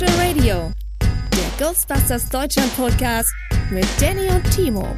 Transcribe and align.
Spectral 0.00 0.26
Radio, 0.26 0.72
der 1.02 1.66
Ghostbusters 1.66 2.30
Deutschland 2.30 2.74
Podcast 2.74 3.34
mit 3.70 3.84
Danny 4.00 4.28
und 4.30 4.50
Timo. 4.50 4.96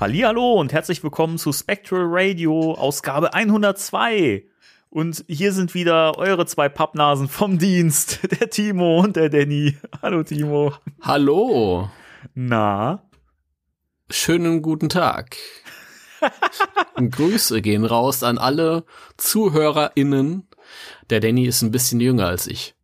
Hallo 0.00 0.54
und 0.54 0.72
herzlich 0.72 1.04
willkommen 1.04 1.38
zu 1.38 1.52
Spectral 1.52 2.06
Radio, 2.08 2.74
Ausgabe 2.74 3.34
102. 3.34 4.44
Und 4.90 5.24
hier 5.28 5.52
sind 5.52 5.74
wieder 5.74 6.18
eure 6.18 6.44
zwei 6.46 6.68
Pappnasen 6.68 7.28
vom 7.28 7.58
Dienst, 7.58 8.18
der 8.40 8.50
Timo 8.50 8.98
und 8.98 9.14
der 9.14 9.28
Danny. 9.28 9.76
Hallo 10.02 10.24
Timo. 10.24 10.72
Hallo. 11.02 11.88
Na? 12.34 13.08
Schönen 14.10 14.60
guten 14.60 14.88
Tag. 14.88 15.36
Grüße 17.10 17.62
gehen 17.62 17.84
raus 17.84 18.22
an 18.22 18.38
alle 18.38 18.84
ZuhörerInnen. 19.16 20.48
Der 21.10 21.20
Danny 21.20 21.46
ist 21.46 21.62
ein 21.62 21.70
bisschen 21.70 22.00
jünger 22.00 22.26
als 22.26 22.46
ich. 22.46 22.74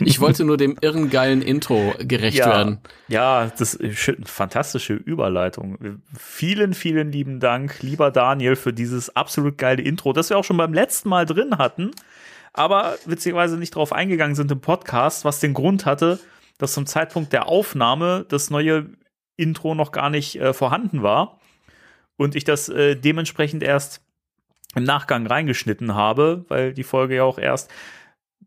Ich 0.00 0.20
wollte 0.20 0.44
nur 0.44 0.56
dem 0.56 0.76
irren 0.80 1.10
geilen 1.10 1.42
Intro 1.42 1.94
gerecht 1.98 2.38
ja, 2.38 2.46
werden. 2.46 2.80
Ja, 3.08 3.50
das 3.56 3.74
ist 3.74 4.08
eine 4.08 4.26
fantastische 4.26 4.94
Überleitung. 4.94 6.02
Vielen, 6.16 6.74
vielen 6.74 7.12
lieben 7.12 7.40
Dank, 7.40 7.82
lieber 7.82 8.10
Daniel, 8.10 8.56
für 8.56 8.72
dieses 8.72 9.14
absolut 9.14 9.58
geile 9.58 9.82
Intro, 9.82 10.12
das 10.12 10.30
wir 10.30 10.38
auch 10.38 10.44
schon 10.44 10.56
beim 10.56 10.72
letzten 10.72 11.08
Mal 11.08 11.26
drin 11.26 11.58
hatten, 11.58 11.90
aber 12.52 12.96
witzigerweise 13.06 13.56
nicht 13.56 13.74
drauf 13.74 13.92
eingegangen 13.92 14.34
sind 14.34 14.50
im 14.50 14.60
Podcast, 14.60 15.24
was 15.24 15.40
den 15.40 15.54
Grund 15.54 15.86
hatte, 15.86 16.18
dass 16.58 16.72
zum 16.72 16.86
Zeitpunkt 16.86 17.32
der 17.32 17.46
Aufnahme 17.46 18.24
das 18.28 18.50
neue 18.50 18.86
Intro 19.38 19.74
noch 19.74 19.92
gar 19.92 20.10
nicht 20.10 20.36
äh, 20.36 20.52
vorhanden 20.52 21.02
war 21.02 21.40
und 22.16 22.34
ich 22.34 22.44
das 22.44 22.68
äh, 22.68 22.96
dementsprechend 22.96 23.62
erst 23.62 24.02
im 24.74 24.84
Nachgang 24.84 25.26
reingeschnitten 25.26 25.94
habe, 25.94 26.44
weil 26.48 26.74
die 26.74 26.82
Folge 26.82 27.16
ja 27.16 27.24
auch 27.24 27.38
erst 27.38 27.70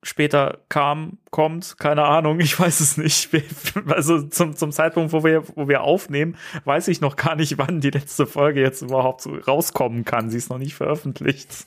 später 0.03 0.59
kam, 0.69 1.19
kommt, 1.29 1.77
keine 1.77 2.03
Ahnung, 2.03 2.39
ich 2.39 2.59
weiß 2.59 2.79
es 2.79 2.97
nicht. 2.97 3.29
Also 3.87 4.21
zum, 4.23 4.55
zum 4.55 4.71
Zeitpunkt, 4.71 5.13
wo 5.13 5.23
wir, 5.23 5.43
wo 5.55 5.67
wir 5.67 5.81
aufnehmen, 5.81 6.37
weiß 6.65 6.87
ich 6.87 7.01
noch 7.01 7.15
gar 7.15 7.35
nicht, 7.35 7.57
wann 7.57 7.81
die 7.81 7.89
letzte 7.89 8.25
Folge 8.25 8.61
jetzt 8.61 8.81
überhaupt 8.81 9.27
rauskommen 9.47 10.05
kann. 10.05 10.29
Sie 10.29 10.37
ist 10.37 10.49
noch 10.49 10.57
nicht 10.57 10.75
veröffentlicht. 10.75 11.49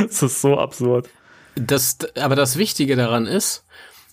Das 0.00 0.22
ist 0.22 0.40
so 0.40 0.58
absurd. 0.58 1.10
Das, 1.56 1.98
aber 2.14 2.36
das 2.36 2.56
Wichtige 2.56 2.94
daran 2.94 3.26
ist, 3.26 3.64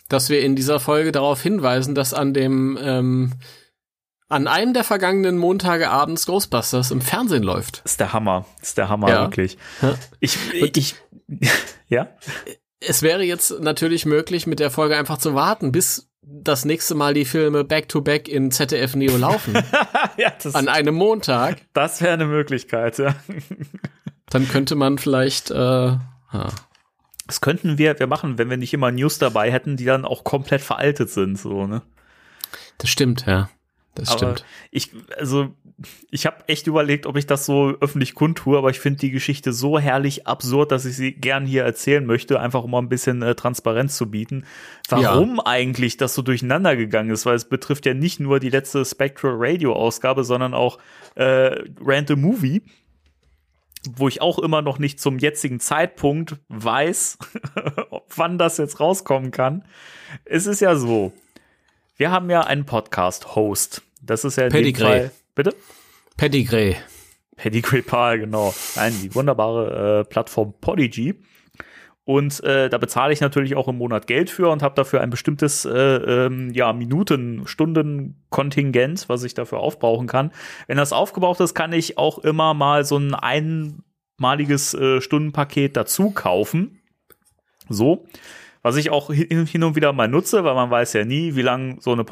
dass 0.07 0.31
wir 0.31 0.41
in 0.41 0.55
dieser 0.55 0.79
Folge 0.79 1.11
darauf 1.11 1.43
hinweisen, 1.43 1.93
dass 1.93 2.15
an 2.15 2.33
dem 2.33 2.75
ähm, 2.81 3.33
an 4.29 4.47
einem 4.47 4.73
der 4.73 4.83
vergangenen 4.83 5.37
Montage 5.37 5.89
abends 5.89 6.25
Ghostbusters 6.25 6.91
im 6.91 7.01
Fernsehen 7.01 7.43
läuft. 7.43 7.81
ist 7.83 7.99
der 7.99 8.13
Hammer. 8.13 8.45
ist 8.61 8.77
der 8.77 8.87
Hammer, 8.87 9.09
ja. 9.09 9.21
wirklich. 9.21 9.57
Ich, 10.19 10.37
ich, 10.53 10.77
ich 10.77 10.95
ja? 11.89 12.07
Es 12.79 13.01
wäre 13.01 13.23
jetzt 13.23 13.59
natürlich 13.59 14.05
möglich, 14.05 14.47
mit 14.47 14.59
der 14.59 14.71
Folge 14.71 14.95
einfach 14.95 15.17
zu 15.17 15.33
warten, 15.33 15.71
bis 15.71 16.09
das 16.21 16.63
nächste 16.63 16.93
Mal 16.95 17.13
die 17.15 17.25
Filme 17.25 17.63
Back-to-Back 17.63 18.27
-back 18.27 18.29
in 18.29 18.51
ZDF 18.51 18.95
Neo 18.95 19.17
laufen. 19.17 19.55
ja, 20.17 20.31
das, 20.41 20.53
an 20.53 20.69
einem 20.69 20.93
Montag. 20.93 21.57
Das 21.73 22.01
wäre 22.01 22.13
eine 22.13 22.25
Möglichkeit, 22.25 22.99
ja. 22.99 23.15
Dann 24.29 24.47
könnte 24.47 24.75
man 24.75 24.99
vielleicht, 24.99 25.49
äh, 25.49 25.55
ja. 25.55 25.99
Das 27.25 27.41
könnten 27.41 27.77
wir, 27.77 27.99
wir 27.99 28.07
machen, 28.07 28.37
wenn 28.37 28.49
wir 28.49 28.57
nicht 28.57 28.73
immer 28.73 28.91
News 28.91 29.17
dabei 29.17 29.51
hätten, 29.51 29.75
die 29.75 29.85
dann 29.85 30.05
auch 30.05 30.23
komplett 30.23 30.61
veraltet 30.61 31.09
sind, 31.09 31.37
so, 31.37 31.65
ne? 31.65 31.81
Das 32.77 32.89
stimmt, 32.89 33.25
ja. 33.25 33.49
Das 33.99 34.09
aber 34.09 34.17
stimmt. 34.17 34.45
Ich, 34.71 34.91
also, 35.17 35.49
ich 36.11 36.25
habe 36.25 36.37
echt 36.47 36.67
überlegt, 36.67 37.05
ob 37.05 37.17
ich 37.17 37.25
das 37.25 37.45
so 37.45 37.75
öffentlich 37.79 38.15
kundtue, 38.15 38.57
aber 38.57 38.69
ich 38.69 38.79
finde 38.79 38.99
die 38.99 39.11
Geschichte 39.11 39.53
so 39.53 39.79
herrlich 39.79 40.27
absurd, 40.27 40.71
dass 40.71 40.85
ich 40.85 40.95
sie 40.95 41.13
gern 41.13 41.45
hier 41.45 41.63
erzählen 41.63 42.05
möchte, 42.05 42.39
einfach 42.39 42.63
um 42.63 42.71
mal 42.71 42.79
ein 42.79 42.89
bisschen 42.89 43.21
äh, 43.21 43.35
Transparenz 43.35 43.97
zu 43.97 44.09
bieten. 44.09 44.45
Warum 44.89 45.37
ja. 45.37 45.45
eigentlich 45.45 45.97
das 45.97 46.13
so 46.13 46.21
durcheinander 46.21 46.75
gegangen 46.75 47.11
ist, 47.11 47.25
weil 47.25 47.35
es 47.35 47.45
betrifft 47.45 47.85
ja 47.85 47.93
nicht 47.93 48.19
nur 48.19 48.39
die 48.39 48.49
letzte 48.49 48.83
Spectral 48.85 49.35
Radio 49.37 49.73
Ausgabe, 49.73 50.23
sondern 50.23 50.53
auch 50.53 50.79
äh, 51.15 51.55
Random 51.81 52.21
Movie 52.21 52.63
wo 53.89 54.07
ich 54.07 54.21
auch 54.21 54.39
immer 54.39 54.61
noch 54.61 54.79
nicht 54.79 54.99
zum 54.99 55.19
jetzigen 55.19 55.59
Zeitpunkt 55.59 56.35
weiß, 56.49 57.17
wann 58.15 58.37
das 58.37 58.57
jetzt 58.57 58.79
rauskommen 58.79 59.31
kann. 59.31 59.63
Es 60.25 60.47
ist 60.47 60.59
ja 60.59 60.75
so, 60.75 61.13
wir 61.95 62.11
haben 62.11 62.29
ja 62.29 62.41
einen 62.41 62.65
Podcast-Host. 62.65 63.83
Das 64.01 64.23
ist 64.23 64.37
ja 64.37 64.45
in 64.45 64.51
Pedigree. 64.51 64.83
dem 64.83 64.87
Fall. 64.87 65.11
Bitte? 65.35 65.55
Pedigree. 66.17 66.75
Pedigree 67.35 67.81
Pal, 67.81 68.19
genau. 68.19 68.53
Nein, 68.75 68.93
die 69.01 69.13
wunderbare 69.15 70.01
äh, 70.01 70.09
Plattform 70.09 70.53
Podigy. 70.59 71.15
Und 72.03 72.43
äh, 72.43 72.69
da 72.69 72.77
bezahle 72.79 73.13
ich 73.13 73.21
natürlich 73.21 73.55
auch 73.55 73.67
im 73.67 73.77
Monat 73.77 74.07
Geld 74.07 74.29
für 74.31 74.49
und 74.49 74.63
habe 74.63 74.73
dafür 74.73 75.01
ein 75.01 75.11
bestimmtes 75.11 75.63
äh, 75.63 75.71
ähm, 75.71 76.51
ja, 76.53 76.73
Minuten, 76.73 77.45
Stunden 77.45 78.25
Kontingent, 78.29 79.07
was 79.07 79.23
ich 79.23 79.35
dafür 79.35 79.59
aufbrauchen 79.59 80.07
kann. 80.07 80.31
Wenn 80.67 80.77
das 80.77 80.91
aufgebraucht 80.91 81.39
ist, 81.39 81.53
kann 81.53 81.71
ich 81.71 81.97
auch 81.99 82.17
immer 82.17 82.55
mal 82.55 82.83
so 82.83 82.97
ein 82.97 83.13
einmaliges 83.13 84.73
äh, 84.73 85.01
Stundenpaket 85.01 85.77
dazu 85.77 86.09
kaufen. 86.11 86.81
So 87.69 88.07
was 88.61 88.75
ich 88.75 88.89
auch 88.89 89.11
hin 89.11 89.63
und 89.63 89.75
wieder 89.75 89.93
mal 89.93 90.07
nutze, 90.07 90.43
weil 90.43 90.53
man 90.53 90.69
weiß 90.69 90.93
ja 90.93 91.05
nie, 91.05 91.35
wie 91.35 91.41
lang 91.41 91.79
so 91.79 91.91
eine 91.91 92.03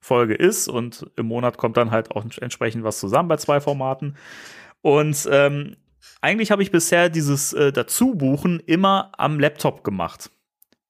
Podcast-Folge 0.00 0.34
ist 0.34 0.68
und 0.68 1.06
im 1.16 1.26
Monat 1.26 1.58
kommt 1.58 1.76
dann 1.76 1.90
halt 1.90 2.10
auch 2.10 2.24
entsprechend 2.40 2.84
was 2.84 2.98
zusammen 2.98 3.28
bei 3.28 3.36
zwei 3.36 3.60
Formaten. 3.60 4.16
Und 4.82 5.28
ähm, 5.30 5.76
eigentlich 6.20 6.50
habe 6.50 6.62
ich 6.62 6.70
bisher 6.70 7.08
dieses 7.08 7.52
äh, 7.52 7.72
Dazubuchen 7.72 8.60
immer 8.60 9.12
am 9.16 9.38
Laptop 9.38 9.84
gemacht. 9.84 10.30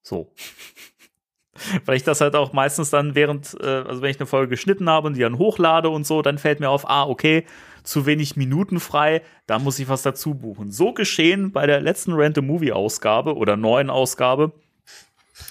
So. 0.03 0.33
Weil 1.85 1.97
ich 1.97 2.05
das 2.05 2.21
halt 2.21 2.37
auch 2.37 2.53
meistens 2.53 2.91
dann 2.91 3.15
während, 3.15 3.57
äh, 3.61 3.67
also 3.67 4.01
wenn 4.01 4.11
ich 4.11 4.19
eine 4.19 4.27
Folge 4.27 4.49
geschnitten 4.49 4.89
habe 4.89 5.09
und 5.09 5.15
die 5.15 5.21
dann 5.21 5.39
hochlade 5.39 5.91
und 5.91 6.07
so, 6.07 6.23
dann 6.23 6.39
fällt 6.39 6.61
mir 6.61 6.71
auf, 6.71 6.89
ah, 6.89 7.07
okay, 7.07 7.45
zu 7.83 8.07
wenig 8.07 8.37
Minuten 8.37 8.81
frei, 8.81 9.23
da 9.47 9.59
muss 9.59 9.79
ich 9.79 9.89
was 9.89 10.03
dazu 10.03 10.35
buchen. 10.35 10.71
So 10.71 10.93
geschehen 10.93 11.53
bei 11.53 11.67
der 11.67 11.81
letzten 11.81 12.13
Random 12.13 12.47
Movie 12.47 12.73
Ausgabe 12.73 13.37
oder 13.37 13.57
neuen 13.57 13.91
Ausgabe. 13.91 14.53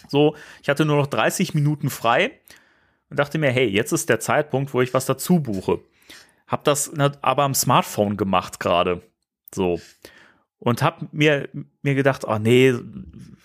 So, 0.08 0.36
ich 0.62 0.70
hatte 0.70 0.86
nur 0.86 0.98
noch 0.98 1.08
30 1.08 1.54
Minuten 1.54 1.90
frei 1.90 2.32
und 3.10 3.20
dachte 3.20 3.38
mir, 3.38 3.52
hey, 3.52 3.68
jetzt 3.68 3.92
ist 3.92 4.10
der 4.10 4.20
Zeitpunkt, 4.20 4.74
wo 4.74 4.82
ich 4.82 4.94
was 4.94 5.06
dazu 5.06 5.40
buche. 5.40 5.80
Hab 6.48 6.64
das 6.64 6.92
aber 7.22 7.44
am 7.44 7.54
Smartphone 7.54 8.18
gemacht 8.18 8.60
gerade. 8.60 9.02
So. 9.54 9.80
Und 10.60 10.82
hab 10.84 11.14
mir, 11.14 11.48
mir 11.82 11.96
gedacht, 11.96 12.26
oh 12.26 12.38
nee, 12.38 12.74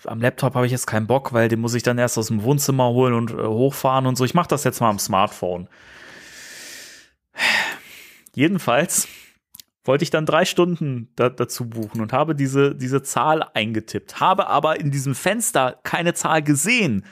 am 0.05 0.21
Laptop 0.21 0.55
habe 0.55 0.65
ich 0.65 0.71
jetzt 0.71 0.87
keinen 0.87 1.07
Bock, 1.07 1.33
weil 1.33 1.47
den 1.47 1.61
muss 1.61 1.73
ich 1.73 1.83
dann 1.83 1.97
erst 1.97 2.17
aus 2.17 2.27
dem 2.27 2.43
Wohnzimmer 2.43 2.89
holen 2.89 3.13
und 3.13 3.31
äh, 3.31 3.35
hochfahren 3.35 4.05
und 4.05 4.17
so. 4.17 4.25
Ich 4.25 4.33
mache 4.33 4.49
das 4.49 4.63
jetzt 4.63 4.81
mal 4.81 4.89
am 4.89 4.99
Smartphone. 4.99 5.69
Jedenfalls 8.35 9.07
wollte 9.85 10.03
ich 10.03 10.09
dann 10.09 10.25
drei 10.25 10.45
Stunden 10.45 11.09
da, 11.15 11.29
dazu 11.29 11.69
buchen 11.69 12.01
und 12.01 12.11
habe 12.11 12.35
diese, 12.35 12.75
diese 12.75 13.03
Zahl 13.03 13.43
eingetippt, 13.53 14.19
habe 14.19 14.47
aber 14.47 14.79
in 14.79 14.91
diesem 14.91 15.15
Fenster 15.15 15.79
keine 15.83 16.13
Zahl 16.13 16.41
gesehen. 16.41 17.05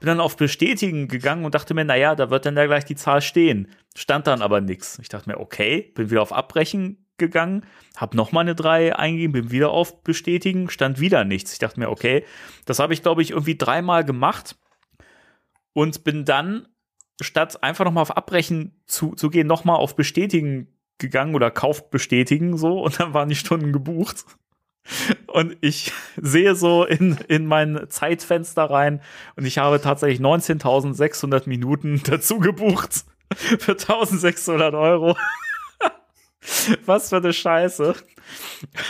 Bin 0.00 0.08
dann 0.08 0.20
auf 0.20 0.36
Bestätigen 0.36 1.08
gegangen 1.08 1.44
und 1.44 1.54
dachte 1.54 1.74
mir, 1.74 1.84
naja, 1.84 2.14
da 2.14 2.30
wird 2.30 2.46
dann 2.46 2.56
ja 2.56 2.66
gleich 2.66 2.86
die 2.86 2.96
Zahl 2.96 3.20
stehen. 3.20 3.68
Stand 3.94 4.26
dann 4.26 4.42
aber 4.42 4.60
nichts. 4.60 4.98
Ich 5.00 5.08
dachte 5.08 5.28
mir, 5.28 5.38
okay, 5.38 5.92
bin 5.94 6.10
wieder 6.10 6.22
auf 6.22 6.32
Abbrechen 6.32 7.06
gegangen, 7.18 7.66
habe 7.96 8.16
nochmal 8.16 8.42
eine 8.42 8.54
3 8.56 8.96
eingegeben, 8.96 9.32
bin 9.32 9.50
wieder 9.52 9.70
auf 9.70 10.02
Bestätigen, 10.02 10.70
stand 10.70 10.98
wieder 10.98 11.24
nichts. 11.24 11.52
Ich 11.52 11.58
dachte 11.58 11.78
mir, 11.78 11.90
okay, 11.90 12.24
das 12.64 12.80
habe 12.80 12.94
ich, 12.94 13.02
glaube 13.02 13.22
ich, 13.22 13.30
irgendwie 13.30 13.56
dreimal 13.56 14.04
gemacht 14.04 14.56
und 15.72 16.02
bin 16.02 16.24
dann, 16.24 16.66
statt 17.20 17.62
einfach 17.62 17.84
nochmal 17.84 18.02
auf 18.02 18.16
Abbrechen 18.16 18.82
zu, 18.86 19.14
zu 19.14 19.28
gehen, 19.28 19.46
nochmal 19.46 19.76
auf 19.76 19.94
Bestätigen 19.94 20.74
gegangen 20.98 21.34
oder 21.34 21.50
kauft 21.50 21.90
bestätigen 21.90 22.56
so 22.56 22.80
und 22.82 22.98
dann 22.98 23.14
waren 23.14 23.28
die 23.28 23.36
Stunden 23.36 23.72
gebucht. 23.72 24.24
Und 25.26 25.56
ich 25.60 25.92
sehe 26.20 26.54
so 26.54 26.84
in, 26.84 27.18
in 27.28 27.46
mein 27.46 27.86
Zeitfenster 27.88 28.64
rein 28.64 29.00
und 29.36 29.44
ich 29.44 29.58
habe 29.58 29.80
tatsächlich 29.80 30.20
19.600 30.20 31.48
Minuten 31.48 32.02
dazu 32.04 32.38
gebucht 32.38 33.04
für 33.34 33.72
1.600 33.72 34.78
Euro. 34.78 35.16
Was 36.86 37.10
für 37.10 37.18
eine 37.18 37.32
Scheiße. 37.32 37.94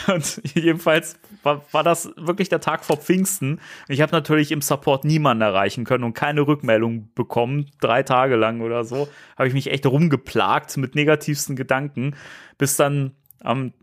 Und 0.07 0.41
jedenfalls 0.55 1.17
war, 1.43 1.63
war 1.71 1.83
das 1.83 2.11
wirklich 2.15 2.49
der 2.49 2.61
Tag 2.61 2.85
vor 2.85 2.97
Pfingsten. 2.97 3.59
Ich 3.87 4.01
habe 4.01 4.11
natürlich 4.11 4.51
im 4.51 4.61
Support 4.61 5.03
niemanden 5.03 5.41
erreichen 5.41 5.83
können 5.83 6.03
und 6.03 6.13
keine 6.13 6.41
Rückmeldung 6.47 7.11
bekommen. 7.13 7.69
Drei 7.81 8.03
Tage 8.03 8.35
lang 8.35 8.61
oder 8.61 8.83
so 8.83 9.09
habe 9.37 9.47
ich 9.47 9.53
mich 9.53 9.69
echt 9.69 9.85
rumgeplagt 9.85 10.77
mit 10.77 10.95
negativsten 10.95 11.55
Gedanken, 11.55 12.15
bis 12.57 12.77
dann 12.77 13.15
am 13.41 13.73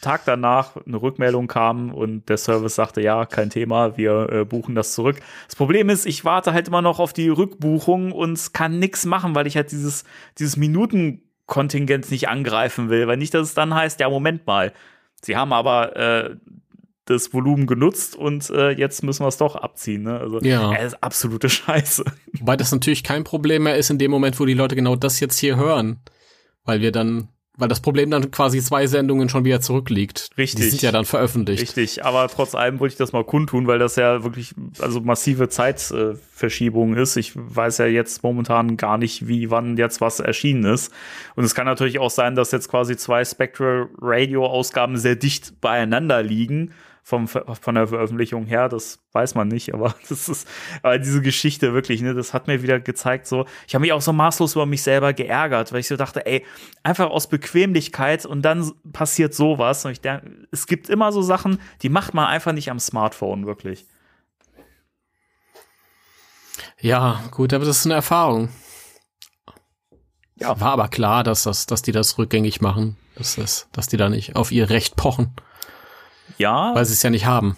Tag 0.00 0.22
danach 0.24 0.76
eine 0.86 1.00
Rückmeldung 1.00 1.46
kam 1.46 1.92
und 1.92 2.28
der 2.28 2.36
Service 2.36 2.74
sagte, 2.74 3.00
ja, 3.02 3.26
kein 3.26 3.50
Thema, 3.50 3.96
wir 3.96 4.28
äh, 4.30 4.44
buchen 4.44 4.74
das 4.74 4.94
zurück. 4.94 5.20
Das 5.46 5.56
Problem 5.56 5.88
ist, 5.90 6.06
ich 6.06 6.24
warte 6.24 6.52
halt 6.52 6.68
immer 6.68 6.82
noch 6.82 6.98
auf 6.98 7.12
die 7.12 7.28
Rückbuchung 7.28 8.12
und 8.12 8.52
kann 8.54 8.78
nichts 8.78 9.04
machen, 9.06 9.34
weil 9.34 9.46
ich 9.46 9.56
halt 9.56 9.72
dieses, 9.72 10.04
dieses 10.38 10.56
Minutenkontingent 10.56 12.10
nicht 12.10 12.28
angreifen 12.28 12.88
will, 12.90 13.06
weil 13.06 13.16
nicht, 13.16 13.34
dass 13.34 13.48
es 13.48 13.54
dann 13.54 13.74
heißt, 13.74 14.00
ja, 14.00 14.08
Moment 14.08 14.46
mal, 14.46 14.72
sie 15.22 15.36
haben 15.36 15.52
aber 15.52 15.96
äh, 15.96 16.36
das 17.06 17.34
Volumen 17.34 17.66
genutzt 17.66 18.14
und 18.14 18.50
äh, 18.50 18.70
jetzt 18.70 19.02
müssen 19.02 19.24
wir 19.24 19.28
es 19.28 19.36
doch 19.36 19.56
abziehen. 19.56 20.04
Ne? 20.04 20.18
Also, 20.18 20.40
Ja. 20.40 20.72
äh, 20.72 20.86
ist 20.86 21.02
absolute 21.02 21.48
Scheiße. 21.50 22.04
Wobei 22.38 22.56
das 22.56 22.70
natürlich 22.72 23.02
kein 23.02 23.24
Problem 23.24 23.64
mehr 23.64 23.76
ist 23.76 23.90
in 23.90 23.98
dem 23.98 24.10
Moment, 24.10 24.38
wo 24.38 24.46
die 24.46 24.54
Leute 24.54 24.76
genau 24.76 24.96
das 24.96 25.18
jetzt 25.20 25.38
hier 25.38 25.56
hören. 25.56 26.00
Weil 26.64 26.80
wir 26.82 26.92
dann, 26.92 27.28
weil 27.60 27.68
das 27.68 27.80
Problem 27.80 28.10
dann 28.10 28.30
quasi 28.30 28.60
zwei 28.60 28.86
Sendungen 28.86 29.28
schon 29.28 29.44
wieder 29.44 29.60
zurückliegt. 29.60 30.30
Richtig. 30.36 30.64
Die 30.64 30.70
sind 30.70 30.82
ja 30.82 30.92
dann 30.92 31.04
veröffentlicht. 31.04 31.62
Richtig, 31.62 32.04
aber 32.04 32.28
trotz 32.28 32.54
allem 32.54 32.80
wollte 32.80 32.94
ich 32.94 32.98
das 32.98 33.12
mal 33.12 33.24
kundtun, 33.24 33.66
weil 33.66 33.78
das 33.78 33.96
ja 33.96 34.24
wirklich 34.24 34.54
also 34.80 35.00
massive 35.00 35.48
Zeitverschiebung 35.48 36.94
ist. 36.94 37.16
Ich 37.16 37.32
weiß 37.34 37.78
ja 37.78 37.86
jetzt 37.86 38.22
momentan 38.22 38.76
gar 38.76 38.98
nicht, 38.98 39.28
wie 39.28 39.50
wann 39.50 39.76
jetzt 39.76 40.00
was 40.00 40.20
erschienen 40.20 40.64
ist. 40.64 40.92
Und 41.36 41.44
es 41.44 41.54
kann 41.54 41.66
natürlich 41.66 41.98
auch 41.98 42.10
sein, 42.10 42.34
dass 42.34 42.50
jetzt 42.52 42.68
quasi 42.68 42.96
zwei 42.96 43.24
Spectral 43.24 43.88
Radio 44.00 44.46
Ausgaben 44.46 44.96
sehr 44.96 45.16
dicht 45.16 45.60
beieinander 45.60 46.22
liegen. 46.22 46.72
Vom, 47.10 47.26
von 47.26 47.74
der 47.74 47.88
Veröffentlichung 47.88 48.46
her, 48.46 48.68
das 48.68 49.00
weiß 49.10 49.34
man 49.34 49.48
nicht, 49.48 49.74
aber 49.74 49.96
das 50.08 50.28
ist, 50.28 50.46
aber 50.80 50.96
diese 50.96 51.20
Geschichte 51.20 51.74
wirklich, 51.74 52.02
ne, 52.02 52.14
das 52.14 52.32
hat 52.32 52.46
mir 52.46 52.62
wieder 52.62 52.78
gezeigt, 52.78 53.26
so, 53.26 53.46
ich 53.66 53.74
habe 53.74 53.82
mich 53.82 53.92
auch 53.92 54.00
so 54.00 54.12
maßlos 54.12 54.54
über 54.54 54.64
mich 54.64 54.84
selber 54.84 55.12
geärgert, 55.12 55.72
weil 55.72 55.80
ich 55.80 55.88
so 55.88 55.96
dachte, 55.96 56.24
ey, 56.24 56.46
einfach 56.84 57.10
aus 57.10 57.28
Bequemlichkeit 57.28 58.26
und 58.26 58.42
dann 58.42 58.70
passiert 58.92 59.34
sowas 59.34 59.84
und 59.84 59.90
ich 59.90 60.00
denke, 60.00 60.46
es 60.52 60.68
gibt 60.68 60.88
immer 60.88 61.10
so 61.10 61.20
Sachen, 61.20 61.58
die 61.82 61.88
macht 61.88 62.14
man 62.14 62.26
einfach 62.26 62.52
nicht 62.52 62.70
am 62.70 62.78
Smartphone, 62.78 63.44
wirklich. 63.44 63.86
Ja, 66.80 67.24
gut, 67.32 67.52
aber 67.52 67.64
das 67.64 67.78
ist 67.78 67.86
eine 67.86 67.94
Erfahrung. 67.94 68.50
Ja. 70.36 70.60
War 70.60 70.72
aber 70.72 70.86
klar, 70.86 71.24
dass 71.24 71.42
das, 71.42 71.66
dass 71.66 71.82
die 71.82 71.92
das 71.92 72.18
rückgängig 72.18 72.60
machen. 72.60 72.96
Dass 73.16 73.34
das, 73.34 73.68
dass 73.72 73.88
die 73.88 73.96
da 73.96 74.08
nicht 74.08 74.36
auf 74.36 74.52
ihr 74.52 74.70
Recht 74.70 74.94
pochen, 74.94 75.34
Ja, 76.38 76.74
weil 76.74 76.84
sie 76.84 76.94
es 76.94 77.02
ja 77.02 77.10
nicht 77.10 77.26
haben. 77.26 77.56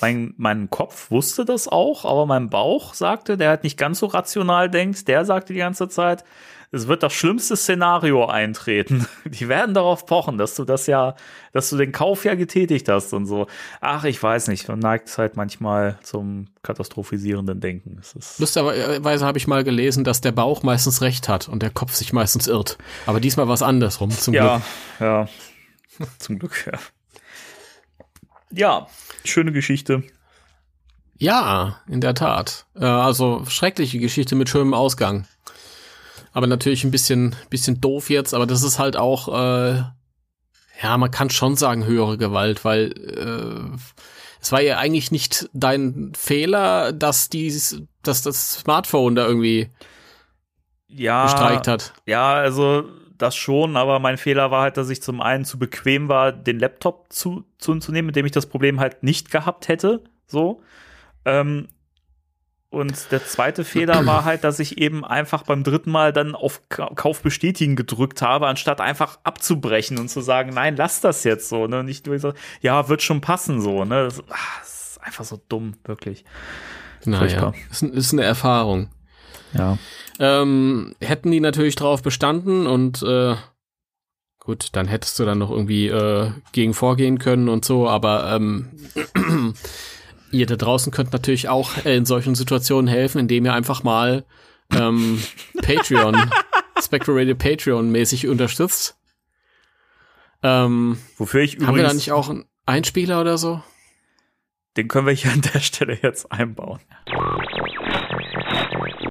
mein, 0.00 0.34
mein 0.36 0.70
Kopf 0.70 1.10
wusste 1.10 1.44
das 1.44 1.68
auch, 1.68 2.04
aber 2.04 2.26
mein 2.26 2.50
Bauch 2.50 2.94
sagte, 2.94 3.36
der 3.36 3.50
halt 3.50 3.64
nicht 3.64 3.78
ganz 3.78 3.98
so 3.98 4.06
rational 4.06 4.70
denkt, 4.70 5.08
der 5.08 5.24
sagte 5.24 5.52
die 5.52 5.58
ganze 5.58 5.88
Zeit, 5.88 6.24
es 6.72 6.86
wird 6.86 7.02
das 7.02 7.12
schlimmste 7.12 7.56
Szenario 7.56 8.26
eintreten. 8.26 9.06
Die 9.24 9.48
werden 9.48 9.74
darauf 9.74 10.06
pochen, 10.06 10.38
dass 10.38 10.54
du 10.54 10.64
das 10.64 10.86
ja, 10.86 11.16
dass 11.52 11.70
du 11.70 11.76
den 11.76 11.90
Kauf 11.90 12.24
ja 12.24 12.34
getätigt 12.34 12.88
hast 12.88 13.12
und 13.12 13.26
so. 13.26 13.48
Ach, 13.80 14.04
ich 14.04 14.22
weiß 14.22 14.48
nicht, 14.48 14.68
man 14.68 14.78
neigt 14.78 15.08
es 15.08 15.18
halt 15.18 15.36
manchmal 15.36 15.98
zum 16.02 16.46
katastrophisierenden 16.62 17.60
Denken. 17.60 17.98
Es 18.00 18.14
ist 18.14 18.38
Lustigerweise 18.38 19.26
habe 19.26 19.38
ich 19.38 19.48
mal 19.48 19.64
gelesen, 19.64 20.04
dass 20.04 20.20
der 20.20 20.32
Bauch 20.32 20.62
meistens 20.62 21.02
recht 21.02 21.28
hat 21.28 21.48
und 21.48 21.62
der 21.62 21.70
Kopf 21.70 21.94
sich 21.94 22.12
meistens 22.12 22.46
irrt. 22.46 22.78
Aber 23.06 23.18
diesmal 23.18 23.48
war 23.48 23.54
es 23.54 23.62
andersrum, 23.62 24.10
zum 24.10 24.34
ja, 24.34 24.56
Glück. 24.56 24.62
ja, 25.00 25.28
zum 26.18 26.38
Glück, 26.38 26.66
ja. 26.70 26.78
Ja, 28.52 28.86
schöne 29.24 29.52
Geschichte. 29.52 30.02
Ja, 31.18 31.80
in 31.86 32.00
der 32.00 32.14
Tat. 32.14 32.66
Äh, 32.74 32.84
also 32.84 33.44
schreckliche 33.46 33.98
Geschichte 33.98 34.34
mit 34.34 34.48
schönem 34.48 34.74
Ausgang. 34.74 35.26
Aber 36.32 36.46
natürlich 36.46 36.84
ein 36.84 36.90
bisschen, 36.90 37.36
bisschen 37.50 37.80
doof 37.80 38.08
jetzt, 38.08 38.34
aber 38.34 38.46
das 38.46 38.62
ist 38.62 38.78
halt 38.78 38.96
auch, 38.96 39.28
äh, 39.28 39.82
ja, 40.82 40.96
man 40.96 41.10
kann 41.10 41.28
schon 41.28 41.56
sagen 41.56 41.84
höhere 41.84 42.16
Gewalt, 42.16 42.64
weil 42.64 42.92
äh, 42.92 43.76
es 44.40 44.50
war 44.52 44.62
ja 44.62 44.78
eigentlich 44.78 45.10
nicht 45.10 45.50
dein 45.52 46.12
Fehler, 46.16 46.92
dass 46.92 47.28
dies, 47.28 47.82
dass 48.02 48.22
das 48.22 48.52
Smartphone 48.60 49.14
da 49.14 49.26
irgendwie 49.26 49.68
Ja, 50.88 51.24
gestreikt 51.24 51.68
hat. 51.68 51.92
Ja, 52.06 52.32
also 52.34 52.84
das 53.22 53.36
schon, 53.36 53.76
aber 53.76 53.98
mein 53.98 54.16
Fehler 54.18 54.50
war 54.50 54.62
halt, 54.62 54.76
dass 54.76 54.90
ich 54.90 55.02
zum 55.02 55.20
einen 55.20 55.44
zu 55.44 55.58
bequem 55.58 56.08
war, 56.08 56.32
den 56.32 56.58
Laptop 56.58 57.12
zu, 57.12 57.44
zu, 57.58 57.76
zu 57.78 57.92
nehmen, 57.92 58.06
mit 58.06 58.16
dem 58.16 58.26
ich 58.26 58.32
das 58.32 58.46
Problem 58.46 58.80
halt 58.80 59.02
nicht 59.02 59.30
gehabt 59.30 59.68
hätte. 59.68 60.02
So. 60.26 60.62
Ähm, 61.24 61.68
und 62.70 63.10
der 63.10 63.24
zweite 63.26 63.64
Fehler 63.64 64.06
war 64.06 64.24
halt, 64.24 64.44
dass 64.44 64.58
ich 64.60 64.78
eben 64.78 65.04
einfach 65.04 65.42
beim 65.42 65.64
dritten 65.64 65.90
Mal 65.90 66.12
dann 66.12 66.34
auf 66.34 66.68
Ka- 66.68 66.92
Kauf 66.94 67.22
bestätigen 67.22 67.74
gedrückt 67.76 68.22
habe, 68.22 68.46
anstatt 68.46 68.80
einfach 68.80 69.18
abzubrechen 69.24 69.98
und 69.98 70.08
zu 70.08 70.20
sagen, 70.20 70.50
nein, 70.54 70.76
lass 70.76 71.00
das 71.00 71.24
jetzt 71.24 71.48
so, 71.48 71.66
ne? 71.66 71.82
Nicht 71.82 72.06
nur 72.06 72.18
so, 72.18 72.32
ja, 72.60 72.88
wird 72.88 73.02
schon 73.02 73.20
passen 73.20 73.60
so, 73.60 73.84
ne? 73.84 74.04
Das, 74.04 74.20
ah, 74.30 74.34
das 74.60 74.90
ist 74.92 75.02
einfach 75.02 75.24
so 75.24 75.40
dumm, 75.48 75.74
wirklich. 75.84 76.24
Naja, 77.04 77.52
ist, 77.70 77.82
ist 77.82 78.12
eine 78.12 78.22
Erfahrung. 78.24 78.88
Ja. 79.52 79.78
Ähm, 80.20 80.94
hätten 81.00 81.30
die 81.30 81.40
natürlich 81.40 81.76
drauf 81.76 82.02
bestanden 82.02 82.66
und 82.66 83.02
äh, 83.02 83.36
gut, 84.38 84.68
dann 84.72 84.86
hättest 84.86 85.18
du 85.18 85.24
dann 85.24 85.38
noch 85.38 85.50
irgendwie 85.50 85.88
äh, 85.88 86.30
gegen 86.52 86.74
vorgehen 86.74 87.18
können 87.18 87.48
und 87.48 87.64
so, 87.64 87.88
aber 87.88 88.30
ähm, 88.30 88.68
ihr 90.30 90.44
da 90.44 90.56
draußen 90.56 90.92
könnt 90.92 91.14
natürlich 91.14 91.48
auch 91.48 91.86
in 91.86 92.04
solchen 92.04 92.34
Situationen 92.34 92.86
helfen, 92.86 93.18
indem 93.18 93.46
ihr 93.46 93.54
einfach 93.54 93.82
mal 93.82 94.26
ähm, 94.74 95.22
Patreon, 95.62 96.30
Spectral 96.82 97.16
Radio 97.18 97.34
Patreon 97.34 97.90
mäßig 97.90 98.28
unterstützt. 98.28 98.98
Ähm, 100.42 100.98
Wofür 101.16 101.40
ich 101.40 101.54
haben 101.54 101.60
wir 101.60 101.66
da 101.66 101.72
übrigens, 101.72 101.94
nicht 101.94 102.12
auch 102.12 102.28
einen 102.28 102.44
Einspieler 102.66 103.22
oder 103.22 103.38
so? 103.38 103.62
den 104.76 104.88
können 104.88 105.06
wir 105.06 105.12
hier 105.12 105.32
an 105.32 105.40
der 105.40 105.60
Stelle 105.60 105.98
jetzt 106.00 106.30
einbauen. 106.30 106.80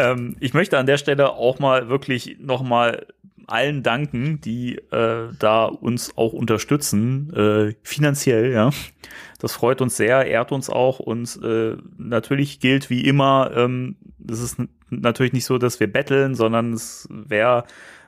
Ähm, 0.00 0.36
ich 0.40 0.54
möchte 0.54 0.78
an 0.78 0.86
der 0.86 0.96
Stelle 0.96 1.34
auch 1.34 1.58
mal 1.58 1.88
wirklich 1.88 2.36
noch 2.40 2.62
mal 2.62 3.06
allen 3.46 3.82
danken, 3.82 4.40
die 4.40 4.76
äh, 4.92 5.28
da 5.38 5.64
uns 5.64 6.16
auch 6.16 6.32
unterstützen, 6.32 7.32
äh, 7.34 7.74
finanziell, 7.82 8.52
ja. 8.52 8.70
Das 9.40 9.54
freut 9.54 9.80
uns 9.80 9.96
sehr, 9.96 10.26
ehrt 10.26 10.52
uns 10.52 10.70
auch 10.70 11.00
und 11.00 11.38
äh, 11.42 11.76
natürlich 11.98 12.60
gilt 12.60 12.90
wie 12.90 13.04
immer, 13.04 13.50
ähm, 13.54 13.96
es 14.30 14.40
ist 14.40 14.58
natürlich 14.90 15.32
nicht 15.32 15.46
so, 15.46 15.58
dass 15.58 15.80
wir 15.80 15.92
betteln, 15.92 16.34
sondern 16.34 16.72
es 16.74 17.08
wer 17.10 17.64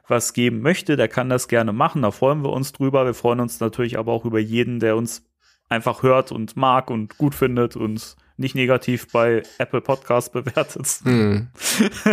was 0.08 0.32
geben 0.32 0.60
möchte, 0.60 0.96
der 0.96 1.08
kann 1.08 1.28
das 1.28 1.48
gerne 1.48 1.72
machen, 1.72 2.02
da 2.02 2.10
freuen 2.10 2.44
wir 2.44 2.50
uns 2.50 2.72
drüber. 2.72 3.06
Wir 3.06 3.14
freuen 3.14 3.40
uns 3.40 3.60
natürlich 3.60 3.98
aber 3.98 4.12
auch 4.12 4.24
über 4.24 4.38
jeden, 4.38 4.78
der 4.78 4.96
uns 4.96 5.24
einfach 5.68 6.02
hört 6.02 6.32
und 6.32 6.56
mag 6.56 6.90
und 6.90 7.16
gut 7.18 7.34
findet 7.34 7.76
und 7.76 8.16
nicht 8.42 8.54
negativ 8.54 9.10
bei 9.10 9.42
Apple 9.58 9.80
Podcasts 9.80 10.30
bewertet. 10.30 10.86
Hm. 11.04 11.48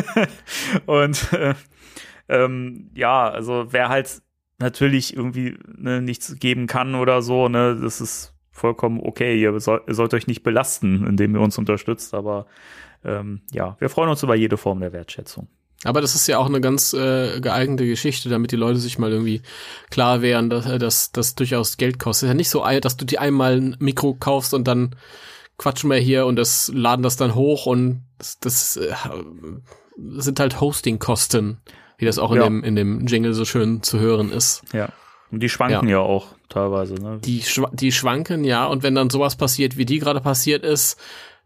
und 0.86 1.34
äh, 1.34 1.56
ähm, 2.30 2.90
ja, 2.94 3.30
also 3.30 3.68
wer 3.72 3.90
halt 3.90 4.22
natürlich 4.60 5.16
irgendwie 5.16 5.58
ne, 5.76 6.02
nichts 6.02 6.38
geben 6.40 6.68
kann 6.68 6.96
oder 6.96 7.22
so, 7.22 7.50
ne, 7.50 7.78
das 7.82 8.00
ist 8.00 8.34
vollkommen 8.52 9.00
okay. 9.02 9.42
Ihr, 9.42 9.60
soll, 9.60 9.82
ihr 9.88 9.96
sollt 9.96 10.14
euch 10.14 10.28
nicht 10.28 10.44
belasten, 10.44 11.06
indem 11.06 11.36
ihr 11.36 11.42
uns 11.42 11.58
unterstützt, 11.58 12.14
aber 12.14 12.46
ähm, 13.04 13.42
ja, 13.52 13.76
wir 13.80 13.90
freuen 13.90 14.10
uns 14.10 14.24
über 14.24 14.36
jede 14.36 14.58
Form 14.58 14.80
der 14.80 14.94
Wertschätzung. 14.94 15.48
Aber 15.86 16.02
das 16.02 16.14
ist 16.14 16.28
ja 16.28 16.38
auch 16.38 16.48
eine 16.48 16.60
ganz 16.60 16.94
äh, 16.94 17.40
geeignete 17.40 17.88
Geschichte, 17.88 18.28
damit 18.28 18.52
die 18.52 18.58
Leute 18.58 18.80
sich 18.80 19.00
mal 19.00 19.12
irgendwie 19.12 19.42
klar 19.90 20.22
wären, 20.22 20.50
dass 20.50 20.66
dass 20.78 21.14
das 21.14 21.36
durchaus 21.36 21.78
Geld 21.78 22.00
kostet. 22.00 22.28
Ja 22.28 22.34
nicht 22.34 22.50
so, 22.50 22.66
dass 22.82 22.98
du 22.98 23.06
dir 23.06 23.22
einmal 23.22 23.56
ein 23.56 23.78
Mikro 23.80 24.14
kaufst 24.14 24.54
und 24.54 24.68
dann 24.68 24.96
quatschen 25.60 25.92
wir 25.92 25.98
hier 25.98 26.26
und 26.26 26.36
das 26.38 26.72
laden 26.74 27.04
das 27.04 27.16
dann 27.18 27.36
hoch 27.36 27.68
und 27.68 28.02
das, 28.18 28.40
das 28.40 28.78
äh, 28.78 28.92
sind 30.18 30.40
halt 30.40 30.60
Hosting-Kosten, 30.60 31.60
wie 32.00 32.06
das 32.06 32.18
auch 32.18 32.32
in, 32.32 32.38
Ja. 32.38 32.44
dem, 32.46 32.64
in 32.64 32.76
dem 32.76 33.06
Jingle 33.06 33.34
so 33.36 33.46
schön 33.46 33.84
zu 33.84 34.00
hören 34.00 34.32
ist. 34.32 34.64
Ja. 34.74 34.90
Und 35.32 35.42
die 35.44 35.50
schwanken 35.50 35.88
ja, 35.88 36.00
auch 36.00 36.28
teilweise, 36.50 36.96
ne? 36.96 37.20
Die, 37.24 37.44
schwa- 37.44 37.70
die 37.76 37.92
schwanken, 37.92 38.44
ja, 38.44 38.66
und 38.66 38.82
wenn 38.82 38.96
dann 38.96 39.12
sowas 39.12 39.36
passiert, 39.36 39.78
wie 39.78 39.86
die 39.86 40.00
gerade 40.00 40.22
passiert 40.22 40.64
ist, 40.64 40.98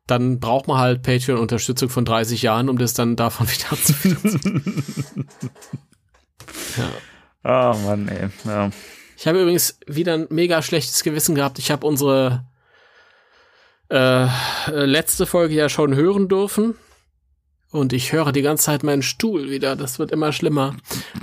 dann 0.08 0.40
braucht 0.40 0.68
man 0.68 0.78
halt 0.78 1.02
Patreon-Unterstützung 1.02 1.90
von 1.90 2.06
30 2.06 2.42
Jahren, 2.42 2.70
um 2.70 2.78
das 2.78 2.94
dann 2.94 3.16
davon 3.18 3.48
wieder 3.50 3.76
zu 3.82 3.94
Ah, 7.44 7.76
Mann, 7.86 8.08
ey. 8.08 8.30
Ja. 8.46 8.70
Ich 9.18 9.28
habe 9.28 9.42
übrigens 9.42 9.80
wieder 9.86 10.14
ein 10.14 10.28
mega 10.30 10.62
schlechtes 10.62 11.04
Gewissen 11.04 11.36
gehabt. 11.36 11.60
Ich 11.60 11.72
habe 11.72 11.86
unsere 11.86 12.46
äh, 13.94 14.28
letzte 14.86 15.26
Folge 15.26 15.54
ja 15.56 15.70
schon 15.70 15.96
hören 15.96 16.28
dürfen. 16.28 16.76
Und 17.72 17.92
ich 17.92 18.12
höre 18.14 18.32
die 18.32 18.44
ganze 18.44 18.66
Zeit 18.66 18.84
meinen 18.84 19.02
Stuhl 19.02 19.50
wieder. 19.50 19.76
Das 19.76 19.98
wird 19.98 20.12
immer 20.12 20.32
schlimmer. 20.32 20.76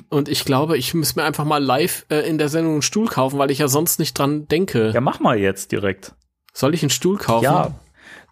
Und 0.09 0.29
ich 0.29 0.45
glaube, 0.45 0.77
ich 0.77 0.95
muss 0.95 1.15
mir 1.15 1.23
einfach 1.23 1.45
mal 1.45 1.63
live 1.63 2.07
äh, 2.11 2.29
in 2.29 2.39
der 2.39 2.49
Sendung 2.49 2.73
einen 2.75 2.83
Stuhl 2.83 3.07
kaufen, 3.07 3.39
weil 3.39 3.53
ich 3.53 3.59
ja 3.59 3.69
sonst 3.69 4.01
nicht 4.01 4.19
dran 4.19 4.49
denke. 4.49 4.91
ja, 4.93 5.01
mach 5.01 5.21
mal 5.21 5.39
jetzt 5.39 5.71
direkt. 5.71 6.15
Soll 6.53 6.75
ich 6.75 6.83
einen 6.83 6.91
Stuhl 6.91 7.19
kaufen? 7.19 7.45
Ja. 7.45 7.75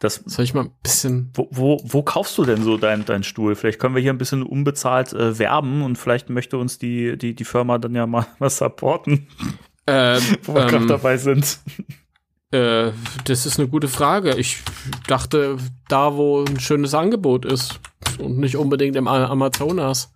Das, 0.01 0.23
Soll 0.27 0.45
ich 0.45 0.55
mal 0.55 0.65
ein 0.65 0.73
bisschen. 0.83 1.31
wo, 1.35 1.49
wo, 1.51 1.81
wo 1.85 2.03
kaufst 2.03 2.37
du 2.39 2.45
denn 2.45 2.63
so 2.63 2.77
deinen 2.77 3.05
dein 3.05 3.23
Stuhl? 3.25 3.55
Vielleicht 3.57 3.79
können 3.81 3.95
wir 3.95 4.03
hier 4.03 4.13
ein 4.13 4.19
bisschen 4.19 4.43
unbezahlt 4.45 5.13
äh, 5.13 5.39
werben 5.39 5.83
und 5.83 5.97
vielleicht 5.97 6.29
möchte 6.31 6.57
uns 6.59 6.79
die, 6.79 7.17
die, 7.19 7.35
die 7.35 7.45
Firma 7.45 7.79
dann 7.79 7.95
ja 7.95 8.07
mal 8.07 8.27
was 8.39 8.59
supporten, 8.59 9.29
Äh, 9.87 10.21
wo 10.43 10.55
wir 10.55 10.67
gerade 10.67 10.77
ähm, 10.85 10.89
dabei 10.89 11.17
sind. 11.17 11.59
Äh, 12.51 12.93
das 13.25 13.47
ist 13.47 13.59
eine 13.59 13.69
gute 13.69 13.89
Frage. 13.89 14.35
Ich 14.37 14.59
dachte, 15.07 15.59
da 15.89 16.15
wo 16.15 16.45
ein 16.45 16.61
schönes 16.61 16.95
Angebot 16.95 17.45
ist 17.45 17.81
und 18.19 18.39
nicht 18.39 18.57
unbedingt 18.57 18.97
im 18.97 19.07
Amazonas. 19.09 20.13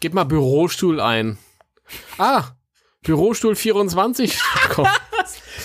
Gib 0.00 0.14
mal 0.14 0.24
Bürostuhl 0.24 1.00
ein. 1.00 1.38
Ah, 2.18 2.44
Bürostuhl 3.02 3.54
24. 3.56 4.38
Komm. 4.70 4.86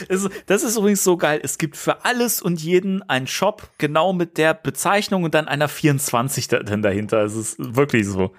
Es- 0.09 0.29
Das 0.47 0.63
ist 0.63 0.77
übrigens 0.77 1.03
so 1.03 1.17
geil. 1.17 1.39
Es 1.43 1.57
gibt 1.57 1.77
für 1.77 2.05
alles 2.05 2.41
und 2.41 2.61
jeden 2.61 3.03
einen 3.07 3.27
Shop, 3.27 3.69
genau 3.77 4.13
mit 4.13 4.37
der 4.37 4.53
Bezeichnung 4.53 5.23
und 5.23 5.33
dann 5.35 5.47
einer 5.47 5.67
24 5.67 6.47
da, 6.47 6.59
dann 6.59 6.81
dahinter. 6.81 7.23
Es 7.23 7.35
ist 7.35 7.55
wirklich 7.59 8.07
so. 8.07 8.33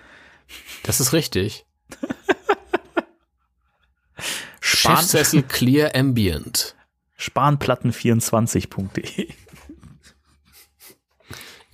Das 0.83 0.99
ist 1.01 1.13
richtig. 1.13 1.65
Chefsessel 4.61 5.43
Clear 5.43 5.95
Ambient. 5.95 6.75
Spanplatten24.de. 7.23 9.29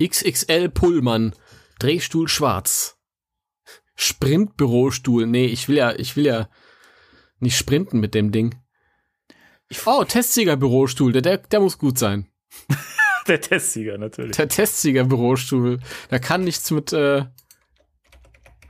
XXL 0.03 0.69
Pullman. 0.69 1.35
Drehstuhl 1.79 2.29
schwarz. 2.29 2.99
Sprintbürostuhl. 3.97 5.27
Nee, 5.27 5.47
ich 5.47 5.69
will 5.69 5.77
ja, 5.77 5.93
ich 5.93 6.17
will 6.17 6.27
ja 6.27 6.49
nicht 7.41 7.57
sprinten 7.57 8.01
mit 8.01 8.15
dem 8.15 8.31
Ding. 8.31 8.57
Oh, 9.87 10.05
Testsieger 10.05 10.57
Bürostuhl. 10.57 11.13
Der, 11.13 11.23
der, 11.23 11.39
der 11.39 11.61
muss 11.61 11.79
gut 11.79 11.99
sein. 11.99 12.27
Der 13.27 13.43
Testsieger 13.43 13.99
natürlich. 13.99 14.39
Der 14.39 14.49
Testsieger 14.49 15.05
Bürostuhl. 15.05 15.81
Da 16.09 16.19
kann 16.19 16.45
nichts 16.45 16.71
mit, 16.71 16.95
äh, 16.95 17.27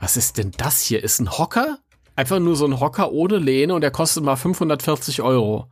was 0.00 0.16
ist 0.16 0.36
denn 0.36 0.50
das 0.50 0.82
hier? 0.82 1.04
Ist 1.04 1.20
ein 1.20 1.38
Hocker? 1.38 1.78
Einfach 2.16 2.40
nur 2.40 2.56
so 2.56 2.66
ein 2.66 2.80
Hocker 2.80 3.12
ohne 3.12 3.38
Lehne 3.38 3.74
und 3.74 3.82
der 3.82 3.92
kostet 3.92 4.24
mal 4.24 4.34
540 4.34 5.22
Euro. 5.22 5.70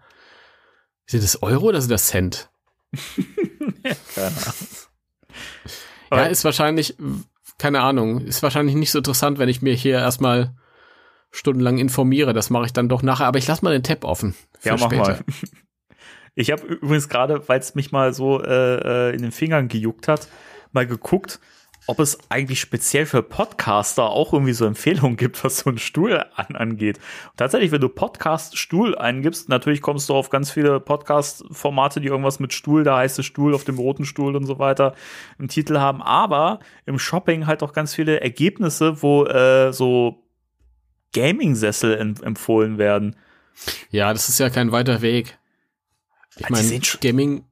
Sind 1.07 1.23
das 1.23 1.43
Euro 1.43 1.67
oder 1.67 1.81
sind 1.81 1.91
das 1.91 2.07
Cent? 2.09 2.51
Keine 4.15 4.27
Ahnung. 4.27 4.65
Ja, 6.11 6.25
ist 6.27 6.45
wahrscheinlich, 6.45 6.97
keine 7.59 7.81
Ahnung, 7.81 8.21
ist 8.21 8.43
wahrscheinlich 8.43 8.75
nicht 8.77 8.91
so 8.91 8.99
interessant, 8.99 9.39
wenn 9.39 9.49
ich 9.49 9.63
mir 9.63 9.75
hier 9.75 9.97
erstmal 9.99 10.55
stundenlang 11.31 11.79
informiere. 11.79 12.33
Das 12.33 12.51
mache 12.51 12.67
ich 12.67 12.73
dann 12.73 12.89
doch 12.89 13.03
nachher, 13.03 13.27
aber 13.27 13.39
ich 13.39 13.47
lasse 13.47 13.65
mal 13.65 13.73
den 13.73 13.83
Tab 13.83 14.05
offen. 14.05 14.35
Für 14.59 14.69
Ja, 14.71 14.77
mach 14.79 14.87
später. 14.87 15.03
mal. 15.03 15.25
Ich 16.39 16.51
habe 16.51 16.67
übrigens 16.67 17.09
gerade, 17.09 17.49
weil 17.49 17.61
es 17.61 17.75
mich 17.75 17.93
mal 17.93 18.13
so 18.13 18.43
äh, 18.45 19.09
äh, 19.09 19.15
in 19.17 19.23
den 19.23 19.33
Fingern 19.33 19.69
gejuckt 19.69 20.07
hat, 20.07 20.29
mal 20.71 20.87
geguckt, 20.87 21.41
ob 21.87 22.01
es 22.01 22.19
eigentlich 22.29 22.61
speziell 22.61 23.07
für 23.07 23.23
Podcaster 23.23 24.05
auch 24.05 24.33
irgendwie 24.33 24.53
so 24.53 24.67
Empfehlungen 24.67 25.17
gibt, 25.17 25.43
was 25.45 25.59
so 25.59 25.71
einen 25.71 25.79
Stuhl 25.79 26.25
an, 26.35 26.57
angeht. 26.57 26.99
Und 26.99 27.37
tatsächlich, 27.37 27.73
wenn 27.73 27.81
du 27.81 27.89
Podcast 27.89 28.59
Stuhl 28.59 28.97
eingibst, 28.97 29.49
natürlich 29.49 29.81
kommst 29.83 30.09
du 30.09 30.15
auf 30.15 30.31
ganz 30.31 30.51
viele 30.51 30.81
Podcast-Formate, 30.81 32.01
die 32.01 32.09
irgendwas 32.09 32.41
mit 32.41 32.53
Stuhl, 32.53 32.85
da 32.85 32.99
heißt 32.99 33.19
es 33.19 33.27
Stuhl 33.27 33.55
auf 33.55 33.65
dem 33.65 33.79
roten 33.79 34.05
Stuhl 34.05 34.37
und 34.37 34.47
so 34.47 34.59
weiter 34.59 34.95
im 35.39 35.49
Titel 35.49 35.79
haben, 35.79 36.03
aber 36.03 36.61
im 36.87 36.99
Shopping 36.99 37.47
halt 37.47 37.63
auch 37.63 37.73
ganz 37.73 37.95
viele 37.95 38.21
Ergebnisse, 38.21 39.03
wo 39.03 39.25
äh, 39.25 39.73
so 39.73 40.23
Gaming-Sessel 41.15 41.97
em- 41.99 42.23
empfohlen 42.23 42.79
werden. 42.79 43.17
Ja, 43.91 44.13
das 44.13 44.29
ist 44.29 44.39
ja 44.39 44.51
kein 44.51 44.73
weiter 44.73 45.01
Weg. 45.01 45.39
Ich 46.37 46.51
meine, 46.51 46.81
Gaming 47.01 47.45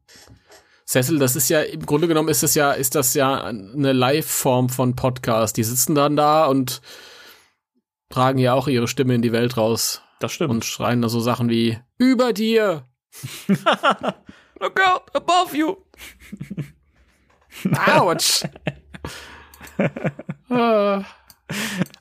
Sessel, 0.87 1.19
das 1.19 1.35
ist 1.35 1.49
ja 1.49 1.63
im 1.63 1.87
Grunde 1.87 2.09
genommen 2.09 2.29
ist 2.29 2.43
das 2.43 2.55
ja 2.55 2.73
ist 2.73 2.95
das 2.95 3.15
ja 3.15 3.43
eine 3.43 3.93
Live-Form 3.93 4.69
von 4.69 4.95
Podcast. 4.95 5.57
Die 5.57 5.65
sitzen 5.65 5.95
dann 5.95 6.15
da 6.17 6.47
und 6.47 6.83
tragen 8.11 8.39
ja 8.39 8.53
auch 8.53 8.69
ihre 8.69 8.87
Stimme 8.87 9.15
in 9.15 9.23
die 9.23 9.33
Welt 9.33 9.57
raus 9.57 10.03
Das 10.21 10.33
stimmt. 10.33 10.51
und 10.51 10.65
schreien 10.65 11.01
da 11.03 11.09
so 11.09 11.21
Sachen 11.21 11.49
wie 11.49 11.79
über 11.99 12.33
dir. 12.33 12.85
Look 14.61 14.81
out 14.81 15.15
above 15.15 15.57
you. 15.57 15.77
Autsch. 17.87 18.45
Äh. 19.79 19.91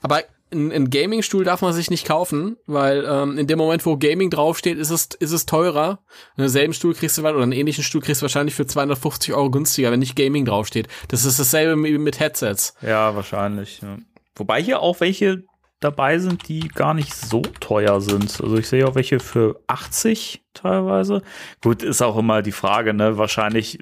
Aber 0.02 0.24
ein, 0.54 0.90
Gaming-Stuhl 0.90 1.44
darf 1.44 1.62
man 1.62 1.74
sich 1.74 1.90
nicht 1.90 2.08
kaufen, 2.08 2.58
weil 2.66 3.06
ähm, 3.08 3.38
in 3.38 3.48
dem 3.48 3.58
Moment, 3.58 3.86
wo 3.86 3.98
Gaming 3.98 4.30
draufsteht, 4.30 4.78
ist 4.78 4.90
es, 4.90 5.10
ist 5.20 5.32
es 5.32 5.46
teurer. 5.46 6.00
Einen 6.38 6.50
selben 6.50 6.74
Stuhl 6.74 6.94
kriegst 6.94 7.18
du 7.18 7.22
oder 7.22 7.42
einen 7.42 7.52
ähnlichen 7.52 7.84
Stuhl 7.84 8.02
kriegst 8.02 8.22
du 8.22 8.24
wahrscheinlich 8.24 8.56
für 8.56 8.66
250 8.66 9.34
Euro 9.34 9.52
günstiger, 9.52 9.92
wenn 9.92 10.00
nicht 10.00 10.16
Gaming 10.16 10.46
draufsteht. 10.46 10.88
Das 11.10 11.26
ist 11.26 11.40
dasselbe 11.40 11.82
wie 11.84 11.98
mit 11.98 12.20
Headsets. 12.20 12.76
Ja, 12.82 13.16
wahrscheinlich. 13.16 13.82
Ja. 13.82 13.98
Wobei 14.36 14.62
hier 14.62 14.80
auch 14.80 15.00
welche 15.00 15.44
dabei 15.84 16.18
sind, 16.20 16.48
die 16.48 16.68
gar 16.70 16.94
nicht 16.94 17.14
so 17.14 17.42
teuer 17.60 18.02
sind. 18.02 18.40
Also 18.42 18.58
ich 18.58 18.68
sehe 18.68 18.88
auch 18.88 18.96
welche 18.96 19.20
für 19.20 19.60
80 19.68 20.44
teilweise. 20.54 21.22
Gut, 21.62 21.84
ist 21.84 22.02
auch 22.02 22.18
immer 22.18 22.42
die 22.42 22.52
Frage, 22.52 22.94
ne? 22.94 23.18
Wahrscheinlich, 23.18 23.80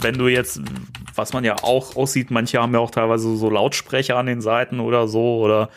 wenn 0.00 0.18
du 0.18 0.28
jetzt, 0.28 0.60
was 1.14 1.32
man 1.32 1.44
ja 1.44 1.56
auch 1.62 1.96
aussieht, 1.96 2.30
manche 2.30 2.60
haben 2.60 2.74
ja 2.74 2.80
auch 2.80 2.90
teilweise 2.90 3.36
so 3.36 3.50
Lautsprecher 3.50 4.16
an 4.16 4.26
den 4.26 4.40
Seiten 4.40 4.80
oder 4.80 5.08
so 5.08 5.38
oder 5.38 5.70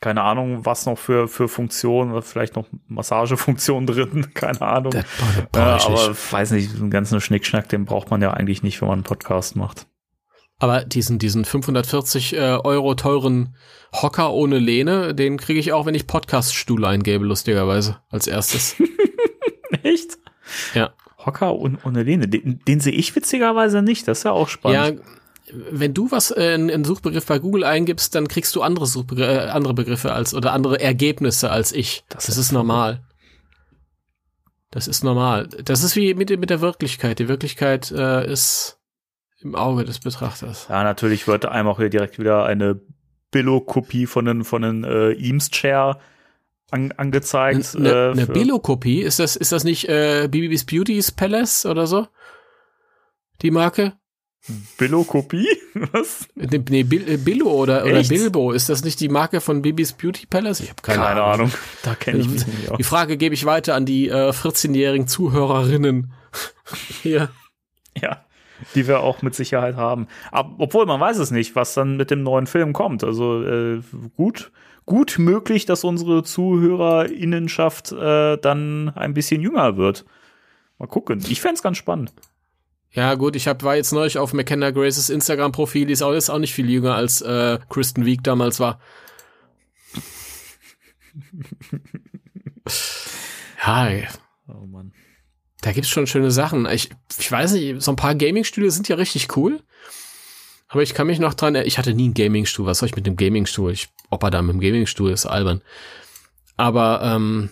keine 0.00 0.22
Ahnung, 0.22 0.64
was 0.64 0.86
noch 0.86 0.96
für, 0.96 1.28
für 1.28 1.46
Funktionen, 1.46 2.22
vielleicht 2.22 2.56
noch 2.56 2.66
Massagefunktionen 2.88 3.86
drin, 3.86 4.32
keine 4.32 4.62
Ahnung. 4.62 4.92
Das 4.92 5.04
brauch 5.52 5.76
ich 5.76 5.84
aber 5.84 6.08
nicht. 6.08 6.32
weiß 6.32 6.50
nicht, 6.52 6.78
den 6.78 6.90
ganzen 6.90 7.20
Schnickschnack, 7.20 7.68
den 7.68 7.84
braucht 7.84 8.10
man 8.10 8.22
ja 8.22 8.30
eigentlich 8.32 8.62
nicht, 8.62 8.80
wenn 8.80 8.88
man 8.88 8.98
einen 8.98 9.04
Podcast 9.04 9.56
macht. 9.56 9.86
Aber 10.58 10.84
diesen, 10.84 11.18
diesen 11.18 11.44
540 11.44 12.34
äh, 12.34 12.38
Euro 12.62 12.94
teuren 12.94 13.56
Hocker 13.92 14.32
ohne 14.32 14.58
Lehne, 14.58 15.14
den 15.14 15.38
kriege 15.38 15.58
ich 15.58 15.72
auch, 15.72 15.86
wenn 15.86 15.94
ich 15.94 16.06
Podcast-Stuhl 16.06 16.84
eingebe, 16.84 17.24
lustigerweise, 17.24 17.98
als 18.10 18.26
erstes. 18.26 18.76
Echt? 19.82 20.18
ja. 20.74 20.92
Hocker 21.24 21.56
und 21.56 21.84
ohne 21.84 22.02
Lehne. 22.02 22.28
Den, 22.28 22.60
den 22.66 22.80
sehe 22.80 22.92
ich 22.92 23.14
witzigerweise 23.14 23.82
nicht. 23.82 24.08
Das 24.08 24.18
ist 24.18 24.24
ja 24.24 24.32
auch 24.32 24.48
spannend. 24.48 25.00
Ja, 25.00 25.04
wenn 25.70 25.94
du 25.94 26.10
was 26.10 26.30
äh, 26.30 26.54
in, 26.54 26.68
in 26.68 26.84
Suchbegriff 26.84 27.26
bei 27.26 27.38
Google 27.38 27.64
eingibst, 27.64 28.14
dann 28.14 28.28
kriegst 28.28 28.54
du 28.54 28.62
andere 28.62 28.86
Suchbegr 28.86 29.46
äh, 29.46 29.50
andere 29.50 29.74
Begriffe 29.74 30.12
als 30.12 30.34
oder 30.34 30.52
andere 30.52 30.80
Ergebnisse 30.80 31.50
als 31.50 31.72
ich. 31.72 32.04
Das 32.08 32.26
Das, 32.26 32.36
ist 32.36 32.46
ist 32.46 32.52
normal. 32.52 33.02
Das 34.70 34.86
ist 34.86 35.02
normal. 35.02 35.48
Das 35.64 35.82
ist 35.82 35.96
wie 35.96 36.14
mit, 36.14 36.30
mit 36.38 36.50
der 36.50 36.60
Wirklichkeit. 36.60 37.18
Die 37.18 37.28
Wirklichkeit 37.28 37.90
äh, 37.90 38.30
ist 38.30 38.78
im 39.40 39.54
Auge 39.54 39.84
des 39.84 39.98
Betrachters. 39.98 40.66
Ja, 40.68 40.84
natürlich 40.84 41.26
wird 41.26 41.46
einem 41.46 41.68
auch 41.68 41.78
hier 41.78 41.90
direkt 41.90 42.18
wieder 42.18 42.44
eine 42.44 42.80
Billo-Kopie 43.30 44.06
von 44.06 44.24
den, 44.24 44.44
von 44.44 44.62
den 44.62 44.84
äh, 44.84 45.12
Eames 45.12 45.50
Chair 45.50 45.98
an, 46.70 46.92
angezeigt. 46.92 47.76
Eine, 47.76 47.90
äh, 47.90 48.10
eine 48.12 48.26
Billo-Kopie, 48.26 49.02
ist 49.02 49.18
das, 49.18 49.36
ist 49.36 49.52
das 49.52 49.64
nicht 49.64 49.88
äh, 49.88 50.28
BB's 50.28 50.64
Beauty's 50.64 51.10
Palace 51.10 51.66
oder 51.66 51.86
so? 51.86 52.06
Die 53.42 53.50
Marke? 53.50 53.94
Billo-Kopie? 54.78 55.46
Was? 55.92 56.26
Nee, 56.34 56.62
nee 56.70 56.80
äh, 56.80 57.16
Billo 57.18 57.50
oder, 57.50 57.84
oder? 57.84 58.02
Bilbo, 58.02 58.52
ist 58.52 58.68
das 58.68 58.82
nicht 58.84 59.00
die 59.00 59.08
Marke 59.08 59.40
von 59.40 59.62
BB's 59.62 59.92
Beauty 59.92 60.26
Palace? 60.26 60.60
Ich 60.60 60.70
habe 60.70 60.82
keine, 60.82 61.02
Keine, 61.02 61.22
Ahnung. 61.22 61.46
Ahnung. 61.46 61.52
Da 61.82 61.94
kenne 61.94 62.18
ich 62.20 62.28
mich 62.28 62.46
nicht 62.46 62.70
aus. 62.70 62.78
Die 62.78 62.84
Frage 62.84 63.16
gebe 63.16 63.34
ich 63.34 63.44
weiter 63.44 63.74
an 63.74 63.84
die 63.84 64.08
äh, 64.08 64.30
14-jährigen 64.30 65.06
Zuhörerinnen. 65.06 66.12
Hier. 67.02 67.28
Ja. 68.00 68.24
die 68.74 68.86
wir 68.86 69.00
auch 69.00 69.20
mit 69.22 69.34
Sicherheit 69.34 69.76
haben. 69.76 70.06
Aber, 70.30 70.54
obwohl 70.58 70.86
man 70.86 71.00
weiß 71.00 71.18
es 71.18 71.30
nicht, 71.30 71.54
was 71.56 71.74
dann 71.74 71.96
mit 71.96 72.10
dem 72.10 72.22
neuen 72.22 72.46
Film 72.46 72.72
kommt. 72.72 73.04
Also 73.04 73.42
äh, 73.42 73.80
gut, 74.16 74.52
gut 74.90 75.20
möglich, 75.20 75.66
dass 75.66 75.84
unsere 75.84 76.24
Zuhörerinnenschaft 76.24 77.92
äh, 77.92 78.36
dann 78.38 78.88
ein 78.88 79.14
bisschen 79.14 79.40
jünger 79.40 79.76
wird. 79.76 80.04
Mal 80.78 80.88
gucken. 80.88 81.24
Ich 81.28 81.40
fände 81.40 81.62
ganz 81.62 81.76
spannend. 81.76 82.12
Ja, 82.90 83.14
gut, 83.14 83.36
ich 83.36 83.46
hab, 83.46 83.62
war 83.62 83.76
jetzt 83.76 83.92
neulich 83.92 84.18
auf 84.18 84.32
McKenna 84.32 84.72
Graces 84.72 85.08
Instagram-Profil, 85.08 85.86
die 85.86 85.92
ist 85.92 86.02
auch, 86.02 86.10
ist 86.10 86.28
auch 86.28 86.40
nicht 86.40 86.54
viel 86.54 86.68
jünger 86.68 86.96
als 86.96 87.22
äh, 87.22 87.60
Kristen 87.68 88.04
Wiig 88.04 88.24
damals 88.24 88.58
war. 88.58 88.80
ja, 93.64 94.08
Oh 94.48 94.66
Mann. 94.66 94.92
da 95.60 95.70
gibt's 95.70 95.88
schon 95.88 96.08
schöne 96.08 96.32
Sachen. 96.32 96.66
Ich, 96.66 96.90
ich 97.16 97.30
weiß 97.30 97.52
nicht, 97.52 97.80
so 97.80 97.92
ein 97.92 97.96
paar 97.96 98.16
Gaming-Stühle 98.16 98.72
sind 98.72 98.88
ja 98.88 98.96
richtig 98.96 99.36
cool. 99.36 99.62
Aber 100.72 100.82
ich 100.82 100.94
kann 100.94 101.08
mich 101.08 101.18
noch 101.18 101.34
dran, 101.34 101.54
er- 101.56 101.66
ich 101.66 101.78
hatte 101.78 101.92
nie 101.94 102.04
einen 102.04 102.14
Gaming-Stuhl. 102.14 102.64
Was 102.64 102.78
soll 102.78 102.88
ich 102.88 102.96
mit 102.96 103.04
dem 103.06 103.16
Gaming-Stuhl? 103.16 103.72
Ich, 103.72 103.88
ob 104.08 104.22
er 104.22 104.30
da 104.30 104.40
mit 104.40 104.54
dem 104.54 104.60
Gaming-Stuhl 104.60 105.10
ist, 105.10 105.26
albern. 105.26 105.62
Aber 106.56 107.00
ähm, 107.02 107.50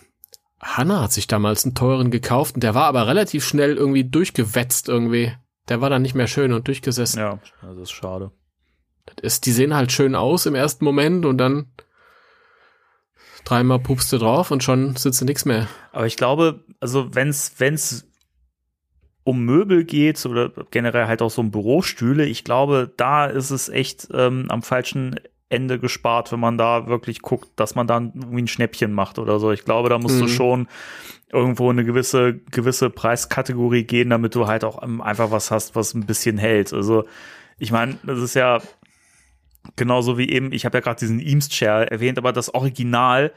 Hanna 0.61 1.03
hat 1.03 1.13
sich 1.13 1.27
damals 1.27 1.65
einen 1.65 1.75
teuren 1.75 2.11
gekauft 2.13 2.55
und 2.55 2.63
der 2.63 2.75
war 2.75 2.85
aber 2.87 3.07
relativ 3.09 3.45
schnell 3.45 3.77
irgendwie 3.77 4.05
durchgewetzt 4.05 4.89
irgendwie. 4.89 5.33
Der 5.69 5.81
war 5.81 5.91
dann 5.91 6.03
nicht 6.03 6.15
mehr 6.15 6.29
schön 6.29 6.53
und 6.53 6.69
durchgesessen. 6.69 7.19
Ja, 7.21 7.39
das 7.63 7.77
ist 7.79 7.91
schade. 7.91 8.31
Das 9.07 9.17
ist, 9.23 9.47
die 9.47 9.53
sehen 9.53 9.75
halt 9.75 9.91
schön 9.93 10.15
aus 10.15 10.47
im 10.47 10.55
ersten 10.55 10.85
Moment 10.85 11.27
und 11.27 11.39
dann 11.39 11.67
dreimal 13.45 13.79
pupst 13.79 14.13
du 14.13 14.19
drauf 14.19 14.51
und 14.51 14.63
schon 14.63 14.97
sitzt 14.97 15.21
du 15.21 15.25
nix 15.25 15.45
mehr. 15.45 15.67
Aber 15.93 16.07
ich 16.07 16.17
glaube, 16.17 16.65
also 16.81 17.15
wenn's 17.15 17.55
wenn's 17.59 18.07
um 19.29 19.45
Möbel 19.45 19.85
geht 19.85 20.25
oder 20.25 20.51
generell 20.71 21.07
halt 21.07 21.21
auch 21.21 21.31
so 21.31 21.43
um 21.43 21.51
Bürostühle, 21.51 22.25
ich 22.25 22.45
glaube, 22.45 22.91
da 22.97 23.27
ist 23.27 23.51
es 23.51 23.69
echt 23.69 24.09
ähm, 24.15 24.47
am 24.49 24.63
falschen 24.63 25.21
Ende 25.51 25.79
gespart, 25.79 26.33
wenn 26.33 26.41
man 26.41 26.57
da 26.57 26.87
wirklich 26.87 27.21
guckt, 27.21 27.49
dass 27.57 27.75
man 27.75 27.87
dann 27.87 28.13
irgendwie 28.15 28.43
ein 28.43 28.49
Schnäppchen 28.49 28.93
macht 28.93 29.19
oder 29.19 29.39
so. 29.39 29.53
Ich 29.53 29.65
glaube, 29.67 29.91
da 29.91 29.99
musst 29.99 30.19
du 30.19 30.25
Mhm. 30.25 30.29
schon 30.29 30.69
irgendwo 31.31 31.71
in 31.71 31.79
eine 31.79 31.85
gewisse 31.87 32.41
gewisse 32.51 32.89
Preiskategorie 32.89 33.85
gehen, 33.85 34.09
damit 34.09 34.35
du 34.35 34.47
halt 34.47 34.65
auch 34.65 34.83
ähm, 34.83 35.03
einfach 35.03 35.31
was 35.31 35.51
hast, 35.51 35.77
was 35.77 35.93
ein 35.93 36.07
bisschen 36.07 36.39
hält. 36.39 36.73
Also 36.73 37.05
ich 37.59 37.71
meine, 37.71 37.99
das 38.05 38.19
ist 38.21 38.33
ja 38.35 38.61
genauso 39.77 40.17
wie 40.17 40.31
eben, 40.31 40.53
ich 40.53 40.65
habe 40.65 40.79
ja 40.79 40.81
gerade 40.81 41.01
diesen 41.01 41.21
Eames 41.21 41.51
Chair 41.51 41.91
erwähnt, 41.93 42.17
aber 42.17 42.33
das 42.33 42.55
Original 42.55 43.33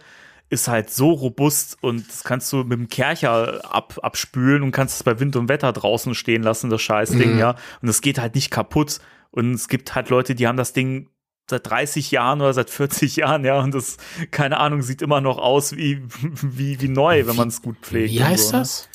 ist 0.51 0.67
halt 0.67 0.91
so 0.91 1.11
robust 1.11 1.77
und 1.81 2.07
das 2.07 2.23
kannst 2.23 2.51
du 2.51 2.57
mit 2.57 2.73
dem 2.73 2.89
Kercher 2.89 3.61
ab, 3.73 3.97
abspülen 4.03 4.63
und 4.63 4.71
kannst 4.71 4.97
es 4.97 5.03
bei 5.03 5.19
Wind 5.19 5.35
und 5.37 5.47
Wetter 5.49 5.71
draußen 5.71 6.13
stehen 6.13 6.43
lassen, 6.43 6.69
das 6.69 6.81
Scheißding, 6.81 7.33
Mhm. 7.33 7.39
ja. 7.39 7.55
Und 7.81 7.87
es 7.87 8.01
geht 8.01 8.19
halt 8.19 8.35
nicht 8.35 8.51
kaputt. 8.51 8.99
Und 9.31 9.53
es 9.53 9.69
gibt 9.69 9.95
halt 9.95 10.09
Leute, 10.09 10.35
die 10.35 10.47
haben 10.47 10.57
das 10.57 10.73
Ding 10.73 11.07
seit 11.49 11.69
30 11.69 12.11
Jahren 12.11 12.41
oder 12.41 12.53
seit 12.53 12.69
40 12.69 13.15
Jahren, 13.15 13.45
ja, 13.45 13.61
und 13.61 13.73
das, 13.73 13.95
keine 14.31 14.57
Ahnung, 14.57 14.81
sieht 14.81 15.01
immer 15.01 15.21
noch 15.21 15.37
aus 15.37 15.75
wie, 15.77 16.03
wie, 16.41 16.81
wie 16.81 16.89
neu, 16.89 17.25
wenn 17.25 17.37
man 17.37 17.47
es 17.47 17.61
gut 17.61 17.77
pflegt. 17.81 18.13
Wie 18.13 18.23
heißt 18.23 18.49
so, 18.49 18.53
ne? 18.57 18.59
das? 18.59 18.89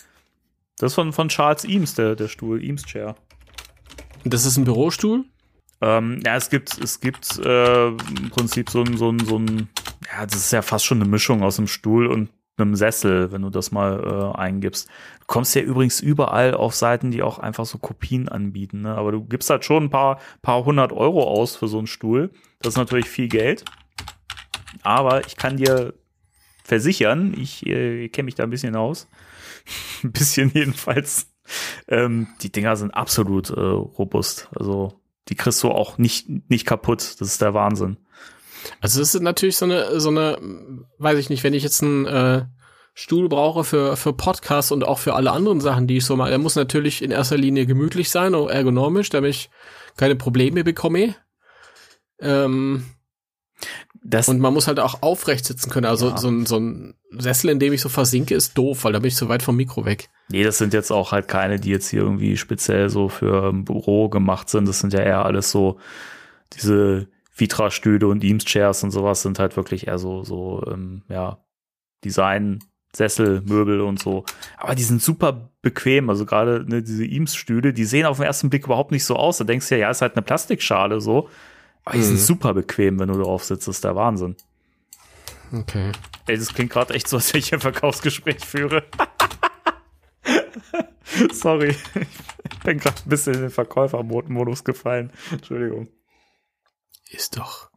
Das 0.79 0.93
ist 0.93 0.95
von, 0.95 1.15
von 1.15 1.29
Charles 1.31 1.65
Eames, 1.65 1.95
der, 1.95 2.17
der 2.17 2.29
Stuhl, 2.29 2.63
Eames 2.63 2.85
Chair. 2.85 3.17
Das 4.25 4.45
ist 4.45 4.59
ein 4.59 4.65
Bürostuhl? 4.65 5.25
Ähm, 5.81 6.21
ja, 6.25 6.37
es 6.37 6.51
gibt, 6.51 6.79
es 6.79 7.01
gibt 7.01 7.39
äh, 7.39 7.89
im 7.89 8.31
Prinzip 8.31 8.71
so 8.71 8.83
ein, 8.83 8.97
so 8.97 9.11
ein, 9.11 9.19
so 9.21 9.39
ein, 9.39 9.69
ja, 10.11 10.27
das 10.27 10.37
ist 10.37 10.53
ja 10.53 10.63
fast 10.63 10.87
schon 10.87 11.01
eine 11.01 11.11
Mischung 11.11 11.43
aus 11.43 11.59
einem 11.59 11.69
Stuhl 11.69 12.07
und 12.07 12.31
einem 12.59 12.75
Sessel, 12.75 13.33
wenn 13.33 13.43
du 13.43 13.51
das 13.51 13.71
mal 13.71 14.33
äh, 14.35 14.39
eingibst. 14.39 14.89
Du 15.21 15.27
kommst 15.27 15.55
ja 15.55 15.61
übrigens 15.61 16.01
überall 16.01 16.55
auf 16.55 16.75
Seiten, 16.75 17.11
die 17.11 17.23
auch 17.23 17.39
einfach 17.39 17.67
so 17.67 17.79
Kopien 17.79 18.29
anbieten, 18.29 18.83
ne? 18.83 18.95
Aber 18.95 19.13
du 19.13 19.25
gibst 19.25 19.51
halt 19.51 19.65
schon 19.65 19.85
ein 19.85 19.91
paar, 19.91 20.21
paar 20.43 20.65
hundert 20.65 20.93
Euro 20.93 21.25
aus 21.25 21.57
für 21.57 21.69
so 21.69 21.79
einen 21.79 21.87
Stuhl. 21.87 22.31
Das 22.61 22.75
ist 22.75 22.79
natürlich 22.79 23.09
viel 23.09 23.29
Geld. 23.29 23.65
Aber 24.83 25.27
ich 25.27 25.37
kann 25.37 25.57
dir 25.59 25.95
versichern, 26.65 27.35
ich 27.37 27.67
äh, 27.67 28.09
kenne 28.09 28.27
mich 28.27 28.35
da 28.35 28.45
ein 28.45 28.51
bisschen 28.51 28.77
aus. 28.77 29.09
ein 30.03 30.13
bisschen 30.13 30.51
jedenfalls. 30.55 31.31
Ähm, 31.89 32.29
die 32.43 32.51
Dinger 32.51 32.77
sind 32.77 32.93
absolut 32.93 33.51
äh, 33.51 33.61
robust. 33.61 34.49
Also 34.57 35.01
die 35.29 35.35
kriegst 35.35 35.63
du 35.63 35.71
auch 35.71 35.99
nicht, 35.99 36.29
nicht 36.51 36.67
kaputt. 36.67 37.17
Das 37.19 37.29
ist 37.29 37.43
der 37.43 37.55
Wahnsinn. 37.55 37.99
Also 38.81 39.01
es 39.01 39.15
ist 39.15 39.23
natürlich 39.23 39.57
so 39.57 39.65
eine, 39.65 40.01
so 40.01 40.09
eine, 40.09 40.39
weiß 40.99 41.19
ich 41.19 41.31
nicht, 41.31 41.45
wenn 41.45 41.55
ich 41.55 41.63
jetzt 41.63 41.83
einen 41.83 42.07
äh, 42.07 42.45
Stuhl 42.95 43.29
brauche 43.29 43.65
für, 43.65 43.97
für 43.97 44.13
Podcasts 44.13 44.73
und 44.73 44.85
auch 44.85 44.99
für 44.99 45.15
alle 45.15 45.33
anderen 45.33 45.61
Sachen, 45.61 45.87
die 45.87 45.99
ich 45.99 46.05
so 46.05 46.17
mache, 46.17 46.31
der 46.31 46.39
muss 46.39 46.57
natürlich 46.57 47.03
in 47.03 47.11
erster 47.11 47.37
Linie 47.37 47.67
gemütlich 47.67 48.11
sein 48.11 48.35
und 48.35 48.49
ergonomisch, 48.49 49.11
damit 49.11 49.31
ich 49.31 49.51
keine 49.97 50.17
Probleme 50.17 50.65
bekomme. 50.65 51.15
Ähm, 52.21 52.87
Das, 54.09 54.29
und 54.29 54.39
man 54.41 54.53
muss 54.55 54.69
halt 54.69 54.79
auch 54.79 55.03
aufrecht 55.03 55.45
sitzen 55.45 55.71
können. 55.71 55.87
Also 55.87 56.11
Ja. 56.11 56.17
so, 56.17 56.29
ein, 56.29 56.47
so 56.47 56.59
ein 56.59 56.95
Sessel, 57.11 57.51
in 57.51 57.59
dem 57.59 57.73
ich 57.73 57.81
so 57.81 57.89
versinke, 57.89 58.35
ist 58.35 58.57
doof, 58.57 58.85
weil 58.85 58.93
da 58.93 59.01
bin 59.01 59.09
ich 59.09 59.17
so 59.17 59.29
weit 59.29 59.43
vom 59.43 59.57
Mikro 59.57 59.85
weg. 59.85 60.09
nee, 60.29 60.45
das 60.45 60.59
sind 60.59 60.73
jetzt 60.75 60.91
auch 60.93 61.13
halt 61.13 61.29
keine, 61.29 61.59
die 61.59 61.71
jetzt 61.71 61.89
hier 61.89 62.03
irgendwie 62.03 62.37
speziell 62.37 62.89
so 62.89 63.09
für 63.09 63.49
ein 63.51 63.65
Büro 63.65 64.09
gemacht 64.09 64.49
sind. 64.49 64.69
Das 64.69 64.81
sind 64.81 64.93
ja 64.93 65.01
eher 65.01 65.25
alles 65.25 65.51
so 65.51 65.79
diese 66.53 67.09
Vitra-Stühle 67.37 68.07
und 68.07 68.25
Eames-Chairs 68.25 68.83
und 68.85 68.91
sowas 68.93 69.23
sind 69.23 69.39
halt 69.39 69.57
wirklich 69.57 69.87
eher 69.89 69.99
so, 69.99 70.23
so, 70.25 70.63
ähm, 70.71 71.03
ja, 71.09 71.39
Design, 72.05 72.61
Sessel, 72.95 73.43
Möbel 73.45 73.81
und 73.83 74.01
so. 74.01 74.25
Aber 74.57 74.75
die 74.75 74.83
sind 74.83 75.03
super 75.03 75.51
bequem. 75.61 76.09
Also 76.09 76.25
gerade 76.25 76.65
ne, 76.67 76.83
diese 76.83 77.05
Eames-Stühle, 77.05 77.73
die 77.73 77.85
sehen 77.85 78.07
auf 78.07 78.17
den 78.19 78.27
ersten 78.27 78.49
Blick 78.49 78.65
überhaupt 78.65 78.91
nicht 78.91 79.05
so 79.05 79.17
aus. 79.17 79.39
Da 79.39 79.45
denkst 79.45 79.69
du 79.69 79.75
ja, 79.75 79.83
ja, 79.83 79.91
ist 79.91 80.01
halt 80.01 80.15
eine 80.17 80.23
Plastikschale 80.23 81.01
so. 81.01 81.29
Aber 81.87 81.95
die 81.97 82.03
Mhm. 82.03 82.09
sind 82.09 82.19
super 82.19 82.53
bequem, 82.53 82.99
wenn 83.01 83.09
du 83.09 83.19
drauf 83.23 83.45
sitzt. 83.45 83.67
Das 83.69 83.77
ist 83.77 83.85
der 83.85 83.97
Wahnsinn. 83.97 84.37
Okay. 85.53 85.93
Ey, 86.27 86.37
das 86.37 86.53
klingt 86.53 86.73
gerade 86.73 86.93
echt 86.93 87.09
so, 87.09 87.17
als 87.17 87.33
wenn 87.33 87.39
ich 87.39 87.55
ein 87.55 87.61
Verkaufsgespräch 87.61 88.45
führe. 88.45 88.83
Sorry. 91.33 91.77
Ich 92.51 92.59
bin 92.65 92.79
gerade 92.79 92.97
ein 93.05 93.09
bisschen 93.09 93.35
in 93.35 93.41
den 93.43 93.51
Verkäufermodus 93.51 94.65
gefallen. 94.65 95.13
Entschuldigung. 95.31 95.89
Ist 97.11 97.37
doch. 97.39 97.71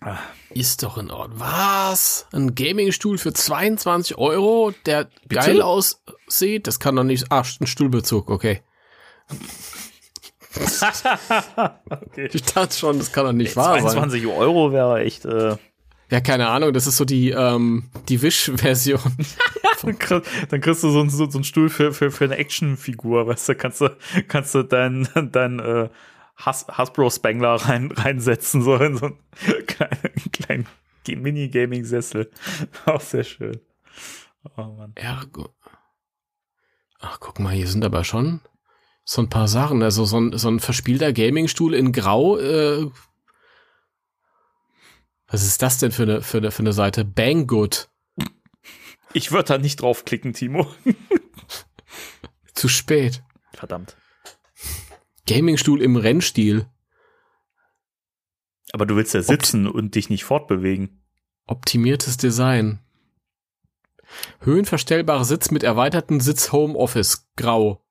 Ah. 0.00 0.18
Ist 0.50 0.82
doch 0.82 0.98
in 0.98 1.10
Ordnung. 1.10 1.40
Was? 1.40 2.26
Ein 2.32 2.54
Gaming-Stuhl 2.54 3.18
für 3.18 3.32
22 3.32 4.18
Euro, 4.18 4.72
der 4.84 5.04
Bitte? 5.26 5.40
geil 5.46 5.62
aussieht? 5.62 6.66
Das 6.66 6.80
kann 6.80 6.96
doch 6.96 7.04
nicht. 7.04 7.30
Ah, 7.30 7.44
ein 7.60 7.66
Stuhlbezug, 7.66 8.28
okay. 8.28 8.62
Okay. 10.56 12.28
Ich 12.32 12.42
dachte 12.42 12.74
schon, 12.76 12.98
das 12.98 13.12
kann 13.12 13.24
doch 13.26 13.32
nicht 13.32 13.56
wahr 13.56 13.74
sein. 13.74 13.82
22 13.82 14.26
Euro 14.26 14.72
wäre 14.72 15.00
echt. 15.00 15.24
Äh, 15.24 15.56
Ja, 16.10 16.20
keine 16.20 16.48
Ahnung, 16.48 16.72
das 16.72 16.86
ist 16.86 16.96
so 16.96 17.04
die, 17.04 17.30
ähm, 17.30 17.90
die 18.08 18.20
Wish-Version. 18.22 19.00
dann, 19.82 19.98
kriegst, 19.98 20.30
dann 20.50 20.60
kriegst 20.60 20.82
du 20.84 20.90
so, 20.90 21.00
einen- 21.00 21.10
so, 21.10 21.28
so 21.28 21.38
einen 21.38 21.44
Stuhl 21.44 21.68
für, 21.68 21.92
für, 21.92 22.10
für 22.10 22.24
eine 22.24 22.36
Actionfigur, 22.36 23.26
weißt 23.26 23.48
du, 23.50 23.54
kannst 23.56 23.80
du, 23.80 23.96
kannst 24.28 24.54
du 24.54 24.62
deinen 24.62 25.08
dein, 25.32 25.58
äh, 25.58 25.88
Has 26.36 26.66
Hasbro-Spengler 26.68 27.54
rein, 27.54 27.90
reinsetzen, 27.92 28.60
so 28.62 28.76
in 28.76 28.98
so 28.98 29.06
einen 29.06 29.18
kleinen, 29.66 30.66
kleinen 31.06 31.22
Mini-Gaming-Sessel. 31.22 32.30
Auch 32.84 33.00
sehr 33.00 33.24
schön. 33.24 33.58
Oh 34.56 34.62
Mann. 34.64 34.92
Ergo. 34.96 35.48
Ach, 37.00 37.18
guck 37.20 37.40
mal, 37.40 37.54
hier 37.54 37.66
sind 37.68 37.84
aber 37.84 38.04
schon 38.04 38.40
so 39.08 39.22
ein 39.22 39.30
paar 39.30 39.48
Sachen. 39.48 39.82
Also 39.82 40.04
so 40.04 40.20
ein, 40.20 40.36
so 40.36 40.48
ein 40.48 40.60
verspielter 40.60 41.12
Gaming-Stuhl 41.12 41.72
in 41.74 41.92
Grau. 41.92 42.38
Äh, 42.38 42.90
was 45.28 45.44
ist 45.44 45.62
das 45.62 45.78
denn 45.78 45.92
für 45.92 46.02
eine, 46.02 46.22
für 46.22 46.38
eine, 46.38 46.50
für 46.50 46.60
eine 46.60 46.72
Seite? 46.72 47.04
Banggood. 47.04 47.88
Ich 49.12 49.32
würde 49.32 49.44
da 49.44 49.58
nicht 49.58 49.80
draufklicken, 49.80 50.34
Timo. 50.34 50.66
Zu 52.54 52.68
spät. 52.68 53.22
Verdammt. 53.52 53.96
Gaming-Stuhl 55.26 55.80
im 55.80 55.96
Rennstil. 55.96 56.66
Aber 58.72 58.86
du 58.86 58.96
willst 58.96 59.14
ja 59.14 59.22
sitzen 59.22 59.68
und 59.68 59.94
dich 59.94 60.10
nicht 60.10 60.24
fortbewegen. 60.24 61.02
Optimiertes 61.46 62.16
Design. 62.16 62.80
Höhenverstellbarer 64.40 65.24
Sitz 65.24 65.50
mit 65.50 65.62
erweiterten 65.62 66.18
Sitz 66.20 66.50
Homeoffice. 66.52 67.28
Grau. 67.36 67.85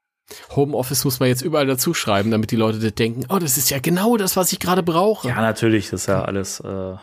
Homeoffice 0.55 1.05
muss 1.05 1.19
man 1.19 1.29
jetzt 1.29 1.41
überall 1.41 1.67
dazu 1.67 1.93
schreiben, 1.93 2.31
damit 2.31 2.51
die 2.51 2.55
Leute 2.55 2.91
denken, 2.91 3.25
oh, 3.29 3.39
das 3.39 3.57
ist 3.57 3.69
ja 3.69 3.79
genau 3.79 4.17
das, 4.17 4.35
was 4.35 4.51
ich 4.51 4.59
gerade 4.59 4.83
brauche. 4.83 5.27
Ja, 5.27 5.35
natürlich, 5.41 5.89
das 5.89 6.01
ist 6.01 6.07
ja 6.07 6.23
alles. 6.23 6.59
Äh 6.61 6.95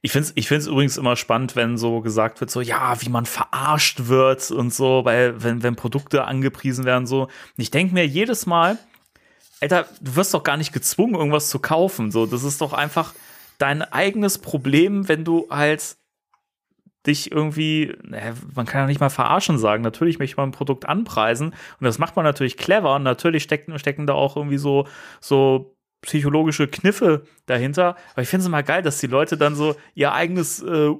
ich 0.00 0.12
finde 0.12 0.28
es 0.28 0.32
ich 0.36 0.48
find's 0.48 0.66
übrigens 0.66 0.96
immer 0.96 1.16
spannend, 1.16 1.54
wenn 1.54 1.76
so 1.76 2.00
gesagt 2.00 2.40
wird, 2.40 2.50
so, 2.50 2.60
ja, 2.60 3.00
wie 3.02 3.08
man 3.08 3.26
verarscht 3.26 4.06
wird 4.06 4.50
und 4.50 4.72
so, 4.72 5.04
weil, 5.04 5.42
wenn, 5.42 5.62
wenn 5.62 5.76
Produkte 5.76 6.24
angepriesen 6.24 6.84
werden, 6.84 7.06
so. 7.06 7.22
Und 7.24 7.30
ich 7.56 7.70
denke 7.70 7.94
mir 7.94 8.06
jedes 8.06 8.46
Mal, 8.46 8.78
Alter, 9.60 9.86
du 10.00 10.16
wirst 10.16 10.34
doch 10.34 10.42
gar 10.42 10.56
nicht 10.56 10.72
gezwungen, 10.72 11.14
irgendwas 11.14 11.48
zu 11.48 11.58
kaufen. 11.58 12.10
So, 12.10 12.26
das 12.26 12.42
ist 12.42 12.60
doch 12.60 12.72
einfach 12.72 13.14
dein 13.58 13.82
eigenes 13.82 14.38
Problem, 14.38 15.08
wenn 15.08 15.24
du 15.24 15.46
halt 15.50 15.96
dich 17.06 17.32
irgendwie, 17.32 17.94
naja, 18.02 18.34
man 18.54 18.66
kann 18.66 18.82
ja 18.82 18.86
nicht 18.86 19.00
mal 19.00 19.10
verarschen 19.10 19.58
sagen. 19.58 19.82
Natürlich 19.82 20.18
möchte 20.18 20.36
man 20.36 20.48
ein 20.48 20.52
Produkt 20.52 20.88
anpreisen 20.88 21.48
und 21.48 21.84
das 21.84 21.98
macht 21.98 22.16
man 22.16 22.24
natürlich 22.24 22.56
clever 22.56 22.96
und 22.96 23.02
natürlich 23.02 23.42
stecken, 23.42 23.78
stecken 23.78 24.06
da 24.06 24.14
auch 24.14 24.36
irgendwie 24.36 24.58
so, 24.58 24.86
so 25.20 25.76
psychologische 26.02 26.68
Kniffe 26.68 27.24
dahinter. 27.46 27.96
Aber 28.12 28.22
ich 28.22 28.28
finde 28.28 28.42
es 28.42 28.46
immer 28.46 28.62
geil, 28.62 28.82
dass 28.82 28.98
die 28.98 29.06
Leute 29.06 29.36
dann 29.36 29.54
so 29.54 29.76
ihr 29.94 30.12
eigenes 30.12 30.62
äh, 30.62 30.90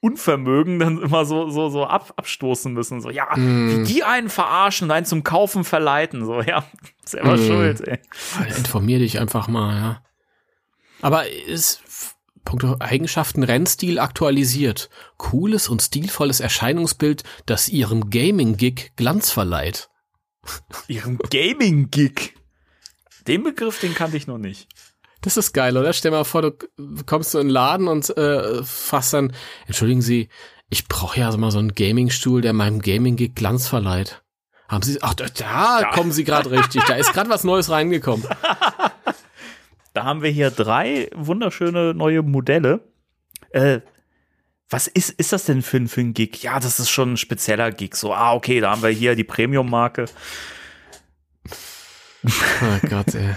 Unvermögen 0.00 0.80
dann 0.80 1.00
immer 1.00 1.24
so, 1.24 1.48
so, 1.48 1.68
so 1.68 1.86
ab, 1.86 2.12
abstoßen 2.16 2.72
müssen. 2.72 3.00
So, 3.00 3.10
ja, 3.10 3.28
mm. 3.36 3.70
wie 3.70 3.84
die 3.84 4.02
einen 4.02 4.30
verarschen, 4.30 4.90
einen 4.90 5.06
zum 5.06 5.22
Kaufen 5.22 5.62
verleiten. 5.62 6.24
So, 6.24 6.42
ja, 6.42 6.64
selber 7.04 7.36
mm. 7.36 7.46
schuld, 7.46 7.80
ey. 7.86 8.00
Informier 8.56 8.98
dich 8.98 9.20
einfach 9.20 9.46
mal, 9.46 9.80
ja. 9.80 10.02
Aber 11.02 11.28
ist 11.28 12.11
Punkto 12.44 12.76
Eigenschaften 12.80 13.42
Rennstil 13.42 13.98
aktualisiert. 13.98 14.90
Cooles 15.16 15.68
und 15.68 15.82
stilvolles 15.82 16.40
Erscheinungsbild, 16.40 17.22
das 17.46 17.68
ihrem 17.68 18.10
Gaming-Gig 18.10 18.92
Glanz 18.96 19.30
verleiht. 19.30 19.88
Ihrem 20.88 21.18
Gaming-Gig? 21.18 22.34
Den 23.26 23.44
Begriff, 23.44 23.80
den 23.80 23.94
kannte 23.94 24.16
ich 24.16 24.26
noch 24.26 24.38
nicht. 24.38 24.68
Das 25.20 25.36
ist 25.36 25.52
geil, 25.52 25.76
oder? 25.76 25.92
Stell 25.92 26.10
mal 26.10 26.24
vor, 26.24 26.42
du 26.42 26.52
kommst 27.06 27.30
so 27.30 27.38
in 27.38 27.46
den 27.46 27.52
Laden 27.52 27.86
und 27.86 28.16
äh, 28.16 28.64
fasst 28.64 29.14
dann, 29.14 29.32
entschuldigen 29.66 30.02
Sie, 30.02 30.28
ich 30.68 30.88
brauche 30.88 31.20
ja 31.20 31.36
mal 31.36 31.52
so 31.52 31.58
einen 31.58 31.74
Gaming-Stuhl, 31.74 32.40
der 32.40 32.52
meinem 32.52 32.80
Gaming-Gig 32.80 33.34
Glanz 33.34 33.68
verleiht. 33.68 34.22
Haben 34.68 34.82
Sie, 34.82 35.00
ach, 35.02 35.14
da, 35.14 35.26
da 35.26 35.80
ja. 35.82 35.90
kommen 35.90 36.12
Sie 36.12 36.24
gerade 36.24 36.50
richtig. 36.50 36.82
Da 36.84 36.94
ist 36.94 37.12
gerade 37.12 37.30
was 37.30 37.44
Neues 37.44 37.70
reingekommen. 37.70 38.26
Da 39.92 40.04
haben 40.04 40.22
wir 40.22 40.30
hier 40.30 40.50
drei 40.50 41.10
wunderschöne 41.14 41.94
neue 41.94 42.22
Modelle. 42.22 42.80
Äh, 43.50 43.80
was 44.70 44.86
ist, 44.86 45.10
ist 45.10 45.32
das 45.32 45.44
denn 45.44 45.60
für, 45.60 45.86
für 45.86 46.00
ein 46.00 46.14
Gig? 46.14 46.42
Ja, 46.42 46.58
das 46.58 46.80
ist 46.80 46.88
schon 46.88 47.12
ein 47.12 47.16
spezieller 47.18 47.70
Gig. 47.70 47.94
So, 47.94 48.14
ah, 48.14 48.32
okay, 48.32 48.60
da 48.60 48.70
haben 48.70 48.82
wir 48.82 48.88
hier 48.88 49.14
die 49.14 49.24
Premium-Marke. 49.24 50.06
Oh 52.24 52.88
Gott, 52.88 53.14
ey. 53.14 53.34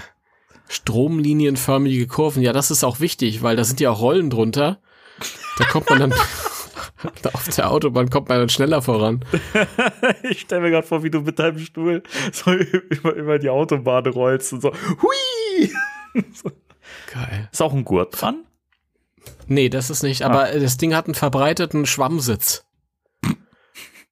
Stromlinienförmige 0.68 2.06
Kurven. 2.06 2.42
Ja, 2.42 2.52
das 2.52 2.70
ist 2.70 2.84
auch 2.84 3.00
wichtig, 3.00 3.42
weil 3.42 3.56
da 3.56 3.64
sind 3.64 3.80
ja 3.80 3.90
auch 3.90 4.00
Rollen 4.00 4.30
drunter. 4.30 4.80
Da 5.58 5.64
kommt 5.66 5.90
man 5.90 6.00
dann 6.00 6.14
auf 7.32 7.48
der 7.54 7.70
Autobahn 7.70 8.10
kommt 8.10 8.28
man 8.28 8.38
dann 8.38 8.48
schneller 8.48 8.82
voran. 8.82 9.24
ich 10.22 10.40
stelle 10.40 10.62
mir 10.62 10.70
gerade 10.70 10.86
vor, 10.86 11.02
wie 11.02 11.10
du 11.10 11.20
mit 11.20 11.38
deinem 11.38 11.58
Stuhl 11.58 12.02
so 12.32 12.52
über, 12.90 13.14
über 13.14 13.38
die 13.38 13.50
Autobahn 13.50 14.06
rollst 14.06 14.52
und 14.52 14.62
so. 14.62 14.72
Hui! 14.72 15.35
Geil. 17.12 17.48
Ist 17.52 17.62
auch 17.62 17.72
ein 17.72 17.84
Gurt 17.84 18.20
dran? 18.20 18.44
Nee, 19.46 19.68
das 19.68 19.90
ist 19.90 20.02
nicht, 20.02 20.22
aber 20.22 20.44
ah. 20.44 20.58
das 20.58 20.76
Ding 20.76 20.94
hat 20.94 21.06
einen 21.06 21.14
verbreiteten 21.14 21.86
Schwammsitz. 21.86 22.64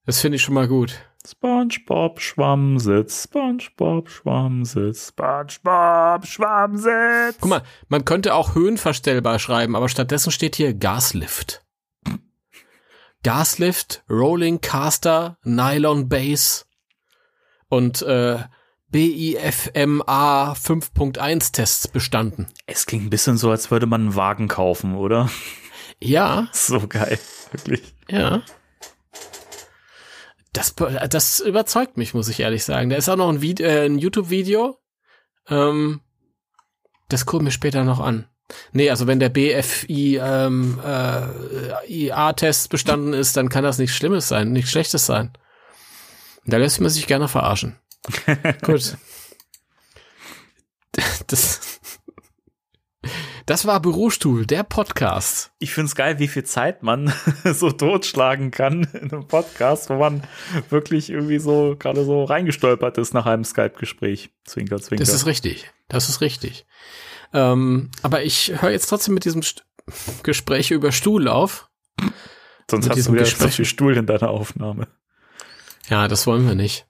Das 0.06 0.20
finde 0.20 0.36
ich 0.36 0.42
schon 0.42 0.54
mal 0.54 0.68
gut. 0.68 0.98
SpongeBob 1.26 2.20
Schwammsitz, 2.20 3.24
SpongeBob 3.24 4.10
Schwammsitz, 4.10 5.08
SpongeBob 5.08 6.26
Schwammsitz. 6.26 7.36
Guck 7.40 7.48
mal, 7.48 7.62
man 7.88 8.04
könnte 8.04 8.34
auch 8.34 8.54
höhenverstellbar 8.54 9.38
schreiben, 9.38 9.74
aber 9.74 9.88
stattdessen 9.88 10.30
steht 10.30 10.56
hier 10.56 10.74
Gaslift. 10.74 11.64
Gaslift, 13.22 14.04
Rolling 14.10 14.60
Caster, 14.60 15.38
Nylon 15.44 16.10
Base 16.10 16.66
und 17.68 18.02
äh, 18.02 18.40
BIFMA 18.94 20.52
5.1 20.52 21.50
Tests 21.50 21.88
bestanden. 21.88 22.46
Es 22.66 22.86
klingt 22.86 23.04
ein 23.06 23.10
bisschen 23.10 23.36
so, 23.36 23.50
als 23.50 23.72
würde 23.72 23.86
man 23.86 24.02
einen 24.02 24.14
Wagen 24.14 24.46
kaufen, 24.46 24.94
oder? 24.94 25.28
Ja. 26.00 26.46
So 26.52 26.86
geil, 26.86 27.18
wirklich. 27.50 27.82
Ja. 28.08 28.42
Das, 30.52 30.76
das 31.10 31.40
überzeugt 31.40 31.96
mich, 31.96 32.14
muss 32.14 32.28
ich 32.28 32.38
ehrlich 32.38 32.62
sagen. 32.62 32.88
Da 32.88 32.94
ist 32.94 33.08
auch 33.08 33.16
noch 33.16 33.30
ein, 33.30 33.42
äh, 33.42 33.86
ein 33.86 33.98
YouTube-Video. 33.98 34.78
Ähm, 35.48 36.00
das 37.08 37.26
gucken 37.26 37.48
wir 37.48 37.52
später 37.52 37.82
noch 37.82 37.98
an. 37.98 38.28
Nee, 38.70 38.90
also 38.90 39.08
wenn 39.08 39.18
der 39.18 39.28
BFI 39.28 40.20
ähm, 40.22 40.78
äh, 40.84 41.84
IA-Test 41.88 42.68
bestanden 42.68 43.12
ist, 43.12 43.36
dann 43.36 43.48
kann 43.48 43.64
das 43.64 43.78
nichts 43.78 43.96
Schlimmes 43.96 44.28
sein, 44.28 44.52
nichts 44.52 44.70
Schlechtes 44.70 45.04
sein. 45.04 45.32
Da 46.46 46.58
lässt 46.58 46.80
man 46.80 46.90
sich 46.90 47.08
gerne 47.08 47.26
verarschen. 47.26 47.80
Gut. 48.62 48.96
Das, 51.26 51.80
das 53.46 53.66
war 53.66 53.80
Bürostuhl, 53.80 54.46
der 54.46 54.62
Podcast. 54.62 55.52
Ich 55.58 55.74
find's 55.74 55.94
geil, 55.94 56.18
wie 56.18 56.28
viel 56.28 56.44
Zeit 56.44 56.82
man 56.82 57.12
so 57.44 57.70
totschlagen 57.70 58.50
kann 58.50 58.84
in 58.92 59.12
einem 59.12 59.26
Podcast, 59.26 59.90
wo 59.90 59.94
man 59.96 60.22
wirklich 60.70 61.10
irgendwie 61.10 61.38
so 61.38 61.76
gerade 61.78 62.04
so 62.04 62.24
reingestolpert 62.24 62.98
ist 62.98 63.12
nach 63.12 63.26
einem 63.26 63.44
Skype-Gespräch. 63.44 64.30
Zwinker, 64.44 64.80
zwinker. 64.80 65.04
Das 65.04 65.14
ist 65.14 65.26
richtig. 65.26 65.70
Das 65.88 66.08
ist 66.08 66.20
richtig. 66.20 66.66
Ähm, 67.32 67.90
aber 68.02 68.22
ich 68.22 68.62
höre 68.62 68.70
jetzt 68.70 68.86
trotzdem 68.86 69.14
mit 69.14 69.24
diesem 69.24 69.42
St 69.42 69.66
Gespräch 70.22 70.70
über 70.70 70.92
Stuhl 70.92 71.28
auf. 71.28 71.68
Sonst 72.70 72.88
mit 72.88 72.96
hast 72.96 73.06
du 73.06 73.12
wieder 73.12 73.24
Gespräch. 73.24 73.50
zu 73.50 73.56
viel 73.56 73.64
Stuhl 73.66 73.96
in 73.96 74.06
deiner 74.06 74.30
Aufnahme. 74.30 74.88
Ja, 75.88 76.08
das 76.08 76.26
wollen 76.26 76.46
wir 76.46 76.54
nicht. 76.54 76.86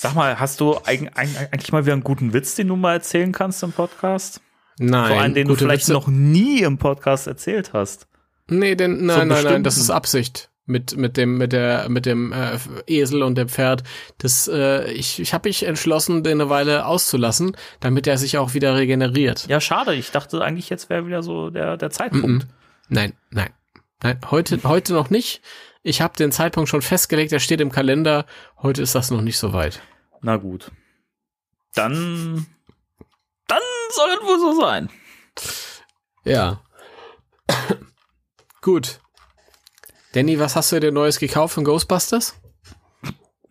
Sag 0.00 0.14
mal, 0.14 0.38
hast 0.38 0.60
du 0.60 0.78
eigentlich 0.84 1.72
mal 1.72 1.84
wieder 1.84 1.94
einen 1.94 2.04
guten 2.04 2.32
Witz, 2.32 2.54
den 2.54 2.68
du 2.68 2.76
mal 2.76 2.92
erzählen 2.92 3.32
kannst 3.32 3.64
im 3.64 3.72
Podcast? 3.72 4.40
Nein. 4.78 5.08
Vor 5.08 5.20
allem, 5.20 5.34
den 5.34 5.48
du 5.48 5.56
vielleicht 5.56 5.88
Witze. 5.88 5.92
noch 5.92 6.06
nie 6.06 6.60
im 6.60 6.78
Podcast 6.78 7.26
erzählt 7.26 7.72
hast. 7.72 8.06
Nee, 8.46 8.76
denn, 8.76 9.06
nein, 9.06 9.26
nein, 9.26 9.42
nein, 9.42 9.64
das 9.64 9.76
ist 9.76 9.90
Absicht 9.90 10.50
mit 10.66 10.96
mit 10.96 11.16
dem 11.16 11.36
mit 11.36 11.52
der 11.52 11.88
mit 11.88 12.06
dem 12.06 12.32
äh, 12.32 12.58
Esel 12.86 13.24
und 13.24 13.36
dem 13.36 13.48
Pferd. 13.48 13.82
Das 14.18 14.46
äh, 14.46 14.88
ich 14.92 15.18
ich 15.18 15.34
habe 15.34 15.48
mich 15.48 15.64
entschlossen, 15.66 16.22
den 16.22 16.40
eine 16.40 16.48
Weile 16.48 16.86
auszulassen, 16.86 17.56
damit 17.80 18.06
er 18.06 18.18
sich 18.18 18.38
auch 18.38 18.54
wieder 18.54 18.76
regeneriert. 18.76 19.48
Ja, 19.48 19.60
schade. 19.60 19.96
Ich 19.96 20.12
dachte 20.12 20.40
eigentlich 20.44 20.70
jetzt 20.70 20.90
wäre 20.90 21.08
wieder 21.08 21.24
so 21.24 21.50
der 21.50 21.76
der 21.76 21.90
Zeitpunkt. 21.90 22.44
Mm 22.44 22.46
-mm. 22.46 22.88
Nein, 22.88 23.14
nein, 23.30 23.50
nein. 24.02 24.20
Heute 24.30 24.62
heute 24.64 24.92
noch 24.92 25.10
nicht. 25.10 25.42
Ich 25.82 26.00
habe 26.00 26.16
den 26.16 26.32
Zeitpunkt 26.32 26.68
schon 26.68 26.82
festgelegt, 26.82 27.32
der 27.32 27.38
steht 27.38 27.60
im 27.60 27.70
Kalender. 27.72 28.26
Heute 28.62 28.82
ist 28.82 28.94
das 28.94 29.10
noch 29.10 29.22
nicht 29.22 29.38
so 29.38 29.52
weit. 29.52 29.80
Na 30.20 30.36
gut. 30.36 30.70
Dann, 31.74 32.46
dann 33.46 33.62
soll 33.90 34.10
es 34.10 34.26
wohl 34.26 34.38
so 34.38 34.60
sein. 34.60 34.90
Ja. 36.24 36.62
gut. 38.60 39.00
Danny, 40.12 40.38
was 40.38 40.56
hast 40.56 40.72
du 40.72 40.80
dir 40.80 40.90
Neues 40.90 41.18
gekauft 41.18 41.54
von 41.54 41.64
Ghostbusters? 41.64 42.40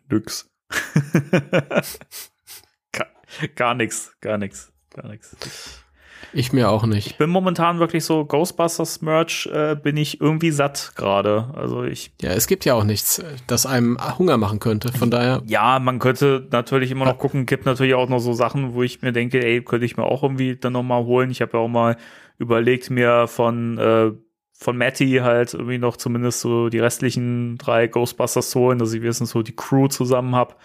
Nix. 0.09 0.49
gar, 2.91 3.07
gar 3.55 3.73
nichts, 3.73 4.15
gar 4.21 4.37
nichts, 4.37 4.71
gar 4.89 5.07
nichts. 5.07 5.35
Ich 6.33 6.53
mir 6.53 6.69
auch 6.69 6.85
nicht. 6.85 7.07
Ich 7.07 7.17
bin 7.17 7.29
momentan 7.29 7.79
wirklich 7.79 8.03
so 8.03 8.25
Ghostbusters 8.25 9.01
Merch, 9.01 9.49
äh, 9.51 9.75
bin 9.75 9.97
ich 9.97 10.21
irgendwie 10.21 10.51
satt 10.51 10.93
gerade. 10.95 11.49
Also 11.55 11.83
ich. 11.83 12.11
Ja, 12.21 12.31
es 12.31 12.47
gibt 12.47 12.65
ja 12.65 12.73
auch 12.73 12.83
nichts, 12.83 13.23
das 13.47 13.65
einem 13.65 13.97
Hunger 14.17 14.37
machen 14.37 14.59
könnte. 14.59 14.91
Von 14.91 15.09
daher. 15.09 15.41
Ja, 15.47 15.79
man 15.79 15.99
könnte 15.99 16.47
natürlich 16.51 16.91
immer 16.91 17.05
noch 17.05 17.17
gucken. 17.17 17.45
Gibt 17.45 17.65
natürlich 17.65 17.93
auch 17.93 18.09
noch 18.09 18.19
so 18.19 18.33
Sachen, 18.33 18.73
wo 18.73 18.83
ich 18.83 19.01
mir 19.01 19.13
denke, 19.13 19.43
ey, 19.43 19.61
könnte 19.61 19.85
ich 19.85 19.97
mir 19.97 20.03
auch 20.03 20.23
irgendwie 20.23 20.55
dann 20.55 20.73
noch 20.73 20.83
mal 20.83 21.03
holen. 21.05 21.31
Ich 21.31 21.41
habe 21.41 21.57
ja 21.57 21.59
auch 21.63 21.67
mal 21.67 21.97
überlegt, 22.37 22.89
mir 22.89 23.27
von 23.27 23.77
äh, 23.77 24.11
von 24.59 24.75
Matty 24.75 25.19
halt 25.21 25.53
irgendwie 25.53 25.77
noch 25.77 25.97
zumindest 25.97 26.41
so 26.41 26.69
die 26.69 26.79
restlichen 26.79 27.57
drei 27.57 27.87
Ghostbusters 27.87 28.49
zu 28.49 28.59
holen, 28.59 28.79
dass 28.79 28.91
ich 28.91 29.01
wenigstens 29.01 29.29
so 29.29 29.43
die 29.43 29.55
Crew 29.55 29.87
zusammen 29.87 30.35
hab 30.35 30.59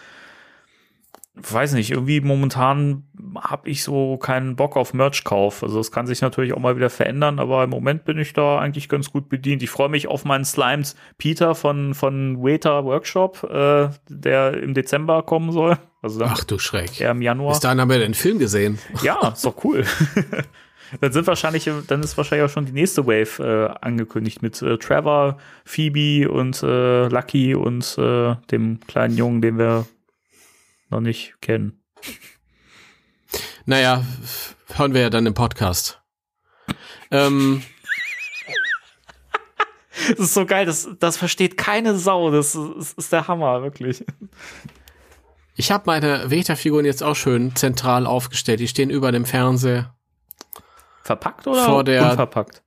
weiß 1.35 1.73
nicht, 1.73 1.91
irgendwie 1.91 2.21
momentan 2.21 3.05
habe 3.37 3.69
ich 3.71 3.83
so 3.83 4.19
keinen 4.19 4.55
Bock 4.55 4.77
auf 4.77 4.93
Merch-Kauf. 4.93 5.63
Also 5.63 5.79
das 5.79 5.91
kann 5.91 6.07
sich 6.07 6.21
natürlich 6.21 6.53
auch 6.53 6.59
mal 6.59 6.77
wieder 6.77 6.91
verändern, 6.91 7.39
aber 7.39 7.65
im 7.65 7.71
Moment 7.71 8.05
bin 8.05 8.19
ich 8.19 8.35
da 8.35 8.59
eigentlich 8.59 8.89
ganz 8.89 9.11
gut 9.11 9.29
bedient. 9.31 9.63
Ich 9.63 9.71
freue 9.71 9.89
mich 9.89 10.09
auf 10.09 10.25
meinen 10.25 10.45
Slimes 10.45 10.95
Peter 11.17 11.55
von, 11.55 11.95
von 11.95 12.43
Waiter 12.43 12.85
Workshop, 12.85 13.45
äh, 13.45 13.89
der 14.09 14.63
im 14.63 14.75
Dezember 14.75 15.23
kommen 15.23 15.53
soll. 15.53 15.79
Also 16.03 16.21
dann 16.21 16.31
Ach 16.33 16.45
du 16.45 16.59
Schreck. 16.59 17.01
Eher 17.01 17.13
im 17.13 17.23
Januar. 17.23 17.53
Bis 17.53 17.61
dahin 17.61 17.81
haben 17.81 17.91
wir 17.91 17.99
den 17.99 18.15
Film 18.15 18.39
gesehen. 18.39 18.79
Ja, 19.03 19.29
ist 19.29 19.45
doch 19.45 19.65
cool. 19.65 19.85
dann 21.01 21.13
sind 21.13 21.27
wahrscheinlich, 21.27 21.71
dann 21.87 22.03
ist 22.03 22.17
wahrscheinlich 22.19 22.45
auch 22.45 22.53
schon 22.53 22.67
die 22.67 22.73
nächste 22.73 23.07
Wave 23.07 23.43
äh, 23.43 23.75
angekündigt 23.81 24.43
mit 24.43 24.61
äh, 24.61 24.77
Trevor, 24.77 25.39
Phoebe 25.65 26.31
und 26.31 26.63
äh, 26.63 27.07
Lucky 27.09 27.55
und 27.55 27.97
äh, 27.97 28.35
dem 28.51 28.81
kleinen 28.81 29.17
Jungen, 29.17 29.41
den 29.41 29.59
wir 29.59 29.87
noch 30.93 31.01
nicht 31.01 31.35
kennen. 31.41 31.83
Naja, 33.65 34.05
hören 34.75 34.95
wir 34.95 35.03
ja 35.03 35.11
dann 35.11 35.27
im 35.27 35.35
Podcast. 35.35 36.01
Ähm. 37.11 37.63
Das 40.09 40.19
ist 40.19 40.35
so 40.35 40.47
geil, 40.47 40.67
das, 40.67 40.89
das 40.99 41.17
versteht 41.17 41.57
keine 41.57 41.97
Sau. 41.97 42.33
Das 42.33 42.57
ist, 42.57 42.73
das 42.77 42.93
ist 42.95 43.13
der 43.13 43.29
Hammer, 43.29 43.63
wirklich. 43.63 44.05
Ich 45.55 45.71
habe 45.71 45.85
meine 45.87 46.29
Veta-Figuren 46.29 46.85
jetzt 46.85 47.05
auch 47.05 47.15
schön 47.15 47.55
zentral 47.55 48.07
aufgestellt. 48.07 48.59
Die 48.59 48.67
stehen 48.67 48.91
über 48.91 49.13
dem 49.13 49.25
Fernseher. 49.25 49.95
Verpackt 51.05 51.47
oder 51.47 51.65
Vor 51.65 51.85
der, 51.85 52.11
unverpackt? 52.11 52.63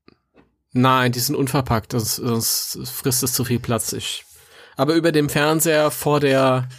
Nein, 0.71 1.11
die 1.11 1.19
sind 1.19 1.35
unverpackt, 1.35 1.91
sonst, 1.91 2.15
sonst 2.15 2.79
frisst 2.89 3.23
es 3.23 3.33
zu 3.33 3.43
viel 3.43 3.59
Platz. 3.59 3.91
Ich, 3.91 4.23
aber 4.77 4.93
über 4.93 5.11
dem 5.11 5.27
Fernseher 5.27 5.91
vor 5.91 6.21
der 6.21 6.69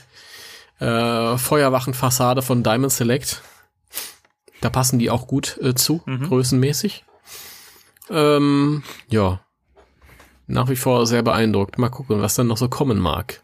äh, 0.78 1.36
Feuerwachenfassade 1.38 2.42
von 2.42 2.62
Diamond 2.62 2.92
Select, 2.92 3.42
da 4.60 4.70
passen 4.70 4.98
die 4.98 5.10
auch 5.10 5.26
gut 5.26 5.58
äh, 5.62 5.74
zu, 5.74 6.02
Mhm. 6.06 6.28
größenmäßig. 6.28 7.04
Ähm, 8.10 8.82
ja, 9.08 9.40
nach 10.46 10.68
wie 10.68 10.76
vor 10.76 11.06
sehr 11.06 11.22
beeindruckt. 11.22 11.78
Mal 11.78 11.88
gucken, 11.88 12.22
was 12.22 12.34
dann 12.36 12.46
noch 12.46 12.56
so 12.56 12.68
kommen 12.68 12.98
mag. 12.98 13.42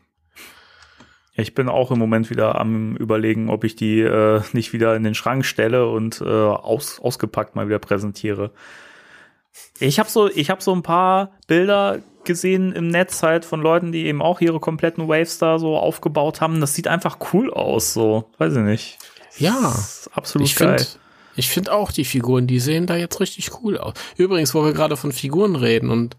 Ich 1.35 1.55
bin 1.55 1.69
auch 1.69 1.91
im 1.91 1.99
Moment 1.99 2.29
wieder 2.31 2.61
am 2.61 2.95
überlegen, 2.97 3.49
ob 3.49 3.65
ich 3.65 3.75
die 3.75 4.01
äh, 4.01 4.43
nicht 4.53 4.73
wieder 4.73 4.95
in 4.95 5.03
den 5.03 5.15
Schrank 5.15 5.45
stelle 5.47 5.89
und 5.89 6.21
äh, 6.21 6.25
aus, 6.25 7.01
ausgepackt 7.01 7.57
mal 7.57 7.67
wieder 7.67 7.79
präsentiere. 7.79 8.51
Ich 9.81 9.99
habe 9.99 10.09
so, 10.11 10.29
ich 10.29 10.51
habe 10.51 10.63
so 10.63 10.75
ein 10.75 10.83
paar 10.83 11.33
Bilder 11.47 12.01
gesehen 12.25 12.73
im 12.73 12.89
Netz 12.89 13.23
halt 13.23 13.45
von 13.45 13.61
Leuten, 13.61 13.93
die 13.93 14.07
eben 14.07 14.23
auch 14.23 14.41
ihre 14.41 14.61
kompletten 14.61 15.09
Waves 15.09 15.39
da 15.39 15.59
so 15.59 15.77
aufgebaut 15.77 16.41
haben. 16.41 16.61
Das 16.61 16.75
sieht 16.75 16.89
einfach 16.89 17.19
cool 17.33 17.53
aus, 17.53 17.93
so 17.93 18.31
weiß 18.39 18.57
ich 18.57 18.63
nicht. 18.63 18.99
Ja, 19.39 19.75
absolut 20.13 20.49
ich 20.49 20.57
geil. 20.57 20.79
finde 20.79 21.03
ich 21.35 21.49
find 21.49 21.71
auch 21.71 21.93
die 21.93 22.05
Figuren, 22.05 22.47
die 22.47 22.61
sehen 22.61 22.87
da 22.87 22.97
jetzt 22.97 23.21
richtig 23.21 23.51
cool 23.63 23.79
aus. 23.79 23.95
Übrigens, 24.17 24.55
wo 24.55 24.65
wir 24.65 24.73
gerade 24.73 24.97
von 24.97 25.13
Figuren 25.13 25.57
reden 25.57 25.91
und 25.91 26.17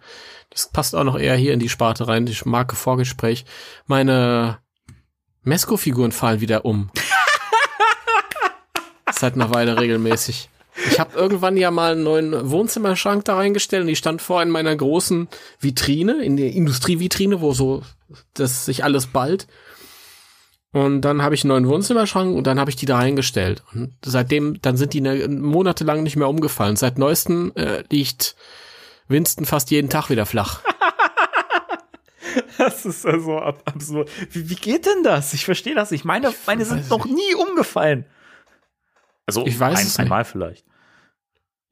das 0.49 0.69
passt 0.69 0.95
auch 0.95 1.03
noch 1.03 1.19
eher 1.19 1.35
hier 1.35 1.53
in 1.53 1.59
die 1.59 1.69
Sparte 1.69 2.07
rein, 2.07 2.25
die 2.25 2.35
Marke 2.45 2.75
Vorgespräch. 2.75 3.45
Meine 3.85 4.59
Mesco-Figuren 5.43 6.11
fallen 6.11 6.41
wieder 6.41 6.65
um. 6.65 6.89
Seit 9.11 9.35
einer 9.35 9.53
Weile 9.53 9.79
regelmäßig. 9.79 10.49
Ich 10.89 10.99
habe 10.99 11.17
irgendwann 11.17 11.57
ja 11.57 11.71
mal 11.71 11.93
einen 11.93 12.03
neuen 12.03 12.49
Wohnzimmerschrank 12.49 13.25
da 13.25 13.36
reingestellt 13.36 13.81
und 13.81 13.88
die 13.88 13.95
stand 13.95 14.21
vor 14.21 14.41
in 14.41 14.49
meiner 14.49 14.75
großen 14.75 15.27
Vitrine, 15.59 16.23
in 16.23 16.38
der 16.38 16.51
Industrievitrine, 16.51 17.41
wo 17.41 17.53
so 17.53 17.83
das 18.33 18.65
sich 18.65 18.83
alles 18.83 19.07
ballt. 19.07 19.47
Und 20.71 21.01
dann 21.01 21.21
habe 21.21 21.36
ich 21.36 21.43
einen 21.43 21.49
neuen 21.49 21.67
Wohnzimmerschrank 21.67 22.36
und 22.36 22.47
dann 22.47 22.59
habe 22.59 22.71
ich 22.71 22.75
die 22.75 22.88
da 22.88 22.97
reingestellt. 22.97 23.63
Und 23.73 23.93
seitdem, 24.03 24.59
dann 24.62 24.75
sind 24.75 24.93
die 24.93 25.01
ne, 25.01 25.27
monatelang 25.27 26.01
nicht 26.01 26.15
mehr 26.15 26.27
umgefallen. 26.27 26.75
Seit 26.75 26.97
neuestem 26.97 27.51
äh, 27.55 27.83
liegt 27.91 28.36
Winston 29.07 29.45
fast 29.45 29.69
jeden 29.69 29.89
Tag 29.89 30.09
wieder 30.09 30.25
flach. 30.25 30.62
Das 32.57 32.86
ist 32.86 33.05
also 33.05 33.38
ab 33.38 33.62
absurd. 33.65 34.09
Wie, 34.31 34.49
wie 34.49 34.55
geht 34.55 34.86
denn 34.86 35.03
das? 35.03 35.33
Ich 35.33 35.45
verstehe 35.45 35.75
das 35.75 35.91
nicht. 35.91 36.05
Meine, 36.05 36.33
meine 36.47 36.65
sind 36.65 36.89
noch 36.89 37.05
nie 37.05 37.36
umgefallen. 37.36 38.05
Also 39.25 39.45
Ich 39.45 39.59
weiß 39.59 39.79
ein, 39.79 39.86
es 39.88 39.97
nicht. 39.97 39.99
einmal 39.99 40.25
vielleicht. 40.25 40.65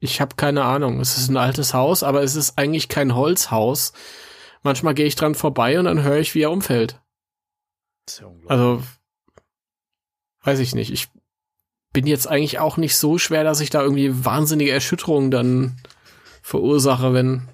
Ich 0.00 0.20
habe 0.20 0.34
keine 0.36 0.64
Ahnung. 0.64 1.00
Es 1.00 1.16
ist 1.16 1.28
ein 1.28 1.36
altes 1.36 1.74
Haus, 1.74 2.02
aber 2.02 2.22
es 2.22 2.34
ist 2.34 2.58
eigentlich 2.58 2.88
kein 2.88 3.14
Holzhaus. 3.14 3.92
Manchmal 4.62 4.94
gehe 4.94 5.06
ich 5.06 5.16
dran 5.16 5.34
vorbei 5.34 5.78
und 5.78 5.84
dann 5.84 6.02
höre 6.02 6.18
ich, 6.18 6.34
wie 6.34 6.42
er 6.42 6.50
umfällt. 6.50 7.00
Ja 8.18 8.26
unglaublich. 8.26 8.50
Also, 8.50 8.82
weiß 10.42 10.58
ich 10.58 10.74
nicht. 10.74 10.92
Ich 10.92 11.08
bin 11.92 12.06
jetzt 12.06 12.26
eigentlich 12.26 12.58
auch 12.58 12.76
nicht 12.78 12.96
so 12.96 13.18
schwer, 13.18 13.44
dass 13.44 13.60
ich 13.60 13.70
da 13.70 13.82
irgendwie 13.82 14.24
wahnsinnige 14.24 14.72
Erschütterungen 14.72 15.30
dann 15.30 15.76
verursache, 16.42 17.14
wenn 17.14 17.48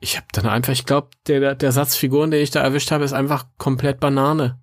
ich 0.00 0.16
habe 0.16 0.26
dann 0.32 0.46
einfach, 0.46 0.72
ich 0.72 0.84
glaube, 0.84 1.08
der, 1.26 1.54
der 1.54 1.72
Satz 1.72 1.96
Figuren, 1.96 2.30
den 2.30 2.42
ich 2.42 2.50
da 2.50 2.60
erwischt 2.60 2.90
habe, 2.90 3.04
ist 3.04 3.14
einfach 3.14 3.46
komplett 3.56 4.00
Banane. 4.00 4.60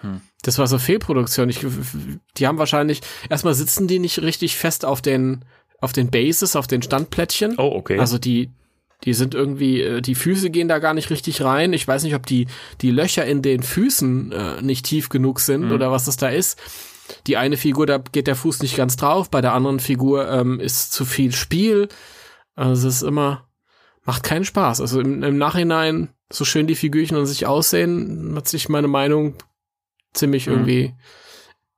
Hm. 0.00 0.20
Das 0.42 0.58
war 0.58 0.66
so 0.66 0.78
Fehlproduktion. 0.78 1.48
Ich, 1.50 1.64
die 2.36 2.46
haben 2.46 2.58
wahrscheinlich, 2.58 3.00
erstmal 3.28 3.54
sitzen 3.54 3.86
die 3.88 3.98
nicht 3.98 4.20
richtig 4.22 4.56
fest 4.56 4.84
auf 4.84 5.02
den, 5.02 5.44
auf 5.80 5.92
den 5.92 6.10
Bases, 6.10 6.56
auf 6.56 6.66
den 6.66 6.82
Standplättchen. 6.82 7.56
oh, 7.58 7.72
okay. 7.74 7.98
Also 7.98 8.18
die, 8.18 8.50
die 9.04 9.14
sind 9.14 9.34
irgendwie, 9.34 9.80
äh, 9.82 10.00
die 10.00 10.14
Füße 10.14 10.50
gehen 10.50 10.68
da 10.68 10.78
gar 10.78 10.94
nicht 10.94 11.10
richtig 11.10 11.42
rein. 11.42 11.72
Ich 11.72 11.86
weiß 11.86 12.02
nicht, 12.04 12.14
ob 12.14 12.26
die, 12.26 12.46
die 12.80 12.90
Löcher 12.90 13.24
in 13.26 13.42
den 13.42 13.62
Füßen 13.62 14.32
äh, 14.32 14.62
nicht 14.62 14.86
tief 14.86 15.08
genug 15.08 15.40
sind 15.40 15.66
Mhm. 15.66 15.72
oder 15.72 15.90
was 15.90 16.04
das 16.06 16.16
da 16.16 16.28
ist. 16.28 16.58
Die 17.26 17.36
eine 17.36 17.56
Figur, 17.56 17.86
da 17.86 17.98
geht 17.98 18.26
der 18.26 18.36
Fuß 18.36 18.60
nicht 18.62 18.76
ganz 18.76 18.96
drauf, 18.96 19.30
bei 19.30 19.40
der 19.40 19.52
anderen 19.52 19.80
Figur 19.80 20.30
ähm, 20.30 20.60
ist 20.60 20.92
zu 20.92 21.04
viel 21.04 21.32
Spiel. 21.32 21.88
Also 22.54 22.88
es 22.88 22.96
ist 22.96 23.02
immer, 23.02 23.48
macht 24.04 24.22
keinen 24.22 24.44
Spaß. 24.44 24.80
Also 24.80 25.00
im, 25.00 25.22
im 25.22 25.36
Nachhinein, 25.36 26.10
so 26.32 26.44
schön 26.44 26.66
die 26.66 26.76
Figürchen 26.76 27.16
an 27.16 27.26
sich 27.26 27.46
aussehen, 27.46 28.34
hat 28.36 28.48
sich 28.48 28.68
meine 28.68 28.86
Meinung 28.88 29.34
ziemlich 30.12 30.46
Mhm. 30.46 30.52
irgendwie, 30.52 30.94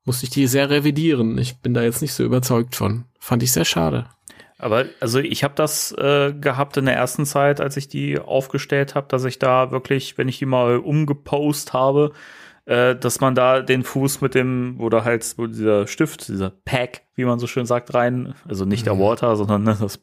musste 0.05 0.25
ich 0.25 0.31
die 0.31 0.47
sehr 0.47 0.71
revidieren. 0.71 1.39
Ich 1.39 1.61
bin 1.61 1.75
da 1.75 1.83
jetzt 1.83 2.03
nicht 2.03 2.15
so 2.15 2.25
überzeugt 2.25 2.75
von. 2.75 3.05
Fand 3.19 3.43
ich 3.43 3.53
sehr 3.53 3.65
schade. 3.65 4.07
Aber 4.59 4.85
also 5.01 5.19
ich 5.19 5.43
habe 5.43 5.55
das 5.57 5.93
äh, 5.99 6.33
gehabt 6.33 6.77
in 6.77 6.85
der 6.85 6.95
ersten 6.95 7.27
Zeit, 7.27 7.61
als 7.61 7.77
ich 7.77 7.89
die 7.89 8.19
aufgestellt 8.19 8.95
habe, 8.95 9.09
dass 9.09 9.25
ich 9.25 9.41
da 9.41 9.73
wirklich, 9.73 10.19
wenn 10.19 10.29
ich 10.29 10.39
die 10.39 10.47
mal 10.47 10.79
umgepost 10.79 11.73
habe, 11.73 12.13
äh, 12.65 12.95
dass 12.95 13.21
man 13.21 13.35
da 13.35 13.61
den 13.61 13.83
Fuß 13.83 14.21
mit 14.21 14.37
dem, 14.37 14.77
oder 14.79 15.05
halt 15.05 15.35
wo 15.37 15.49
dieser 15.49 15.89
Stift, 15.89 16.29
dieser 16.29 16.51
Pack, 16.51 17.03
wie 17.17 17.25
man 17.25 17.41
so 17.41 17.49
schön 17.49 17.67
sagt, 17.67 17.93
rein, 17.93 18.35
also 18.47 18.65
nicht 18.65 18.87
der 18.87 19.01
Water, 19.01 19.35
sondern 19.35 19.65
ne, 19.65 19.77
das, 19.81 20.01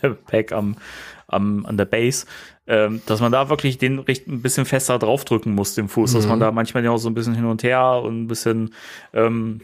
der 0.00 0.10
Pack 0.10 0.52
am, 0.52 0.76
am, 1.26 1.66
an 1.66 1.76
der 1.76 1.86
Base, 1.86 2.26
ähm, 2.68 3.00
dass 3.06 3.20
man 3.20 3.32
da 3.32 3.48
wirklich 3.48 3.78
den 3.78 3.98
richt- 3.98 4.28
ein 4.28 4.42
bisschen 4.42 4.66
fester 4.66 4.98
draufdrücken 4.98 5.54
muss, 5.54 5.74
den 5.74 5.88
Fuß, 5.88 6.12
dass 6.12 6.24
Mhm. 6.24 6.30
man 6.30 6.40
da 6.40 6.52
manchmal 6.52 6.84
ja 6.84 6.90
auch 6.90 6.98
so 6.98 7.08
ein 7.08 7.14
bisschen 7.14 7.34
hin 7.34 7.46
und 7.46 7.62
her 7.62 8.02
und 8.04 8.22
ein 8.22 8.26
bisschen, 8.28 8.74
ähm, 9.14 9.62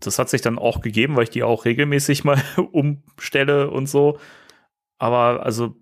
das 0.00 0.18
hat 0.18 0.28
sich 0.28 0.42
dann 0.42 0.58
auch 0.58 0.80
gegeben, 0.80 1.14
weil 1.16 1.22
ich 1.24 1.30
die 1.30 1.44
auch 1.44 1.64
regelmäßig 1.64 2.24
mal 2.24 2.36
umstelle 2.72 3.70
und 3.70 3.86
so. 3.88 4.18
Aber 4.98 5.46
also, 5.46 5.76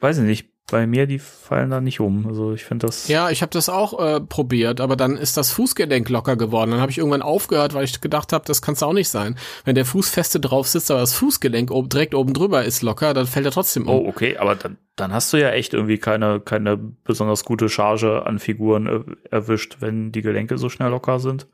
weiß 0.00 0.18
ich 0.18 0.24
nicht, 0.24 0.50
bei 0.68 0.86
mir, 0.86 1.06
die 1.06 1.20
fallen 1.20 1.70
da 1.70 1.80
nicht 1.80 2.00
um. 2.00 2.26
Also 2.26 2.52
ich 2.52 2.64
finde 2.64 2.86
das. 2.86 3.06
Ja, 3.06 3.30
ich 3.30 3.42
habe 3.42 3.50
das 3.50 3.68
auch 3.68 4.00
äh, 4.00 4.20
probiert, 4.20 4.80
aber 4.80 4.96
dann 4.96 5.16
ist 5.16 5.36
das 5.36 5.52
Fußgelenk 5.52 6.08
locker 6.08 6.34
geworden. 6.36 6.72
Dann 6.72 6.80
habe 6.80 6.90
ich 6.90 6.98
irgendwann 6.98 7.22
aufgehört, 7.22 7.72
weil 7.74 7.84
ich 7.84 8.00
gedacht 8.00 8.32
habe, 8.32 8.44
das 8.46 8.62
kann 8.62 8.74
es 8.74 8.82
auch 8.82 8.92
nicht 8.92 9.08
sein. 9.08 9.38
Wenn 9.64 9.76
der 9.76 9.84
Fuß 9.84 10.10
feste 10.10 10.40
drauf 10.40 10.66
sitzt, 10.66 10.90
aber 10.90 11.00
das 11.00 11.14
Fußgelenk 11.14 11.70
oben, 11.70 11.88
direkt 11.88 12.14
oben 12.16 12.34
drüber 12.34 12.64
ist 12.64 12.82
locker, 12.82 13.14
dann 13.14 13.26
fällt 13.26 13.46
er 13.46 13.52
trotzdem 13.52 13.86
um. 13.86 13.94
Oh, 13.94 14.08
okay, 14.08 14.38
aber 14.38 14.56
dann, 14.56 14.76
dann 14.96 15.12
hast 15.12 15.32
du 15.32 15.36
ja 15.36 15.50
echt 15.50 15.72
irgendwie 15.72 15.98
keine, 15.98 16.40
keine 16.40 16.76
besonders 16.76 17.44
gute 17.44 17.68
Charge 17.68 18.26
an 18.26 18.40
Figuren 18.40 18.86
äh, 18.86 19.04
erwischt, 19.30 19.76
wenn 19.78 20.10
die 20.10 20.22
Gelenke 20.22 20.58
so 20.58 20.68
schnell 20.68 20.90
locker 20.90 21.20
sind. 21.20 21.46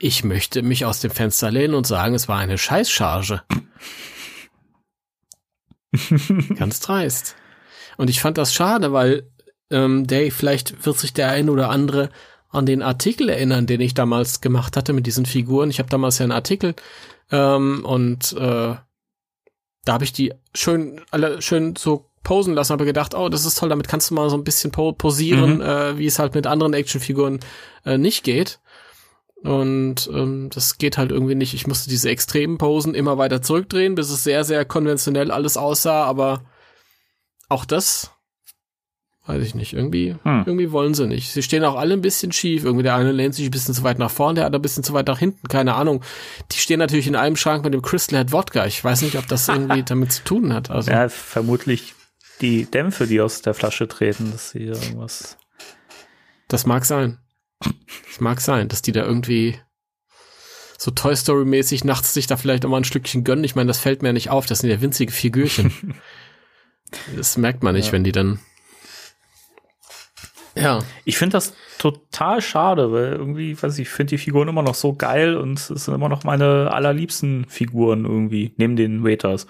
Ich 0.00 0.24
möchte 0.24 0.62
mich 0.62 0.84
aus 0.84 0.98
dem 0.98 1.12
Fenster 1.12 1.52
lehnen 1.52 1.74
und 1.74 1.86
sagen, 1.86 2.14
es 2.16 2.26
war 2.26 2.38
eine 2.38 2.58
Scheißcharge. 2.58 3.42
Ganz 6.56 6.80
dreist. 6.80 7.36
Und 7.96 8.10
ich 8.10 8.20
fand 8.20 8.38
das 8.38 8.52
schade, 8.54 8.92
weil 8.92 9.30
ähm, 9.70 10.06
der 10.06 10.30
vielleicht 10.30 10.84
wird 10.86 10.98
sich 10.98 11.12
der 11.12 11.30
ein 11.30 11.48
oder 11.48 11.70
andere 11.70 12.10
an 12.50 12.66
den 12.66 12.82
Artikel 12.82 13.28
erinnern, 13.28 13.66
den 13.66 13.80
ich 13.80 13.94
damals 13.94 14.40
gemacht 14.40 14.76
hatte 14.76 14.92
mit 14.92 15.06
diesen 15.06 15.26
Figuren. 15.26 15.70
Ich 15.70 15.78
habe 15.78 15.88
damals 15.88 16.18
ja 16.18 16.24
einen 16.24 16.32
Artikel 16.32 16.74
ähm, 17.32 17.84
und 17.84 18.32
äh, 18.34 18.74
da 19.86 19.92
habe 19.92 20.04
ich 20.04 20.12
die 20.12 20.32
schön 20.54 21.00
alle 21.10 21.42
schön 21.42 21.76
so 21.76 22.10
posen 22.22 22.54
lassen, 22.54 22.72
habe 22.72 22.86
gedacht, 22.86 23.14
oh, 23.14 23.28
das 23.28 23.44
ist 23.44 23.58
toll, 23.58 23.68
damit 23.68 23.86
kannst 23.88 24.10
du 24.10 24.14
mal 24.14 24.30
so 24.30 24.36
ein 24.36 24.44
bisschen 24.44 24.70
po 24.70 24.92
posieren, 24.92 25.56
Mhm. 25.56 25.60
äh, 25.60 25.98
wie 25.98 26.06
es 26.06 26.18
halt 26.18 26.34
mit 26.34 26.46
anderen 26.46 26.72
Actionfiguren 26.72 27.40
äh, 27.84 27.98
nicht 27.98 28.24
geht. 28.24 28.60
Und 29.42 30.08
ähm, 30.10 30.48
das 30.54 30.78
geht 30.78 30.96
halt 30.96 31.10
irgendwie 31.12 31.34
nicht. 31.34 31.52
Ich 31.52 31.66
musste 31.66 31.90
diese 31.90 32.08
extremen 32.08 32.56
Posen 32.56 32.94
immer 32.94 33.18
weiter 33.18 33.42
zurückdrehen, 33.42 33.94
bis 33.94 34.08
es 34.10 34.24
sehr, 34.24 34.42
sehr 34.42 34.64
konventionell 34.64 35.30
alles 35.30 35.58
aussah, 35.58 36.04
aber 36.04 36.44
auch 37.48 37.64
das 37.64 38.10
weiß 39.26 39.42
ich 39.42 39.54
nicht. 39.54 39.72
Irgendwie, 39.72 40.14
Hm. 40.22 40.42
irgendwie 40.44 40.70
wollen 40.70 40.92
sie 40.92 41.06
nicht. 41.06 41.32
Sie 41.32 41.42
stehen 41.42 41.64
auch 41.64 41.76
alle 41.76 41.94
ein 41.94 42.02
bisschen 42.02 42.30
schief. 42.30 42.64
Irgendwie 42.64 42.82
der 42.82 42.94
eine 42.94 43.10
lehnt 43.10 43.34
sich 43.34 43.46
ein 43.46 43.50
bisschen 43.50 43.72
zu 43.74 43.82
weit 43.82 43.98
nach 43.98 44.10
vorne, 44.10 44.34
der 44.34 44.44
andere 44.46 44.60
ein 44.60 44.62
bisschen 44.62 44.84
zu 44.84 44.92
weit 44.92 45.06
nach 45.06 45.18
hinten. 45.18 45.48
Keine 45.48 45.74
Ahnung. 45.76 46.02
Die 46.52 46.58
stehen 46.58 46.78
natürlich 46.78 47.06
in 47.06 47.16
einem 47.16 47.36
Schrank 47.36 47.64
mit 47.64 47.72
dem 47.72 47.80
Crystal 47.80 48.18
Head 48.18 48.32
Wodka. 48.32 48.66
Ich 48.66 48.84
weiß 48.84 49.00
nicht, 49.00 49.16
ob 49.16 49.26
das 49.26 49.48
irgendwie 49.48 49.82
damit 49.86 50.12
zu 50.12 50.24
tun 50.24 50.52
hat. 50.52 50.70
Also 50.70 50.90
Ja, 50.90 51.08
vermutlich 51.08 51.94
die 52.42 52.66
Dämpfe, 52.66 53.06
die 53.06 53.22
aus 53.22 53.40
der 53.40 53.54
Flasche 53.54 53.88
treten, 53.88 54.30
dass 54.30 54.50
sie 54.50 54.64
irgendwas. 54.64 55.38
das 56.48 56.66
mag 56.66 56.84
sein. 56.84 57.18
Das 57.60 58.20
mag 58.20 58.42
sein, 58.42 58.68
dass 58.68 58.82
die 58.82 58.92
da 58.92 59.04
irgendwie 59.04 59.58
so 60.76 60.90
Toy 60.90 61.16
Story 61.16 61.46
mäßig 61.46 61.84
nachts 61.84 62.12
sich 62.12 62.26
da 62.26 62.36
vielleicht 62.36 62.66
auch 62.66 62.68
mal 62.68 62.76
ein 62.76 62.84
Stückchen 62.84 63.24
gönnen. 63.24 63.44
Ich 63.44 63.54
meine, 63.54 63.68
das 63.68 63.78
fällt 63.78 64.02
mir 64.02 64.12
nicht 64.12 64.28
auf. 64.28 64.44
Das 64.44 64.58
sind 64.58 64.68
ja 64.68 64.82
winzige 64.82 65.12
Figürchen. 65.12 65.72
das 67.16 67.36
merkt 67.36 67.62
man 67.62 67.74
nicht, 67.74 67.86
Ja. 67.86 67.92
wenn 67.92 68.04
die 68.04 68.12
dann 68.12 68.38
ja, 70.56 70.78
Ich 71.04 71.18
finde 71.18 71.32
das 71.34 71.52
total 71.78 72.40
schade, 72.40 72.92
weil 72.92 73.12
irgendwie, 73.14 73.60
weiß 73.60 73.74
ich, 73.74 73.82
ich 73.82 73.88
finde 73.88 74.10
die 74.10 74.18
Figuren 74.18 74.46
immer 74.46 74.62
noch 74.62 74.76
so 74.76 74.94
geil 74.94 75.36
und 75.36 75.58
es 75.58 75.66
sind 75.66 75.92
immer 75.94 76.08
noch 76.08 76.22
meine 76.22 76.70
allerliebsten 76.72 77.46
Figuren 77.48 78.04
irgendwie, 78.04 78.54
neben 78.56 78.76
den 78.76 79.02
Waiters. 79.02 79.48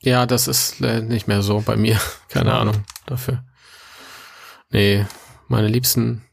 Ja, 0.00 0.24
das 0.24 0.48
ist 0.48 0.80
äh, 0.80 1.02
nicht 1.02 1.28
mehr 1.28 1.42
so 1.42 1.60
bei 1.60 1.76
mir. 1.76 2.00
Keine 2.30 2.48
Ja. 2.50 2.60
Ahnung 2.60 2.82
dafür. 3.04 3.44
Nee, 4.70 5.04
meine 5.48 5.68
Liebsten, 5.68 6.24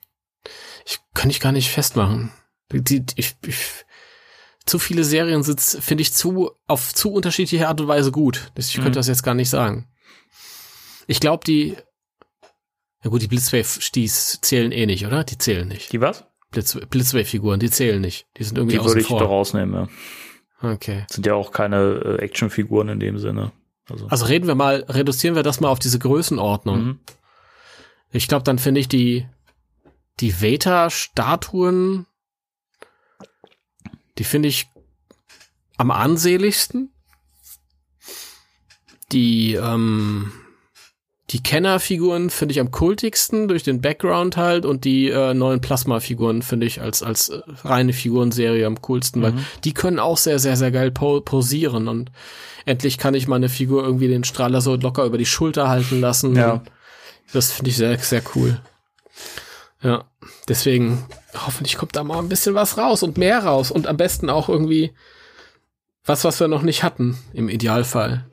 ich 0.85 0.99
kann 1.13 1.29
ich 1.29 1.41
gar 1.41 1.51
nicht 1.51 1.69
festmachen. 1.69 2.31
Die, 2.71 3.03
ich, 3.17 3.35
ich, 3.45 3.65
zu 4.65 4.79
viele 4.79 5.03
Serien 5.03 5.43
sind, 5.43 5.59
finde 5.59 6.03
ich, 6.03 6.13
zu, 6.13 6.51
auf 6.67 6.93
zu 6.95 7.11
unterschiedliche 7.11 7.67
Art 7.67 7.81
und 7.81 7.89
Weise 7.89 8.13
gut. 8.13 8.49
Ich 8.57 8.77
Mhm. 8.77 8.83
könnte 8.83 8.99
das 8.99 9.07
jetzt 9.09 9.23
gar 9.23 9.33
nicht 9.35 9.49
sagen. 9.49 9.88
Ich 11.09 11.19
glaube, 11.19 11.43
die, 11.43 11.75
ja 13.03 13.09
gut, 13.09 13.23
die 13.23 13.27
Blitzwave-Sties 13.27 14.41
zählen 14.41 14.71
eh 14.71 14.85
nicht, 14.85 15.07
oder? 15.07 15.23
Die 15.23 15.39
zählen 15.39 15.67
nicht. 15.67 15.91
Die 15.91 16.01
was? 16.01 16.23
Blitz, 16.51 16.77
Blitzwave-Figuren, 16.87 17.59
die 17.59 17.71
zählen 17.71 17.99
nicht. 17.99 18.27
Die 18.37 18.43
sind 18.43 18.59
irgendwie 18.59 18.77
Die 18.77 18.83
würde 18.85 19.01
ich 19.01 19.07
vor. 19.07 19.19
da 19.19 19.25
rausnehmen, 19.25 19.87
ja. 20.61 20.71
Okay. 20.71 21.07
Sind 21.09 21.25
ja 21.25 21.33
auch 21.33 21.51
keine 21.51 21.77
äh, 22.19 22.21
Actionfiguren 22.23 22.89
in 22.89 22.99
dem 22.99 23.17
Sinne. 23.17 23.51
Also, 23.89 24.05
Also 24.07 24.25
reden 24.25 24.45
wir 24.45 24.53
mal, 24.53 24.85
reduzieren 24.87 25.33
wir 25.33 25.41
das 25.41 25.59
mal 25.61 25.69
auf 25.69 25.79
diese 25.79 25.97
Größenordnung. 25.97 26.83
mhm. 26.83 26.99
Ich 28.11 28.27
glaube, 28.27 28.43
dann 28.43 28.59
finde 28.59 28.79
ich 28.81 28.87
die, 28.87 29.25
die 30.19 30.41
Veta-Statuen, 30.41 32.05
die 34.19 34.23
finde 34.23 34.49
ich 34.49 34.67
am 35.77 35.89
ansehnlichsten. 35.89 36.91
Die, 39.11 39.55
ähm, 39.55 40.31
die 41.31 41.43
Kenner-Figuren 41.43 42.29
finde 42.29 42.53
ich 42.53 42.59
am 42.59 42.71
kultigsten 42.71 43.47
durch 43.47 43.63
den 43.63 43.81
Background 43.81 44.35
halt 44.35 44.65
und 44.65 44.83
die 44.83 45.09
äh, 45.09 45.33
neuen 45.33 45.61
Plasma-Figuren 45.61 46.41
finde 46.41 46.65
ich 46.65 46.81
als, 46.81 47.03
als 47.03 47.29
äh, 47.29 47.41
reine 47.63 47.93
Figurenserie 47.93 48.65
am 48.65 48.81
coolsten, 48.81 49.21
weil 49.21 49.33
die 49.63 49.73
können 49.73 49.99
auch 49.99 50.17
sehr, 50.17 50.39
sehr, 50.39 50.57
sehr 50.57 50.71
geil 50.71 50.89
po 50.91 51.21
posieren 51.21 51.87
und 51.87 52.11
endlich 52.65 52.97
kann 52.97 53.13
ich 53.13 53.27
meine 53.27 53.49
Figur 53.49 53.83
irgendwie 53.83 54.07
den 54.07 54.23
Strahler 54.23 54.61
so 54.61 54.75
locker 54.75 55.05
über 55.05 55.17
die 55.17 55.25
Schulter 55.25 55.69
halten 55.69 56.01
lassen. 56.01 56.35
Ja. 56.35 56.63
Das 57.31 57.51
finde 57.51 57.69
ich 57.69 57.77
sehr, 57.77 57.97
sehr 57.99 58.23
cool. 58.35 58.59
Ja, 59.83 60.05
deswegen 60.47 61.05
hoffentlich 61.45 61.77
kommt 61.77 61.95
da 61.95 62.03
mal 62.03 62.19
ein 62.19 62.29
bisschen 62.29 62.55
was 62.55 62.77
raus 62.77 63.03
und 63.03 63.17
mehr 63.17 63.43
raus 63.43 63.69
und 63.69 63.85
am 63.85 63.97
besten 63.97 64.29
auch 64.29 64.49
irgendwie 64.49 64.93
was, 66.05 66.23
was 66.23 66.39
wir 66.39 66.47
noch 66.47 66.63
nicht 66.63 66.83
hatten, 66.83 67.19
im 67.33 67.49
Idealfall. 67.49 68.28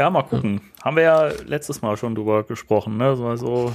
Ja, 0.00 0.08
mal 0.08 0.22
gucken. 0.22 0.62
Haben 0.82 0.96
wir 0.96 1.02
ja 1.02 1.26
letztes 1.44 1.82
Mal 1.82 1.94
schon 1.98 2.14
drüber 2.14 2.42
gesprochen, 2.44 2.96
ne? 2.96 3.16
So, 3.16 3.36
so, 3.36 3.74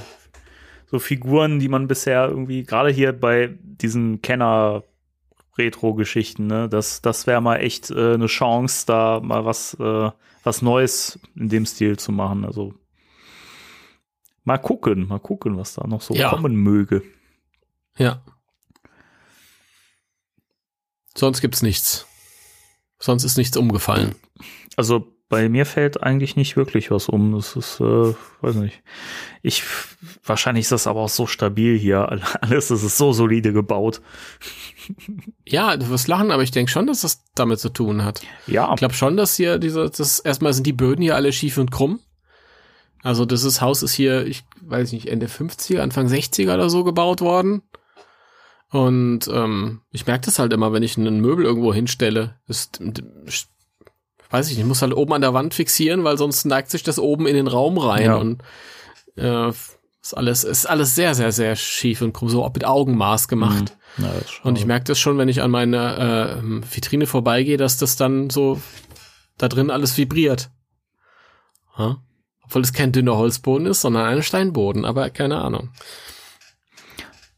so 0.90 0.98
Figuren, 0.98 1.60
die 1.60 1.68
man 1.68 1.86
bisher 1.86 2.26
irgendwie, 2.28 2.64
gerade 2.64 2.90
hier 2.90 3.12
bei 3.12 3.56
diesen 3.62 4.20
Kenner-Retro-Geschichten, 4.22 6.48
ne, 6.48 6.68
das, 6.68 7.00
das 7.00 7.28
wäre 7.28 7.40
mal 7.40 7.58
echt 7.58 7.92
äh, 7.92 8.14
eine 8.14 8.26
Chance, 8.26 8.86
da 8.86 9.20
mal 9.22 9.44
was, 9.44 9.74
äh, 9.74 10.10
was 10.42 10.62
Neues 10.62 11.20
in 11.36 11.48
dem 11.48 11.64
Stil 11.64 11.96
zu 11.96 12.10
machen. 12.10 12.44
Also 12.44 12.74
mal 14.42 14.58
gucken, 14.58 15.06
mal 15.06 15.20
gucken, 15.20 15.56
was 15.56 15.74
da 15.74 15.86
noch 15.86 16.00
so 16.00 16.12
Ja. 16.12 16.30
kommen 16.30 16.56
möge. 16.56 17.02
Ja. 17.98 18.20
Sonst 21.16 21.40
gibt's 21.40 21.62
nichts. 21.62 22.04
Sonst 22.98 23.22
ist 23.22 23.36
nichts 23.36 23.56
umgefallen. 23.56 24.16
Also 24.74 25.12
bei 25.28 25.48
mir 25.48 25.66
fällt 25.66 26.02
eigentlich 26.02 26.36
nicht 26.36 26.56
wirklich 26.56 26.90
was 26.90 27.08
um. 27.08 27.32
Das 27.32 27.56
ist, 27.56 27.80
äh, 27.80 28.14
weiß 28.42 28.56
nicht. 28.56 28.82
Ich, 29.42 29.64
wahrscheinlich 30.24 30.62
ist 30.62 30.72
das 30.72 30.86
aber 30.86 31.00
auch 31.00 31.08
so 31.08 31.26
stabil 31.26 31.76
hier. 31.76 32.08
Alles 32.40 32.68
das 32.68 32.82
ist 32.82 32.96
so 32.96 33.12
solide 33.12 33.52
gebaut. 33.52 34.00
Ja, 35.44 35.76
du 35.76 35.88
wirst 35.88 36.06
lachen, 36.06 36.30
aber 36.30 36.44
ich 36.44 36.52
denke 36.52 36.70
schon, 36.70 36.86
dass 36.86 37.00
das 37.00 37.24
damit 37.34 37.58
zu 37.58 37.70
tun 37.70 38.04
hat. 38.04 38.22
Ja, 38.46 38.70
Ich 38.72 38.76
glaube 38.76 38.94
schon, 38.94 39.16
dass 39.16 39.36
hier 39.36 39.58
diese, 39.58 39.90
das 39.90 40.20
erstmal 40.20 40.52
sind 40.52 40.66
die 40.66 40.72
Böden 40.72 41.02
hier 41.02 41.16
alle 41.16 41.32
schief 41.32 41.58
und 41.58 41.72
krumm. 41.72 42.00
Also 43.02 43.24
dieses 43.24 43.60
Haus 43.60 43.82
ist 43.82 43.94
hier, 43.94 44.26
ich 44.26 44.44
weiß 44.62 44.92
nicht, 44.92 45.08
Ende 45.08 45.26
50er, 45.26 45.80
Anfang 45.80 46.06
60er 46.06 46.54
oder 46.54 46.70
so 46.70 46.84
gebaut 46.84 47.20
worden. 47.20 47.62
Und 48.70 49.28
ähm, 49.32 49.82
ich 49.92 50.06
merke 50.06 50.26
das 50.26 50.38
halt 50.38 50.52
immer, 50.52 50.72
wenn 50.72 50.82
ich 50.82 50.96
ein 50.96 51.20
Möbel 51.20 51.44
irgendwo 51.44 51.72
hinstelle. 51.72 52.36
Das, 52.48 52.70
weiß 54.30 54.46
ich 54.46 54.52
nicht, 54.52 54.62
ich 54.62 54.68
muss 54.68 54.82
halt 54.82 54.94
oben 54.94 55.12
an 55.12 55.20
der 55.20 55.34
Wand 55.34 55.54
fixieren, 55.54 56.04
weil 56.04 56.18
sonst 56.18 56.44
neigt 56.44 56.70
sich 56.70 56.82
das 56.82 56.98
oben 56.98 57.26
in 57.26 57.34
den 57.34 57.48
Raum 57.48 57.78
rein. 57.78 58.04
Ja. 58.04 58.16
Und 58.16 58.42
äh, 59.16 59.50
ist 60.06 60.14
alles, 60.14 60.44
ist 60.44 60.66
alles 60.66 60.94
sehr, 60.94 61.14
sehr, 61.14 61.32
sehr 61.32 61.56
schief 61.56 62.00
und 62.02 62.12
krumm, 62.12 62.28
so 62.28 62.48
mit 62.54 62.64
Augenmaß 62.64 63.28
gemacht. 63.28 63.76
Ja, 63.98 64.10
ist 64.12 64.30
schade. 64.30 64.48
Und 64.48 64.58
ich 64.58 64.66
merke 64.66 64.84
das 64.84 64.98
schon, 64.98 65.18
wenn 65.18 65.28
ich 65.28 65.42
an 65.42 65.50
meine 65.50 66.38
äh, 66.38 66.74
Vitrine 66.74 67.06
vorbeigehe, 67.06 67.56
dass 67.56 67.76
das 67.76 67.96
dann 67.96 68.30
so 68.30 68.60
da 69.38 69.48
drin 69.48 69.70
alles 69.70 69.96
vibriert. 69.96 70.50
Ha? 71.76 72.02
Obwohl 72.44 72.62
es 72.62 72.72
kein 72.72 72.92
dünner 72.92 73.16
Holzboden 73.16 73.66
ist, 73.66 73.80
sondern 73.80 74.06
ein 74.06 74.22
Steinboden, 74.22 74.84
aber 74.84 75.10
keine 75.10 75.42
Ahnung. 75.42 75.70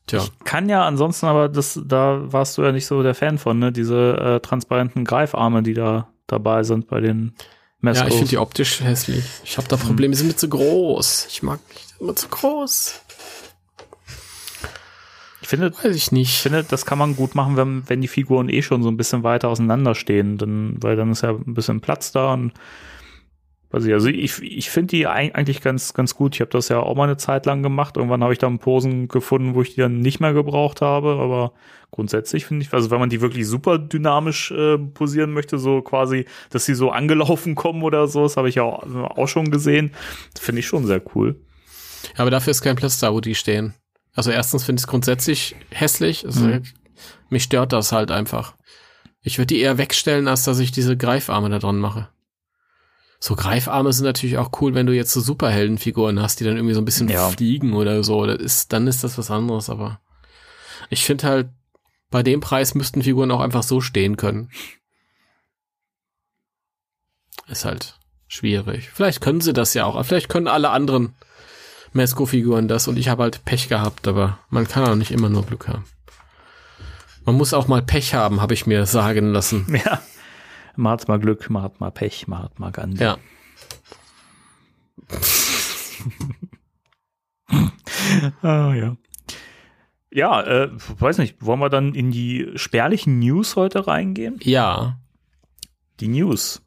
Tja, 0.06 0.24
kann 0.44 0.68
ja 0.68 0.86
ansonsten, 0.86 1.26
aber 1.26 1.48
das, 1.48 1.80
da 1.84 2.32
warst 2.32 2.56
du 2.56 2.62
ja 2.62 2.72
nicht 2.72 2.86
so 2.86 3.02
der 3.02 3.14
Fan 3.14 3.36
von, 3.38 3.58
ne? 3.58 3.72
Diese 3.72 4.16
äh, 4.16 4.40
transparenten 4.40 5.04
Greifarme, 5.04 5.62
die 5.62 5.74
da 5.74 6.08
dabei 6.28 6.62
sind 6.62 6.86
bei 6.88 7.00
den 7.00 7.32
ja, 7.36 7.42
Meskos. 7.80 8.08
ich 8.08 8.14
finde 8.14 8.28
die 8.30 8.38
optisch 8.38 8.80
hässlich. 8.80 9.24
Ich 9.44 9.56
habe 9.56 9.66
da 9.68 9.76
Probleme, 9.76 10.12
die 10.12 10.18
sind 10.18 10.28
mir 10.28 10.36
zu 10.36 10.48
groß. 10.48 11.26
Ich 11.30 11.42
mag 11.42 11.58
immer 11.98 12.14
zu 12.14 12.28
groß. 12.28 13.00
ich 15.40 15.48
finde, 15.48 15.72
Weiß 15.72 15.84
ich 15.84 15.96
ich 15.96 16.12
nicht. 16.12 16.38
finde, 16.40 16.64
das 16.64 16.86
kann 16.86 16.98
man 16.98 17.16
gut 17.16 17.34
machen, 17.34 17.56
wenn, 17.56 17.88
wenn 17.88 18.00
die 18.00 18.08
Figuren 18.08 18.48
eh 18.48 18.62
schon 18.62 18.82
so 18.82 18.88
ein 18.90 18.96
bisschen 18.96 19.22
weiter 19.22 19.48
auseinander 19.48 19.94
stehen, 19.94 20.38
dann, 20.38 20.76
weil 20.80 20.96
dann 20.96 21.10
ist 21.10 21.22
ja 21.22 21.30
ein 21.30 21.54
bisschen 21.54 21.80
Platz 21.80 22.12
da 22.12 22.34
und 22.34 22.52
weiß 23.70 23.84
ich, 23.84 23.92
also 23.92 24.08
ich, 24.08 24.40
ich 24.42 24.70
finde 24.70 24.88
die 24.96 25.06
eig- 25.08 25.32
eigentlich 25.34 25.60
ganz, 25.60 25.92
ganz 25.94 26.14
gut. 26.14 26.34
Ich 26.34 26.40
habe 26.40 26.50
das 26.50 26.68
ja 26.68 26.80
auch 26.80 26.94
mal 26.96 27.04
eine 27.04 27.16
Zeit 27.18 27.44
lang 27.46 27.62
gemacht. 27.62 27.96
Irgendwann 27.96 28.22
habe 28.22 28.32
ich 28.32 28.38
dann 28.38 28.58
Posen 28.58 29.08
gefunden, 29.08 29.54
wo 29.54 29.62
ich 29.62 29.74
die 29.74 29.80
dann 29.80 30.00
nicht 30.00 30.20
mehr 30.20 30.32
gebraucht 30.32 30.80
habe, 30.80 31.18
aber 31.20 31.52
grundsätzlich 31.90 32.46
finde 32.46 32.64
ich, 32.64 32.72
also 32.72 32.90
wenn 32.90 32.98
man 33.00 33.10
die 33.10 33.20
wirklich 33.20 33.46
super 33.46 33.78
dynamisch 33.78 34.50
äh, 34.52 34.78
posieren 34.78 35.32
möchte, 35.32 35.58
so 35.58 35.82
quasi, 35.82 36.24
dass 36.50 36.64
sie 36.64 36.74
so 36.74 36.90
angelaufen 36.90 37.54
kommen 37.54 37.82
oder 37.82 38.06
so, 38.08 38.22
das 38.22 38.36
habe 38.36 38.48
ich 38.48 38.54
ja 38.56 38.62
auch, 38.62 38.84
auch 39.16 39.28
schon 39.28 39.50
gesehen, 39.50 39.92
finde 40.38 40.60
ich 40.60 40.66
schon 40.66 40.86
sehr 40.86 41.02
cool. 41.14 41.40
Aber 42.16 42.30
dafür 42.30 42.52
ist 42.52 42.62
kein 42.62 42.76
Platz 42.76 42.98
da, 42.98 43.12
wo 43.12 43.20
die 43.20 43.34
stehen. 43.34 43.74
Also 44.14 44.30
erstens 44.30 44.64
finde 44.64 44.80
ich 44.80 44.84
es 44.84 44.88
grundsätzlich 44.88 45.56
hässlich. 45.70 46.24
Also 46.24 46.46
Mhm. 46.46 46.62
Mich 47.30 47.44
stört 47.44 47.72
das 47.72 47.92
halt 47.92 48.10
einfach. 48.10 48.54
Ich 49.22 49.38
würde 49.38 49.48
die 49.54 49.60
eher 49.60 49.76
wegstellen, 49.78 50.26
als 50.28 50.44
dass 50.44 50.58
ich 50.58 50.72
diese 50.72 50.96
Greifarme 50.96 51.50
da 51.50 51.58
dran 51.58 51.78
mache. 51.78 52.08
So 53.20 53.34
Greifarme 53.34 53.92
sind 53.92 54.04
natürlich 54.04 54.38
auch 54.38 54.50
cool, 54.60 54.74
wenn 54.74 54.86
du 54.86 54.94
jetzt 54.94 55.12
so 55.12 55.20
Superheldenfiguren 55.20 56.20
hast, 56.22 56.38
die 56.38 56.44
dann 56.44 56.56
irgendwie 56.56 56.74
so 56.74 56.80
ein 56.80 56.84
bisschen 56.84 57.08
Ja. 57.08 57.28
fliegen 57.30 57.72
oder 57.74 58.04
so. 58.04 58.24
Das 58.26 58.38
ist, 58.40 58.72
dann 58.72 58.86
ist 58.86 59.02
das 59.02 59.18
was 59.18 59.30
anderes, 59.30 59.68
aber 59.70 60.00
ich 60.88 61.04
finde 61.04 61.26
halt, 61.26 61.48
bei 62.10 62.22
dem 62.22 62.40
Preis 62.40 62.74
müssten 62.74 63.02
Figuren 63.02 63.30
auch 63.32 63.40
einfach 63.40 63.62
so 63.64 63.80
stehen 63.80 64.16
können. 64.16 64.50
Ist 67.48 67.64
halt 67.64 67.98
schwierig. 68.28 68.90
Vielleicht 68.92 69.20
können 69.20 69.40
sie 69.40 69.52
das 69.52 69.74
ja 69.74 69.84
auch. 69.84 70.02
Vielleicht 70.04 70.28
können 70.28 70.48
alle 70.48 70.70
anderen 70.70 71.14
Mesco-Figuren 71.92 72.68
das 72.68 72.86
und 72.88 72.98
ich 72.98 73.08
habe 73.08 73.22
halt 73.24 73.44
Pech 73.44 73.68
gehabt, 73.68 74.06
aber 74.06 74.38
man 74.50 74.68
kann 74.68 74.84
auch 74.88 74.94
nicht 74.94 75.10
immer 75.10 75.28
nur 75.28 75.44
Glück 75.44 75.68
haben. 75.68 75.84
Man 77.24 77.34
muss 77.34 77.52
auch 77.54 77.66
mal 77.68 77.82
Pech 77.82 78.14
haben, 78.14 78.40
habe 78.40 78.54
ich 78.54 78.66
mir 78.66 78.86
sagen 78.86 79.32
lassen. 79.32 79.66
Ja. 79.84 80.00
Man 80.78 80.92
hat 80.92 81.08
mal 81.08 81.18
Glück, 81.18 81.50
man 81.50 81.64
hat 81.64 81.80
mal 81.80 81.90
Pech, 81.90 82.28
man 82.28 82.40
hat 82.40 82.60
mal 82.60 82.70
Gandhi. 82.70 83.02
Ja. 83.02 83.18
Ah, 88.42 88.72
ja. 88.74 88.96
Ja, 90.10 90.42
äh, 90.42 90.70
weiß 90.72 91.18
nicht, 91.18 91.44
wollen 91.44 91.58
wir 91.60 91.68
dann 91.68 91.94
in 91.94 92.10
die 92.10 92.52
spärlichen 92.54 93.18
News 93.18 93.56
heute 93.56 93.86
reingehen? 93.86 94.38
Ja. 94.42 94.98
Die 96.00 96.08
News. 96.08 96.62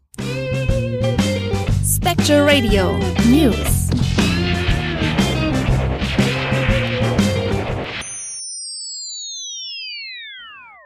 Spectre 1.84 2.46
Radio 2.46 3.00
News. 3.30 3.90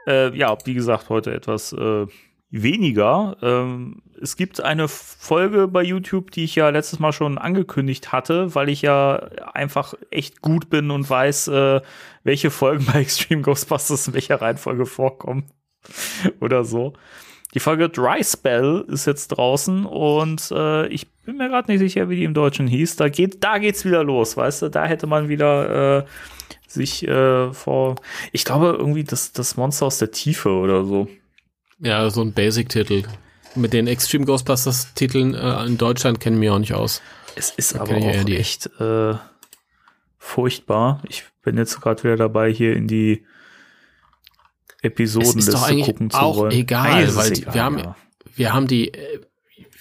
Äh, 0.08 0.38
ja, 0.38 0.56
wie 0.66 0.74
gesagt, 0.74 1.10
heute 1.10 1.34
etwas 1.34 1.74
äh, 1.74 2.06
weniger. 2.62 3.38
Ähm, 3.42 4.02
es 4.22 4.36
gibt 4.38 4.62
eine 4.62 4.88
Folge 4.88 5.68
bei 5.68 5.84
YouTube, 5.84 6.32
die 6.32 6.44
ich 6.44 6.56
ja 6.56 6.70
letztes 6.70 7.00
Mal 7.00 7.12
schon 7.12 7.38
angekündigt 7.38 8.12
hatte, 8.12 8.56
weil 8.56 8.70
ich 8.70 8.82
ja 8.82 9.16
einfach 9.54 9.94
echt 10.12 10.42
gut 10.42 10.70
bin 10.70 10.92
und 10.92 11.10
weiß, 11.10 11.50
äh, 11.50 11.82
welche 12.24 12.52
Folgen 12.52 12.86
bei 12.86 12.94
Extreme 13.02 13.42
Ghostbusters 13.42 14.08
in 14.08 14.14
welcher 14.14 14.42
Reihenfolge 14.42 14.86
vorkommen. 14.86 15.46
Oder 16.40 16.64
so. 16.64 16.94
Die 17.54 17.60
Folge 17.60 17.90
Dry 17.90 18.24
Spell 18.24 18.84
ist 18.88 19.06
jetzt 19.06 19.30
draußen 19.30 19.86
und 19.86 20.52
äh, 20.52 20.88
ich 20.88 21.10
bin 21.24 21.38
mir 21.38 21.48
gerade 21.48 21.72
nicht 21.72 21.80
sicher, 21.80 22.10
wie 22.10 22.18
die 22.18 22.26
im 22.26 22.34
Deutschen 22.34 22.68
hieß. 22.68 22.98
Da 22.98 23.08
geht, 23.08 23.44
da 23.44 23.60
geht's 23.60 23.86
wieder 23.86 24.04
los, 24.04 24.36
weißt 24.36 24.64
du? 24.64 24.70
Da 24.70 24.86
hätte 24.86 25.08
man 25.08 25.30
wieder 25.30 26.00
äh, 26.00 26.06
sich 26.68 27.08
äh, 27.08 27.54
vor, 27.54 27.96
ich 28.34 28.44
glaube 28.44 28.76
irgendwie 28.78 29.06
das, 29.06 29.32
das 29.32 29.56
Monster 29.56 29.86
aus 29.86 30.00
der 30.00 30.12
Tiefe 30.12 30.50
oder 30.50 30.84
so. 30.84 31.08
Ja, 31.80 32.10
so 32.10 32.22
ein 32.22 32.34
Basic-Titel. 32.34 33.04
Mit 33.56 33.74
den 33.74 33.88
Extreme 33.88 34.26
Ghostbusters-Titeln 34.26 35.34
äh, 35.34 35.66
in 35.66 35.78
Deutschland 35.78 36.20
kennen 36.20 36.42
wir 36.42 36.54
auch 36.54 36.60
nicht 36.60 36.74
aus. 36.74 37.02
Es 37.36 37.52
ist 37.52 37.76
Da 37.76 37.82
aber 37.82 37.96
auch 37.98 38.24
die. 38.26 38.38
echt 38.38 38.70
äh, 38.80 39.16
furchtbar. 40.18 41.02
Ich 41.08 41.24
bin 41.44 41.58
jetzt 41.58 41.80
gerade 41.82 42.04
wieder 42.04 42.16
dabei, 42.18 42.52
hier 42.52 42.76
in 42.76 42.88
die 42.88 43.24
Es 43.24 44.80
ist 44.80 44.84
Episodenliste 44.84 45.52
doch 45.52 45.64
eigentlich 45.68 45.86
gucken 45.86 46.10
zu 46.10 46.18
auch 46.18 46.38
wollen. 46.38 46.52
egal, 46.52 47.04
es 47.04 47.16
weil 47.16 47.32
egal, 47.34 47.54
wir 47.54 47.64
haben- 47.64 47.80
ja. 47.80 47.96
Wir 48.38 48.54
haben 48.54 48.68
die, 48.68 48.94
äh, 48.94 49.20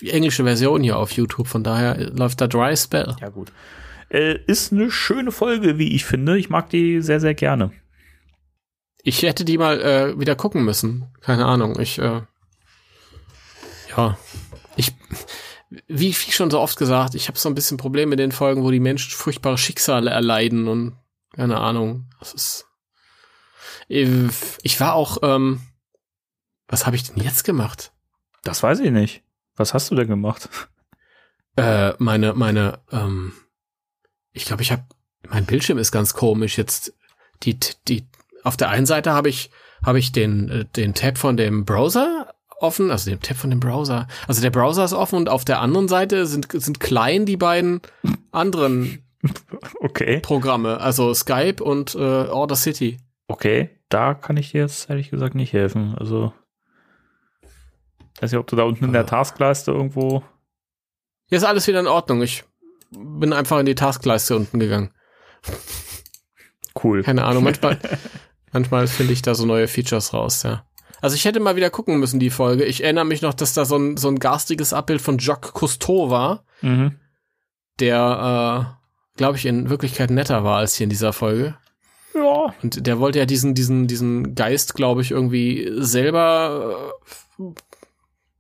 englische 0.07 0.45
Version 0.45 0.83
hier 0.83 0.97
auf 0.99 1.11
YouTube, 1.13 1.49
von 1.49 1.65
daher 1.65 2.11
läuft 2.11 2.41
da 2.41 2.47
Dry 2.47 2.77
Spell. 2.77 3.17
Ja, 3.21 3.29
gut. 3.31 3.51
Äh, 4.11 4.39
ist 4.47 4.73
eine 4.73 4.91
schöne 4.93 5.33
Folge, 5.33 5.79
wie 5.79 5.95
ich 5.95 6.05
finde. 6.05 6.39
Ich 6.39 6.51
mag 6.51 6.71
die 6.71 7.01
sehr, 7.01 7.19
sehr 7.21 7.35
gerne. 7.35 7.73
Ich 9.07 9.23
hätte 9.23 9.45
die 9.45 9.59
mal 9.59 9.81
äh, 9.83 10.19
wieder 10.19 10.35
gucken 10.35 10.65
müssen. 10.65 11.13
Keine 11.21 11.45
Ahnung. 11.45 11.79
Ich, 11.79 11.99
äh, 11.99 12.23
ja, 13.95 14.19
ich, 14.77 14.93
wie, 15.87 16.09
wie 16.09 16.33
schon 16.33 16.51
so 16.51 16.59
oft 16.59 16.79
gesagt, 16.79 17.15
ich 17.15 17.29
habe 17.29 17.39
so 17.39 17.51
ein 17.51 17.55
bisschen 17.55 17.77
Probleme 17.77 18.11
mit 18.11 18.19
den 18.19 18.33
Folgen, 18.33 18.65
wo 18.65 18.71
die 18.71 18.81
Menschen 18.81 19.11
furchtbare 19.11 19.59
Schicksale 19.59 20.11
erleiden 20.11 20.69
und 20.69 20.97
keine 21.35 21.61
Ahnung. 21.61 22.07
Das 22.19 22.33
ist. 22.33 22.67
Ich 23.89 24.81
war 24.81 24.95
auch, 24.95 25.19
ähm, 25.23 25.61
was 26.67 26.87
habe 26.87 26.97
ich 26.97 27.05
denn 27.05 27.23
jetzt 27.23 27.45
gemacht? 27.45 27.93
Das 28.43 28.63
weiß 28.63 28.81
ich 28.81 28.91
nicht. 28.91 29.23
Was 29.55 29.75
hast 29.75 29.91
du 29.91 29.95
denn 29.95 30.09
gemacht? 30.09 30.49
Äh, 31.57 31.93
meine, 31.99 32.33
meine, 32.33 32.81
ähm, 32.91 33.35
ich 34.33 34.47
glaube, 34.47 34.63
ich 34.63 34.73
habe, 34.73 34.85
mein 35.29 35.45
Bildschirm 35.45 35.77
ist 35.77 35.93
ganz 35.93 36.15
komisch 36.15 36.57
jetzt. 36.57 36.95
Die, 37.43 37.59
die, 37.87 38.09
auf 38.45 38.57
der 38.57 38.69
einen 38.71 38.87
Seite 38.87 39.13
habe 39.13 39.29
ich, 39.29 39.51
habe 39.85 39.99
ich 39.99 40.13
den, 40.13 40.49
äh, 40.49 40.65
den 40.65 40.95
Tab 40.95 41.19
von 41.19 41.37
dem 41.37 41.65
Browser 41.65 42.35
offen, 42.61 42.91
also 42.91 43.11
den 43.11 43.21
Tab 43.21 43.37
von 43.37 43.51
dem 43.51 43.61
Browser. 43.61 44.07
Also 44.29 44.41
der 44.41 44.51
Browser 44.51 44.85
ist 44.85 44.93
offen 44.93 45.17
und 45.17 45.29
auf 45.29 45.45
der 45.45 45.61
anderen 45.61 45.89
Seite 45.89 46.27
sind, 46.27 46.51
sind 46.53 46.81
klein 46.81 47.27
die 47.27 47.37
beiden 47.37 47.81
anderen 48.31 49.05
okay. 49.81 50.21
Programme, 50.21 50.81
also 50.81 51.13
Skype 51.15 51.63
und 51.63 51.95
äh, 51.95 51.99
Order 51.99 52.57
City. 52.57 52.99
Okay, 53.27 53.71
da 53.89 54.15
kann 54.15 54.37
ich 54.37 54.53
dir 54.53 54.63
jetzt 54.63 54.91
ehrlich 54.91 55.11
gesagt 55.11 55.35
nicht 55.35 55.53
helfen. 55.53 55.95
Also, 55.99 56.33
weiß 58.21 58.33
nicht, 58.33 58.41
ob 58.41 58.47
du 58.47 58.57
da 58.57 58.65
unten 58.65 58.85
in 58.85 58.93
der 58.93 59.07
Taskleiste 59.07 59.73
irgendwo. 59.73 60.23
Hier 61.27 61.39
ist 61.39 61.45
alles 61.45 61.67
wieder 61.67 61.81
in 61.81 61.87
Ordnung. 61.87 62.23
Ich 62.23 62.45
bin 62.91 63.33
einfach 63.33 63.59
in 63.59 63.67
die 63.67 63.75
Taskleiste 63.75 64.37
unten 64.37 64.61
gegangen. 64.61 64.91
Cool. 66.83 67.03
Keine 67.03 67.25
Ahnung, 67.25 67.45
manchmal, 67.45 67.79
manchmal 68.55 68.87
finde 68.87 69.13
ich 69.13 69.21
da 69.21 69.35
so 69.35 69.45
neue 69.45 69.69
Features 69.69 70.15
raus, 70.15 70.43
ja. 70.45 70.65
Also 71.03 71.17
ich 71.17 71.27
hätte 71.27 71.39
mal 71.41 71.55
wieder 71.57 71.69
gucken 71.69 71.99
müssen, 71.99 72.19
die 72.19 72.31
Folge. 72.31 72.65
Ich 72.65 72.83
erinnere 72.83 73.05
mich 73.05 73.21
noch, 73.21 73.35
dass 73.35 73.53
da 73.53 73.67
so 73.67 73.77
ein, 73.77 73.99
so 73.99 74.09
ein 74.09 74.19
garstiges 74.19 74.73
Abbild 74.73 75.03
von 75.03 75.19
Jacques 75.19 75.53
Cousteau 75.53 76.09
war, 76.09 76.45
Mhm. 76.63 76.99
der, 77.79 78.79
äh, 78.81 79.19
glaube 79.19 79.37
ich, 79.37 79.45
in 79.45 79.69
Wirklichkeit 79.69 80.11
netter 80.11 80.45
war 80.45 80.59
als 80.59 80.77
hier 80.77 80.85
in 80.85 80.91
dieser 80.91 81.13
Folge. 81.13 81.57
Ja. 82.15 82.55
Und 82.63 82.87
der 82.87 83.01
wollte 83.01 83.19
ja 83.19 83.27
diesen, 83.27 83.55
diesen, 83.55 83.87
diesen 83.87 84.35
Geist, 84.35 84.75
glaube 84.75 85.03
ich, 85.03 85.11
irgendwie 85.11 85.69
selber 85.77 86.95
äh, 87.39 87.43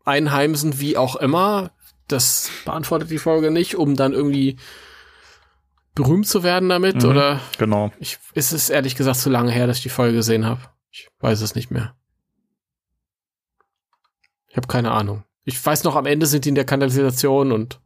einheimsen, 0.04 0.80
wie 0.80 0.96
auch 0.96 1.16
immer. 1.16 1.70
Das 2.08 2.50
beantwortet 2.64 3.10
die 3.10 3.18
Folge 3.18 3.50
nicht, 3.50 3.76
um 3.76 3.96
dann 3.96 4.12
irgendwie 4.12 4.56
berühmt 5.94 6.26
zu 6.26 6.42
werden 6.42 6.68
damit. 6.68 7.02
Mhm. 7.02 7.08
Oder 7.08 7.40
Genau. 7.58 7.92
ich, 7.98 8.18
ist 8.34 8.52
es 8.52 8.70
ehrlich 8.70 8.96
gesagt 8.96 9.18
zu 9.18 9.30
lange 9.30 9.50
her, 9.52 9.66
dass 9.66 9.78
ich 9.78 9.82
die 9.82 9.88
Folge 9.88 10.16
gesehen 10.16 10.44
habe. 10.46 10.60
Ich 10.90 11.08
weiß 11.20 11.40
es 11.40 11.54
nicht 11.54 11.70
mehr. 11.70 11.94
Ich 14.48 14.56
habe 14.56 14.68
keine 14.68 14.92
Ahnung. 14.92 15.24
Ich 15.44 15.64
weiß 15.64 15.84
noch, 15.84 15.96
am 15.96 16.06
Ende 16.06 16.26
sind 16.26 16.44
die 16.44 16.50
in 16.50 16.54
der 16.54 16.64
Kanalisation 16.64 17.52
und 17.52 17.80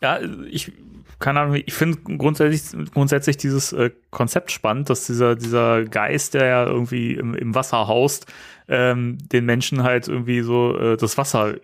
Ja, 0.00 0.18
ich, 0.50 0.72
keine 1.18 1.40
Ahnung, 1.40 1.54
ich 1.64 1.72
finde 1.72 1.98
grundsätzlich, 2.18 2.90
grundsätzlich 2.92 3.36
dieses 3.36 3.72
äh, 3.72 3.90
Konzept 4.10 4.50
spannend, 4.50 4.90
dass 4.90 5.06
dieser, 5.06 5.36
dieser 5.36 5.84
Geist, 5.84 6.34
der 6.34 6.46
ja 6.46 6.66
irgendwie 6.66 7.14
im, 7.14 7.34
im 7.34 7.54
Wasser 7.54 7.86
haust, 7.88 8.26
ähm, 8.68 9.16
den 9.28 9.44
Menschen 9.44 9.82
halt 9.82 10.08
irgendwie 10.08 10.40
so 10.42 10.76
äh, 10.76 10.96
das 10.96 11.16
Wasser 11.18 11.54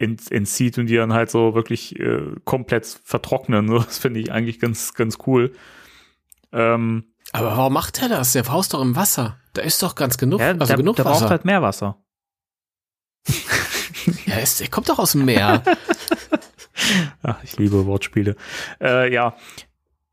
entzieht 0.00 0.78
und 0.78 0.86
die 0.86 0.96
dann 0.96 1.12
halt 1.12 1.30
so 1.30 1.54
wirklich 1.54 1.98
äh, 1.98 2.22
komplett 2.44 3.00
vertrocknen. 3.04 3.68
So, 3.70 3.78
das 3.78 3.98
finde 3.98 4.20
ich 4.20 4.32
eigentlich 4.32 4.58
ganz, 4.58 4.94
ganz 4.94 5.18
cool. 5.26 5.52
Ähm, 6.52 7.04
aber 7.32 7.56
warum 7.56 7.72
macht 7.72 8.02
er 8.02 8.08
das? 8.08 8.32
Der 8.32 8.46
haust 8.50 8.74
doch 8.74 8.80
im 8.80 8.96
Wasser. 8.96 9.38
Da 9.52 9.62
ist 9.62 9.82
doch 9.82 9.94
ganz 9.94 10.18
genug, 10.18 10.40
ja, 10.40 10.48
also 10.48 10.66
der, 10.66 10.76
genug 10.76 10.96
der 10.96 11.04
Wasser. 11.04 11.20
braucht 11.20 11.30
halt 11.30 11.44
mehr 11.44 11.62
Wasser. 11.62 12.02
ja, 14.26 14.36
ist, 14.38 14.60
der 14.60 14.68
kommt 14.68 14.88
doch 14.88 14.98
aus 14.98 15.12
dem 15.12 15.24
Meer. 15.24 15.62
Ach, 17.22 17.36
ich 17.44 17.56
liebe 17.58 17.86
Wortspiele. 17.86 18.36
Äh, 18.80 19.12
ja, 19.12 19.36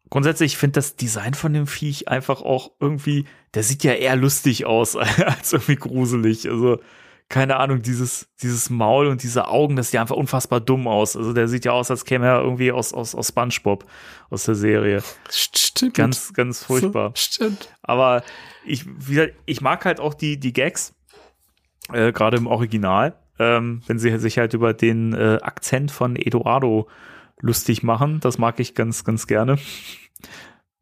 grundsätzlich 0.10 0.54
ich 0.54 0.58
finde 0.58 0.74
das 0.74 0.96
Design 0.96 1.34
von 1.34 1.54
dem 1.54 1.66
Viech 1.68 2.08
einfach 2.08 2.42
auch 2.42 2.72
irgendwie, 2.80 3.26
der 3.54 3.64
sieht 3.64 3.84
ja 3.84 3.94
eher 3.94 4.16
lustig 4.16 4.66
aus 4.66 4.96
als 4.96 5.54
irgendwie 5.54 5.78
gruselig. 5.78 6.50
Also 6.50 6.80
keine 7.30 7.58
Ahnung, 7.58 7.82
dieses 7.82 8.30
dieses 8.42 8.70
Maul 8.70 9.08
und 9.08 9.24
diese 9.24 9.48
Augen, 9.48 9.76
das 9.76 9.92
sieht 9.92 10.00
einfach 10.00 10.16
unfassbar 10.16 10.62
dumm 10.62 10.88
aus. 10.88 11.18
Also 11.18 11.34
der 11.34 11.48
sieht 11.48 11.66
ja 11.66 11.74
aus, 11.74 11.92
als 11.92 12.06
käme 12.06 12.26
er 12.28 12.42
irgendwie 12.42 12.72
aus 12.72 12.94
aus 12.94 13.16
aus 13.16 13.30
SpongeBob 13.30 13.86
aus 14.30 14.46
der 14.46 14.56
Serie. 14.56 15.04
Stimmt. 15.30 15.96
Ganz 15.96 16.34
ganz 16.34 16.64
furchtbar. 16.64 17.12
Stimmt. 17.16 17.70
Aber 17.82 18.24
ich, 18.66 18.86
wie 18.86 19.16
gesagt, 19.16 19.34
ich 19.46 19.62
mag 19.62 19.86
halt 19.86 20.00
auch 20.00 20.14
die, 20.14 20.40
die 20.40 20.54
Gags, 20.54 20.94
äh, 21.92 22.12
gerade 22.12 22.38
im 22.38 22.48
Original, 22.48 23.16
ähm, 23.40 23.82
wenn 23.88 24.00
sie 24.00 24.18
sich 24.20 24.38
halt 24.38 24.54
über 24.54 24.74
den 24.74 25.14
äh, 25.14 25.40
Akzent 25.42 25.92
von 25.92 26.16
Eduardo 26.16 26.88
lustig 27.40 27.84
machen. 27.84 28.20
Das 28.20 28.38
mag 28.38 28.60
ich 28.60 28.76
ganz, 28.76 29.04
ganz 29.04 29.28
gerne. 29.28 29.58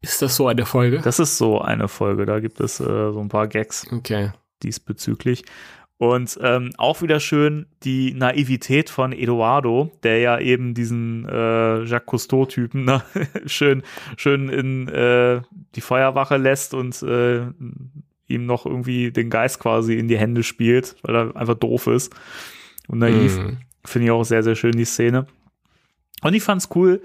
Ist 0.00 0.22
das 0.22 0.36
so 0.36 0.48
eine 0.48 0.66
Folge? 0.66 1.00
Das 1.02 1.18
ist 1.18 1.38
so 1.38 1.60
eine 1.60 1.88
Folge, 1.88 2.26
da 2.26 2.40
gibt 2.40 2.60
es 2.60 2.80
äh, 2.80 2.84
so 2.84 3.20
ein 3.20 3.28
paar 3.28 3.48
Gags 3.48 3.86
okay. 3.92 4.32
diesbezüglich. 4.62 5.44
Und 5.98 6.38
ähm, 6.42 6.72
auch 6.76 7.00
wieder 7.00 7.20
schön 7.20 7.66
die 7.82 8.12
Naivität 8.12 8.90
von 8.90 9.12
Eduardo, 9.12 9.90
der 10.02 10.18
ja 10.18 10.38
eben 10.38 10.74
diesen 10.74 11.26
äh, 11.26 11.84
Jacques 11.84 12.06
Cousteau-Typen 12.06 12.84
ne, 12.84 13.02
schön, 13.46 13.82
schön 14.18 14.50
in 14.50 14.88
äh, 14.88 15.40
die 15.74 15.80
Feuerwache 15.80 16.36
lässt 16.36 16.74
und 16.74 17.02
äh, 17.02 17.46
ihm 18.28 18.44
noch 18.44 18.66
irgendwie 18.66 19.10
den 19.10 19.30
Geist 19.30 19.58
quasi 19.58 19.94
in 19.94 20.08
die 20.08 20.18
Hände 20.18 20.42
spielt, 20.42 20.96
weil 21.02 21.16
er 21.16 21.36
einfach 21.36 21.54
doof 21.54 21.86
ist 21.86 22.14
und 22.88 22.98
naiv. 22.98 23.38
Mhm. 23.38 23.58
Finde 23.84 24.06
ich 24.06 24.10
auch 24.10 24.24
sehr, 24.24 24.42
sehr 24.42 24.56
schön, 24.56 24.72
die 24.72 24.84
Szene. 24.84 25.26
Und 26.20 26.34
ich 26.34 26.42
fand's 26.42 26.68
cool. 26.74 27.00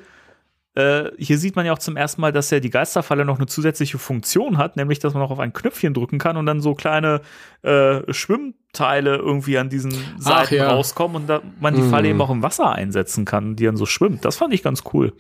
Äh, 0.74 1.12
hier 1.18 1.38
sieht 1.38 1.58
man 1.58 1.66
ja 1.66 1.74
auch 1.74 1.80
zum 1.80 1.98
ersten 1.98 2.22
Mal, 2.22 2.32
dass 2.32 2.50
ja 2.50 2.62
die 2.62 2.70
Geisterfalle 2.70 3.26
noch 3.26 3.38
eine 3.38 3.46
zusätzliche 3.46 3.98
Funktion 3.98 4.58
hat, 4.58 4.78
nämlich 4.78 5.00
dass 5.00 5.14
man 5.14 5.22
auch 5.22 5.32
auf 5.32 5.40
ein 5.40 5.52
Knöpfchen 5.52 5.94
drücken 5.94 6.18
kann 6.18 6.38
und 6.38 6.46
dann 6.46 6.62
so 6.62 6.76
kleine 6.76 7.22
äh, 7.62 8.02
Schwimmteile 8.14 9.18
irgendwie 9.18 9.58
an 9.58 9.70
diesen 9.70 9.94
Seiten 10.18 10.56
ja. 10.56 10.72
rauskommen 10.72 11.18
und 11.18 11.28
da 11.28 11.42
man 11.60 11.76
die 11.76 11.82
Mhm. 11.82 11.90
Falle 11.90 12.08
eben 12.08 12.22
auch 12.22 12.30
im 12.30 12.42
Wasser 12.42 12.72
einsetzen 12.72 13.26
kann, 13.26 13.58
die 13.58 13.66
dann 13.66 13.76
so 13.76 13.86
schwimmt. 13.86 14.24
Das 14.24 14.38
fand 14.38 14.54
ich 14.54 14.64
ganz 14.64 14.84
cool. 14.94 15.14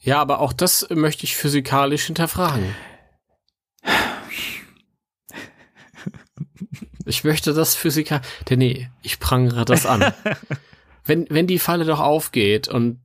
Ja, 0.00 0.20
aber 0.20 0.40
auch 0.40 0.52
das 0.52 0.88
möchte 0.90 1.24
ich 1.24 1.36
physikalisch 1.36 2.04
hinterfragen. 2.04 2.74
Ich 7.06 7.24
möchte 7.24 7.54
das 7.54 7.74
physikalisch. 7.74 8.26
Nee, 8.50 8.90
ich 9.02 9.20
prangere 9.20 9.64
das 9.64 9.86
an. 9.86 10.12
wenn, 11.04 11.26
wenn 11.30 11.46
die 11.46 11.58
Falle 11.58 11.84
doch 11.84 12.00
aufgeht 12.00 12.68
und 12.68 13.00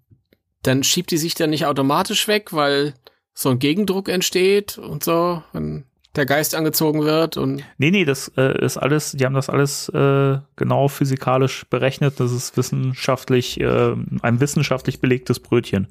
dann 0.64 0.84
schiebt 0.84 1.12
die 1.12 1.18
sich 1.18 1.36
dann 1.36 1.50
nicht 1.50 1.66
automatisch 1.66 2.28
weg, 2.28 2.54
weil 2.54 2.94
so 3.34 3.50
ein 3.50 3.60
Gegendruck 3.60 4.10
entsteht 4.10 4.78
und 4.78 5.04
so, 5.04 5.44
wenn 5.54 5.86
der 6.16 6.26
Geist 6.26 6.56
angezogen 6.56 7.04
wird 7.04 7.38
und 7.38 7.64
Nee, 7.78 7.92
nee, 7.92 8.04
das 8.04 8.32
äh, 8.36 8.66
ist 8.66 8.78
alles, 8.78 9.12
die 9.12 9.24
haben 9.24 9.36
das 9.36 9.50
alles 9.50 9.90
äh, 9.90 10.40
genau 10.56 10.88
physikalisch 10.88 11.66
berechnet. 11.70 12.20
Das 12.20 12.32
ist 12.32 12.58
wissenschaftlich, 12.58 13.60
äh, 13.60 13.96
ein 14.22 14.40
wissenschaftlich 14.40 15.00
belegtes 15.00 15.40
Brötchen. 15.40 15.88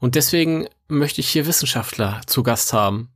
Und 0.00 0.14
deswegen 0.14 0.66
möchte 0.88 1.20
ich 1.20 1.28
hier 1.28 1.46
Wissenschaftler 1.46 2.22
zu 2.26 2.42
Gast 2.42 2.72
haben, 2.72 3.10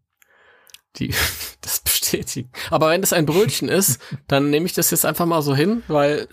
die 0.97 1.15
das 1.63 1.81
bestätigen. 1.81 2.51
Aber 2.71 2.91
wenn 2.91 3.01
das 3.01 3.13
ein 3.13 3.27
Brötchen 3.27 3.69
ist, 3.69 4.01
dann 4.27 4.51
nehme 4.51 4.67
ich 4.67 4.75
das 4.75 4.91
jetzt 4.91 5.07
einfach 5.07 5.27
mal 5.27 5.43
so 5.43 5.57
hin, 5.57 5.83
weil 5.89 6.29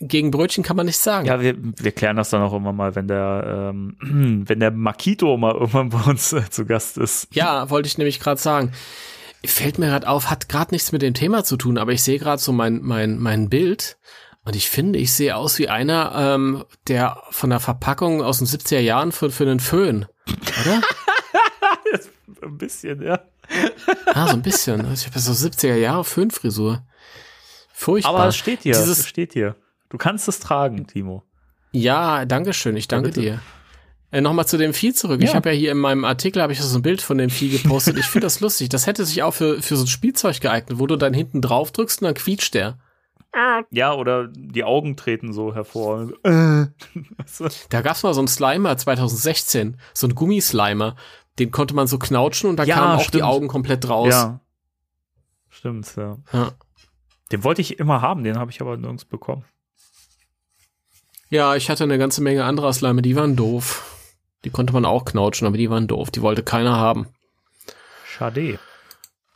gegen 0.00 0.30
Brötchen 0.30 0.64
kann 0.64 0.76
man 0.76 0.86
nichts 0.86 1.04
sagen. 1.04 1.26
Ja, 1.26 1.40
wir, 1.40 1.54
wir 1.58 1.92
klären 1.92 2.16
das 2.16 2.30
dann 2.30 2.42
auch 2.42 2.52
immer 2.54 2.72
mal, 2.72 2.94
wenn 2.96 3.06
der, 3.06 3.70
ähm, 3.72 3.96
wenn 4.46 4.60
der 4.60 4.70
Makito 4.70 5.36
mal 5.36 5.52
irgendwann 5.54 5.90
bei 5.90 6.00
uns 6.02 6.32
äh, 6.32 6.48
zu 6.50 6.64
Gast 6.64 6.96
ist. 6.98 7.28
Ja, 7.34 7.70
wollte 7.70 7.86
ich 7.86 7.98
nämlich 7.98 8.18
gerade 8.20 8.40
sagen. 8.40 8.72
Fällt 9.44 9.78
mir 9.78 9.86
gerade 9.86 10.08
auf, 10.08 10.28
hat 10.30 10.48
gerade 10.48 10.74
nichts 10.74 10.92
mit 10.92 11.02
dem 11.02 11.14
Thema 11.14 11.44
zu 11.44 11.56
tun, 11.56 11.78
aber 11.78 11.92
ich 11.92 12.02
sehe 12.02 12.18
gerade 12.18 12.40
so 12.42 12.52
mein, 12.52 12.80
mein, 12.82 13.18
mein 13.18 13.48
Bild 13.48 13.96
und 14.44 14.54
ich 14.56 14.68
finde, 14.68 14.98
ich 14.98 15.12
sehe 15.12 15.34
aus 15.36 15.58
wie 15.58 15.68
einer, 15.68 16.12
ähm, 16.14 16.64
der 16.88 17.22
von 17.30 17.48
der 17.50 17.60
Verpackung 17.60 18.22
aus 18.22 18.38
den 18.38 18.46
70er 18.46 18.80
Jahren 18.80 19.12
für, 19.12 19.30
für 19.30 19.44
einen 19.44 19.60
Föhn. 19.60 20.06
Oder? 20.62 20.80
Ein 22.42 22.56
bisschen, 22.58 23.02
ja. 23.02 23.20
Ah, 24.06 24.28
so 24.28 24.34
ein 24.34 24.42
bisschen. 24.42 24.80
Ich 24.94 25.06
habe 25.06 25.18
so 25.18 25.32
70er 25.32 25.74
Jahre 25.74 26.04
Föhnfrisur. 26.04 26.84
Furchtbar. 27.72 28.14
Aber 28.14 28.26
es 28.28 28.36
steht 28.36 28.62
hier, 28.62 28.72
Dieses- 28.74 29.00
es 29.00 29.08
steht 29.08 29.32
hier. 29.34 29.56
Du 29.90 29.98
kannst 29.98 30.26
es 30.28 30.38
tragen, 30.40 30.86
Timo. 30.86 31.22
Ja, 31.72 32.24
danke 32.24 32.52
schön. 32.52 32.76
Ich 32.76 32.88
danke 32.88 33.08
bitte. 33.10 33.20
dir. 33.20 33.40
Äh, 34.12 34.20
Nochmal 34.22 34.46
zu 34.46 34.56
dem 34.56 34.72
Vieh 34.74 34.92
zurück. 34.92 35.20
Ich 35.22 35.30
Ja. 35.30 35.34
habe 35.36 35.50
ja 35.50 35.54
hier 35.54 35.70
in 35.72 35.78
meinem 35.78 36.04
Artikel 36.04 36.42
habe 36.42 36.52
ich 36.52 36.60
so 36.60 36.78
ein 36.78 36.82
Bild 36.82 37.00
von 37.02 37.18
dem 37.18 37.30
Vieh 37.30 37.48
gepostet. 37.58 37.96
Ich 37.98 38.06
finde 38.06 38.26
das 38.26 38.40
lustig. 38.40 38.68
Das 38.70 38.86
hätte 38.86 39.04
sich 39.04 39.22
auch 39.22 39.34
für, 39.34 39.60
für 39.62 39.76
so 39.76 39.84
ein 39.84 39.88
Spielzeug 39.88 40.40
geeignet, 40.40 40.78
wo 40.80 40.86
du 40.86 40.96
dann 40.96 41.14
hinten 41.14 41.40
drauf 41.40 41.70
drückst 41.70 42.00
und 42.02 42.06
dann 42.06 42.14
quietscht 42.14 42.54
der. 42.54 42.78
Ja, 43.70 43.92
oder 43.94 44.26
die 44.26 44.64
Augen 44.64 44.96
treten 44.96 45.32
so 45.32 45.54
hervor. 45.54 46.08
Da 47.68 47.80
gab's 47.82 48.02
mal 48.02 48.12
so 48.14 48.20
einen 48.20 48.26
Slimer 48.26 48.76
2016, 48.76 49.76
so 49.94 50.08
einen 50.08 50.16
Gummislimer. 50.16 50.96
Den 51.38 51.52
konnte 51.52 51.74
man 51.76 51.86
so 51.86 51.96
knautschen 51.98 52.50
und 52.50 52.56
da 52.56 52.64
Ja, 52.64 52.74
kamen 52.76 52.96
auch 52.96 53.00
stimmt. 53.02 53.14
die 53.14 53.22
Augen 53.22 53.46
komplett 53.46 53.88
raus. 53.88 54.08
Ja. 54.12 54.40
Stimmt, 55.48 55.94
ja. 55.96 56.16
Ja. 56.32 56.52
Den 57.30 57.44
wollte 57.44 57.60
ich 57.60 57.78
immer 57.78 58.02
haben, 58.02 58.24
den 58.24 58.36
habe 58.36 58.50
ich 58.50 58.60
aber 58.60 58.76
nirgends 58.76 59.04
bekommen. 59.04 59.44
Ja, 61.30 61.54
ich 61.54 61.70
hatte 61.70 61.84
eine 61.84 61.96
ganze 61.96 62.22
Menge 62.22 62.44
anderer 62.44 62.72
Slime, 62.72 63.02
die 63.02 63.16
waren 63.16 63.36
doof. 63.36 63.86
Die 64.44 64.50
konnte 64.50 64.72
man 64.72 64.84
auch 64.84 65.04
knautschen, 65.04 65.46
aber 65.46 65.56
die 65.56 65.70
waren 65.70 65.86
doof. 65.86 66.10
Die 66.10 66.22
wollte 66.22 66.42
keiner 66.42 66.76
haben. 66.76 67.06
Schade. 68.04 68.58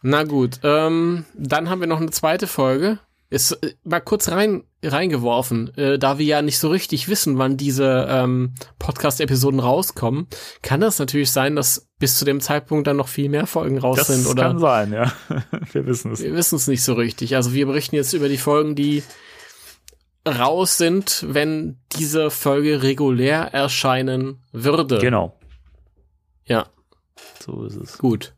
Na 0.02 0.24
gut, 0.24 0.60
ähm, 0.64 1.24
dann 1.34 1.70
haben 1.70 1.80
wir 1.80 1.86
noch 1.86 2.00
eine 2.00 2.10
zweite 2.10 2.46
Folge. 2.46 2.98
Ist 3.30 3.52
äh, 3.52 3.74
mal 3.84 4.00
kurz 4.00 4.28
rein 4.28 4.64
reingeworfen, 4.82 5.74
äh, 5.78 5.98
da 5.98 6.18
wir 6.18 6.26
ja 6.26 6.42
nicht 6.42 6.58
so 6.58 6.68
richtig 6.68 7.08
wissen, 7.08 7.38
wann 7.38 7.56
diese 7.56 8.06
ähm, 8.10 8.54
Podcast-Episoden 8.78 9.60
rauskommen, 9.60 10.26
kann 10.60 10.80
das 10.80 10.98
natürlich 10.98 11.30
sein, 11.32 11.56
dass 11.56 11.88
bis 11.98 12.18
zu 12.18 12.26
dem 12.26 12.40
Zeitpunkt 12.40 12.86
dann 12.86 12.98
noch 12.98 13.08
viel 13.08 13.30
mehr 13.30 13.46
Folgen 13.46 13.78
raus 13.78 13.96
Das 13.96 14.08
sind 14.08 14.26
oder 14.26 14.42
kann 14.42 14.58
sein, 14.58 14.92
ja. 14.92 15.10
Wir 15.72 15.86
wissen 15.86 16.12
es. 16.12 16.22
wir 16.22 16.34
wissen 16.34 16.56
es 16.56 16.66
nicht 16.66 16.82
so 16.82 16.92
richtig. 16.94 17.34
Also 17.34 17.54
wir 17.54 17.66
berichten 17.66 17.96
jetzt 17.96 18.12
über 18.12 18.28
die 18.28 18.36
Folgen, 18.36 18.74
die 18.74 19.02
raus 20.26 20.78
sind, 20.78 21.24
wenn 21.28 21.78
diese 21.96 22.30
Folge 22.30 22.82
regulär 22.82 23.52
erscheinen 23.52 24.42
würde. 24.52 24.98
Genau. 24.98 25.38
Ja, 26.46 26.66
So 27.40 27.64
ist 27.64 27.76
es. 27.76 27.98
gut. 27.98 28.34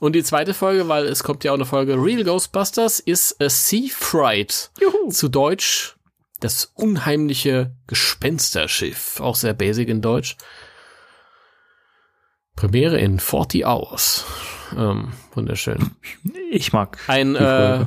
Und 0.00 0.12
die 0.14 0.22
zweite 0.22 0.52
Folge, 0.54 0.88
weil 0.88 1.06
es 1.06 1.22
kommt 1.24 1.42
ja 1.44 1.52
auch 1.52 1.56
eine 1.56 1.64
Folge 1.64 1.94
Real 1.94 2.22
Ghostbusters, 2.24 3.00
ist 3.00 3.40
A 3.42 3.48
Sea 3.48 3.88
Fright. 3.90 4.70
Juhu. 4.80 5.10
Zu 5.10 5.28
Deutsch 5.28 5.96
das 6.40 6.70
unheimliche 6.74 7.74
Gespensterschiff. 7.86 9.20
Auch 9.20 9.36
sehr 9.36 9.54
basic 9.54 9.88
in 9.88 10.02
Deutsch. 10.02 10.36
Premiere 12.56 12.98
in 12.98 13.20
40 13.20 13.66
Hours. 13.66 14.24
Ähm, 14.76 15.12
wunderschön. 15.34 15.92
Ich 16.50 16.72
mag 16.72 16.98
Ein, 17.06 17.34
die 17.34 17.40
äh. 17.40 17.86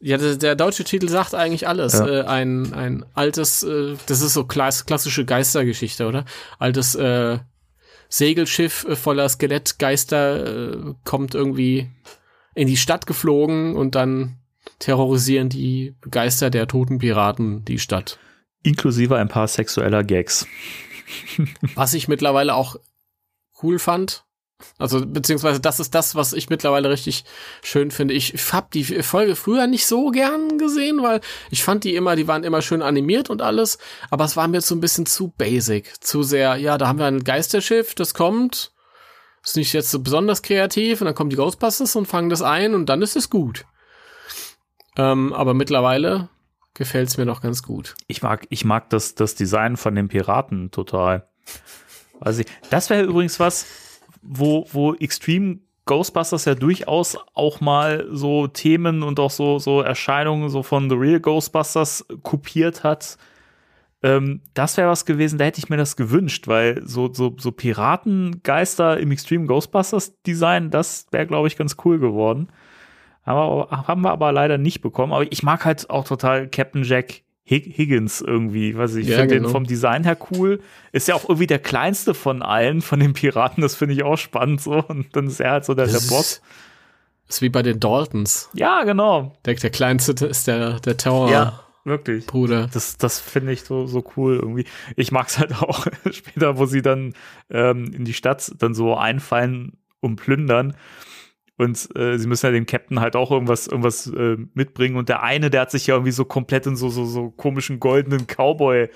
Ja, 0.00 0.16
der, 0.16 0.36
der 0.36 0.54
deutsche 0.54 0.84
Titel 0.84 1.08
sagt 1.08 1.34
eigentlich 1.34 1.66
alles. 1.66 1.94
Ja. 1.94 2.06
Äh, 2.06 2.24
ein, 2.24 2.72
ein 2.72 3.04
altes, 3.14 3.62
äh, 3.62 3.96
das 4.06 4.20
ist 4.20 4.34
so 4.34 4.44
klass, 4.44 4.86
klassische 4.86 5.24
Geistergeschichte, 5.24 6.06
oder? 6.06 6.24
Altes 6.58 6.94
äh, 6.94 7.38
Segelschiff 8.08 8.84
äh, 8.84 8.96
voller 8.96 9.28
Skelettgeister 9.28 10.46
äh, 10.46 10.94
kommt 11.04 11.34
irgendwie 11.34 11.90
in 12.54 12.68
die 12.68 12.76
Stadt 12.76 13.06
geflogen 13.06 13.76
und 13.76 13.94
dann 13.94 14.38
terrorisieren 14.78 15.48
die 15.48 15.96
Geister 16.10 16.50
der 16.50 16.68
toten 16.68 16.98
Piraten 16.98 17.64
die 17.64 17.78
Stadt. 17.78 18.18
Inklusive 18.62 19.16
ein 19.16 19.28
paar 19.28 19.48
sexueller 19.48 20.04
Gags. 20.04 20.46
Was 21.74 21.94
ich 21.94 22.08
mittlerweile 22.08 22.54
auch 22.54 22.76
cool 23.62 23.78
fand. 23.78 24.24
Also, 24.78 25.04
beziehungsweise 25.06 25.60
das 25.60 25.80
ist 25.80 25.94
das, 25.94 26.14
was 26.14 26.32
ich 26.32 26.50
mittlerweile 26.50 26.90
richtig 26.90 27.24
schön 27.62 27.90
finde. 27.90 28.14
Ich 28.14 28.34
hab 28.52 28.70
die 28.72 28.84
Folge 28.84 29.36
früher 29.36 29.66
nicht 29.66 29.86
so 29.86 30.10
gern 30.10 30.58
gesehen, 30.58 31.02
weil 31.02 31.20
ich 31.50 31.62
fand 31.62 31.84
die 31.84 31.94
immer, 31.94 32.16
die 32.16 32.26
waren 32.26 32.44
immer 32.44 32.62
schön 32.62 32.82
animiert 32.82 33.30
und 33.30 33.40
alles, 33.40 33.78
aber 34.10 34.24
es 34.24 34.36
war 34.36 34.48
mir 34.48 34.60
so 34.60 34.74
ein 34.74 34.80
bisschen 34.80 35.06
zu 35.06 35.28
basic, 35.28 36.02
zu 36.02 36.22
sehr, 36.22 36.56
ja, 36.56 36.76
da 36.76 36.88
haben 36.88 36.98
wir 36.98 37.06
ein 37.06 37.24
Geisterschiff, 37.24 37.94
das 37.94 38.14
kommt, 38.14 38.72
ist 39.44 39.56
nicht 39.56 39.72
jetzt 39.72 39.90
so 39.90 40.00
besonders 40.00 40.42
kreativ 40.42 41.00
und 41.00 41.06
dann 41.06 41.14
kommen 41.14 41.30
die 41.30 41.36
Ghostbusters 41.36 41.94
und 41.94 42.06
fangen 42.06 42.28
das 42.28 42.42
ein 42.42 42.74
und 42.74 42.86
dann 42.86 43.02
ist 43.02 43.16
es 43.16 43.30
gut. 43.30 43.64
Ähm, 44.96 45.32
aber 45.32 45.54
mittlerweile 45.54 46.28
gefällt's 46.74 47.16
mir 47.16 47.26
noch 47.26 47.42
ganz 47.42 47.62
gut. 47.62 47.94
Ich 48.06 48.22
mag, 48.22 48.46
ich 48.50 48.64
mag 48.64 48.90
das, 48.90 49.14
das 49.14 49.34
Design 49.36 49.76
von 49.76 49.94
den 49.94 50.08
Piraten 50.08 50.70
total. 50.70 51.28
Also 52.20 52.42
das 52.70 52.90
wäre 52.90 53.04
übrigens 53.04 53.38
was, 53.38 53.66
wo, 54.28 54.66
wo 54.72 54.94
Extreme 54.94 55.58
Ghostbusters 55.86 56.44
ja 56.44 56.54
durchaus 56.54 57.16
auch 57.34 57.60
mal 57.60 58.06
so 58.10 58.46
Themen 58.46 59.02
und 59.02 59.18
auch 59.18 59.30
so, 59.30 59.58
so 59.58 59.80
Erscheinungen 59.80 60.50
so 60.50 60.62
von 60.62 60.90
The 60.90 60.96
Real 60.96 61.18
Ghostbusters 61.18 62.06
kopiert 62.22 62.84
hat. 62.84 63.16
Ähm, 64.02 64.42
das 64.52 64.76
wäre 64.76 64.90
was 64.90 65.06
gewesen, 65.06 65.38
da 65.38 65.46
hätte 65.46 65.58
ich 65.58 65.70
mir 65.70 65.78
das 65.78 65.96
gewünscht, 65.96 66.46
weil 66.46 66.86
so, 66.86 67.12
so, 67.12 67.34
so 67.38 67.50
Piratengeister 67.52 69.00
im 69.00 69.10
Extreme 69.10 69.46
Ghostbusters 69.46 70.20
Design, 70.22 70.70
das 70.70 71.06
wäre, 71.10 71.26
glaube 71.26 71.48
ich, 71.48 71.56
ganz 71.56 71.76
cool 71.84 71.98
geworden. 71.98 72.48
Aber, 73.24 73.68
haben 73.86 74.02
wir 74.02 74.10
aber 74.10 74.30
leider 74.30 74.58
nicht 74.58 74.80
bekommen. 74.80 75.12
Aber 75.12 75.30
ich 75.30 75.42
mag 75.42 75.64
halt 75.64 75.90
auch 75.90 76.04
total 76.04 76.48
Captain 76.48 76.84
Jack 76.84 77.22
Higgins 77.48 78.20
irgendwie. 78.20 78.76
Weiß 78.76 78.94
ich, 78.94 79.04
ich 79.04 79.10
Ja, 79.10 79.18
finde 79.18 79.36
genau. 79.36 79.48
den 79.48 79.52
vom 79.52 79.64
Design 79.66 80.04
her 80.04 80.16
cool. 80.30 80.60
Ist 80.92 81.08
ja 81.08 81.14
auch 81.14 81.24
irgendwie 81.28 81.46
der 81.46 81.58
kleinste 81.58 82.14
von 82.14 82.42
allen, 82.42 82.82
von 82.82 83.00
den 83.00 83.12
Piraten. 83.14 83.62
Das 83.62 83.74
finde 83.74 83.94
ich 83.94 84.02
auch 84.02 84.16
spannend 84.18 84.60
so. 84.60 84.82
Und 84.82 85.14
dann 85.16 85.26
ist 85.28 85.40
er 85.40 85.52
halt 85.52 85.64
so 85.64 85.74
der, 85.74 85.86
der 85.86 85.92
Boss. 85.94 86.10
ist, 86.10 86.42
ist 87.28 87.42
wie 87.42 87.48
bei 87.48 87.62
den 87.62 87.80
Daltons. 87.80 88.50
Ja, 88.54 88.84
genau. 88.84 89.36
Der, 89.44 89.54
der 89.54 89.70
kleinste 89.70 90.12
ist 90.26 90.46
der, 90.46 90.80
der 90.80 90.96
Tower. 90.96 91.30
Ja, 91.30 91.60
wirklich. 91.84 92.26
Bruder. 92.26 92.68
Das, 92.72 92.96
das 92.98 93.18
finde 93.20 93.52
ich 93.52 93.62
so, 93.62 93.86
so 93.86 94.04
cool 94.16 94.36
irgendwie. 94.36 94.66
Ich 94.96 95.10
mag 95.12 95.28
es 95.28 95.38
halt 95.38 95.52
auch 95.62 95.86
später, 96.10 96.58
wo 96.58 96.66
sie 96.66 96.82
dann 96.82 97.14
ähm, 97.50 97.92
in 97.94 98.04
die 98.04 98.14
Stadt 98.14 98.52
dann 98.58 98.74
so 98.74 98.94
einfallen 98.96 99.78
und 100.00 100.16
plündern. 100.16 100.74
Und 101.58 101.88
äh, 101.96 102.16
sie 102.18 102.28
müssen 102.28 102.46
ja 102.46 102.52
dem 102.52 102.66
Captain 102.66 103.00
halt 103.00 103.16
auch 103.16 103.32
irgendwas, 103.32 103.66
irgendwas 103.66 104.06
äh, 104.06 104.36
mitbringen. 104.54 104.96
Und 104.96 105.08
der 105.08 105.24
eine, 105.24 105.50
der 105.50 105.62
hat 105.62 105.72
sich 105.72 105.88
ja 105.88 105.96
irgendwie 105.96 106.12
so 106.12 106.24
komplett 106.24 106.66
in 106.66 106.76
so, 106.76 106.88
so, 106.88 107.04
so 107.04 107.30
komischen 107.30 107.80
goldenen 107.80 108.28
Cowboy-Sachen 108.28 108.94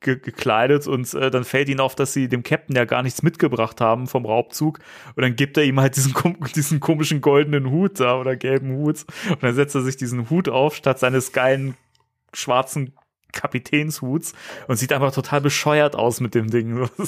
ge 0.00 0.18
gekleidet. 0.18 0.86
Und 0.86 1.12
äh, 1.12 1.30
dann 1.30 1.44
fällt 1.44 1.68
ihnen 1.68 1.80
auf, 1.80 1.94
dass 1.94 2.14
sie 2.14 2.28
dem 2.28 2.42
Captain 2.42 2.74
ja 2.74 2.86
gar 2.86 3.02
nichts 3.02 3.22
mitgebracht 3.22 3.82
haben 3.82 4.06
vom 4.06 4.24
Raubzug. 4.24 4.78
Und 5.14 5.22
dann 5.22 5.36
gibt 5.36 5.58
er 5.58 5.64
ihm 5.64 5.78
halt 5.78 5.96
diesen, 5.96 6.14
kom 6.14 6.38
diesen 6.54 6.80
komischen 6.80 7.20
goldenen 7.20 7.70
Hut 7.70 8.00
da 8.00 8.18
oder 8.18 8.34
gelben 8.34 8.76
Hut. 8.76 9.04
Und 9.28 9.42
dann 9.42 9.54
setzt 9.54 9.74
er 9.74 9.82
sich 9.82 9.98
diesen 9.98 10.30
Hut 10.30 10.48
auf, 10.48 10.74
statt 10.74 10.98
seines 10.98 11.32
geilen 11.32 11.74
schwarzen 12.32 12.94
Kapitänshuts 13.32 14.32
und 14.68 14.76
sieht 14.76 14.92
einfach 14.94 15.12
total 15.12 15.42
bescheuert 15.42 15.94
aus 15.94 16.20
mit 16.20 16.34
dem 16.34 16.48
Ding. 16.48 16.88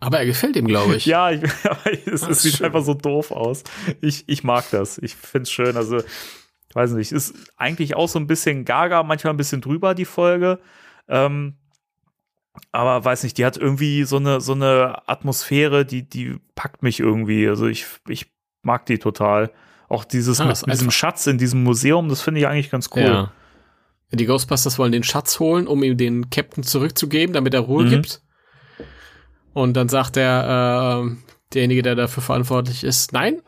Aber 0.00 0.18
er 0.18 0.26
gefällt 0.26 0.56
ihm, 0.56 0.66
glaube 0.66 0.96
ich. 0.96 1.06
ja, 1.06 1.30
ich, 1.30 1.42
es, 2.06 2.22
Ah, 2.24 2.30
es 2.30 2.42
sieht 2.42 2.54
schön. 2.56 2.66
einfach 2.66 2.82
so 2.84 2.94
doof 2.94 3.30
aus. 3.30 3.64
Ich, 4.00 4.24
ich 4.28 4.44
mag 4.44 4.64
das. 4.70 4.98
Ich 4.98 5.14
find's 5.16 5.50
schön. 5.50 5.76
Also, 5.76 5.98
ich 5.98 6.74
weiß 6.74 6.92
nicht, 6.92 7.12
ist 7.12 7.34
eigentlich 7.56 7.96
auch 7.96 8.08
so 8.08 8.18
ein 8.18 8.26
bisschen 8.26 8.64
gaga, 8.64 9.02
manchmal 9.02 9.34
ein 9.34 9.36
bisschen 9.38 9.60
drüber, 9.60 9.94
die 9.94 10.04
Folge. 10.04 10.60
Ähm, 11.08 11.56
aber 12.72 13.04
weiß 13.04 13.22
nicht, 13.22 13.38
die 13.38 13.44
hat 13.46 13.56
irgendwie 13.56 14.04
so 14.04 14.16
eine, 14.16 14.40
so 14.40 14.52
eine 14.52 15.08
Atmosphäre, 15.08 15.84
die, 15.84 16.08
die 16.08 16.36
packt 16.54 16.82
mich 16.82 17.00
irgendwie. 17.00 17.48
Also 17.48 17.66
ich, 17.66 17.86
ich 18.08 18.30
mag 18.62 18.86
die 18.86 18.98
total. 18.98 19.50
Auch 19.88 20.04
dieses 20.04 20.40
Ah, 20.40 20.44
mit, 20.46 20.66
mit 20.66 20.74
diesem 20.74 20.90
Schatz 20.90 21.26
in 21.26 21.38
diesem 21.38 21.62
Museum, 21.64 22.08
das 22.08 22.22
finde 22.22 22.40
ich 22.40 22.46
eigentlich 22.46 22.70
ganz 22.70 22.90
cool. 22.94 23.02
Ja. 23.02 23.32
Die 24.12 24.26
Ghostbusters 24.26 24.78
wollen 24.78 24.92
den 24.92 25.02
Schatz 25.04 25.38
holen, 25.40 25.66
um 25.68 25.82
ihm 25.82 25.96
den 25.96 26.30
Captain 26.30 26.62
zurückzugeben, 26.64 27.32
damit 27.32 27.54
er 27.54 27.60
Ruhe 27.60 27.84
Mhm. 27.84 27.90
gibt. 27.90 28.22
Und 29.52 29.74
dann 29.74 29.88
sagt 29.88 30.16
der, 30.16 31.04
äh, 31.04 31.16
derjenige, 31.54 31.82
der 31.82 31.94
dafür 31.94 32.22
verantwortlich 32.22 32.84
ist, 32.84 33.12
nein, 33.12 33.42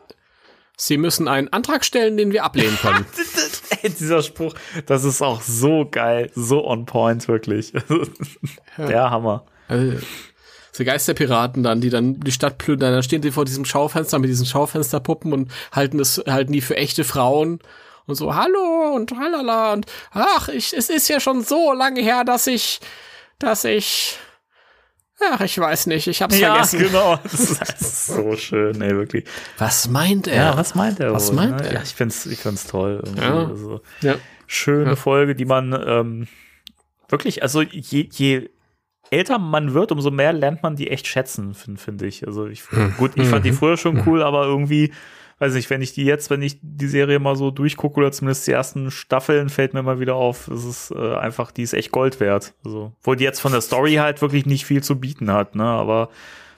sie 0.77 0.97
müssen 0.97 1.27
einen 1.27 1.47
Antrag 1.49 1.85
stellen, 1.85 2.17
den 2.17 2.31
wir 2.31 2.43
ablehnen 2.43 2.77
können. 2.77 3.05
Ey, 3.81 3.89
dieser 3.89 4.21
Spruch, 4.21 4.53
das 4.85 5.03
ist 5.03 5.21
auch 5.21 5.41
so 5.41 5.87
geil, 5.89 6.31
so 6.35 6.65
on 6.65 6.85
point, 6.85 7.27
wirklich. 7.27 7.73
Der 8.77 9.09
Hammer. 9.09 9.45
Also, 9.67 9.97
so 10.73 10.83
Geisterpiraten 10.83 11.61
dann, 11.63 11.81
die 11.81 11.89
dann 11.89 12.19
die 12.19 12.31
Stadt 12.31 12.57
plündern, 12.57 12.93
dann 12.93 13.03
stehen 13.03 13.21
die 13.21 13.31
vor 13.31 13.45
diesem 13.45 13.63
Schaufenster 13.63 14.17
mit 14.19 14.29
diesen 14.29 14.45
Schaufensterpuppen 14.45 15.31
und 15.31 15.51
halten 15.71 15.99
das, 15.99 16.23
halten 16.27 16.51
die 16.51 16.61
für 16.61 16.75
echte 16.75 17.03
Frauen 17.03 17.59
und 18.07 18.15
so, 18.15 18.35
hallo 18.35 18.95
und 18.95 19.15
halala 19.17 19.73
und 19.73 19.85
ach, 20.11 20.49
ich, 20.49 20.73
es 20.75 20.89
ist 20.89 21.07
ja 21.07 21.19
schon 21.19 21.43
so 21.43 21.73
lange 21.73 22.01
her, 22.01 22.23
dass 22.23 22.47
ich, 22.47 22.79
dass 23.37 23.63
ich, 23.65 24.17
ach, 25.31 25.41
ich 25.41 25.57
weiß 25.57 25.87
nicht, 25.87 26.07
ich 26.07 26.21
hab's 26.21 26.37
vergessen. 26.37 26.79
genau. 26.79 27.17
Das 27.23 27.33
ist, 27.39 27.61
das 27.61 27.81
ist 27.81 28.05
so 28.07 28.35
schön, 28.35 28.81
ey, 28.81 28.95
wirklich. 28.95 29.25
Was 29.57 29.87
meint 29.87 30.27
er? 30.27 30.35
Ja, 30.35 30.57
was 30.57 30.75
meint 30.75 30.99
er 30.99 31.13
Was 31.13 31.29
wohl, 31.29 31.35
meint 31.37 31.57
ne? 31.57 31.67
er? 31.67 31.73
Ja, 31.75 31.81
ich 31.81 31.93
find's, 31.95 32.25
ich 32.25 32.39
find's 32.39 32.65
toll. 32.67 33.01
Irgendwie. 33.03 33.21
Ja. 33.23 33.47
Also, 33.47 33.81
Ja. 34.01 34.15
schöne 34.47 34.91
Ja. 34.91 34.95
Folge, 34.95 35.35
die 35.35 35.45
man 35.45 35.73
ähm, 35.87 36.27
wirklich, 37.09 37.41
also 37.43 37.61
je, 37.61 38.07
je 38.11 38.49
älter 39.11 39.37
man 39.39 39.73
wird, 39.73 39.91
umso 39.91 40.09
mehr 40.11 40.33
lernt 40.33 40.63
man 40.63 40.75
die 40.75 40.89
echt 40.89 41.05
schätzen, 41.07 41.53
finde 41.53 41.79
find 41.79 42.01
ich. 42.01 42.25
Also 42.25 42.47
ich, 42.47 42.63
gut, 42.97 43.11
ich 43.15 43.27
fand 43.27 43.45
die 43.45 43.51
Mhm. 43.51 43.55
früher 43.57 43.77
schon 43.77 44.01
cool, 44.07 44.23
aber 44.23 44.45
irgendwie, 44.45 44.91
weiß 45.39 45.53
nicht, 45.53 45.69
wenn 45.69 45.81
ich 45.81 45.93
die 45.93 46.05
jetzt, 46.05 46.29
wenn 46.29 46.41
ich 46.41 46.59
die 46.61 46.87
Serie 46.87 47.19
mal 47.19 47.35
so 47.35 47.51
durchgucke 47.51 47.97
oder 47.99 48.11
zumindest 48.11 48.47
die 48.47 48.51
ersten 48.51 48.91
Staffeln, 48.91 49.49
fällt 49.49 49.73
mir 49.73 49.83
mal 49.83 49.99
wieder 49.99 50.15
auf, 50.15 50.47
es 50.47 50.63
ist 50.63 50.91
äh, 50.91 51.15
einfach, 51.15 51.51
die 51.51 51.63
ist 51.63 51.73
echt 51.73 51.91
Gold 51.91 52.19
wert. 52.19 52.53
Also, 52.65 52.93
wo 53.01 53.15
die 53.15 53.23
jetzt 53.23 53.39
von 53.39 53.51
der 53.51 53.61
Story 53.61 53.95
halt 53.95 54.21
wirklich 54.21 54.45
nicht 54.45 54.65
viel 54.65 54.83
zu 54.83 54.99
bieten 54.99 55.31
hat, 55.31 55.55
ne, 55.55 55.65
aber 55.65 56.09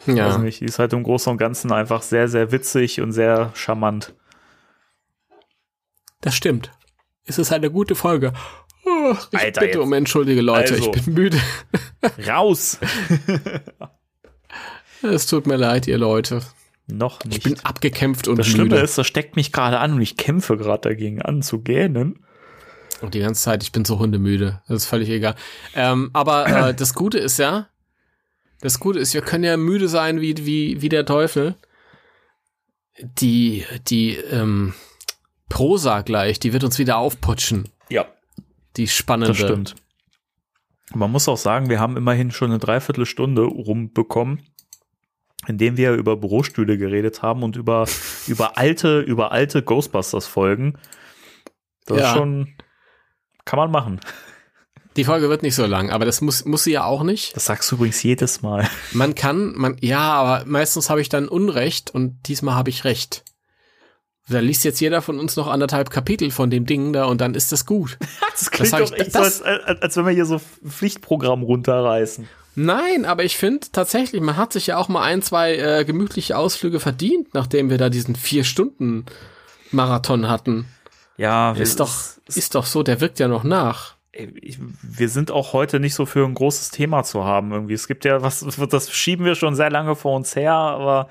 weiß 0.06 0.16
ja. 0.16 0.38
nicht, 0.38 0.62
die 0.62 0.66
ist 0.66 0.80
halt 0.80 0.94
im 0.94 1.04
Großen 1.04 1.32
und 1.32 1.38
Ganzen 1.38 1.72
einfach 1.72 2.02
sehr, 2.02 2.28
sehr 2.28 2.52
witzig 2.52 3.02
und 3.02 3.12
sehr 3.12 3.52
charmant. 3.56 4.14
Das 6.22 6.36
stimmt. 6.36 6.72
Es 7.26 7.40
ist 7.40 7.52
eine 7.52 7.72
gute 7.72 7.96
Folge. 7.96 8.34
Oh, 8.86 9.16
ich 9.32 9.40
Alter, 9.40 9.62
bitte 9.62 9.78
jetzt. 9.78 9.84
um 9.84 9.94
entschuldige 9.94 10.42
Leute, 10.42 10.76
Also. 10.76 10.94
ich 10.94 11.04
bin 11.06 11.14
müde. 11.14 11.40
Raus! 12.28 12.80
Es 15.02 15.28
tut 15.28 15.46
mir 15.46 15.58
leid, 15.58 15.88
ihr 15.88 15.98
Leute. 16.00 16.42
Noch 16.88 17.22
Ich 17.22 17.26
nicht. 17.28 17.44
bin 17.44 17.60
abgekämpft 17.62 18.28
und 18.28 18.38
das 18.38 18.48
müde. 18.48 18.58
Schlimme 18.60 18.78
ist, 18.80 18.98
das 18.98 19.08
steckt 19.08 19.36
mich 19.36 19.52
gerade 19.52 19.80
an 19.80 19.94
und 19.94 20.02
ich 20.02 20.18
kämpfe 20.18 20.56
gerade 20.58 20.82
dagegen 20.90 21.22
an 21.22 21.42
zu 21.42 21.62
gähnen. 21.62 22.20
Und 23.02 23.14
die 23.14 23.20
ganze 23.20 23.42
Zeit, 23.42 23.64
ich 23.64 23.72
bin 23.72 23.86
so 23.86 24.00
hundemüde. 24.00 24.62
Das 24.68 24.84
ist 24.84 24.86
völlig 24.86 25.10
egal. 25.10 25.36
Ähm, 25.76 26.10
aber 26.14 26.48
äh, 26.70 26.74
das 26.76 26.94
Gute 26.94 27.18
ist 27.18 27.38
ja, 27.40 27.68
das 28.62 28.80
Gute 28.80 29.00
ist, 29.00 29.14
wir 29.14 29.22
können 29.22 29.44
ja 29.44 29.58
müde 29.58 29.88
sein 29.90 30.22
wie, 30.22 30.36
wie, 30.46 30.82
wie 30.82 30.90
der 30.90 31.06
Teufel. 31.06 31.56
Die, 33.20 33.66
die 33.90 34.12
ähm, 34.16 34.74
Prosa 35.50 36.02
gleich, 36.02 36.40
die 36.40 36.54
wird 36.54 36.64
uns 36.64 36.80
wieder 36.80 36.98
aufputschen. 36.98 37.68
Ja, 37.90 38.06
Die 38.78 38.88
spannende. 38.88 39.34
das 39.34 39.38
stimmt. 39.38 39.76
Man 40.94 41.12
muss 41.12 41.28
auch 41.28 41.38
sagen, 41.38 41.70
wir 41.70 41.80
haben 41.80 41.98
immerhin 41.98 42.32
schon 42.32 42.52
eine 42.52 42.60
Dreiviertelstunde 42.60 43.42
rumbekommen, 43.42 44.44
indem 45.48 45.78
wir 45.78 45.94
über 45.94 46.16
Bürostühle 46.18 46.78
geredet 46.78 47.22
haben 47.22 47.44
und 47.44 47.56
über, 47.56 47.86
über 48.28 48.58
alte, 48.58 49.00
über 49.02 49.32
alte 49.32 49.62
Ghostbusters-Folgen. 49.64 50.78
Das 51.86 51.98
Ja. 52.00 52.12
ist 52.12 52.18
schon, 52.18 52.56
kann 53.46 53.58
man 53.58 53.72
machen. 53.72 54.00
Die 54.96 55.04
Folge 55.04 55.28
wird 55.30 55.44
nicht 55.44 55.56
so 55.56 55.66
lang, 55.66 55.90
aber 55.90 56.06
das 56.06 56.22
muss, 56.22 56.46
muss 56.46 56.64
sie 56.64 56.72
ja 56.72 56.86
auch 56.86 57.04
nicht. 57.04 57.36
Das 57.36 57.46
sagst 57.46 57.70
du 57.70 57.76
übrigens 57.76 58.02
jedes 58.02 58.42
Mal. 58.42 58.68
Man 58.94 59.14
kann, 59.14 59.54
man, 59.56 59.76
ja, 59.82 60.00
aber 60.00 60.46
meistens 60.46 60.90
habe 60.90 61.02
ich 61.02 61.10
dann 61.10 61.28
Unrecht 61.28 61.92
und 61.94 62.18
diesmal 62.30 62.56
habe 62.56 62.70
ich 62.70 62.86
Recht. 62.86 63.26
Da 64.30 64.40
liest 64.40 64.64
jetzt 64.64 64.80
jeder 64.80 65.02
von 65.04 65.20
uns 65.20 65.36
noch 65.36 65.48
anderthalb 65.48 65.90
Kapitel 65.92 66.32
von 66.32 66.50
dem 66.50 66.66
Ding 66.66 66.94
da 66.94 67.06
und 67.06 67.20
dann 67.22 67.36
ist 67.36 67.52
das 67.52 67.66
gut. 67.66 67.98
Das 68.32 68.50
klingt 68.52 68.72
klingt 68.74 68.92
doch 68.92 68.98
echt 68.98 69.12
so, 69.14 69.20
so, 69.20 69.24
als- 69.26 69.42
als, 69.44 69.82
als 69.82 69.98
wenn 69.98 70.06
wir 70.08 70.14
hier 70.14 70.26
so 70.26 70.42
Pflichtprogramm 70.66 71.44
runterreißen. 71.44 72.28
Nein, 72.56 73.06
aber 73.06 73.24
ich 73.24 73.38
finde 73.38 73.68
tatsächlich, 73.72 74.22
man 74.22 74.38
hat 74.38 74.54
sich 74.54 74.68
ja 74.68 74.78
auch 74.78 74.88
mal 74.88 75.04
ein, 75.04 75.22
zwei 75.22 75.56
äh, 75.58 75.86
gemütliche 75.86 76.38
Ausflüge 76.38 76.80
verdient, 76.80 77.34
nachdem 77.34 77.70
wir 77.70 77.78
da 77.78 77.90
diesen 77.90 78.16
vier 78.16 78.44
Stunden 78.44 79.06
Marathon 79.72 80.30
hatten. 80.30 80.66
Ja, 81.18 81.52
Ist 81.54 81.80
doch, 81.80 81.94
ist 82.28 82.56
doch 82.56 82.66
so, 82.66 82.84
der 82.84 83.02
wirkt 83.02 83.20
ja 83.20 83.28
noch 83.28 83.44
nach. 83.44 83.96
wir 84.14 85.10
sind 85.10 85.32
auch 85.32 85.54
heute 85.54 85.80
nicht 85.80 85.96
so 85.96 86.06
für 86.06 86.26
ein 86.26 86.34
großes 86.34 86.72
Thema 86.72 87.04
zu 87.04 87.26
haben 87.26 87.52
irgendwie. 87.52 87.74
Es 87.74 87.88
gibt 87.88 88.06
ja 88.06 88.22
was, 88.22 88.46
das 88.70 88.92
schieben 88.92 89.26
wir 89.26 89.36
schon 89.36 89.56
sehr 89.56 89.70
lange 89.70 89.96
vor 89.96 90.16
uns 90.16 90.36
her, 90.36 90.54
aber 90.54 91.10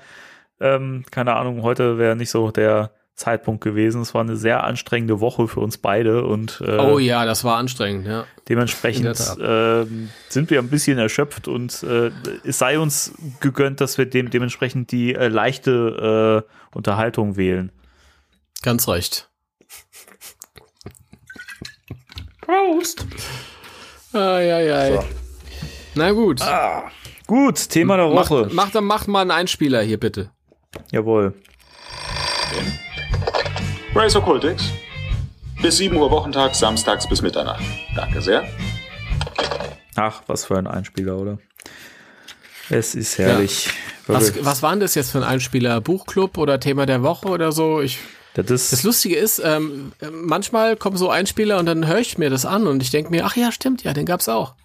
ähm, 0.59 1.05
keine 1.11 1.35
Ahnung, 1.35 1.61
heute 1.61 1.97
wäre 1.97 2.15
nicht 2.15 2.29
so 2.29 2.51
der 2.51 2.91
Zeitpunkt 3.15 3.63
gewesen. 3.63 4.01
Es 4.01 4.13
war 4.13 4.21
eine 4.21 4.35
sehr 4.35 4.63
anstrengende 4.65 5.21
Woche 5.21 5.47
für 5.47 5.61
uns 5.61 5.77
beide 5.77 6.25
und 6.25 6.61
äh, 6.65 6.77
Oh 6.77 6.99
ja, 6.99 7.25
das 7.25 7.43
war 7.45 7.57
anstrengend, 7.57 8.07
ja. 8.07 8.25
Dementsprechend 8.49 9.17
ähm, 9.41 10.09
sind 10.27 10.49
wir 10.49 10.59
ein 10.59 10.69
bisschen 10.69 10.97
erschöpft 10.97 11.47
und 11.47 11.81
äh, 11.83 12.11
es 12.43 12.59
sei 12.59 12.77
uns 12.77 13.13
gegönnt, 13.39 13.79
dass 13.79 13.97
wir 13.97 14.05
dem 14.05 14.29
dementsprechend 14.29 14.91
die 14.91 15.15
äh, 15.15 15.29
leichte 15.29 16.43
äh, 16.45 16.75
Unterhaltung 16.75 17.37
wählen. 17.37 17.71
Ganz 18.61 18.87
recht. 18.87 19.29
Prost! 22.41 23.05
Ai, 24.11 24.53
ai, 24.53 24.73
ai. 24.73 24.99
Na 25.95 26.11
gut. 26.11 26.41
Gut, 27.27 27.69
Thema 27.69 27.97
der 27.97 28.11
Woche. 28.11 28.49
macht, 28.51 28.79
macht 28.81 29.07
mal 29.07 29.21
einen 29.21 29.31
Einspieler 29.31 29.81
hier 29.81 29.99
bitte. 29.99 30.31
Jawohl. 30.91 31.33
Race 33.95 34.15
Occultix. 34.15 34.71
Bis 35.61 35.77
7 35.77 35.95
Uhr 35.95 36.11
Wochentag, 36.11 36.53
samstags 36.53 37.07
bis 37.07 37.21
Mitternacht. 37.21 37.63
Danke 37.95 38.21
sehr. 38.21 38.43
Ach, 39.95 40.21
was 40.27 40.45
für 40.45 40.57
ein 40.57 40.67
Einspieler, 40.67 41.17
oder? 41.17 41.37
Es 42.69 42.93
ist 42.93 43.17
herrlich. 43.17 43.69
Was, 44.07 44.25
Wirklich. 44.25 44.45
was 44.45 44.61
war 44.61 44.71
denn 44.71 44.81
das 44.81 44.95
jetzt 44.95 45.11
für 45.11 45.19
ein 45.19 45.23
Einspieler? 45.23 45.79
Buchclub 45.81 46.37
oder 46.37 46.59
Thema 46.59 46.85
der 46.85 47.03
Woche 47.03 47.29
oder 47.29 47.51
so? 47.51 47.79
Ich, 47.81 47.99
Das 48.33 48.51
ist, 48.51 48.73
das 48.73 48.83
Lustige 48.83 49.15
ist, 49.15 49.41
ähm, 49.43 49.93
äh, 50.01 50.07
manchmal 50.11 50.75
kommen 50.75 50.97
so 50.97 51.09
Einspieler 51.09 51.57
und 51.57 51.65
dann 51.65 51.87
höre 51.87 51.99
ich 51.99 52.17
mir 52.17 52.29
das 52.29 52.45
an 52.45 52.67
und 52.67 52.83
ich 52.83 52.91
denke 52.91 53.11
mir, 53.11 53.25
ach 53.25 53.35
ja, 53.37 53.51
stimmt, 53.51 53.83
ja, 53.83 53.93
den 53.93 54.05
gab's 54.05 54.27
auch. 54.27 54.55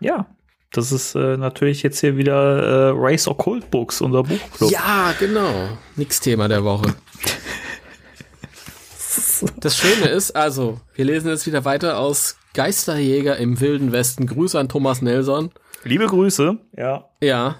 ja, 0.00 0.26
das 0.72 0.90
ist 0.90 1.14
äh, 1.14 1.36
natürlich 1.36 1.84
jetzt 1.84 2.00
hier 2.00 2.16
wieder 2.16 2.90
äh, 2.90 2.92
Race 2.96 3.28
Occult 3.28 3.70
Books, 3.70 4.00
unser 4.00 4.24
Buchclub. 4.24 4.72
Ja, 4.72 5.14
genau. 5.20 5.52
Nix 5.94 6.18
Thema 6.18 6.48
der 6.48 6.64
Woche. 6.64 6.94
Das 9.60 9.76
Schöne 9.76 10.08
ist, 10.08 10.36
also, 10.36 10.80
wir 10.94 11.04
lesen 11.04 11.28
jetzt 11.28 11.46
wieder 11.46 11.64
weiter 11.64 11.98
aus 11.98 12.36
Geisterjäger 12.54 13.36
im 13.36 13.60
Wilden 13.60 13.92
Westen. 13.92 14.26
Grüße 14.26 14.58
an 14.58 14.68
Thomas 14.68 15.02
Nelson. 15.02 15.50
Liebe 15.82 16.06
Grüße. 16.06 16.58
Ja. 16.76 17.08
Ja. 17.20 17.56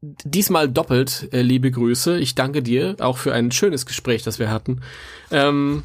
Diesmal 0.00 0.68
doppelt, 0.68 1.28
äh, 1.32 1.42
liebe 1.42 1.70
Grüße. 1.70 2.18
Ich 2.18 2.34
danke 2.34 2.62
dir 2.62 2.96
auch 3.00 3.18
für 3.18 3.32
ein 3.32 3.50
schönes 3.50 3.84
Gespräch, 3.84 4.22
das 4.22 4.38
wir 4.38 4.50
hatten. 4.50 4.80
Ähm, 5.30 5.82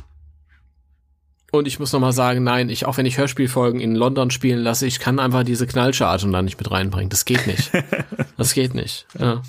und 1.52 1.68
ich 1.68 1.80
muss 1.80 1.92
noch 1.94 2.00
mal 2.00 2.14
sagen, 2.14 2.44
nein, 2.44 2.70
ich, 2.70 2.86
auch 2.86 2.98
wenn 2.98 3.06
ich 3.06 3.18
Hörspielfolgen 3.18 3.80
in 3.80 3.96
London 3.96 4.32
spielen 4.32 4.60
lasse, 4.60 4.88
ich 4.88 5.00
kann 5.00 5.20
einfach 5.20 5.44
diese 5.44 5.68
Knallcharge 5.68 6.30
da 6.32 6.42
nicht 6.42 6.58
mit 6.58 6.72
reinbringen. 6.72 7.10
Das 7.10 7.26
geht 7.26 7.46
nicht. 7.46 7.72
das 8.38 8.54
geht 8.54 8.74
nicht. 8.74 9.06
Ja. 9.20 9.44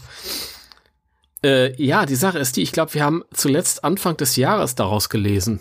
Äh, 1.44 1.82
ja, 1.82 2.06
die 2.06 2.14
Sache 2.16 2.38
ist 2.38 2.56
die, 2.56 2.62
ich 2.62 2.72
glaube, 2.72 2.94
wir 2.94 3.04
haben 3.04 3.22
zuletzt 3.32 3.84
Anfang 3.84 4.16
des 4.16 4.36
Jahres 4.36 4.74
daraus 4.74 5.08
gelesen. 5.08 5.60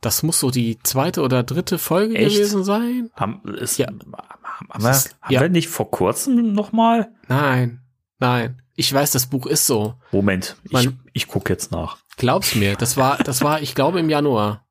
Das 0.00 0.22
muss 0.22 0.38
so 0.38 0.50
die 0.52 0.78
zweite 0.84 1.22
oder 1.22 1.42
dritte 1.42 1.76
Folge 1.78 2.14
Echt? 2.14 2.36
gewesen 2.36 2.62
sein. 2.64 3.10
Haben, 3.14 3.42
ist, 3.56 3.78
Ja. 3.78 3.88
haben, 3.88 4.82
wir, 4.82 4.90
ist- 4.90 5.16
haben 5.20 5.32
ja. 5.34 5.40
wir 5.40 5.48
nicht 5.48 5.68
vor 5.68 5.90
kurzem 5.90 6.52
noch 6.52 6.70
mal? 6.72 7.10
Nein, 7.26 7.80
nein. 8.20 8.62
Ich 8.76 8.92
weiß, 8.92 9.10
das 9.10 9.26
Buch 9.26 9.46
ist 9.46 9.66
so. 9.66 9.94
Moment, 10.12 10.54
ich, 10.62 10.70
Man- 10.70 11.00
ich 11.12 11.26
gucke 11.26 11.52
jetzt 11.52 11.72
nach. 11.72 11.98
Glaub's 12.16 12.54
mir, 12.54 12.76
das 12.76 12.96
war, 12.96 13.18
das 13.18 13.42
war, 13.42 13.60
ich 13.60 13.74
glaube, 13.74 13.98
im 13.98 14.08
Januar. 14.08 14.64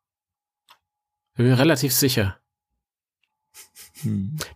Bin 1.35 1.47
mir 1.47 1.57
relativ 1.59 1.93
sicher. 1.93 2.37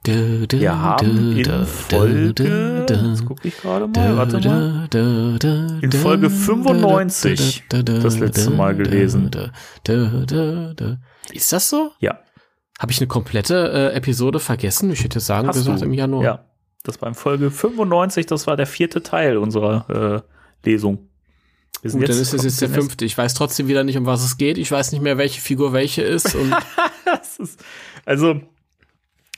Du, 0.03 0.47
du, 0.47 0.59
Wir 0.59 0.79
haben 0.79 1.43
du, 1.43 1.51
in 1.59 1.65
Folge, 1.65 2.33
jetzt 2.95 3.25
gucke 3.25 3.47
ich 3.47 3.57
gerade 3.57 3.87
mal, 3.87 4.17
warte 4.17 4.39
mal. 4.39 4.87
In 5.81 5.91
Folge 5.91 6.27
du, 6.27 6.29
95 6.29 7.63
du, 7.69 7.83
du, 7.83 7.99
das 7.99 8.19
letzte 8.19 8.51
Mal 8.51 8.75
gelesen. 8.75 9.29
Ist 11.31 11.53
das 11.53 11.69
so? 11.69 11.91
Ja, 11.99 12.19
Habe 12.79 12.91
ich 12.91 12.99
eine 12.99 13.07
komplette 13.07 13.91
äh, 13.93 13.95
Episode 13.95 14.39
vergessen? 14.39 14.91
Ich 14.91 15.03
hätte 15.03 15.19
sagen 15.19 15.47
hast 15.47 15.57
gesagt 15.57 15.81
du. 15.81 15.85
im 15.85 15.93
Januar. 15.93 16.23
Ja, 16.23 16.45
das 16.83 17.01
war 17.01 17.09
in 17.09 17.15
Folge 17.15 17.51
95, 17.51 18.25
das 18.25 18.47
war 18.47 18.57
der 18.57 18.67
vierte 18.67 19.03
Teil 19.03 19.37
unserer 19.37 20.23
äh, 20.63 20.69
Lesung. 20.69 21.09
Wir 21.81 21.89
sind 21.89 22.01
Gut, 22.01 22.09
dann 22.09 22.17
ist 22.17 22.33
es 22.33 22.43
jetzt 22.43 22.61
der 22.61 22.69
fünfte. 22.69 23.05
Ich 23.05 23.17
weiß 23.17 23.33
trotzdem 23.33 23.67
wieder 23.67 23.83
nicht, 23.83 23.97
um 23.97 24.05
was 24.05 24.23
es 24.23 24.37
geht. 24.37 24.57
Ich 24.57 24.71
weiß 24.71 24.91
nicht 24.91 25.01
mehr, 25.01 25.17
welche 25.17 25.41
Figur 25.41 25.73
welche 25.73 26.03
ist. 26.03 26.35
Ist, 27.39 27.63
also, 28.05 28.39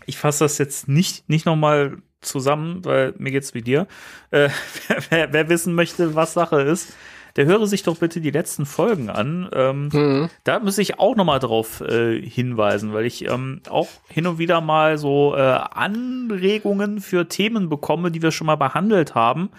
ich 0.05 0.17
fasse 0.17 0.43
das 0.43 0.57
jetzt 0.57 0.87
nicht, 0.87 1.29
nicht 1.29 1.45
nochmal 1.45 1.97
zusammen, 2.23 2.83
weil 2.83 3.13
mir 3.17 3.31
geht's 3.31 3.53
wie 3.53 3.61
dir. 3.61 3.87
Äh, 4.31 4.49
wer, 5.09 5.33
wer 5.33 5.49
wissen 5.49 5.75
möchte, 5.75 6.15
was 6.15 6.33
Sache 6.33 6.61
ist, 6.61 6.93
der 7.35 7.45
höre 7.45 7.65
sich 7.65 7.81
doch 7.83 7.97
bitte 7.97 8.21
die 8.21 8.31
letzten 8.31 8.65
Folgen 8.65 9.09
an. 9.09 9.49
Ähm, 9.53 9.89
Mhm. 9.91 10.29
Da 10.43 10.59
muss 10.59 10.77
ich 10.77 10.99
auch 10.99 11.15
nochmal 11.15 11.39
drauf 11.39 11.81
äh, 11.81 12.21
hinweisen, 12.21 12.93
weil 12.93 13.05
ich 13.05 13.27
ähm, 13.27 13.61
auch 13.69 13.87
hin 14.07 14.27
und 14.27 14.37
wieder 14.37 14.61
mal 14.61 14.97
so 14.97 15.35
äh, 15.35 15.39
Anregungen 15.39 17.01
für 17.01 17.27
Themen 17.27 17.69
bekomme, 17.69 18.11
die 18.11 18.21
wir 18.21 18.31
schon 18.31 18.47
mal 18.47 18.55
behandelt 18.55 19.15
haben. 19.15 19.49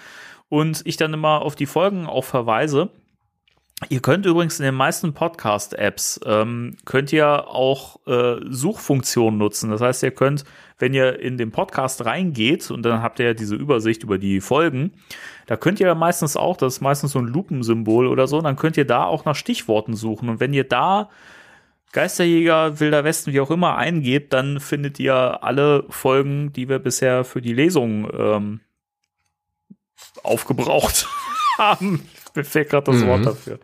Und 0.48 0.82
ich 0.84 0.96
dann 0.96 1.12
immer 1.14 1.42
auf 1.42 1.56
die 1.56 1.66
Folgen 1.66 2.06
auch 2.06 2.24
verweise. 2.24 2.90
Ihr 3.89 4.01
könnt 4.01 4.25
übrigens 4.25 4.61
in 4.61 4.64
den 4.64 4.75
meisten 4.75 5.14
Podcast-Apps 5.14 6.20
ähm, 6.25 6.77
könnt 6.85 7.12
ihr 7.12 7.49
auch 7.49 8.07
äh, 8.07 8.37
Suchfunktionen 8.49 9.37
nutzen. 9.37 9.70
Das 9.70 9.81
heißt, 9.81 10.05
ihr 10.05 10.12
könnt, 10.12 10.45
wenn 10.79 10.95
ihr 10.95 11.18
in 11.18 11.37
den 11.37 11.51
Podcast 11.51 12.05
reingeht 12.05 12.70
und 12.70 12.83
dann 12.83 13.03
habt 13.03 13.18
ihr 13.18 13.27
ja 13.27 13.35
diese 13.35 13.57
Übersicht 13.57 14.05
über 14.05 14.16
die 14.16 14.41
Folgen, 14.41 14.93
da 15.47 15.57
könnt 15.57 15.81
ihr 15.81 15.93
meistens 15.97 16.37
auch, 16.37 16.57
das 16.57 16.75
ist 16.75 16.81
meistens 16.83 17.12
so 17.12 17.18
ein 17.18 17.27
Lupensymbol 17.27 18.07
oder 18.07 18.29
so, 18.29 18.41
dann 18.41 18.57
könnt 18.57 18.77
ihr 18.77 18.87
da 18.87 19.05
auch 19.05 19.25
nach 19.25 19.37
Stichworten 19.37 19.95
suchen. 19.95 20.29
Und 20.29 20.41
wenn 20.41 20.55
ihr 20.55 20.64
da 20.64 21.11
Geisterjäger, 21.93 22.81
Wilder 22.81 23.05
Westen, 23.05 23.33
wie 23.33 23.41
auch 23.41 23.51
immer 23.51 23.77
eingebt, 23.77 24.33
dann 24.33 24.61
findet 24.61 24.99
ihr 24.99 25.43
alle 25.43 25.85
Folgen, 25.89 26.53
die 26.53 26.68
wir 26.68 26.79
bisher 26.79 27.25
für 27.25 27.43
die 27.43 27.53
Lesung 27.53 28.09
ähm, 28.16 28.61
aufgebraucht 30.22 31.09
haben. 31.59 32.09
Mir 32.35 32.45
fehlt 32.45 32.70
gerade 32.70 32.91
das 32.91 33.01
Mhm. 33.03 33.07
Wort 33.07 33.26
dafür. 33.26 33.59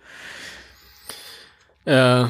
Äh, 1.85 2.27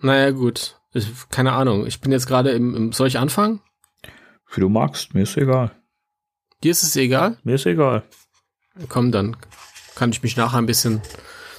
naja, 0.00 0.30
gut. 0.30 0.76
Ich, 0.92 1.06
keine 1.30 1.52
Ahnung. 1.52 1.86
Ich 1.86 2.00
bin 2.00 2.10
jetzt 2.12 2.26
gerade 2.26 2.50
im, 2.50 2.74
im. 2.74 2.92
Soll 2.92 3.06
ich 3.08 3.18
anfangen? 3.18 3.60
Wie 4.52 4.60
du 4.60 4.68
magst, 4.68 5.14
mir 5.14 5.22
ist 5.22 5.36
egal. 5.36 5.70
Dir 6.64 6.72
ist 6.72 6.82
es 6.82 6.96
egal? 6.96 7.38
Mir 7.44 7.54
ist 7.54 7.66
egal. 7.66 8.02
Komm, 8.88 9.12
dann 9.12 9.36
kann 9.94 10.10
ich 10.10 10.22
mich 10.22 10.36
nachher 10.36 10.58
ein 10.58 10.66
bisschen 10.66 11.00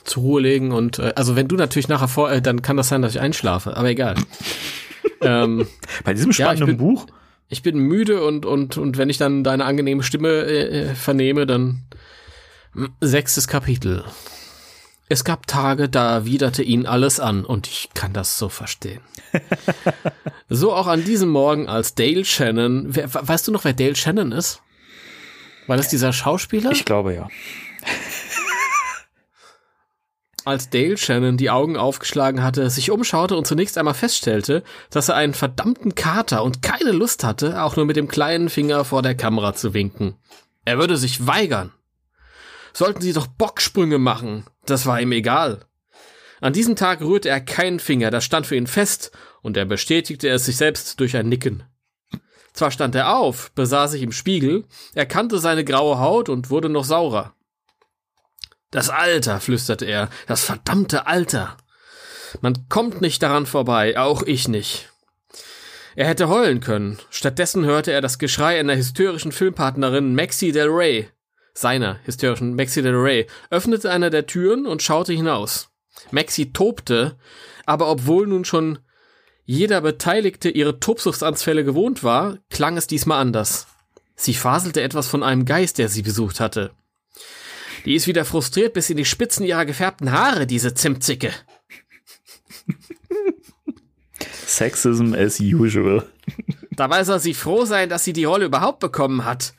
zur 0.03 0.23
Ruhe 0.23 0.41
legen 0.41 0.71
und 0.71 0.97
äh, 0.99 1.13
also 1.15 1.35
wenn 1.35 1.47
du 1.47 1.55
natürlich 1.55 1.87
nachher 1.87 2.07
vor, 2.07 2.31
äh, 2.31 2.41
dann 2.41 2.61
kann 2.63 2.75
das 2.75 2.89
sein, 2.89 3.01
dass 3.03 3.13
ich 3.15 3.21
einschlafe, 3.21 3.77
aber 3.77 3.89
egal. 3.89 4.15
ähm, 5.21 5.67
Bei 6.03 6.13
diesem 6.13 6.31
Ja, 6.31 6.51
ich 6.51 6.57
spannenden 6.59 6.77
bin- 6.77 6.77
Buch? 6.77 7.05
ich 7.49 7.61
bin 7.61 7.77
müde 7.77 8.23
und 8.25 8.45
und 8.45 8.77
und 8.77 8.97
wenn 8.97 9.09
ich 9.09 9.17
dann 9.17 9.43
deine 9.43 9.63
angenehme 9.65 10.01
Stimme 10.03 10.29
äh, 10.29 10.89
äh, 10.89 10.95
vernehme, 10.95 11.45
dann 11.45 11.83
sechstes 13.01 13.47
Kapitel. 13.47 14.03
Es 15.09 15.25
gab 15.25 15.45
Tage, 15.45 15.89
da 15.89 16.13
erwiderte 16.13 16.63
ihn 16.63 16.85
alles 16.85 17.19
an 17.19 17.43
und 17.43 17.67
ich 17.67 17.89
kann 17.93 18.13
das 18.13 18.37
so 18.37 18.47
verstehen. 18.47 19.01
so 20.49 20.73
auch 20.73 20.87
an 20.87 21.03
diesem 21.03 21.29
Morgen, 21.29 21.67
als 21.67 21.95
Dale 21.95 22.23
Shannon, 22.23 22.85
wer, 22.95 23.13
we- 23.13 23.27
weißt 23.27 23.47
du 23.47 23.51
noch, 23.51 23.65
wer 23.65 23.73
Dale 23.73 23.95
Shannon 23.95 24.31
ist? 24.31 24.61
War 25.67 25.75
das 25.77 25.89
dieser 25.89 26.13
Schauspieler? 26.13 26.71
Ich 26.71 26.85
glaube 26.85 27.13
ja. 27.13 27.27
als 30.45 30.69
Dale 30.69 30.97
Shannon 30.97 31.35
die 31.37 31.49
Augen 31.49 31.75
aufgeschlagen 31.77 32.41
hatte, 32.41 32.69
sich 32.69 32.89
umschaute 32.89 33.35
und 33.35 33.45
zunächst 33.45 33.77
einmal 33.77 33.93
feststellte, 33.93 34.63
dass 34.89 35.09
er 35.09 35.15
einen 35.15 35.33
verdammten 35.33 35.93
Kater 35.93 36.43
und 36.43 36.61
keine 36.61 36.91
Lust 36.93 37.23
hatte, 37.25 37.61
auch 37.61 37.75
nur 37.75 37.85
mit 37.85 37.95
dem 37.97 38.07
kleinen 38.07 38.49
Finger 38.49 38.85
vor 38.85 39.01
der 39.01 39.15
Kamera 39.15 39.53
zu 39.53 39.73
winken. 39.73 40.15
Er 40.65 40.77
würde 40.79 40.95
sich 40.97 41.27
weigern. 41.27 41.71
Sollten 42.73 43.01
sie 43.01 43.13
doch 43.13 43.27
Bocksprünge 43.27 43.97
machen, 43.97 44.45
das 44.65 44.85
war 44.85 45.01
ihm 45.01 45.11
egal. 45.11 45.65
An 46.39 46.53
diesem 46.53 46.75
Tag 46.75 47.01
rührte 47.01 47.29
er 47.29 47.39
keinen 47.39 47.79
Finger, 47.79 48.09
das 48.09 48.25
stand 48.25 48.47
für 48.47 48.55
ihn 48.55 48.67
fest, 48.67 49.11
und 49.41 49.57
er 49.57 49.65
bestätigte 49.65 50.29
es 50.29 50.45
sich 50.45 50.57
selbst 50.57 50.99
durch 50.99 51.15
ein 51.15 51.29
Nicken. 51.29 51.63
Zwar 52.53 52.71
stand 52.71 52.95
er 52.95 53.15
auf, 53.15 53.51
besah 53.51 53.87
sich 53.87 54.01
im 54.01 54.11
Spiegel, 54.11 54.65
erkannte 54.93 55.39
seine 55.39 55.63
graue 55.63 55.99
Haut 55.99 56.29
und 56.29 56.49
wurde 56.49 56.69
noch 56.69 56.83
saurer. 56.83 57.35
Das 58.71 58.89
Alter, 58.89 59.39
flüsterte 59.39 59.85
er, 59.85 60.09
das 60.27 60.43
verdammte 60.43 61.05
Alter. 61.05 61.57
Man 62.41 62.67
kommt 62.69 63.01
nicht 63.01 63.21
daran 63.21 63.45
vorbei, 63.45 63.97
auch 63.97 64.23
ich 64.23 64.47
nicht. 64.47 64.89
Er 65.95 66.07
hätte 66.07 66.29
heulen 66.29 66.61
können. 66.61 66.97
Stattdessen 67.09 67.65
hörte 67.65 67.91
er 67.91 68.01
das 68.01 68.17
Geschrei 68.17 68.59
einer 68.59 68.77
hysterischen 68.77 69.33
Filmpartnerin 69.33 70.15
Maxi 70.15 70.53
Del 70.53 70.69
Rey, 70.69 71.09
seiner 71.53 71.99
hysterischen 72.05 72.55
Maxi 72.55 72.81
Del 72.81 72.95
Rey, 72.95 73.27
öffnete 73.49 73.91
eine 73.91 74.09
der 74.09 74.25
Türen 74.25 74.65
und 74.65 74.81
schaute 74.81 75.13
hinaus. 75.13 75.69
Maxi 76.11 76.53
tobte, 76.53 77.17
aber 77.65 77.89
obwohl 77.89 78.27
nun 78.27 78.45
schon 78.45 78.79
jeder 79.45 79.81
Beteiligte 79.81 80.49
ihre 80.49 80.79
Tobsuchtsanfälle 80.79 81.63
gewohnt 81.63 82.03
war, 82.03 82.37
klang 82.49 82.77
es 82.77 82.87
diesmal 82.87 83.19
anders. 83.19 83.67
Sie 84.15 84.33
faselte 84.33 84.81
etwas 84.81 85.07
von 85.07 85.23
einem 85.23 85.45
Geist, 85.45 85.77
der 85.77 85.89
sie 85.89 86.03
besucht 86.03 86.39
hatte. 86.39 86.71
Die 87.85 87.95
ist 87.95 88.07
wieder 88.07 88.25
frustriert 88.25 88.73
bis 88.73 88.89
in 88.89 88.97
die 88.97 89.05
Spitzen 89.05 89.45
ihrer 89.45 89.65
gefärbten 89.65 90.11
Haare, 90.11 90.45
diese 90.45 90.73
Zimtzicke. 90.73 91.31
Sexism 94.45 95.13
as 95.15 95.39
usual. 95.39 96.05
Dabei 96.71 97.03
soll 97.03 97.19
sie 97.19 97.33
froh 97.33 97.65
sein, 97.65 97.89
dass 97.89 98.03
sie 98.03 98.13
die 98.13 98.25
Rolle 98.25 98.45
überhaupt 98.45 98.79
bekommen 98.79 99.25
hat. 99.25 99.53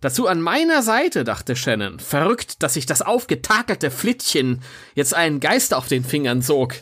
Dazu 0.00 0.26
an 0.28 0.40
meiner 0.40 0.82
Seite, 0.82 1.24
dachte 1.24 1.56
Shannon. 1.56 1.98
Verrückt, 1.98 2.62
dass 2.62 2.74
sich 2.74 2.86
das 2.86 3.02
aufgetakelte 3.02 3.90
Flittchen 3.90 4.62
jetzt 4.94 5.14
einen 5.14 5.40
Geist 5.40 5.74
auf 5.74 5.88
den 5.88 6.04
Fingern 6.04 6.42
sog. 6.42 6.74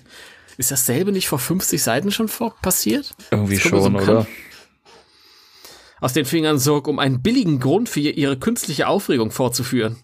Ist 0.58 0.70
dasselbe 0.70 1.12
nicht 1.12 1.28
vor 1.28 1.38
50 1.38 1.82
Seiten 1.82 2.10
schon 2.10 2.30
passiert? 2.62 3.14
Irgendwie 3.30 3.56
so 3.56 3.68
schon, 3.68 3.92
bekannt. 3.94 4.08
oder? 4.08 4.26
Aus 6.00 6.12
den 6.12 6.26
Fingern 6.26 6.58
sog, 6.58 6.88
um 6.88 6.98
einen 6.98 7.22
billigen 7.22 7.58
Grund 7.58 7.88
für 7.88 8.00
ihre 8.00 8.38
künstliche 8.38 8.86
Aufregung 8.86 9.30
vorzuführen. 9.30 9.96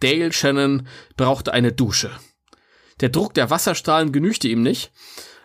Dale 0.00 0.32
Shannon 0.32 0.86
brauchte 1.16 1.52
eine 1.52 1.72
Dusche. 1.72 2.10
Der 3.00 3.10
Druck 3.10 3.34
der 3.34 3.50
Wasserstrahlen 3.50 4.12
genügte 4.12 4.48
ihm 4.48 4.62
nicht 4.62 4.92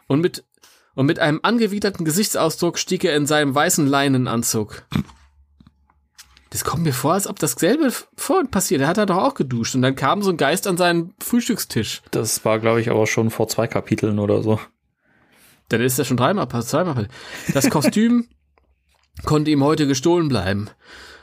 und 0.08 0.22
mit, 0.22 0.46
und 0.96 1.06
mit 1.06 1.20
einem 1.20 1.40
angewiderten 1.44 2.06
Gesichtsausdruck 2.06 2.78
stieg 2.78 3.04
er 3.04 3.16
in 3.16 3.26
seinem 3.26 3.54
weißen 3.54 3.86
Leinenanzug. 3.86 4.84
Das 6.62 6.70
kommt 6.70 6.84
mir 6.84 6.94
vor, 6.94 7.14
als 7.14 7.26
ob 7.26 7.40
dasselbe 7.40 7.92
vorhin 8.16 8.52
passiert. 8.52 8.82
Er 8.82 8.88
hat 8.88 8.98
da 8.98 9.08
doch 9.08 9.18
auch 9.18 9.34
geduscht 9.34 9.74
und 9.74 9.82
dann 9.82 9.96
kam 9.96 10.22
so 10.22 10.30
ein 10.30 10.38
Geist 10.38 10.68
an 10.68 10.78
seinen 10.78 11.16
Frühstückstisch. 11.20 12.04
Das 12.12 12.46
war, 12.46 12.60
glaube 12.60 12.80
ich, 12.80 12.92
aber 12.92 13.08
schon 13.08 13.32
vor 13.32 13.48
zwei 13.48 13.66
Kapiteln 13.66 14.20
oder 14.20 14.44
so. 14.44 14.60
Dann 15.70 15.82
ist 15.82 15.98
er 15.98 16.06
schon 16.06 16.18
dreimal, 16.18 16.48
zweimal. 16.48 17.08
Das 17.56 17.72
Kostüm 17.72 18.28
konnte 19.26 19.50
ihm 19.50 19.64
heute 19.64 19.88
gestohlen 19.88 20.28
bleiben. 20.28 20.70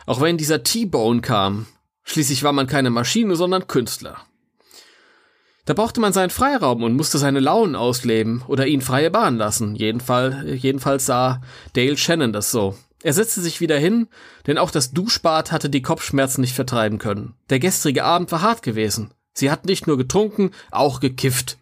Auch 0.07 0.20
wenn 0.20 0.39
dieser 0.39 0.64
T-Bone 0.64 1.20
kam. 1.20 1.66
Schließlich 2.03 2.43
war 2.43 2.53
man 2.53 2.66
keine 2.66 2.91
Maschine, 2.91 3.36
sondern 3.36 3.68
Künstler. 3.68 4.16
Da 5.66 5.74
brauchte 5.74 6.01
man 6.01 6.12
seinen 6.12 6.30
Freiraum 6.30 6.82
und 6.82 6.97
musste 6.97 7.18
seine 7.18 7.39
Launen 7.39 7.76
ausleben 7.76 8.43
oder 8.49 8.66
ihn 8.66 8.80
freie 8.80 9.12
Bahn 9.12 9.36
lassen. 9.36 9.76
Jedenfalls, 9.76 10.34
jedenfalls 10.61 11.07
sah 11.07 11.41
Dale 11.74 11.97
Shannon 11.97 12.32
das 12.32 12.51
so. 12.51 12.74
Er 13.03 13.12
setzte 13.12 13.40
sich 13.40 13.61
wieder 13.61 13.78
hin, 13.78 14.09
denn 14.46 14.59
auch 14.59 14.70
das 14.70 14.92
Duschbad 14.92 15.53
hatte 15.53 15.70
die 15.70 15.82
Kopfschmerzen 15.82 16.40
nicht 16.40 16.55
vertreiben 16.55 16.99
können. 16.99 17.34
Der 17.49 17.61
gestrige 17.61 18.05
Abend 18.05 18.32
war 18.32 18.42
hart 18.42 18.62
gewesen. 18.62 19.14
Sie 19.32 19.51
hatten 19.51 19.68
nicht 19.68 19.86
nur 19.86 19.96
getrunken, 19.96 20.51
auch 20.70 20.99
gekifft. 20.99 21.59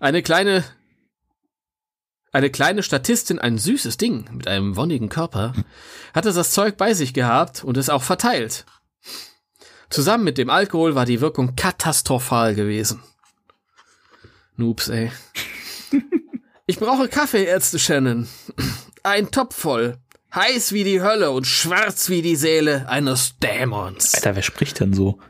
Eine 0.00 0.22
kleine 0.22 0.64
eine 2.30 2.50
kleine 2.50 2.82
Statistin, 2.82 3.38
ein 3.38 3.58
süßes 3.58 3.96
Ding 3.96 4.28
mit 4.32 4.48
einem 4.48 4.74
wonnigen 4.74 5.08
Körper, 5.08 5.54
hatte 6.12 6.32
das 6.32 6.50
Zeug 6.50 6.76
bei 6.76 6.92
sich 6.92 7.14
gehabt 7.14 7.62
und 7.62 7.76
es 7.76 7.88
auch 7.88 8.02
verteilt. 8.02 8.66
Zusammen 9.88 10.24
mit 10.24 10.36
dem 10.36 10.50
Alkohol 10.50 10.96
war 10.96 11.06
die 11.06 11.20
Wirkung 11.20 11.54
katastrophal 11.54 12.56
gewesen. 12.56 13.02
Noobs, 14.56 14.88
ey. 14.88 15.12
Ich 16.66 16.78
brauche 16.78 17.08
Kaffee, 17.08 17.44
Ärzte 17.44 17.78
Shannon. 17.78 18.26
Ein 19.02 19.30
Topf 19.30 19.54
voll. 19.54 19.98
Heiß 20.34 20.72
wie 20.72 20.82
die 20.82 21.00
Hölle 21.00 21.30
und 21.30 21.46
schwarz 21.46 22.08
wie 22.08 22.20
die 22.20 22.34
Seele 22.34 22.88
eines 22.88 23.38
Dämons. 23.38 24.14
Alter, 24.14 24.34
wer 24.34 24.42
spricht 24.42 24.80
denn 24.80 24.92
so? 24.92 25.20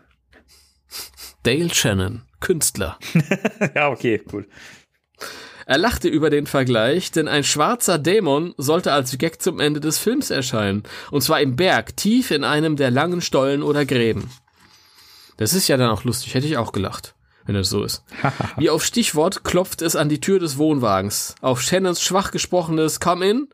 Dale 1.43 1.75
Shannon, 1.75 2.23
Künstler. 2.41 2.99
ja, 3.75 3.91
okay, 3.91 4.23
gut. 4.27 4.47
Er 5.67 5.77
lachte 5.77 6.09
über 6.09 6.31
den 6.31 6.47
Vergleich, 6.47 7.11
denn 7.11 7.29
ein 7.29 7.45
schwarzer 7.45 7.99
Dämon 7.99 8.55
sollte 8.57 8.93
als 8.93 9.17
Gag 9.19 9.43
zum 9.43 9.61
Ende 9.61 9.81
des 9.81 9.99
Films 9.99 10.31
erscheinen. 10.31 10.85
Und 11.11 11.23
zwar 11.23 11.41
im 11.43 11.55
Berg, 11.55 11.97
tief 11.99 12.31
in 12.31 12.43
einem 12.43 12.77
der 12.77 12.91
langen 12.91 13.21
Stollen 13.21 13.63
oder 13.63 13.85
Gräben. 13.85 14.31
Das 15.37 15.53
ist 15.53 15.69
ja 15.69 15.77
dann 15.77 15.91
auch 15.91 16.05
lustig, 16.05 16.33
hätte 16.33 16.47
ich 16.47 16.57
auch 16.57 16.73
gelacht, 16.73 17.15
wenn 17.45 17.57
es 17.57 17.69
so 17.69 17.85
ist. 17.85 18.05
Wie 18.57 18.71
auf 18.71 18.83
Stichwort 18.83 19.45
klopft 19.45 19.83
es 19.83 19.97
an 19.97 20.09
die 20.09 20.21
Tür 20.21 20.39
des 20.39 20.57
Wohnwagens. 20.57 21.35
Auf 21.43 21.61
Shannons 21.61 22.01
schwach 22.01 22.31
gesprochenes 22.31 23.01
Come 23.01 23.29
in 23.29 23.49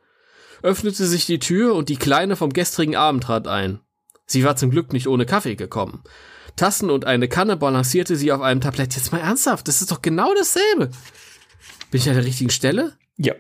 öffnete 0.63 1.07
sich 1.07 1.27
die 1.27 1.39
Tür 1.39 1.75
und 1.75 1.89
die 1.89 1.97
Kleine 1.97 2.37
vom 2.37 2.53
gestrigen 2.53 2.97
Abend 2.97 3.25
trat 3.25 3.49
ein. 3.49 3.81
Sie 4.27 4.45
war 4.45 4.57
zum 4.57 4.71
Glück 4.71 4.93
nicht 4.93 5.09
ohne 5.09 5.27
Kaffee 5.27 5.57
gekommen. 5.57 6.03
Tassen 6.57 6.91
und 6.91 7.05
eine 7.05 7.29
Kanne 7.29 7.57
balancierte 7.57 8.17
sie 8.17 8.33
auf 8.33 8.41
einem 8.41 8.61
Tablett. 8.61 8.95
Jetzt 8.95 9.13
mal 9.13 9.21
ernsthaft, 9.21 9.67
das 9.69 9.81
ist 9.81 9.91
doch 9.91 10.03
genau 10.03 10.35
dasselbe. 10.35 10.91
Bin 11.91 12.01
ich 12.01 12.09
an 12.09 12.15
der 12.15 12.25
richtigen 12.25 12.51
Stelle? 12.51 12.97
Ja. 13.17 13.35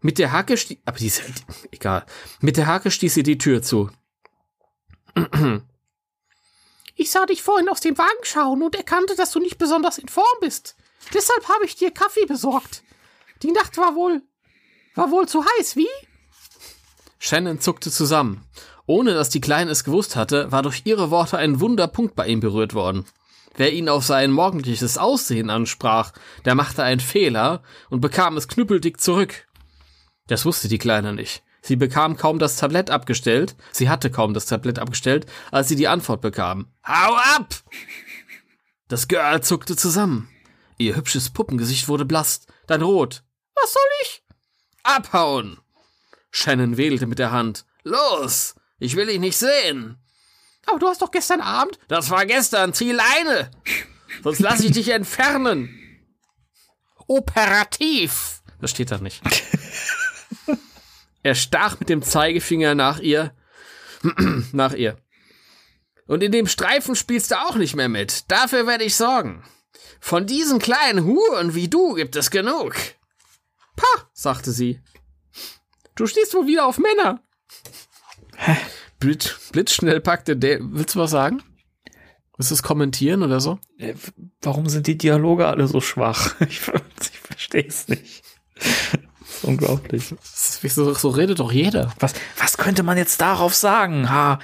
Mit 0.00 0.18
der 0.18 0.32
Hacke 0.32 0.56
stieß, 0.56 0.78
aber 0.84 0.98
die 0.98 1.06
ist 1.06 1.22
egal. 1.72 2.04
Mit 2.40 2.56
der 2.56 2.66
Hacke 2.66 2.90
stieß 2.90 3.14
sie 3.14 3.22
die 3.22 3.38
Tür 3.38 3.62
zu. 3.62 3.90
Ich 6.98 7.10
sah 7.10 7.26
dich 7.26 7.42
vorhin 7.42 7.68
aus 7.68 7.82
dem 7.82 7.98
Wagen 7.98 8.22
schauen 8.22 8.62
und 8.62 8.74
erkannte, 8.74 9.14
dass 9.16 9.30
du 9.30 9.38
nicht 9.38 9.58
besonders 9.58 9.98
in 9.98 10.08
Form 10.08 10.24
bist. 10.40 10.76
Deshalb 11.12 11.46
habe 11.46 11.66
ich 11.66 11.76
dir 11.76 11.90
Kaffee 11.90 12.24
besorgt. 12.24 12.82
Die 13.42 13.52
Nacht 13.52 13.76
war 13.76 13.94
wohl, 13.94 14.22
war 14.96 15.10
wohl 15.10 15.28
zu 15.28 15.44
heiß, 15.44 15.76
wie? 15.76 15.88
Shannon 17.18 17.60
zuckte 17.60 17.90
zusammen. 17.90 18.44
Ohne 18.86 19.14
dass 19.14 19.30
die 19.30 19.40
Kleine 19.40 19.70
es 19.70 19.84
gewusst 19.84 20.16
hatte, 20.16 20.50
war 20.52 20.62
durch 20.62 20.82
ihre 20.84 21.10
Worte 21.10 21.38
ein 21.38 21.60
Wunderpunkt 21.60 22.14
bei 22.14 22.26
ihm 22.26 22.40
berührt 22.40 22.74
worden. 22.74 23.04
Wer 23.56 23.72
ihn 23.72 23.88
auf 23.88 24.04
sein 24.04 24.30
morgendliches 24.30 24.98
Aussehen 24.98 25.50
ansprach, 25.50 26.12
der 26.44 26.54
machte 26.54 26.82
einen 26.82 27.00
Fehler 27.00 27.62
und 27.88 28.00
bekam 28.00 28.36
es 28.36 28.48
knüppeldick 28.48 29.00
zurück. 29.00 29.46
Das 30.28 30.44
wusste 30.44 30.68
die 30.68 30.78
Kleine 30.78 31.14
nicht. 31.14 31.42
Sie 31.62 31.76
bekam 31.76 32.16
kaum 32.16 32.38
das 32.38 32.56
Tablett 32.56 32.90
abgestellt, 32.90 33.56
sie 33.72 33.88
hatte 33.88 34.10
kaum 34.10 34.34
das 34.34 34.46
Tablett 34.46 34.78
abgestellt, 34.78 35.26
als 35.50 35.68
sie 35.68 35.74
die 35.74 35.88
Antwort 35.88 36.20
bekam. 36.20 36.70
Hau 36.86 37.16
ab! 37.36 37.54
Das 38.88 39.08
Girl 39.08 39.42
zuckte 39.42 39.74
zusammen. 39.74 40.28
Ihr 40.78 40.94
hübsches 40.94 41.30
Puppengesicht 41.30 41.88
wurde 41.88 42.04
blass, 42.04 42.46
dann 42.68 42.82
rot. 42.82 43.24
Was 43.60 43.72
soll 43.72 43.82
ich? 44.02 44.22
Abhauen! 44.86 45.58
Shannon 46.30 46.76
wedelte 46.76 47.06
mit 47.06 47.18
der 47.18 47.32
Hand. 47.32 47.64
Los! 47.82 48.54
Ich 48.78 48.96
will 48.96 49.06
dich 49.06 49.18
nicht 49.18 49.38
sehen! 49.38 49.98
Aber 50.66 50.78
du 50.78 50.88
hast 50.88 51.00
doch 51.00 51.10
gestern 51.10 51.40
Abend. 51.40 51.78
Das 51.88 52.10
war 52.10 52.26
gestern. 52.26 52.74
Zieh 52.74 52.92
Leine. 52.92 53.50
Sonst 54.22 54.40
lass 54.40 54.60
ich 54.60 54.72
dich 54.72 54.88
entfernen. 54.88 55.70
Operativ. 57.06 58.42
Das 58.60 58.72
steht 58.72 58.90
da 58.90 58.98
nicht. 58.98 59.22
Er 61.22 61.34
stach 61.34 61.78
mit 61.80 61.88
dem 61.88 62.02
Zeigefinger 62.02 62.74
nach 62.74 62.98
ihr. 62.98 63.32
nach 64.52 64.74
ihr. 64.74 64.96
Und 66.06 66.22
in 66.22 66.32
dem 66.32 66.46
Streifen 66.46 66.94
spielst 66.94 67.30
du 67.32 67.36
auch 67.36 67.56
nicht 67.56 67.74
mehr 67.74 67.88
mit. 67.88 68.30
Dafür 68.30 68.66
werde 68.66 68.84
ich 68.84 68.96
sorgen. 68.96 69.42
Von 70.00 70.26
diesen 70.26 70.58
kleinen 70.58 71.04
Huren 71.04 71.54
wie 71.54 71.68
du 71.68 71.94
gibt 71.94 72.16
es 72.16 72.30
genug. 72.30 72.74
Pah, 73.76 74.08
sagte 74.12 74.52
sie. 74.52 74.80
Du 75.94 76.06
stehst 76.06 76.34
wohl 76.34 76.46
wieder 76.46 76.66
auf 76.66 76.78
Männer. 76.78 77.20
Blitz, 78.98 79.50
blitzschnell 79.52 80.00
packte 80.00 80.36
der. 80.36 80.58
Willst 80.60 80.94
du 80.94 81.00
was 81.00 81.10
sagen? 81.10 81.42
Willst 82.36 82.50
du 82.50 82.54
es 82.54 82.62
kommentieren 82.62 83.22
oder 83.22 83.40
so? 83.40 83.58
Äh, 83.78 83.94
warum 84.42 84.68
sind 84.68 84.86
die 84.86 84.98
Dialoge 84.98 85.46
alle 85.46 85.66
so 85.66 85.80
schwach? 85.80 86.34
Ich, 86.40 86.60
ich 86.60 87.18
verstehe 87.20 87.66
es 87.66 87.88
nicht. 87.88 88.22
unglaublich. 89.42 90.14
So, 90.22 90.94
so 90.94 91.08
redet 91.10 91.40
doch 91.40 91.52
jeder. 91.52 91.92
Was, 91.98 92.14
was 92.38 92.56
könnte 92.56 92.82
man 92.82 92.96
jetzt 92.96 93.20
darauf 93.20 93.54
sagen? 93.54 94.10
Ha, 94.10 94.38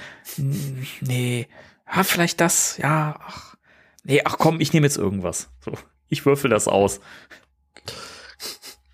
nee. 1.01 1.47
Ha, 1.87 2.03
vielleicht 2.03 2.41
das, 2.41 2.77
ja. 2.77 3.19
Ach, 3.19 3.55
nee, 4.03 4.21
ach 4.25 4.37
komm, 4.37 4.59
ich 4.59 4.73
nehme 4.73 4.87
jetzt 4.87 4.97
irgendwas. 4.97 5.49
So, 5.63 5.73
ich 6.09 6.25
würfel 6.25 6.49
das 6.49 6.67
aus. 6.67 6.99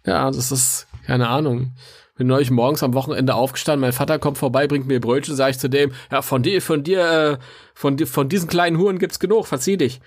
Ja, 0.06 0.32
das 0.32 0.52
ist, 0.52 0.88
keine 1.06 1.28
Ahnung. 1.28 1.74
Bin 2.16 2.28
neulich 2.28 2.52
morgens 2.52 2.84
am 2.84 2.94
Wochenende 2.94 3.34
aufgestanden, 3.34 3.82
mein 3.82 3.94
Vater 3.94 4.20
kommt 4.20 4.38
vorbei, 4.38 4.68
bringt 4.68 4.88
mir 4.88 5.00
Brötchen, 5.00 5.36
sage 5.36 5.52
ich 5.52 5.60
zu 5.60 5.70
dem, 5.70 5.94
ja, 6.12 6.22
von 6.22 6.44
dir, 6.44 6.62
von 6.62 6.84
dir, 6.84 7.00
äh, 7.00 7.38
von 7.74 7.96
dir, 7.96 8.08
von 8.08 8.28
diesen 8.28 8.50
kleinen 8.50 8.78
Huren 8.78 9.00
gibt's 9.00 9.20
genug, 9.20 9.48
verzieh 9.48 9.78
dich. 9.78 10.02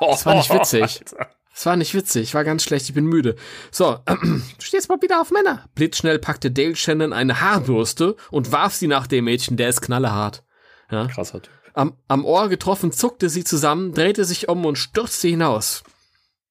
Das 0.00 0.24
war 0.24 0.36
nicht 0.36 0.52
witzig. 0.52 1.02
Das 1.52 1.66
war 1.66 1.76
nicht 1.76 1.94
witzig, 1.94 2.32
war 2.32 2.44
ganz 2.44 2.62
schlecht, 2.62 2.88
ich 2.88 2.94
bin 2.94 3.04
müde. 3.04 3.34
So, 3.70 3.98
äh, 4.06 4.16
du 4.22 4.40
stehst 4.60 4.88
mal 4.88 5.02
wieder 5.02 5.20
auf 5.20 5.30
Männer. 5.30 5.64
Blitzschnell 5.74 6.18
packte 6.18 6.50
Dale 6.50 6.74
Shannon 6.74 7.12
eine 7.12 7.42
Haarbürste 7.42 8.16
und 8.30 8.50
warf 8.50 8.74
sie 8.74 8.86
nach 8.86 9.06
dem 9.06 9.26
Mädchen, 9.26 9.58
der 9.58 9.68
ist 9.68 9.82
knallehart. 9.82 10.42
Ja. 10.90 11.06
Krasser 11.08 11.42
Typ. 11.42 11.52
Am, 11.74 11.96
am 12.08 12.24
Ohr 12.24 12.48
getroffen, 12.48 12.92
zuckte 12.92 13.28
sie 13.28 13.44
zusammen, 13.44 13.92
drehte 13.92 14.24
sich 14.24 14.48
um 14.48 14.64
und 14.64 14.76
stürzte 14.76 15.28
hinaus. 15.28 15.82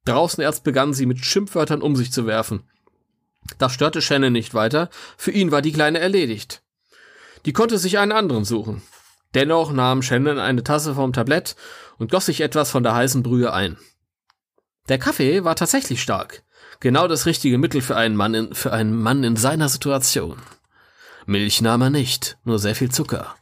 Draußen 0.10 0.42
erst 0.44 0.64
begann 0.64 0.94
sie 0.94 1.06
mit 1.06 1.24
Schimpfwörtern 1.24 1.82
um 1.82 1.96
sich 1.96 2.12
zu 2.12 2.26
werfen. 2.26 2.64
Das 3.58 3.74
störte 3.74 4.02
Shannon 4.02 4.34
nicht 4.34 4.54
weiter, 4.54 4.90
für 5.18 5.32
ihn 5.32 5.52
war 5.52 5.62
die 5.62 5.72
Kleine 5.72 6.00
erledigt. 6.00 6.62
Die 7.46 7.54
konnte 7.54 7.78
sich 7.78 7.98
einen 8.00 8.12
anderen 8.12 8.44
suchen. 8.44 8.82
Dennoch 9.36 9.72
nahm 9.72 10.02
Shannon 10.02 10.40
eine 10.40 10.64
Tasse 10.64 10.96
vom 10.96 11.14
Tablett 11.14 11.56
und 11.98 12.12
goss 12.12 12.26
sich 12.26 12.42
etwas 12.42 12.72
von 12.72 12.84
der 12.84 12.96
heißen 12.96 13.24
Brühe 13.24 13.54
ein. 13.54 13.78
Der 14.88 14.98
Kaffee 14.98 15.44
war 15.44 15.56
tatsächlich 15.56 16.02
stark. 16.02 16.44
Genau 16.80 17.08
das 17.08 17.26
richtige 17.26 17.58
Mittel 17.58 17.82
für 17.82 17.96
einen 17.96 18.16
Mann 18.16 18.34
in, 18.34 18.56
für 18.56 18.74
einen 18.74 19.00
Mann 19.00 19.24
in 19.24 19.36
seiner 19.36 19.70
Situation. 19.70 20.38
Milch 21.28 21.62
nahm 21.62 21.82
er 21.82 21.90
nicht, 21.92 22.38
nur 22.44 22.58
sehr 22.58 22.76
viel 22.76 22.90
Zucker. 22.90 23.36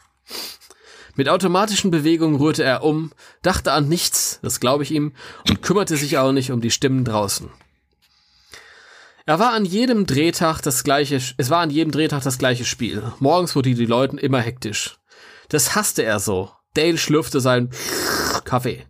Mit 1.17 1.29
automatischen 1.29 1.89
Bewegungen 1.89 2.35
rührte 2.35 2.63
er 2.63 2.83
um, 2.83 3.11
dachte 3.41 3.71
an 3.71 3.89
nichts, 3.89 4.39
das 4.43 4.59
glaube 4.59 4.83
ich 4.83 4.91
ihm, 4.91 5.13
und 5.49 5.63
kümmerte 5.63 5.97
sich 5.97 6.19
auch 6.19 6.31
nicht 6.31 6.51
um 6.51 6.61
die 6.61 6.69
Stimmen 6.71 7.03
draußen. 7.03 7.49
Er 9.25 9.39
war 9.39 9.51
an 9.51 9.65
jedem 9.65 10.05
Drehtag 10.05 10.61
das 10.61 10.83
gleiche, 10.83 11.15
es 11.15 11.49
war 11.49 11.61
an 11.61 11.71
jedem 11.71 11.91
Drehtag 11.91 12.23
das 12.23 12.37
gleiche 12.37 12.65
Spiel. 12.65 13.11
Morgens 13.19 13.55
wurde 13.55 13.73
die 13.73 13.85
Leuten 13.85 14.19
immer 14.19 14.39
hektisch. 14.39 14.99
Das 15.49 15.75
hasste 15.75 16.03
er 16.03 16.19
so. 16.19 16.51
Dale 16.75 16.99
schlürfte 16.99 17.41
seinen 17.41 17.71
Kaffee. 18.45 18.85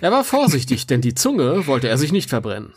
Er 0.00 0.10
war 0.10 0.24
vorsichtig, 0.24 0.88
denn 0.88 1.00
die 1.00 1.14
Zunge 1.14 1.68
wollte 1.68 1.88
er 1.88 1.96
sich 1.96 2.10
nicht 2.10 2.28
verbrennen. 2.28 2.74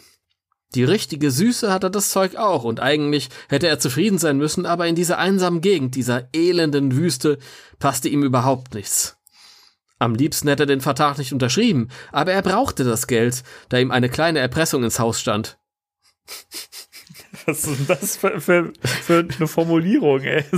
Die 0.75 0.83
richtige 0.83 1.29
Süße 1.29 1.71
hatte 1.71 1.91
das 1.91 2.09
Zeug 2.09 2.35
auch, 2.35 2.63
und 2.63 2.79
eigentlich 2.79 3.29
hätte 3.47 3.67
er 3.67 3.79
zufrieden 3.79 4.17
sein 4.17 4.37
müssen, 4.37 4.65
aber 4.65 4.87
in 4.87 4.95
dieser 4.95 5.19
einsamen 5.19 5.61
Gegend, 5.61 5.95
dieser 5.95 6.27
elenden 6.33 6.95
Wüste, 6.95 7.37
passte 7.79 8.09
ihm 8.09 8.23
überhaupt 8.23 8.73
nichts. 8.73 9.17
Am 9.99 10.15
liebsten 10.15 10.47
hätte 10.47 10.63
er 10.63 10.67
den 10.67 10.81
Vertrag 10.81 11.17
nicht 11.17 11.31
unterschrieben, 11.31 11.89
aber 12.11 12.33
er 12.33 12.41
brauchte 12.41 12.83
das 12.83 13.07
Geld, 13.07 13.43
da 13.69 13.77
ihm 13.77 13.91
eine 13.91 14.09
kleine 14.09 14.39
Erpressung 14.39 14.83
ins 14.83 14.99
Haus 14.99 15.19
stand. 15.19 15.57
Was 17.45 17.65
ist 17.65 17.79
denn 17.79 17.87
das 17.87 18.17
für, 18.17 18.41
für, 18.41 18.73
für 18.81 19.27
eine 19.37 19.47
Formulierung, 19.47 20.21
ey? 20.21 20.43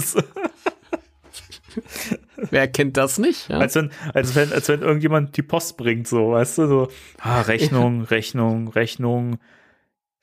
Wer 2.38 2.68
kennt 2.68 2.97
das 2.97 3.18
nicht? 3.18 3.49
Ja? 3.49 3.59
Als, 3.59 3.76
wenn, 3.76 3.91
als, 4.13 4.36
wenn, 4.36 4.53
als 4.53 4.68
wenn 4.70 4.82
irgendjemand 4.82 5.36
die 5.38 5.43
Post 5.43 5.78
bringt, 5.78 6.07
so, 6.07 6.32
weißt 6.32 6.59
du, 6.59 6.68
so, 6.68 6.88
ah, 7.20 7.41
Rechnung, 7.41 8.03
Rechnung, 8.03 8.68
Rechnung, 8.70 9.39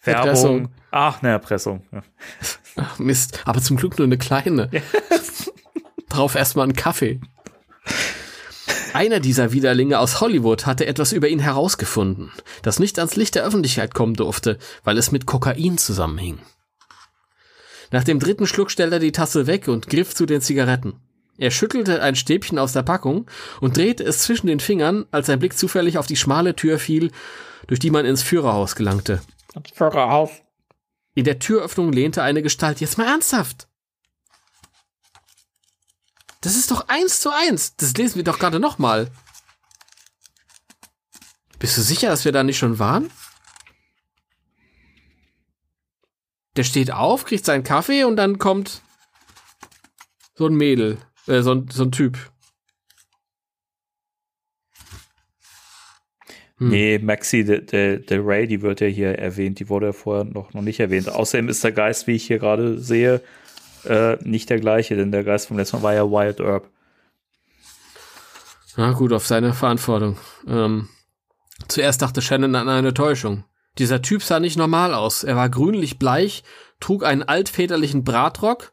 Werbung. 0.03 0.27
Erpressung. 0.27 0.69
Ach, 0.91 1.23
eine 1.23 1.33
Erpressung. 1.33 1.83
Ja. 1.93 2.03
Ach, 2.77 2.99
Mist, 2.99 3.41
aber 3.45 3.61
zum 3.61 3.77
Glück 3.77 3.99
nur 3.99 4.07
eine 4.07 4.19
kleine. 4.19 4.71
Drauf 6.09 6.35
erstmal 6.35 6.65
einen 6.65 6.77
Kaffee. 6.77 7.21
Einer 8.93 9.21
dieser 9.21 9.53
Widerlinge 9.53 9.99
aus 9.99 10.21
Hollywood 10.21 10.67
hatte 10.67 10.87
etwas 10.87 11.13
über 11.13 11.29
ihn 11.29 11.39
herausgefunden, 11.39 12.31
das 12.63 12.79
nicht 12.79 12.99
ans 12.99 13.17
Licht 13.17 13.35
der 13.35 13.45
Öffentlichkeit 13.45 13.95
kommen 13.95 14.15
durfte, 14.15 14.59
weil 14.85 14.99
es 14.99 15.13
mit 15.13 15.25
Kokain 15.25 15.79
zusammenhing. 15.79 16.41
Nach 17.91 18.05
dem 18.05 18.19
dritten 18.19 18.47
Schluck 18.47 18.71
stellte 18.71 18.97
er 18.97 19.01
die 19.01 19.13
Tasse 19.13 19.47
weg 19.47 19.69
und 19.69 19.89
griff 19.89 20.15
zu 20.15 20.27
den 20.27 20.43
Zigaretten. 20.43 20.95
Er 21.39 21.51
schüttelte 21.51 22.03
ein 22.03 22.15
Stäbchen 22.15 22.59
aus 22.59 22.73
der 22.73 22.83
Packung 22.83 23.27
und 23.61 23.77
drehte 23.77 24.05
es 24.05 24.19
zwischen 24.19 24.47
den 24.47 24.61
Fingern, 24.61 25.07
als 25.11 25.27
sein 25.27 25.39
Blick 25.39 25.57
zufällig 25.57 25.97
auf 25.97 26.07
die 26.07 26.17
schmale 26.17 26.55
Tür 26.55 26.79
fiel, 26.79 27.11
durch 27.67 27.81
die 27.81 27.91
man 27.91 28.05
ins 28.05 28.23
Führerhaus 28.23 28.77
gelangte. 28.77 29.23
Das 29.55 29.71
Führerhaus. 29.73 30.31
In 31.15 31.25
der 31.25 31.39
Türöffnung 31.39 31.93
lehnte 31.93 32.23
eine 32.23 32.43
Gestalt. 32.43 32.81
Jetzt 32.81 32.99
mal 32.99 33.07
ernsthaft. 33.07 33.69
Das 36.41 36.57
ist 36.57 36.71
doch 36.71 36.89
eins 36.89 37.21
zu 37.21 37.31
eins. 37.31 37.77
Das 37.77 37.95
lesen 37.95 38.17
wir 38.17 38.25
doch 38.25 38.39
gerade 38.39 38.59
nochmal. 38.59 39.11
Bist 41.59 41.77
du 41.77 41.83
sicher, 41.83 42.09
dass 42.09 42.25
wir 42.25 42.33
da 42.33 42.43
nicht 42.43 42.59
schon 42.59 42.79
waren? 42.79 43.11
Der 46.57 46.65
steht 46.65 46.91
auf, 46.91 47.25
kriegt 47.25 47.45
seinen 47.45 47.63
Kaffee 47.63 48.05
und 48.05 48.17
dann 48.17 48.39
kommt 48.39 48.83
so 50.35 50.47
ein 50.47 50.55
Mädel, 50.55 50.99
äh, 51.29 51.43
so, 51.43 51.65
so 51.71 51.85
ein 51.85 51.93
Typ. 51.93 52.32
Hm. 56.63 56.69
Nee, 56.69 56.99
Maxi, 56.99 57.45
der, 57.45 57.61
der, 57.61 57.99
der 57.99 58.25
Ray, 58.25 58.47
die 58.47 58.63
wird 58.63 58.81
ja 58.81 58.87
hier 58.87 59.19
erwähnt, 59.19 59.59
die 59.59 59.69
wurde 59.69 59.87
ja 59.87 59.93
vorher 59.93 60.25
noch, 60.25 60.55
noch 60.55 60.63
nicht 60.63 60.79
erwähnt. 60.79 61.09
Außerdem 61.09 61.49
ist 61.49 61.65
der 61.65 61.73
Geist, 61.73 62.07
wie 62.07 62.15
ich 62.15 62.27
hier 62.27 62.39
gerade 62.39 62.79
sehe, 62.79 63.21
äh, 63.85 64.17
nicht 64.23 64.49
der 64.49 64.61
gleiche, 64.61 64.97
denn 64.97 65.11
der 65.11 65.25
Geist 65.25 65.49
vom 65.49 65.59
letzten 65.59 65.79
Mal 65.79 65.83
war 65.83 65.95
ja 65.95 66.05
Wild 66.05 66.39
Herb. 66.39 66.69
Na 68.77 68.93
gut, 68.93 69.13
auf 69.13 69.27
seine 69.27 69.53
Verantwortung. 69.55 70.19
Ähm, 70.47 70.89
zuerst 71.67 72.01
dachte 72.01 72.23
Shannon 72.23 72.55
an 72.55 72.69
eine 72.69 72.95
Täuschung. 72.95 73.45
Dieser 73.79 74.01
Typ 74.01 74.23
sah 74.23 74.39
nicht 74.39 74.57
normal 74.57 74.95
aus. 74.95 75.25
Er 75.25 75.35
war 75.35 75.49
grünlich 75.49 75.99
bleich, 75.99 76.45
trug 76.79 77.05
einen 77.05 77.25
altväterlichen 77.25 78.05
Bratrock 78.05 78.73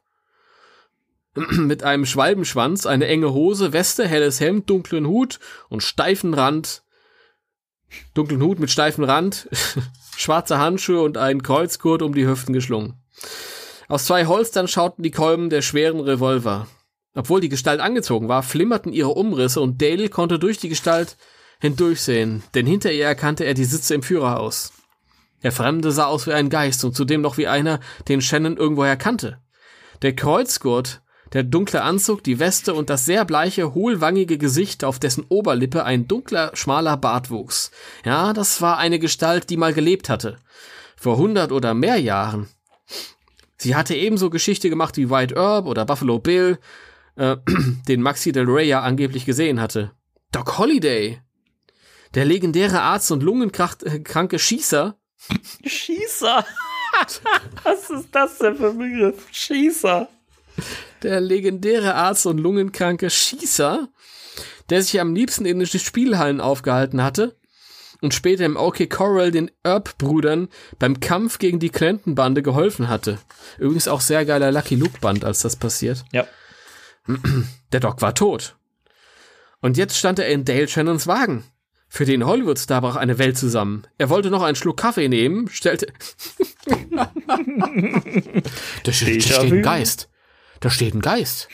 mit 1.33 1.83
einem 1.83 2.05
Schwalbenschwanz, 2.05 2.85
eine 2.85 3.07
enge 3.07 3.33
Hose, 3.33 3.73
Weste, 3.73 4.07
helles 4.07 4.39
Hemd, 4.39 4.69
dunklen 4.69 5.07
Hut 5.07 5.39
und 5.69 5.81
steifen 5.81 6.35
Rand. 6.35 6.83
Dunklen 8.13 8.41
Hut 8.41 8.59
mit 8.59 8.71
steifen 8.71 9.03
Rand, 9.03 9.49
schwarze 10.17 10.57
Handschuhe 10.57 11.01
und 11.01 11.17
einen 11.17 11.43
Kreuzgurt 11.43 12.01
um 12.01 12.13
die 12.13 12.27
Hüften 12.27 12.53
geschlungen. 12.53 12.95
Aus 13.87 14.05
zwei 14.05 14.25
Holstern 14.25 14.67
schauten 14.67 15.03
die 15.03 15.11
Kolben 15.11 15.49
der 15.49 15.61
schweren 15.61 15.99
Revolver. 15.99 16.67
Obwohl 17.15 17.41
die 17.41 17.49
Gestalt 17.49 17.79
angezogen 17.79 18.27
war, 18.27 18.43
flimmerten 18.43 18.93
ihre 18.93 19.09
Umrisse 19.09 19.61
und 19.61 19.81
Dale 19.81 20.09
konnte 20.09 20.37
durch 20.37 20.57
die 20.57 20.69
Gestalt 20.69 21.17
hindurchsehen, 21.59 22.43
denn 22.53 22.65
hinter 22.65 22.91
ihr 22.91 23.05
erkannte 23.05 23.45
er 23.45 23.53
die 23.53 23.65
Sitze 23.65 23.95
im 23.95 24.03
Führerhaus. 24.03 24.71
Der 25.43 25.51
Fremde 25.51 25.91
sah 25.91 26.05
aus 26.05 26.27
wie 26.27 26.33
ein 26.33 26.49
Geist 26.49 26.83
und 26.83 26.95
zudem 26.95 27.21
noch 27.21 27.37
wie 27.37 27.47
einer, 27.47 27.79
den 28.07 28.21
Shannon 28.21 28.57
irgendwoher 28.57 28.97
kannte. 28.97 29.39
Der 30.01 30.15
Kreuzgurt, 30.15 31.01
der 31.33 31.43
dunkle 31.43 31.81
Anzug, 31.83 32.23
die 32.23 32.39
Weste 32.39 32.73
und 32.73 32.89
das 32.89 33.05
sehr 33.05 33.25
bleiche, 33.25 33.73
hohlwangige 33.73 34.37
Gesicht, 34.37 34.83
auf 34.83 34.99
dessen 34.99 35.25
Oberlippe 35.29 35.83
ein 35.83 36.07
dunkler, 36.07 36.51
schmaler 36.55 36.97
Bart 36.97 37.29
wuchs. 37.29 37.71
Ja, 38.03 38.33
das 38.33 38.61
war 38.61 38.77
eine 38.77 38.99
Gestalt, 38.99 39.49
die 39.49 39.57
mal 39.57 39.73
gelebt 39.73 40.09
hatte. 40.09 40.37
Vor 40.95 41.17
hundert 41.17 41.51
oder 41.51 41.73
mehr 41.73 41.97
Jahren. 41.97 42.47
Sie 43.57 43.75
hatte 43.75 43.95
ebenso 43.95 44.29
Geschichte 44.29 44.69
gemacht 44.69 44.97
wie 44.97 45.09
White 45.09 45.35
Herb 45.35 45.65
oder 45.65 45.85
Buffalo 45.85 46.19
Bill, 46.19 46.59
äh, 47.15 47.37
den 47.87 48.01
Maxi 48.01 48.31
Del 48.31 48.49
Rey 48.49 48.67
ja 48.67 48.81
angeblich 48.81 49.25
gesehen 49.25 49.59
hatte. 49.61 49.91
Doc 50.31 50.57
Holliday, 50.57 51.21
der 52.15 52.25
legendäre 52.25 52.81
Arzt 52.81 53.11
und 53.11 53.23
lungenkranke 53.23 54.39
Schießer. 54.39 54.97
Schießer? 55.65 56.45
Was 57.63 57.89
ist 57.89 58.09
das 58.11 58.37
denn 58.39 58.55
für 58.55 58.69
ein 58.69 58.77
Begriff? 58.77 59.27
Schießer. 59.31 60.07
Der 61.03 61.21
legendäre 61.21 61.95
Arzt 61.95 62.25
und 62.25 62.37
lungenkranke 62.37 63.09
Schießer, 63.09 63.87
der 64.69 64.81
sich 64.81 64.99
am 64.99 65.15
liebsten 65.15 65.45
in 65.45 65.59
den 65.59 65.67
Spielhallen 65.67 66.41
aufgehalten 66.41 67.03
hatte 67.03 67.35
und 68.01 68.13
später 68.13 68.45
im 68.45 68.57
OK 68.57 68.89
Corral 68.89 69.31
den 69.31 69.51
Earp-Brüdern 69.63 70.49
beim 70.77 70.99
Kampf 70.99 71.39
gegen 71.39 71.59
die 71.59 71.69
Clinton-Bande 71.69 72.41
geholfen 72.41 72.87
hatte. 72.89 73.19
Übrigens 73.57 73.87
auch 73.87 74.01
sehr 74.01 74.25
geiler 74.25 74.51
Lucky 74.51 74.75
Luke-Band, 74.75 75.25
als 75.25 75.39
das 75.39 75.55
passiert. 75.55 76.05
Ja. 76.11 76.25
Der 77.71 77.79
Doc 77.79 78.01
war 78.01 78.15
tot. 78.15 78.55
Und 79.61 79.77
jetzt 79.77 79.97
stand 79.97 80.19
er 80.19 80.27
in 80.27 80.45
Dale 80.45 80.67
Shannons 80.67 81.07
Wagen. 81.07 81.43
Für 81.91 82.05
den 82.05 82.25
Hollywood-Star 82.25 82.81
brach 82.81 82.95
eine 82.95 83.17
Welt 83.17 83.37
zusammen. 83.37 83.87
Er 83.97 84.09
wollte 84.09 84.29
noch 84.29 84.43
einen 84.43 84.55
Schluck 84.55 84.77
Kaffee 84.77 85.09
nehmen, 85.09 85.49
stellte. 85.49 85.87
da, 88.83 88.91
steht, 88.91 89.25
da 89.29 89.33
steht 89.33 89.51
ein 89.51 89.63
Geist. 89.63 90.07
Da 90.59 90.69
steht 90.69 90.93
ein 90.93 91.01
Geist. 91.01 91.47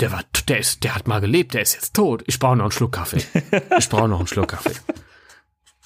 Der 0.00 0.12
war, 0.12 0.24
der 0.48 0.58
ist, 0.58 0.84
der 0.84 0.94
hat 0.94 1.06
mal 1.06 1.20
gelebt, 1.20 1.54
der 1.54 1.62
ist 1.62 1.74
jetzt 1.74 1.94
tot. 1.94 2.24
Ich 2.26 2.38
brauche 2.38 2.56
noch 2.56 2.64
einen 2.64 2.72
Schluck 2.72 2.92
Kaffee. 2.92 3.22
Ich 3.78 3.88
brauche 3.88 4.08
noch 4.08 4.18
einen 4.18 4.26
Schluck 4.26 4.48
Kaffee. 4.48 4.74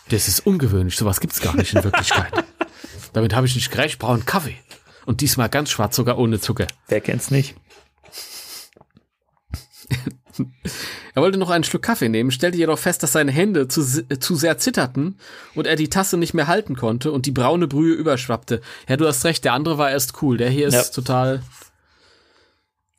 Das 0.08 0.28
ist 0.28 0.46
ungewöhnlich, 0.46 0.96
sowas 0.96 1.20
gibt's 1.20 1.40
gar 1.40 1.54
nicht 1.56 1.74
in 1.74 1.82
Wirklichkeit. 1.82 2.32
Damit 3.12 3.34
habe 3.34 3.46
ich 3.46 3.54
nicht 3.54 3.70
gerecht, 3.70 3.94
ich 3.94 3.98
brauche 3.98 4.14
einen 4.14 4.26
Kaffee. 4.26 4.56
Und 5.04 5.20
diesmal 5.20 5.48
ganz 5.48 5.70
schwarz, 5.70 5.96
sogar 5.96 6.18
ohne 6.18 6.40
Zucker. 6.40 6.66
Wer 6.88 7.00
kennt's 7.00 7.30
nicht? 7.30 7.56
er 11.14 11.22
wollte 11.22 11.38
noch 11.38 11.50
einen 11.50 11.64
Schluck 11.64 11.82
Kaffee 11.82 12.08
nehmen, 12.08 12.30
stellte 12.30 12.58
jedoch 12.58 12.78
fest, 12.78 13.02
dass 13.02 13.12
seine 13.12 13.32
Hände 13.32 13.68
zu, 13.68 13.82
zu 13.82 14.36
sehr 14.36 14.58
zitterten 14.58 15.18
und 15.54 15.66
er 15.66 15.76
die 15.76 15.88
Tasse 15.88 16.16
nicht 16.16 16.34
mehr 16.34 16.46
halten 16.46 16.76
konnte 16.76 17.12
und 17.12 17.26
die 17.26 17.32
braune 17.32 17.68
Brühe 17.68 17.94
überschwappte. 17.94 18.60
Ja, 18.88 18.96
du 18.96 19.06
hast 19.06 19.24
recht, 19.24 19.44
der 19.44 19.54
andere 19.54 19.78
war 19.78 19.90
erst 19.90 20.22
cool, 20.22 20.36
der 20.36 20.50
hier 20.50 20.68
ist 20.68 20.74
ja. 20.74 20.82
total. 20.82 21.42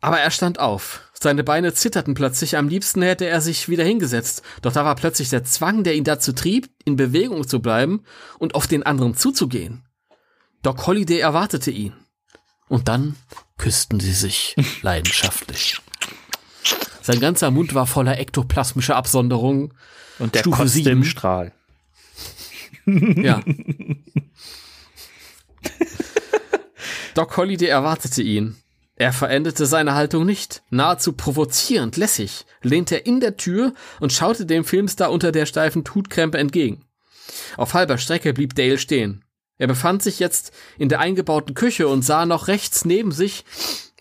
Aber 0.08 0.22
er 0.22 0.32
stand 0.32 0.58
auf. 0.58 1.02
Seine 1.20 1.44
Beine 1.44 1.74
zitterten 1.74 2.14
plötzlich, 2.14 2.56
am 2.56 2.70
liebsten 2.70 3.02
hätte 3.02 3.26
er 3.26 3.42
sich 3.42 3.68
wieder 3.68 3.84
hingesetzt, 3.84 4.42
doch 4.62 4.72
da 4.72 4.86
war 4.86 4.96
plötzlich 4.96 5.30
der 5.30 5.44
Zwang, 5.44 5.84
der 5.84 5.96
ihn 5.96 6.06
dazu 6.06 6.32
trieb, 6.32 6.70
in 6.86 6.96
Bewegung 6.96 7.46
zu 7.46 7.62
bleiben 7.62 8.06
und 8.40 8.56
auf 8.56 8.68
den 8.68 8.84
anderen 8.84 9.18
zuzugehen. 9.18 9.84
Doc 10.62 10.88
Holliday 10.88 11.20
erwartete 11.20 11.72
ihn. 11.72 11.92
Und 12.70 12.88
dann 12.88 13.18
küssten 13.58 14.00
sie 14.00 14.14
sich 14.14 14.56
leidenschaftlich. 14.82 15.82
Sein 17.02 17.20
ganzer 17.20 17.52
Mund 17.52 17.74
war 17.74 17.86
voller 17.86 18.18
ektoplasmischer 18.18 18.96
Absonderungen. 18.96 19.74
Und 20.20 20.36
der 20.36 20.40
Stufe 20.40 20.64
kotzte 20.64 20.90
im 20.90 21.04
Strahl. 21.04 21.52
Ja. 22.86 23.44
Doc 27.14 27.36
Holliday 27.36 27.68
erwartete 27.68 28.24
ihn. 28.24 28.56
Er 29.00 29.14
veränderte 29.14 29.68
seine 29.68 29.94
Haltung 29.94 30.26
nicht. 30.26 30.64
Nahezu 30.72 31.14
provozierend, 31.14 31.98
lässig, 31.98 32.46
lehnte 32.64 32.96
er 32.96 33.06
in 33.06 33.20
der 33.20 33.38
Tür 33.38 33.74
und 34.00 34.12
schaute 34.12 34.48
dem 34.48 34.66
Filmstar 34.66 35.12
unter 35.12 35.32
der 35.32 35.46
steifen 35.46 35.84
Tutkrempe 35.84 36.40
entgegen. 36.40 36.84
Auf 37.58 37.76
halber 37.76 38.00
Strecke 38.00 38.34
blieb 38.34 38.56
Dale 38.56 38.80
stehen. 38.80 39.24
Er 39.60 39.68
befand 39.68 40.02
sich 40.02 40.20
jetzt 40.20 40.52
in 40.80 40.90
der 40.90 41.00
eingebauten 41.00 41.54
Küche 41.54 41.88
und 41.88 42.02
sah 42.04 42.26
noch 42.26 42.48
rechts 42.48 42.86
neben 42.86 43.12
sich 43.12 43.46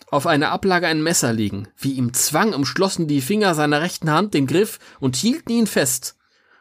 auf 0.09 0.25
einer 0.25 0.51
Ablage 0.51 0.87
ein 0.87 1.03
Messer 1.03 1.33
liegen. 1.33 1.67
Wie 1.77 1.93
ihm 1.93 2.13
Zwang 2.13 2.53
umschlossen 2.53 3.07
die 3.07 3.21
Finger 3.21 3.53
seiner 3.55 3.81
rechten 3.81 4.09
Hand 4.09 4.33
den 4.33 4.47
Griff 4.47 4.79
und 4.99 5.15
hielten 5.15 5.51
ihn 5.51 5.67
fest. 5.67 6.15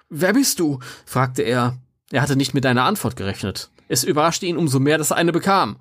Wer 0.08 0.34
bist 0.34 0.60
du? 0.60 0.80
fragte 1.04 1.42
er. 1.42 1.78
Er 2.10 2.22
hatte 2.22 2.36
nicht 2.36 2.54
mit 2.54 2.66
einer 2.66 2.84
Antwort 2.84 3.16
gerechnet. 3.16 3.70
Es 3.88 4.04
überraschte 4.04 4.46
ihn 4.46 4.56
umso 4.56 4.78
mehr, 4.80 4.98
dass 4.98 5.10
er 5.10 5.16
eine 5.16 5.32
bekam. 5.32 5.76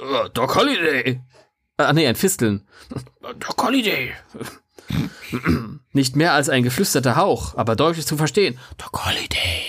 Uh, 0.00 0.28
Doc 0.32 0.56
Holliday. 0.56 1.20
Ah, 1.76 1.92
nee, 1.92 2.06
ein 2.06 2.14
Fisteln. 2.14 2.66
Doc 3.40 3.62
Holliday. 3.62 4.12
nicht 5.92 6.14
mehr 6.14 6.32
als 6.32 6.48
ein 6.48 6.62
geflüsterter 6.62 7.16
Hauch, 7.16 7.56
aber 7.56 7.74
deutlich 7.74 8.06
zu 8.06 8.16
verstehen. 8.16 8.58
Doc 8.78 9.04
Holliday. 9.04 9.62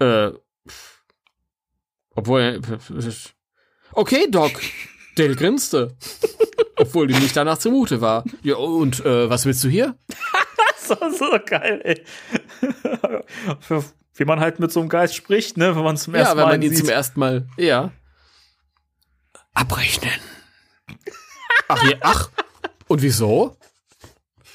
äh, 0.00 0.32
obwohl, 2.14 2.60
Okay, 3.92 4.26
Doc. 4.30 4.52
Dale 5.16 5.34
grinste. 5.36 5.96
Obwohl 6.76 7.10
ihm 7.10 7.18
nicht 7.18 7.36
danach 7.36 7.58
zumute 7.58 8.00
war. 8.00 8.24
Ja, 8.42 8.56
und 8.56 9.04
äh, 9.04 9.28
was 9.30 9.46
willst 9.46 9.64
du 9.64 9.68
hier? 9.68 9.96
so, 10.78 10.94
so 11.10 11.38
geil, 11.44 11.80
ey. 11.84 12.04
Wie 14.14 14.24
man 14.24 14.40
halt 14.40 14.60
mit 14.60 14.72
so 14.72 14.80
einem 14.80 14.88
Geist 14.88 15.14
spricht, 15.14 15.56
ne, 15.56 15.74
wenn 15.74 15.84
man 15.84 15.96
zum 15.96 16.14
ersten 16.14 16.36
Mal. 16.36 16.42
Ja, 16.42 16.46
wenn 16.46 16.52
man 16.52 16.62
ihn 16.62 16.70
sieht. 16.70 16.84
zum 16.84 16.88
ersten 16.88 17.20
Mal. 17.20 17.46
Ja. 17.56 17.92
Abrechnen. 19.54 20.20
Ach, 21.68 21.82
je, 21.84 21.96
ach. 22.00 22.30
Und 22.88 23.02
wieso? 23.02 23.56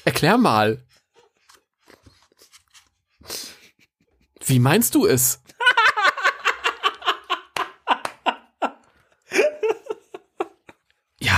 Erklär 0.04 0.38
mal. 0.38 0.84
Wie 4.44 4.58
meinst 4.58 4.94
du 4.94 5.06
es? 5.06 5.40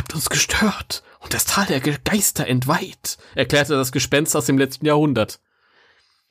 habt 0.09 0.15
uns 0.15 0.31
gestört 0.31 1.03
und 1.21 1.35
das 1.35 1.45
Tal 1.45 1.67
der 1.67 1.81
Geister 1.81 2.47
entweiht, 2.47 3.19
erklärte 3.35 3.75
das 3.75 3.93
Gespenst 3.93 4.35
aus 4.35 4.47
dem 4.47 4.57
letzten 4.57 4.87
Jahrhundert. 4.87 5.39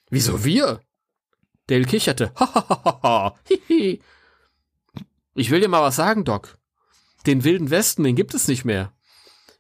Wieso 0.10 0.44
wir? 0.44 0.82
Dale 1.68 1.86
kicherte. 1.86 2.34
Ich 5.40 5.52
will 5.52 5.62
dir 5.62 5.68
mal 5.68 5.84
was 5.84 5.96
sagen, 5.96 6.26
Doc. 6.26 6.58
Den 7.28 7.44
wilden 7.44 7.70
Westen, 7.70 8.04
den 8.04 8.16
gibt 8.16 8.34
es 8.34 8.48
nicht 8.48 8.64
mehr. 8.64 8.94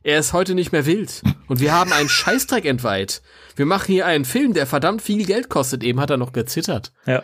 Er 0.01 0.19
ist 0.19 0.31
heute 0.31 0.55
nicht 0.55 0.71
mehr 0.71 0.85
wild. 0.85 1.21
Und 1.47 1.59
wir 1.59 1.73
haben 1.73 1.91
einen 1.91 2.07
Scheißdreck 2.07 2.63
entweiht. 2.63 3.21
Wir 3.57 3.65
machen 3.65 3.91
hier 3.91 4.05
einen 4.05 4.23
Film, 4.23 4.53
der 4.53 4.65
verdammt 4.65 5.01
viel 5.01 5.25
Geld 5.25 5.49
kostet. 5.49 5.83
Eben 5.83 5.99
hat 5.99 6.09
er 6.09 6.15
noch 6.17 6.31
gezittert. 6.31 6.93
Ja. 7.05 7.23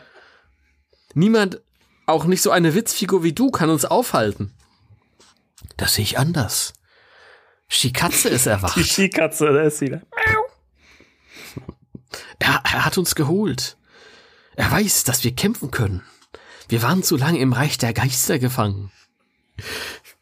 Niemand, 1.13 1.61
auch 2.05 2.25
nicht 2.25 2.41
so 2.41 2.51
eine 2.51 2.75
Witzfigur 2.75 3.23
wie 3.23 3.31
du, 3.31 3.51
kann 3.51 3.69
uns 3.69 3.85
aufhalten. 3.85 4.53
Das 5.77 5.95
sehe 5.95 6.03
ich 6.03 6.17
anders. 6.17 6.73
Skikatze 7.69 8.27
ist 8.27 8.45
erwacht. 8.45 8.75
Die 8.75 8.83
Skikatze, 8.83 9.45
da 9.45 9.61
ist 9.61 9.79
sie. 9.79 9.91
Er, 12.39 12.61
er 12.63 12.85
hat 12.85 12.97
uns 12.97 13.15
geholt. 13.15 13.77
Er 14.55 14.69
weiß, 14.69 15.05
dass 15.05 15.23
wir 15.23 15.33
kämpfen 15.33 15.71
können. 15.71 16.03
Wir 16.67 16.81
waren 16.81 17.01
zu 17.01 17.15
lange 17.15 17.39
im 17.39 17.53
Reich 17.53 17.77
der 17.77 17.93
Geister 17.93 18.39
gefangen. 18.39 18.91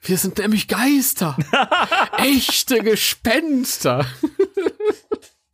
Wir 0.02 0.18
sind 0.18 0.40
nämlich 0.40 0.68
Geister. 0.68 1.38
Echte 2.18 2.82
Gespenster. 2.84 4.06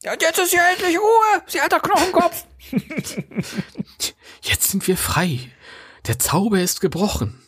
Ja, 0.03 0.13
und 0.13 0.21
jetzt 0.21 0.39
ist 0.39 0.51
hier 0.51 0.61
endlich 0.71 0.97
Ruhe. 0.97 1.43
Sie 1.47 1.59
hat 1.59 1.71
der 1.71 1.81
Knochenkopf. 1.81 2.45
Jetzt 4.41 4.71
sind 4.71 4.87
wir 4.87 4.95
frei. 4.95 5.51
Der 6.07 6.17
Zauber 6.17 6.61
ist 6.61 6.79
gebrochen. 6.79 7.41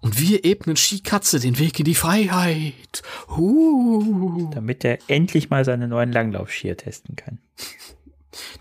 Und 0.00 0.18
wir 0.18 0.44
ebnen 0.44 0.76
Skikatze 0.76 1.38
den 1.38 1.58
Weg 1.58 1.78
in 1.78 1.84
die 1.84 1.94
Freiheit. 1.94 3.02
Uh. 3.28 4.50
Damit 4.52 4.84
er 4.84 4.98
endlich 5.08 5.50
mal 5.50 5.64
seine 5.64 5.86
neuen 5.86 6.10
Langlaufskier 6.10 6.76
testen 6.76 7.14
kann. 7.14 7.38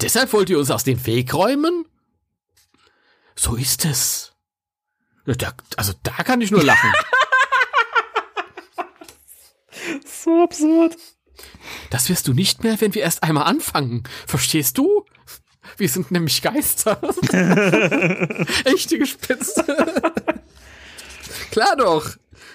Deshalb 0.01 0.33
wollt 0.33 0.49
ihr 0.49 0.59
uns 0.59 0.69
aus 0.69 0.83
dem 0.83 1.05
Weg 1.05 1.33
räumen? 1.33 1.85
So 3.35 3.55
ist 3.55 3.85
es. 3.85 4.33
Da, 5.25 5.53
also 5.77 5.93
da 6.03 6.23
kann 6.23 6.41
ich 6.41 6.51
nur 6.51 6.63
lachen. 6.63 6.91
so 10.07 10.43
absurd. 10.43 10.97
Das 11.89 12.09
wirst 12.09 12.27
du 12.27 12.33
nicht 12.33 12.63
mehr, 12.63 12.79
wenn 12.81 12.93
wir 12.93 13.01
erst 13.01 13.23
einmal 13.23 13.45
anfangen. 13.45 14.03
Verstehst 14.27 14.77
du? 14.77 15.05
Wir 15.77 15.89
sind 15.89 16.11
nämlich 16.11 16.41
Geister. 16.41 16.99
Echte 18.65 18.97
Gespenster. 18.97 20.13
Klar 21.51 21.75
doch. 21.77 22.09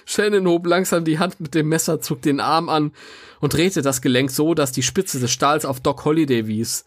Shannon 0.04 0.46
hob 0.46 0.66
langsam 0.66 1.04
die 1.04 1.18
Hand 1.18 1.40
mit 1.40 1.54
dem 1.54 1.68
Messer, 1.68 2.00
zog 2.00 2.22
den 2.22 2.40
Arm 2.40 2.68
an 2.68 2.92
und 3.40 3.54
drehte 3.54 3.82
das 3.82 4.00
Gelenk 4.00 4.30
so, 4.30 4.54
dass 4.54 4.72
die 4.72 4.82
Spitze 4.82 5.18
des 5.18 5.32
Stahls 5.32 5.64
auf 5.64 5.80
Doc 5.80 6.04
Holliday 6.04 6.46
wies. 6.46 6.84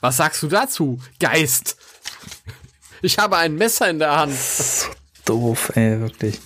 Was 0.00 0.16
sagst 0.16 0.42
du 0.42 0.48
dazu, 0.48 0.98
Geist? 1.18 1.76
Ich 3.02 3.18
habe 3.18 3.36
ein 3.36 3.54
Messer 3.56 3.90
in 3.90 3.98
der 3.98 4.16
Hand. 4.16 4.34
So 4.34 4.86
doof, 5.24 5.72
ey, 5.74 6.00
wirklich. 6.00 6.38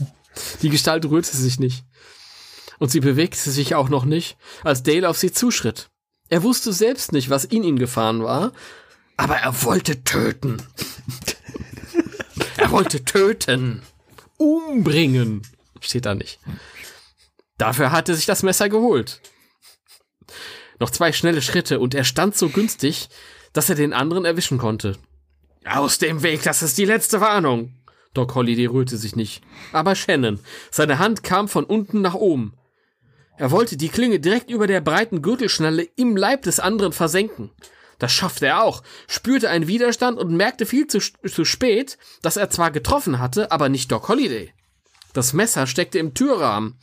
Die 0.62 0.70
Gestalt 0.70 1.04
rührte 1.04 1.36
sich 1.36 1.58
nicht. 1.58 1.84
Und 2.84 2.90
sie 2.90 3.00
bewegte 3.00 3.50
sich 3.50 3.74
auch 3.74 3.88
noch 3.88 4.04
nicht, 4.04 4.36
als 4.62 4.82
Dale 4.82 5.08
auf 5.08 5.16
sie 5.16 5.32
zuschritt. 5.32 5.88
Er 6.28 6.42
wusste 6.42 6.70
selbst 6.70 7.12
nicht, 7.12 7.30
was 7.30 7.46
in 7.46 7.64
ihn 7.64 7.78
gefahren 7.78 8.22
war, 8.22 8.52
aber 9.16 9.38
er 9.38 9.62
wollte 9.62 10.04
töten. 10.04 10.62
er 12.58 12.70
wollte 12.70 13.02
töten 13.02 13.80
umbringen. 14.36 15.40
Steht 15.80 16.04
da 16.04 16.14
nicht. 16.14 16.40
Dafür 17.56 17.90
hatte 17.90 18.14
sich 18.14 18.26
das 18.26 18.42
Messer 18.42 18.68
geholt. 18.68 19.22
Noch 20.78 20.90
zwei 20.90 21.12
schnelle 21.12 21.40
Schritte 21.40 21.80
und 21.80 21.94
er 21.94 22.04
stand 22.04 22.36
so 22.36 22.50
günstig, 22.50 23.08
dass 23.54 23.70
er 23.70 23.76
den 23.76 23.94
anderen 23.94 24.26
erwischen 24.26 24.58
konnte. 24.58 24.98
Aus 25.64 25.96
dem 25.96 26.22
Weg, 26.22 26.42
das 26.42 26.62
ist 26.62 26.76
die 26.76 26.84
letzte 26.84 27.22
Warnung. 27.22 27.72
Doc 28.12 28.34
Holliday 28.34 28.66
rührte 28.66 28.98
sich 28.98 29.16
nicht. 29.16 29.42
Aber 29.72 29.94
Shannon, 29.94 30.38
seine 30.70 30.98
Hand 30.98 31.22
kam 31.22 31.48
von 31.48 31.64
unten 31.64 32.02
nach 32.02 32.12
oben. 32.12 32.52
Er 33.36 33.50
wollte 33.50 33.76
die 33.76 33.88
Klinge 33.88 34.20
direkt 34.20 34.50
über 34.50 34.66
der 34.66 34.80
breiten 34.80 35.20
Gürtelschnalle 35.20 35.88
im 35.96 36.16
Leib 36.16 36.42
des 36.42 36.60
anderen 36.60 36.92
versenken. 36.92 37.50
Das 37.98 38.12
schaffte 38.12 38.46
er 38.46 38.62
auch, 38.62 38.82
spürte 39.08 39.50
einen 39.50 39.66
Widerstand 39.66 40.18
und 40.18 40.36
merkte 40.36 40.66
viel 40.66 40.86
zu, 40.86 41.00
zu 41.00 41.44
spät, 41.44 41.98
dass 42.22 42.36
er 42.36 42.50
zwar 42.50 42.70
getroffen 42.70 43.18
hatte, 43.18 43.50
aber 43.50 43.68
nicht 43.68 43.90
Doc 43.90 44.08
Holliday. 44.08 44.52
Das 45.12 45.32
Messer 45.32 45.66
steckte 45.66 45.98
im 45.98 46.14
Türrahmen. 46.14 46.76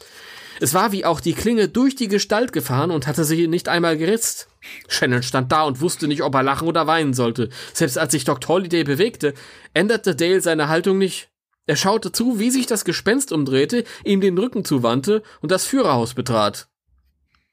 Es 0.59 0.73
war 0.73 0.91
wie 0.91 1.05
auch 1.05 1.19
die 1.19 1.33
Klinge 1.33 1.69
durch 1.69 1.95
die 1.95 2.07
Gestalt 2.07 2.53
gefahren 2.53 2.91
und 2.91 3.07
hatte 3.07 3.25
sie 3.25 3.47
nicht 3.47 3.67
einmal 3.67 3.97
geritzt. 3.97 4.47
Shannon 4.87 5.23
stand 5.23 5.51
da 5.51 5.63
und 5.63 5.81
wusste 5.81 6.07
nicht, 6.07 6.21
ob 6.21 6.35
er 6.35 6.43
lachen 6.43 6.67
oder 6.67 6.85
weinen 6.85 7.13
sollte. 7.13 7.49
Selbst 7.73 7.97
als 7.97 8.11
sich 8.11 8.25
Dr. 8.25 8.47
Holiday 8.47 8.83
bewegte, 8.83 9.33
änderte 9.73 10.15
Dale 10.15 10.39
seine 10.39 10.67
Haltung 10.69 10.97
nicht. 10.97 11.30
Er 11.71 11.77
schaute 11.77 12.11
zu, 12.11 12.37
wie 12.37 12.51
sich 12.51 12.65
das 12.65 12.83
Gespenst 12.83 13.31
umdrehte, 13.31 13.85
ihm 14.03 14.19
den 14.19 14.37
Rücken 14.37 14.65
zuwandte 14.65 15.23
und 15.39 15.53
das 15.53 15.65
Führerhaus 15.65 16.15
betrat. 16.15 16.67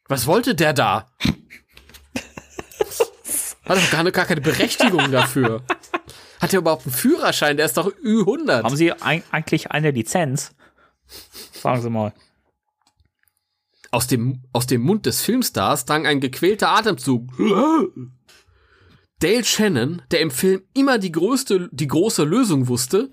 Was 0.09 0.27
wollte 0.27 0.57
der 0.57 0.73
da? 0.73 1.09
Hat 3.64 3.79
doch 3.79 3.91
gar, 3.93 4.11
gar 4.11 4.25
keine 4.25 4.41
Berechtigung 4.41 5.12
dafür. 5.12 5.62
Hat 6.41 6.53
er 6.53 6.59
überhaupt 6.59 6.85
einen 6.87 6.97
Führerschein? 6.97 7.57
Der 7.57 7.66
ist 7.66 7.77
doch 7.77 7.93
Ü100. 7.95 8.64
Haben 8.64 8.75
Sie 8.75 8.93
eigentlich 8.93 9.71
eine 9.71 9.93
Lizenz? 9.93 10.51
Fragen 11.53 11.83
Sie 11.83 11.91
mal. 11.91 12.12
Aus 13.93 14.09
dem, 14.09 14.43
aus 14.53 14.66
dem 14.66 14.81
Mund 14.81 15.07
des 15.07 15.21
Filmstars 15.21 15.85
drang 15.85 16.09
ein 16.09 16.19
gequälter 16.19 16.71
Atemzug. 16.71 17.31
Dale 19.21 19.45
Shannon, 19.45 20.03
der 20.11 20.23
im 20.23 20.33
Film 20.33 20.62
immer 20.75 20.99
die 20.99 21.12
größte, 21.12 21.69
die 21.71 21.87
große 21.87 22.25
Lösung 22.25 22.66
wusste, 22.66 23.12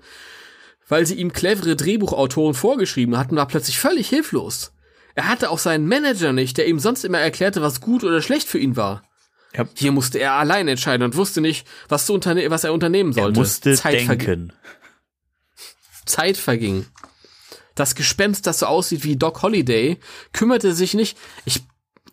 weil 0.88 1.06
sie 1.06 1.14
ihm 1.14 1.32
clevere 1.32 1.76
Drehbuchautoren 1.76 2.54
vorgeschrieben 2.54 3.16
hatten, 3.18 3.36
war 3.36 3.48
plötzlich 3.48 3.78
völlig 3.78 4.08
hilflos. 4.08 4.72
Er 5.14 5.28
hatte 5.28 5.50
auch 5.50 5.58
seinen 5.58 5.88
Manager 5.88 6.32
nicht, 6.32 6.58
der 6.58 6.68
ihm 6.68 6.78
sonst 6.78 7.04
immer 7.04 7.18
erklärte, 7.18 7.62
was 7.62 7.80
gut 7.80 8.04
oder 8.04 8.20
schlecht 8.20 8.48
für 8.48 8.58
ihn 8.58 8.76
war. 8.76 9.02
Ja. 9.56 9.66
Hier 9.74 9.92
musste 9.92 10.18
er 10.18 10.34
allein 10.34 10.68
entscheiden 10.68 11.02
und 11.02 11.16
wusste 11.16 11.40
nicht, 11.40 11.66
was, 11.88 12.08
was 12.08 12.64
er 12.64 12.72
unternehmen 12.72 13.12
sollte. 13.12 13.38
Er 13.38 13.42
musste 13.42 13.74
Zeit 13.74 14.08
denken. 14.08 14.52
Zeit 16.04 16.36
verging. 16.36 16.86
Das 17.74 17.94
Gespenst, 17.94 18.46
das 18.46 18.60
so 18.60 18.66
aussieht 18.66 19.04
wie 19.04 19.16
Doc 19.16 19.42
Holliday, 19.42 19.98
kümmerte 20.32 20.74
sich 20.74 20.94
nicht. 20.94 21.18
Ich, 21.44 21.62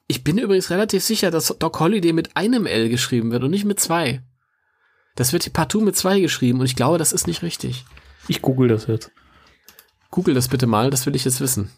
ich 0.07 0.24
bin 0.24 0.38
übrigens 0.38 0.69
relativ 0.69 1.03
sicher, 1.03 1.32
dass 1.32 1.55
Doc 1.59 1.80
Holliday 1.80 2.13
mit 2.13 2.36
einem 2.36 2.65
L 2.65 2.89
geschrieben 2.89 3.32
wird 3.32 3.43
und 3.43 3.51
nicht 3.51 3.65
mit 3.65 3.80
zwei. 3.80 4.24
Das 5.15 5.32
wird 5.32 5.51
partout 5.53 5.82
mit 5.82 5.95
zwei 5.95 6.19
geschrieben 6.19 6.59
und 6.59 6.65
ich 6.65 6.76
glaube, 6.76 6.97
das 6.97 7.13
ist 7.13 7.28
nicht 7.28 7.43
richtig. 7.43 7.86
Ich 8.28 8.41
google 8.41 8.67
das 8.67 8.88
jetzt. 8.88 9.11
Google 10.09 10.34
das 10.36 10.47
bitte 10.47 10.67
mal, 10.67 10.89
das 10.89 11.05
will 11.05 11.15
ich 11.15 11.26
jetzt 11.26 11.41
wissen. 11.41 11.71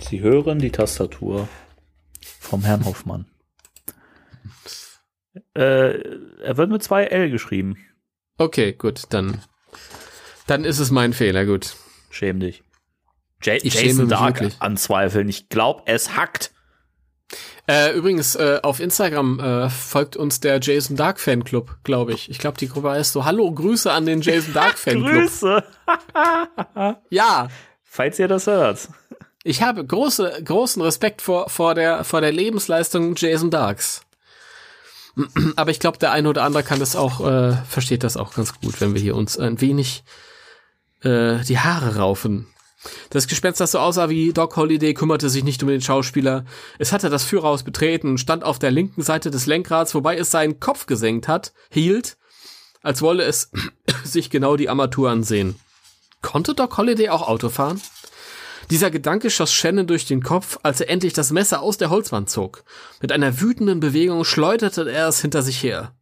Sie 0.00 0.20
hören 0.20 0.58
die 0.58 0.70
Tastatur 0.70 1.48
vom 2.40 2.62
Herrn 2.62 2.84
Hoffmann. 2.84 3.26
Äh, 5.54 5.98
er 6.42 6.56
wird 6.56 6.70
mit 6.70 6.82
zwei 6.82 7.04
L 7.04 7.30
geschrieben. 7.30 7.76
Okay, 8.36 8.72
gut, 8.72 9.04
dann, 9.10 9.40
dann 10.46 10.64
ist 10.64 10.78
es 10.78 10.90
mein 10.90 11.12
Fehler, 11.12 11.46
gut. 11.46 11.76
Schäm 12.10 12.40
dich. 12.40 12.62
Ja 13.42 13.54
Ich 13.54 13.74
schäme 13.74 13.86
Jason 13.88 14.04
mich 14.04 14.10
Dark 14.10 14.40
wirklich. 14.40 14.60
anzweifeln. 14.60 15.28
Ich 15.28 15.48
glaube, 15.48 15.82
es 15.86 16.16
hackt. 16.16 16.53
Äh, 17.66 17.92
übrigens, 17.92 18.34
äh, 18.34 18.60
auf 18.62 18.78
Instagram 18.78 19.40
äh, 19.40 19.70
folgt 19.70 20.16
uns 20.16 20.40
der 20.40 20.60
Jason 20.60 20.96
Dark 20.96 21.18
Fanclub, 21.18 21.78
glaube 21.82 22.12
ich. 22.12 22.30
Ich 22.30 22.38
glaube, 22.38 22.58
die 22.58 22.68
Gruppe 22.68 22.90
heißt 22.90 23.12
so, 23.12 23.24
hallo, 23.24 23.50
Grüße 23.50 23.90
an 23.90 24.04
den 24.04 24.20
Jason 24.20 24.52
Dark 24.54 24.78
Fanclub. 24.78 25.22
Grüße. 25.22 25.64
Ja, 27.10 27.48
Falls 27.84 28.18
ihr 28.18 28.26
das 28.26 28.48
hört. 28.48 28.88
ich 29.44 29.62
habe 29.62 29.86
große, 29.86 30.42
großen 30.44 30.82
Respekt 30.82 31.22
vor, 31.22 31.48
vor, 31.48 31.76
der, 31.76 32.02
vor 32.02 32.20
der 32.20 32.32
Lebensleistung 32.32 33.14
Jason 33.16 33.50
Darks. 33.50 34.02
Aber 35.56 35.70
ich 35.70 35.78
glaube, 35.78 35.98
der 35.98 36.10
eine 36.10 36.28
oder 36.28 36.42
andere 36.42 36.64
kann 36.64 36.80
das 36.80 36.96
auch, 36.96 37.20
äh, 37.20 37.52
versteht 37.68 38.02
das 38.02 38.16
auch 38.16 38.34
ganz 38.34 38.60
gut, 38.60 38.80
wenn 38.80 38.94
wir 38.94 39.00
hier 39.00 39.14
uns 39.14 39.38
ein 39.38 39.60
wenig 39.60 40.02
äh, 41.02 41.38
die 41.44 41.60
Haare 41.60 41.96
raufen. 41.96 42.48
Das 43.10 43.28
Gespenst, 43.28 43.60
das 43.60 43.72
so 43.72 43.78
aussah 43.78 44.08
wie 44.08 44.32
Doc 44.32 44.56
Holliday, 44.56 44.94
kümmerte 44.94 45.30
sich 45.30 45.44
nicht 45.44 45.62
um 45.62 45.68
den 45.68 45.80
Schauspieler. 45.80 46.44
Es 46.78 46.92
hatte 46.92 47.10
das 47.10 47.24
Führerhaus 47.24 47.62
betreten 47.62 48.10
und 48.10 48.18
stand 48.18 48.44
auf 48.44 48.58
der 48.58 48.70
linken 48.70 49.02
Seite 49.02 49.30
des 49.30 49.46
Lenkrads, 49.46 49.94
wobei 49.94 50.16
es 50.16 50.30
seinen 50.30 50.60
Kopf 50.60 50.86
gesenkt 50.86 51.28
hat, 51.28 51.52
hielt, 51.70 52.16
als 52.82 53.02
wolle 53.02 53.24
es 53.24 53.50
sich 54.04 54.30
genau 54.30 54.56
die 54.56 54.68
Armatur 54.68 55.10
ansehen. 55.10 55.56
Konnte 56.22 56.54
Doc 56.54 56.76
Holliday 56.76 57.10
auch 57.10 57.28
Auto 57.28 57.48
fahren? 57.48 57.80
Dieser 58.70 58.90
Gedanke 58.90 59.30
schoss 59.30 59.52
Shannon 59.52 59.86
durch 59.86 60.06
den 60.06 60.22
Kopf, 60.22 60.58
als 60.62 60.80
er 60.80 60.88
endlich 60.88 61.12
das 61.12 61.30
Messer 61.30 61.60
aus 61.60 61.76
der 61.76 61.90
Holzwand 61.90 62.30
zog. 62.30 62.64
Mit 63.02 63.12
einer 63.12 63.40
wütenden 63.40 63.80
Bewegung 63.80 64.24
schleuderte 64.24 64.90
er 64.90 65.08
es 65.08 65.20
hinter 65.20 65.42
sich 65.42 65.62
her. 65.62 65.94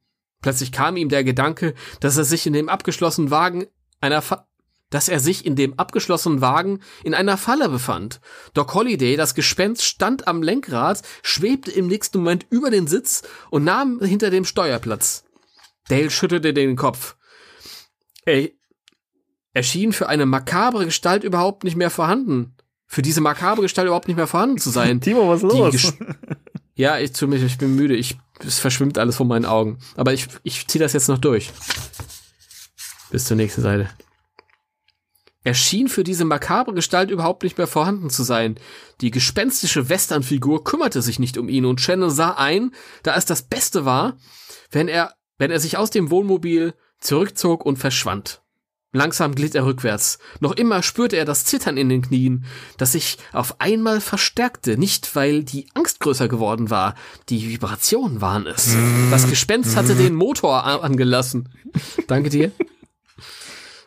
Plötzlich 0.42 0.72
kam 0.72 0.96
ihm 0.96 1.08
der 1.08 1.24
Gedanke, 1.24 1.74
dass 2.00 2.16
er 2.16 2.24
sich 2.24 2.46
in 2.46 2.52
dem 2.52 2.68
abgeschlossenen 2.68 3.30
Wagen 3.30 3.66
einer 4.00 4.22
Fa 4.22 4.46
dass 4.92 5.08
er 5.08 5.18
sich 5.18 5.44
in 5.44 5.56
dem 5.56 5.76
abgeschlossenen 5.78 6.40
Wagen 6.40 6.78
in 7.02 7.14
einer 7.14 7.36
Falle 7.36 7.68
befand. 7.68 8.20
Doc 8.54 8.74
Holliday, 8.74 9.16
das 9.16 9.34
Gespenst, 9.34 9.82
stand 9.84 10.28
am 10.28 10.42
Lenkrad, 10.42 11.02
schwebte 11.22 11.72
im 11.72 11.88
nächsten 11.88 12.18
Moment 12.18 12.46
über 12.50 12.70
den 12.70 12.86
Sitz 12.86 13.22
und 13.50 13.64
nahm 13.64 13.98
hinter 14.00 14.30
dem 14.30 14.44
Steuerplatz. 14.44 15.24
Dale 15.88 16.10
schüttelte 16.10 16.54
den 16.54 16.76
Kopf. 16.76 17.16
Er, 18.24 18.48
er 19.52 19.62
schien 19.64 19.92
für 19.92 20.08
eine 20.08 20.26
makabre 20.26 20.84
Gestalt 20.84 21.24
überhaupt 21.24 21.64
nicht 21.64 21.76
mehr 21.76 21.90
vorhanden. 21.90 22.54
Für 22.86 23.02
diese 23.02 23.20
makabre 23.20 23.62
Gestalt 23.62 23.86
überhaupt 23.86 24.06
nicht 24.06 24.16
mehr 24.16 24.26
vorhanden 24.28 24.58
zu 24.58 24.70
sein. 24.70 25.00
Timo, 25.00 25.28
was 25.28 25.42
ist 25.42 25.52
los? 25.52 25.74
Ges- 25.74 26.14
Ja, 26.74 26.98
ich 26.98 27.14
zu 27.14 27.26
mich, 27.26 27.42
ich 27.42 27.58
bin 27.58 27.74
müde. 27.76 27.96
Ich, 27.96 28.16
es 28.46 28.58
verschwimmt 28.58 28.96
alles 28.98 29.16
vor 29.16 29.26
meinen 29.26 29.44
Augen. 29.44 29.78
Aber 29.96 30.12
ich, 30.12 30.28
ich 30.42 30.66
ziehe 30.68 30.82
das 30.82 30.92
jetzt 30.92 31.08
noch 31.08 31.18
durch. 31.18 31.50
Bis 33.10 33.24
zur 33.26 33.36
nächsten 33.36 33.60
Seite. 33.62 33.90
Er 35.44 35.54
schien 35.54 35.88
für 35.88 36.04
diese 36.04 36.24
makabre 36.24 36.72
Gestalt 36.72 37.10
überhaupt 37.10 37.42
nicht 37.42 37.58
mehr 37.58 37.66
vorhanden 37.66 38.10
zu 38.10 38.22
sein. 38.22 38.56
Die 39.00 39.10
gespenstische 39.10 39.88
Westernfigur 39.88 40.62
kümmerte 40.62 41.02
sich 41.02 41.18
nicht 41.18 41.36
um 41.36 41.48
ihn 41.48 41.64
und 41.64 41.80
Shannon 41.80 42.10
sah 42.10 42.32
ein, 42.32 42.72
da 43.02 43.16
es 43.16 43.24
das 43.24 43.42
Beste 43.42 43.84
war, 43.84 44.16
wenn 44.70 44.88
er, 44.88 45.14
wenn 45.38 45.50
er 45.50 45.58
sich 45.58 45.76
aus 45.76 45.90
dem 45.90 46.10
Wohnmobil 46.10 46.74
zurückzog 47.00 47.66
und 47.66 47.78
verschwand. 47.78 48.42
Langsam 48.94 49.34
glitt 49.34 49.54
er 49.54 49.64
rückwärts. 49.64 50.18
Noch 50.40 50.52
immer 50.52 50.82
spürte 50.82 51.16
er 51.16 51.24
das 51.24 51.46
Zittern 51.46 51.78
in 51.78 51.88
den 51.88 52.02
Knien, 52.02 52.44
das 52.76 52.92
sich 52.92 53.16
auf 53.32 53.58
einmal 53.58 54.02
verstärkte, 54.02 54.76
nicht 54.76 55.16
weil 55.16 55.44
die 55.44 55.66
Angst 55.72 56.00
größer 56.00 56.28
geworden 56.28 56.68
war, 56.68 56.94
die 57.30 57.48
Vibrationen 57.48 58.20
waren 58.20 58.46
es. 58.46 58.76
Das 59.10 59.28
Gespenst 59.28 59.76
hatte 59.76 59.94
den 59.94 60.14
Motor 60.14 60.64
angelassen. 60.64 61.48
Danke 62.06 62.28
dir. 62.28 62.52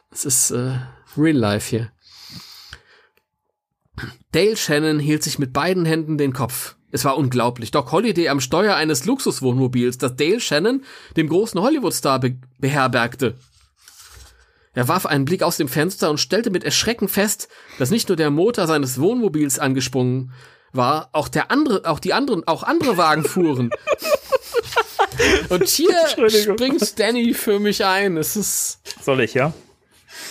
Es 0.10 0.26
ist 0.26 0.52
äh, 0.52 0.80
Real 1.18 1.38
Life 1.38 1.70
hier. 1.70 1.92
Dale 4.32 4.58
Shannon 4.58 5.00
hielt 5.00 5.24
sich 5.24 5.40
mit 5.40 5.54
beiden 5.54 5.86
Händen 5.86 6.18
den 6.18 6.34
Kopf. 6.34 6.76
Es 6.92 7.06
war 7.06 7.18
unglaublich. 7.18 7.72
Doc 7.72 7.92
Holliday 7.92 8.30
am 8.30 8.40
Steuer 8.40 8.76
eines 8.76 9.06
Luxuswohnmobils, 9.06 9.98
das 9.98 10.16
Dale 10.16 10.40
Shannon, 10.40 10.84
dem 11.18 11.30
großen 11.30 11.60
Hollywood-Star, 11.60 12.20
be 12.20 12.38
beherbergte. 12.60 13.36
Er 14.74 14.90
warf 14.90 15.06
einen 15.06 15.26
Blick 15.26 15.42
aus 15.42 15.58
dem 15.58 15.70
Fenster 15.70 16.10
und 16.10 16.20
stellte 16.20 16.52
mit 16.52 16.66
Erschrecken 16.66 17.08
fest, 17.08 17.48
dass 17.80 17.92
nicht 17.92 18.10
nur 18.10 18.18
der 18.18 18.30
Motor 18.30 18.68
seines 18.68 19.00
Wohnmobils 19.00 19.58
angesprungen 19.58 20.34
war, 20.74 21.10
auch 21.14 21.30
der 21.30 21.50
andere, 21.50 21.90
auch 21.90 22.00
die 22.00 22.14
anderen, 22.14 22.46
auch 22.46 22.64
andere 22.64 22.98
Wagen 22.98 23.24
fuhren. 23.24 23.70
und 25.50 25.68
hier 25.68 25.96
springt 26.10 27.00
Danny 27.00 27.34
für 27.34 27.60
mich 27.60 27.86
ein. 27.86 28.18
Es 28.18 28.36
ist, 28.36 28.80
Soll 29.02 29.22
ich, 29.22 29.34
ja? 29.34 29.54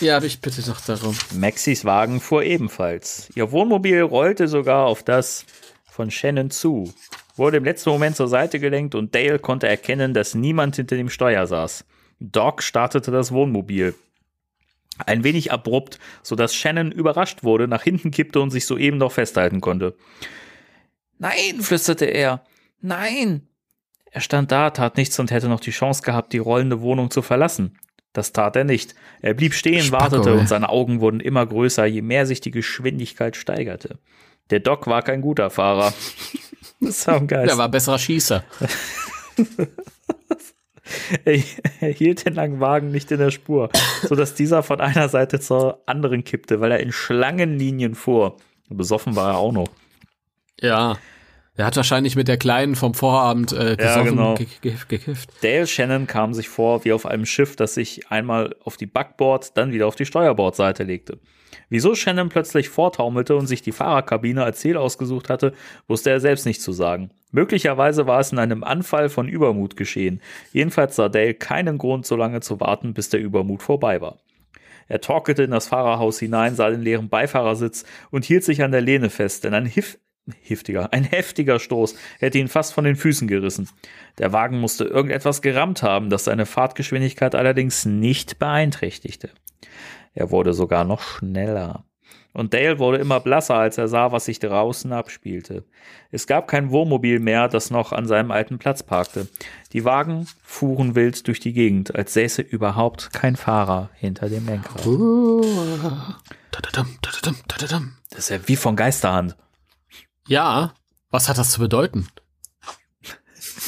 Ja, 0.01 0.21
ich 0.21 0.41
bitte 0.41 0.61
doch 0.61 0.81
darum. 0.81 1.15
Maxis 1.33 1.85
Wagen 1.85 2.19
fuhr 2.19 2.43
ebenfalls. 2.43 3.29
Ihr 3.35 3.51
Wohnmobil 3.51 4.01
rollte 4.01 4.47
sogar 4.47 4.85
auf 4.85 5.03
das 5.03 5.45
von 5.85 6.11
Shannon 6.11 6.51
zu, 6.51 6.93
wurde 7.35 7.57
im 7.57 7.63
letzten 7.63 7.89
Moment 7.89 8.15
zur 8.15 8.27
Seite 8.27 8.59
gelenkt 8.59 8.95
und 8.95 9.15
Dale 9.15 9.39
konnte 9.39 9.67
erkennen, 9.67 10.13
dass 10.13 10.35
niemand 10.35 10.75
hinter 10.75 10.97
dem 10.97 11.09
Steuer 11.09 11.47
saß. 11.47 11.85
Doc 12.19 12.63
startete 12.63 13.11
das 13.11 13.31
Wohnmobil. 13.31 13.95
Ein 15.05 15.23
wenig 15.23 15.51
abrupt, 15.51 15.99
sodass 16.23 16.55
Shannon 16.55 16.91
überrascht 16.91 17.43
wurde, 17.43 17.67
nach 17.67 17.83
hinten 17.83 18.11
kippte 18.11 18.39
und 18.39 18.51
sich 18.51 18.65
soeben 18.65 18.97
noch 18.97 19.11
festhalten 19.11 19.59
konnte. 19.59 19.95
Nein, 21.17 21.61
flüsterte 21.61 22.05
er. 22.05 22.43
Nein. 22.81 23.47
Er 24.11 24.21
stand 24.21 24.51
da, 24.51 24.69
tat 24.69 24.95
nichts 24.95 25.19
und 25.19 25.31
hätte 25.31 25.49
noch 25.49 25.59
die 25.59 25.71
Chance 25.71 26.01
gehabt, 26.01 26.31
die 26.31 26.37
rollende 26.37 26.81
Wohnung 26.81 27.11
zu 27.11 27.21
verlassen. 27.21 27.77
Das 28.15 28.31
tat 28.31 28.55
er 28.55 28.63
nicht. 28.63 28.95
Er 29.21 29.33
blieb 29.33 29.53
stehen, 29.53 29.83
Spacko, 29.83 30.03
wartete 30.03 30.29
ey. 30.31 30.37
und 30.37 30.47
seine 30.47 30.69
Augen 30.69 31.01
wurden 31.01 31.19
immer 31.19 31.45
größer, 31.45 31.85
je 31.85 32.01
mehr 32.01 32.25
sich 32.25 32.39
die 32.39 32.49
Geschwindigkeit 32.49 33.35
steigerte. 33.35 33.99
Der 34.51 34.61
Doc 34.61 34.87
war 34.87 35.01
kein 35.01 35.21
guter 35.21 35.51
Fahrer. 35.51 35.93
Das 36.81 37.07
war 37.07 37.15
ein 37.15 37.27
Geist. 37.27 37.49
Er 37.49 37.57
war 37.57 37.69
besserer 37.69 37.97
Schießer. 37.97 38.43
Er, 41.23 41.41
er 41.81 41.91
hielt 41.91 42.27
den 42.27 42.35
langen 42.35 42.59
Wagen 42.59 42.91
nicht 42.91 43.11
in 43.11 43.17
der 43.17 43.31
Spur, 43.31 43.69
sodass 44.03 44.35
dieser 44.35 44.61
von 44.61 44.79
einer 44.79 45.09
Seite 45.09 45.39
zur 45.39 45.81
anderen 45.87 46.23
kippte, 46.23 46.61
weil 46.61 46.71
er 46.71 46.79
in 46.79 46.91
Schlangenlinien 46.91 47.95
fuhr. 47.95 48.37
Besoffen 48.69 49.15
war 49.15 49.31
er 49.31 49.37
auch 49.37 49.51
noch. 49.51 49.69
Ja. 50.59 50.97
Er 51.57 51.65
hat 51.65 51.77
wahrscheinlich 51.77 52.17
mit 52.17 52.27
der 52.27 52.37
Kleinen 52.37 52.75
vom 52.75 52.93
Vorabend 52.93 53.53
äh, 53.53 53.77
gesoffen, 53.77 54.09
genau. 54.09 54.35
ge 54.35 54.47
ge 54.61 54.73
gekifft. 54.89 55.29
Dale 55.41 55.67
Shannon 55.67 56.05
kam 56.05 56.33
sich 56.33 56.49
vor 56.49 56.83
wie 56.83 56.91
auf 56.91 57.05
einem 57.05 57.25
Schiff, 57.25 57.55
das 57.55 57.75
sich 57.75 58.11
einmal 58.11 58.55
auf 58.63 58.75
die 58.75 58.87
Backbord, 58.87 59.55
dann 59.57 59.71
wieder 59.71 59.87
auf 59.87 59.95
die 59.95 60.05
Steuerbordseite 60.05 60.83
legte. 60.83 61.19
Wieso 61.69 61.95
Shannon 61.95 62.27
plötzlich 62.27 62.67
vortaumelte 62.67 63.35
und 63.37 63.47
sich 63.47 63.61
die 63.61 63.71
Fahrerkabine 63.71 64.43
als 64.43 64.59
Ziel 64.59 64.75
ausgesucht 64.75 65.29
hatte, 65.29 65.53
wusste 65.87 66.09
er 66.09 66.19
selbst 66.19 66.45
nicht 66.45 66.61
zu 66.61 66.73
sagen. 66.73 67.11
Möglicherweise 67.31 68.05
war 68.05 68.19
es 68.19 68.33
in 68.33 68.39
einem 68.39 68.63
Anfall 68.63 69.07
von 69.07 69.29
Übermut 69.29 69.77
geschehen. 69.77 70.21
Jedenfalls 70.51 70.97
sah 70.97 71.07
Dale 71.07 71.33
keinen 71.33 71.77
Grund, 71.77 72.05
so 72.05 72.17
lange 72.17 72.41
zu 72.41 72.59
warten, 72.59 72.93
bis 72.93 73.09
der 73.09 73.21
Übermut 73.21 73.63
vorbei 73.63 74.01
war. 74.01 74.19
Er 74.87 75.01
torkelte 75.01 75.43
in 75.43 75.51
das 75.51 75.67
Fahrerhaus 75.67 76.19
hinein, 76.19 76.53
sah 76.53 76.69
den 76.69 76.81
leeren 76.81 77.09
Beifahrersitz 77.09 77.85
und 78.11 78.25
hielt 78.25 78.43
sich 78.43 78.61
an 78.61 78.71
der 78.71 78.81
Lehne 78.81 79.09
fest, 79.09 79.43
denn 79.43 79.53
ein 79.53 79.65
Hif 79.65 79.97
heftiger, 80.41 80.91
ein 80.91 81.03
heftiger 81.03 81.59
Stoß 81.59 81.95
hätte 82.19 82.37
ihn 82.37 82.47
fast 82.47 82.73
von 82.73 82.83
den 82.83 82.95
Füßen 82.95 83.27
gerissen. 83.27 83.69
Der 84.17 84.33
Wagen 84.33 84.59
musste 84.59 84.85
irgendetwas 84.85 85.41
gerammt 85.41 85.83
haben, 85.83 86.09
das 86.09 86.25
seine 86.25 86.45
Fahrtgeschwindigkeit 86.45 87.35
allerdings 87.35 87.85
nicht 87.85 88.39
beeinträchtigte. 88.39 89.29
Er 90.13 90.31
wurde 90.31 90.53
sogar 90.53 90.85
noch 90.85 91.01
schneller. 91.01 91.85
Und 92.35 92.53
Dale 92.53 92.79
wurde 92.79 92.97
immer 92.97 93.21
blasser, 93.21 93.55
als 93.55 93.77
er 93.77 93.87
sah, 93.87 94.11
was 94.11 94.25
sich 94.25 94.39
draußen 94.39 94.91
abspielte. 94.91 95.63
Es 96.11 96.27
gab 96.27 96.49
kein 96.49 96.69
Wohnmobil 96.69 97.19
mehr, 97.19 97.47
das 97.47 97.71
noch 97.71 97.93
an 97.93 98.07
seinem 98.07 98.29
alten 98.31 98.57
Platz 98.57 98.83
parkte. 98.83 99.29
Die 99.71 99.85
Wagen 99.85 100.27
fuhren 100.43 100.95
wild 100.95 101.27
durch 101.27 101.39
die 101.39 101.53
Gegend, 101.53 101.95
als 101.95 102.13
säße 102.13 102.41
überhaupt 102.41 103.13
kein 103.13 103.37
Fahrer 103.37 103.89
hinter 103.93 104.27
dem 104.27 104.45
Lenkrad. 104.47 104.85
Das 108.09 108.19
ist 108.19 108.29
ja 108.29 108.47
wie 108.47 108.57
von 108.57 108.75
Geisterhand. 108.75 109.37
Ja, 110.27 110.73
was 111.11 111.29
hat 111.29 111.37
das 111.37 111.51
zu 111.51 111.59
bedeuten? 111.59 112.07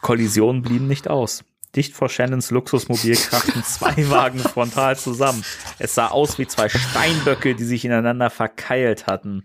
Kollisionen 0.00 0.62
blieben 0.62 0.86
nicht 0.86 1.08
aus. 1.08 1.44
Dicht 1.76 1.94
vor 1.94 2.08
Shannons 2.08 2.50
Luxusmobil 2.50 3.14
krachten 3.14 3.62
zwei 3.62 4.10
Wagen 4.10 4.38
frontal 4.38 4.96
zusammen. 4.96 5.44
Es 5.78 5.94
sah 5.94 6.08
aus 6.08 6.38
wie 6.38 6.46
zwei 6.46 6.68
Steinböcke, 6.68 7.54
die 7.54 7.64
sich 7.64 7.84
ineinander 7.84 8.30
verkeilt 8.30 9.06
hatten. 9.06 9.44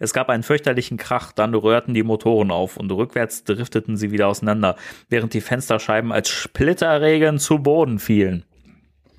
Es 0.00 0.12
gab 0.12 0.28
einen 0.28 0.42
fürchterlichen 0.42 0.96
Krach, 0.96 1.30
dann 1.32 1.54
rührten 1.54 1.94
die 1.94 2.02
Motoren 2.02 2.50
auf 2.50 2.76
und 2.76 2.90
rückwärts 2.90 3.44
drifteten 3.44 3.96
sie 3.96 4.10
wieder 4.10 4.26
auseinander, 4.26 4.76
während 5.08 5.32
die 5.32 5.40
Fensterscheiben 5.40 6.10
als 6.10 6.28
Splitterregen 6.28 7.38
zu 7.38 7.60
Boden 7.60 8.00
fielen. 8.00 8.44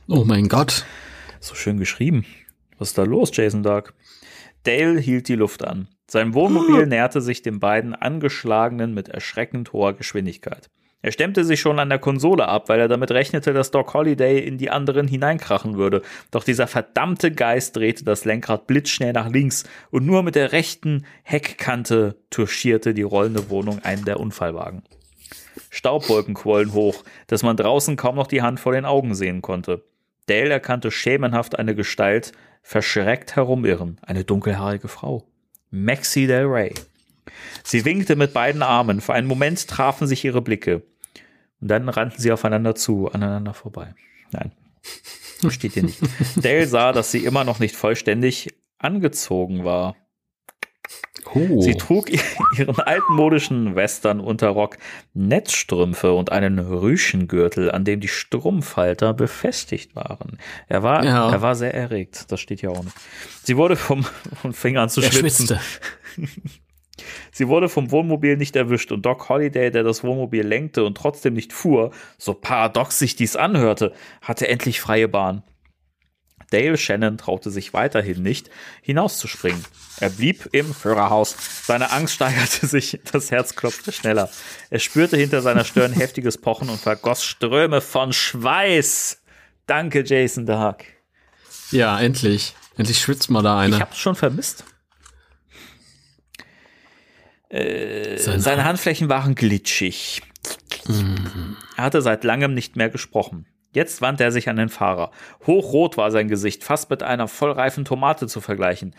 Oh 0.07 0.25
mein 0.25 0.49
Gott. 0.49 0.85
So 1.39 1.55
schön 1.55 1.77
geschrieben. 1.77 2.25
Was 2.77 2.89
ist 2.89 2.97
da 2.97 3.03
los, 3.03 3.31
Jason 3.33 3.63
Dark? 3.63 3.93
Dale 4.63 4.99
hielt 4.99 5.27
die 5.27 5.35
Luft 5.35 5.63
an. 5.65 5.87
Sein 6.07 6.33
Wohnmobil 6.33 6.85
näherte 6.87 7.21
sich 7.21 7.41
den 7.41 7.59
beiden 7.59 7.95
Angeschlagenen 7.95 8.93
mit 8.93 9.09
erschreckend 9.09 9.73
hoher 9.73 9.93
Geschwindigkeit. 9.93 10.69
Er 11.03 11.11
stemmte 11.11 11.43
sich 11.43 11.59
schon 11.59 11.79
an 11.79 11.89
der 11.89 11.97
Konsole 11.97 12.47
ab, 12.47 12.69
weil 12.69 12.79
er 12.79 12.87
damit 12.87 13.09
rechnete, 13.09 13.53
dass 13.53 13.71
Doc 13.71 13.93
Holliday 13.95 14.39
in 14.39 14.59
die 14.59 14.69
anderen 14.69 15.07
hineinkrachen 15.07 15.75
würde. 15.75 16.03
Doch 16.29 16.43
dieser 16.43 16.67
verdammte 16.67 17.31
Geist 17.31 17.75
drehte 17.75 18.03
das 18.03 18.23
Lenkrad 18.23 18.67
blitzschnell 18.67 19.13
nach 19.13 19.29
links 19.29 19.63
und 19.89 20.05
nur 20.05 20.21
mit 20.21 20.35
der 20.35 20.51
rechten 20.51 21.05
Heckkante 21.23 22.17
touchierte 22.29 22.93
die 22.93 23.01
rollende 23.01 23.49
Wohnung 23.49 23.79
einen 23.83 24.05
der 24.05 24.19
Unfallwagen. 24.19 24.83
Staubwolken 25.71 26.35
quollen 26.35 26.73
hoch, 26.73 27.03
dass 27.27 27.41
man 27.41 27.57
draußen 27.57 27.95
kaum 27.95 28.15
noch 28.15 28.27
die 28.27 28.43
Hand 28.43 28.59
vor 28.59 28.73
den 28.73 28.85
Augen 28.85 29.15
sehen 29.15 29.41
konnte. 29.41 29.83
Dale 30.27 30.49
erkannte 30.49 30.91
schemenhaft 30.91 31.57
eine 31.57 31.73
Gestalt 31.73 32.31
verschreckt 32.61 33.35
herumirren, 33.35 33.99
eine 34.01 34.23
dunkelhaarige 34.23 34.87
Frau. 34.87 35.27
Maxie 35.69 36.27
Del 36.27 36.45
Rey. 36.45 36.73
Sie 37.63 37.85
winkte 37.85 38.15
mit 38.15 38.33
beiden 38.33 38.61
Armen. 38.61 39.01
Für 39.01 39.13
einen 39.13 39.27
Moment 39.27 39.67
trafen 39.67 40.07
sich 40.07 40.25
ihre 40.25 40.41
Blicke. 40.41 40.83
Und 41.61 41.67
dann 41.67 41.89
rannten 41.89 42.19
sie 42.19 42.31
aufeinander 42.31 42.75
zu, 42.75 43.11
aneinander 43.11 43.53
vorbei. 43.53 43.93
Nein, 44.31 44.51
steht 45.49 45.73
hier 45.73 45.83
nicht. 45.83 46.01
Dale 46.35 46.67
sah, 46.67 46.91
dass 46.91 47.11
sie 47.11 47.23
immer 47.23 47.43
noch 47.43 47.59
nicht 47.59 47.75
vollständig 47.75 48.49
angezogen 48.77 49.63
war. 49.63 49.95
Oh. 51.33 51.61
Sie 51.61 51.75
trug 51.75 52.09
ihren 52.57 52.79
altmodischen 52.79 53.75
Western-Unterrock, 53.75 54.77
Netzstrümpfe 55.13 56.13
und 56.13 56.31
einen 56.31 56.59
Rüschengürtel, 56.59 57.71
an 57.71 57.85
dem 57.85 57.99
die 57.99 58.07
Strumpfhalter 58.07 59.13
befestigt 59.13 59.95
waren. 59.95 60.37
Er 60.67 60.83
war, 60.83 61.03
Ja. 61.03 61.31
er 61.31 61.41
war 61.41 61.55
sehr 61.55 61.73
erregt. 61.73 62.31
Das 62.31 62.39
steht 62.39 62.59
hier 62.59 62.71
auch 62.71 62.83
nicht. 62.83 62.95
Sie 63.43 63.57
wurde 63.57 63.75
vom, 63.75 64.05
und 64.43 64.55
fing 64.55 64.77
an 64.77 64.89
zu 64.89 65.01
er 65.01 65.11
schwitzen. 65.11 65.57
Sie 67.31 67.47
wurde 67.47 67.69
vom 67.69 67.89
Wohnmobil 67.91 68.37
nicht 68.37 68.55
erwischt 68.55 68.91
und 68.91 69.05
Doc 69.05 69.29
Holliday, 69.29 69.71
der 69.71 69.83
das 69.83 70.03
Wohnmobil 70.03 70.43
lenkte 70.45 70.83
und 70.83 70.95
trotzdem 70.95 71.33
nicht 71.33 71.53
fuhr, 71.53 71.91
so 72.17 72.33
paradox 72.33 72.99
sich 72.99 73.15
dies 73.15 73.35
anhörte, 73.35 73.93
hatte 74.21 74.47
endlich 74.47 74.81
freie 74.81 75.07
Bahn. 75.07 75.41
Dale 76.51 76.77
Shannon 76.77 77.17
traute 77.17 77.49
sich 77.49 77.73
weiterhin 77.73 78.21
nicht, 78.21 78.49
hinauszuspringen. 78.81 79.63
Er 79.99 80.09
blieb 80.09 80.49
im 80.53 80.73
Führerhaus. 80.73 81.35
Seine 81.65 81.91
Angst 81.91 82.15
steigerte 82.15 82.67
sich, 82.67 82.99
das 83.11 83.31
Herz 83.31 83.55
klopfte 83.55 83.91
schneller. 83.91 84.29
Er 84.69 84.79
spürte 84.79 85.17
hinter 85.17 85.41
seiner 85.41 85.63
Stirn 85.65 85.91
heftiges 85.93 86.37
Pochen 86.37 86.69
und 86.69 86.79
vergoss 86.79 87.23
Ströme 87.23 87.81
von 87.81 88.13
Schweiß. 88.13 89.21
Danke, 89.65 90.03
Jason 90.05 90.45
Dark. 90.45 90.85
Ja, 91.71 91.99
endlich. 91.99 92.55
Endlich 92.77 92.99
schwitzt 92.99 93.29
mal 93.29 93.41
da 93.41 93.59
Ich 93.65 93.73
einer. 93.73 93.79
hab's 93.79 93.97
schon 93.97 94.15
vermisst. 94.15 94.63
Äh, 97.49 98.17
Sein 98.17 98.39
seine 98.39 98.63
Handflächen 98.65 99.09
waren 99.09 99.35
glitschig. 99.35 100.21
Er 101.77 101.83
hatte 101.83 102.01
seit 102.01 102.23
langem 102.23 102.53
nicht 102.53 102.75
mehr 102.75 102.89
gesprochen. 102.89 103.45
Jetzt 103.73 104.01
wandte 104.01 104.23
er 104.23 104.31
sich 104.31 104.49
an 104.49 104.57
den 104.57 104.69
Fahrer. 104.69 105.11
Hochrot 105.47 105.97
war 105.97 106.11
sein 106.11 106.27
Gesicht, 106.27 106.63
fast 106.63 106.89
mit 106.89 107.03
einer 107.03 107.27
vollreifen 107.27 107.85
Tomate 107.85 108.27
zu 108.27 108.41
vergleichen. 108.41 108.95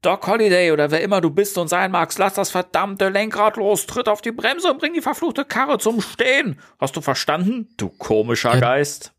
Doc 0.00 0.26
Holliday 0.26 0.72
oder 0.72 0.90
wer 0.90 1.00
immer 1.02 1.20
du 1.20 1.30
bist 1.30 1.58
und 1.58 1.68
sein 1.68 1.90
magst, 1.92 2.18
lass 2.18 2.34
das 2.34 2.50
verdammte 2.50 3.08
Lenkrad 3.08 3.56
los, 3.56 3.86
tritt 3.86 4.08
auf 4.08 4.20
die 4.20 4.32
Bremse 4.32 4.70
und 4.70 4.78
bring 4.80 4.94
die 4.94 5.00
verfluchte 5.00 5.44
Karre 5.44 5.78
zum 5.78 6.00
Stehen. 6.00 6.58
Hast 6.80 6.96
du 6.96 7.00
verstanden, 7.00 7.68
du 7.76 7.88
komischer 7.88 8.54
Ja. 8.54 8.60
Geist? 8.60 9.12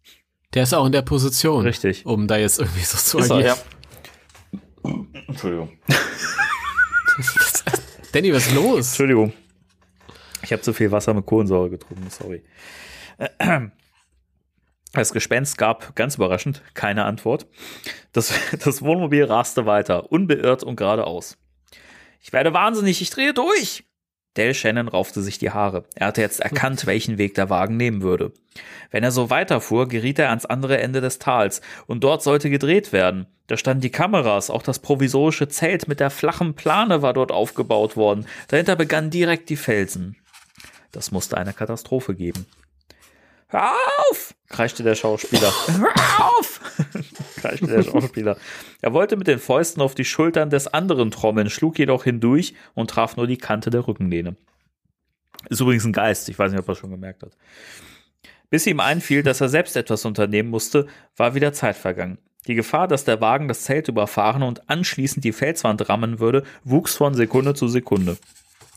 Der 0.54 0.64
ist 0.64 0.74
auch 0.74 0.86
in 0.86 0.92
der 0.92 1.02
Position. 1.02 1.64
Richtig. 1.64 2.06
Um 2.06 2.28
da 2.28 2.38
jetzt 2.38 2.60
irgendwie 2.60 2.84
so 2.84 2.98
zu 2.98 3.20
Ist 3.20 3.30
er, 3.30 3.36
agieren. 3.38 3.58
ja. 4.84 5.22
Entschuldigung. 5.28 5.72
Danny, 8.12 8.34
was 8.34 8.48
ist 8.48 8.54
los? 8.54 8.88
Entschuldigung. 8.90 9.34
Ich 10.44 10.52
habe 10.52 10.62
zu 10.62 10.74
viel 10.74 10.92
Wasser 10.92 11.14
mit 11.14 11.26
Kohlensäure 11.26 11.70
getrunken, 11.70 12.10
sorry. 12.10 12.44
Das 14.94 15.12
Gespenst 15.12 15.58
gab, 15.58 15.96
ganz 15.96 16.16
überraschend, 16.16 16.62
keine 16.76 17.06
Antwort. 17.06 17.48
Das, 18.12 18.34
das 18.64 18.84
Wohnmobil 18.84 19.26
raste 19.26 19.66
weiter, 19.66 20.12
unbeirrt 20.12 20.64
und 20.64 20.76
geradeaus. 20.76 21.38
Ich 22.22 22.32
werde 22.32 22.54
wahnsinnig, 22.54 23.02
ich 23.02 23.10
drehe 23.10 23.34
durch. 23.34 23.84
Dale 24.36 24.54
Shannon 24.54 24.88
raufte 24.88 25.22
sich 25.22 25.38
die 25.38 25.52
Haare. 25.52 25.84
Er 25.96 26.08
hatte 26.08 26.22
jetzt 26.22 26.40
erkannt, 26.40 26.86
welchen 26.86 27.18
Weg 27.18 27.34
der 27.34 27.50
Wagen 27.50 27.76
nehmen 27.76 28.02
würde. 28.02 28.34
Wenn 28.92 29.04
er 29.04 29.12
so 29.12 29.30
weiterfuhr, 29.32 29.88
geriet 29.88 30.20
er 30.20 30.30
ans 30.30 30.46
andere 30.46 30.80
Ende 30.80 31.02
des 31.02 31.20
Tals, 31.20 31.62
und 31.88 32.04
dort 32.04 32.22
sollte 32.22 32.50
gedreht 32.52 32.94
werden. 32.94 33.26
Da 33.48 33.58
standen 33.58 33.82
die 33.82 33.92
Kameras, 33.92 34.50
auch 34.50 34.64
das 34.64 34.80
provisorische 34.80 35.48
Zelt 35.48 35.88
mit 35.88 36.00
der 36.00 36.12
flachen 36.12 36.54
Plane 36.54 37.02
war 37.02 37.14
dort 37.14 37.32
aufgebaut 37.32 37.98
worden. 37.98 38.28
Dahinter 38.48 38.76
begannen 38.76 39.10
direkt 39.10 39.50
die 39.50 39.58
Felsen. 39.58 40.16
Das 40.92 41.12
musste 41.12 41.38
eine 41.38 41.54
Katastrophe 41.54 42.14
geben. 42.14 42.46
Hör 43.54 43.72
auf! 44.10 44.34
kreischte 44.50 44.82
der 44.82 44.96
Schauspieler. 44.96 45.54
Hör 45.68 45.94
auf! 46.26 46.60
kreischte 47.36 47.68
der 47.68 47.84
Schauspieler. 47.84 48.36
Er 48.82 48.94
wollte 48.94 49.16
mit 49.16 49.28
den 49.28 49.38
Fäusten 49.38 49.80
auf 49.82 49.94
die 49.94 50.06
Schultern 50.06 50.50
des 50.50 50.68
anderen 50.68 51.12
trommeln, 51.12 51.52
schlug 51.52 51.78
jedoch 51.78 52.04
hindurch 52.04 52.56
und 52.74 52.90
traf 52.90 53.16
nur 53.16 53.28
die 53.28 53.38
Kante 53.38 53.70
der 53.70 53.88
Rückenlehne. 53.88 54.36
Ist 55.50 55.62
übrigens 55.62 55.86
ein 55.86 55.94
Geist, 55.94 56.30
ich 56.30 56.40
weiß 56.40 56.52
nicht, 56.52 56.62
ob 56.62 56.68
er 56.68 56.76
schon 56.76 56.90
gemerkt 56.90 57.22
hat. 57.22 57.38
Bis 58.50 58.66
ihm 58.66 58.80
einfiel, 58.80 59.22
dass 59.22 59.40
er 59.40 59.50
selbst 59.50 59.78
etwas 59.78 60.04
unternehmen 60.06 60.50
musste, 60.50 60.88
war 61.16 61.36
wieder 61.36 61.54
Zeit 61.54 61.76
vergangen. 61.76 62.18
Die 62.48 62.56
Gefahr, 62.56 62.88
dass 62.88 63.06
der 63.06 63.22
Wagen 63.22 63.48
das 63.48 63.64
Zelt 63.66 63.88
überfahren 63.88 64.42
und 64.42 64.68
anschließend 64.68 65.24
die 65.24 65.32
Felswand 65.32 65.88
rammen 65.90 66.20
würde, 66.20 66.44
wuchs 66.64 66.96
von 66.96 67.14
Sekunde 67.14 67.54
zu 67.54 67.68
Sekunde. 67.68 68.18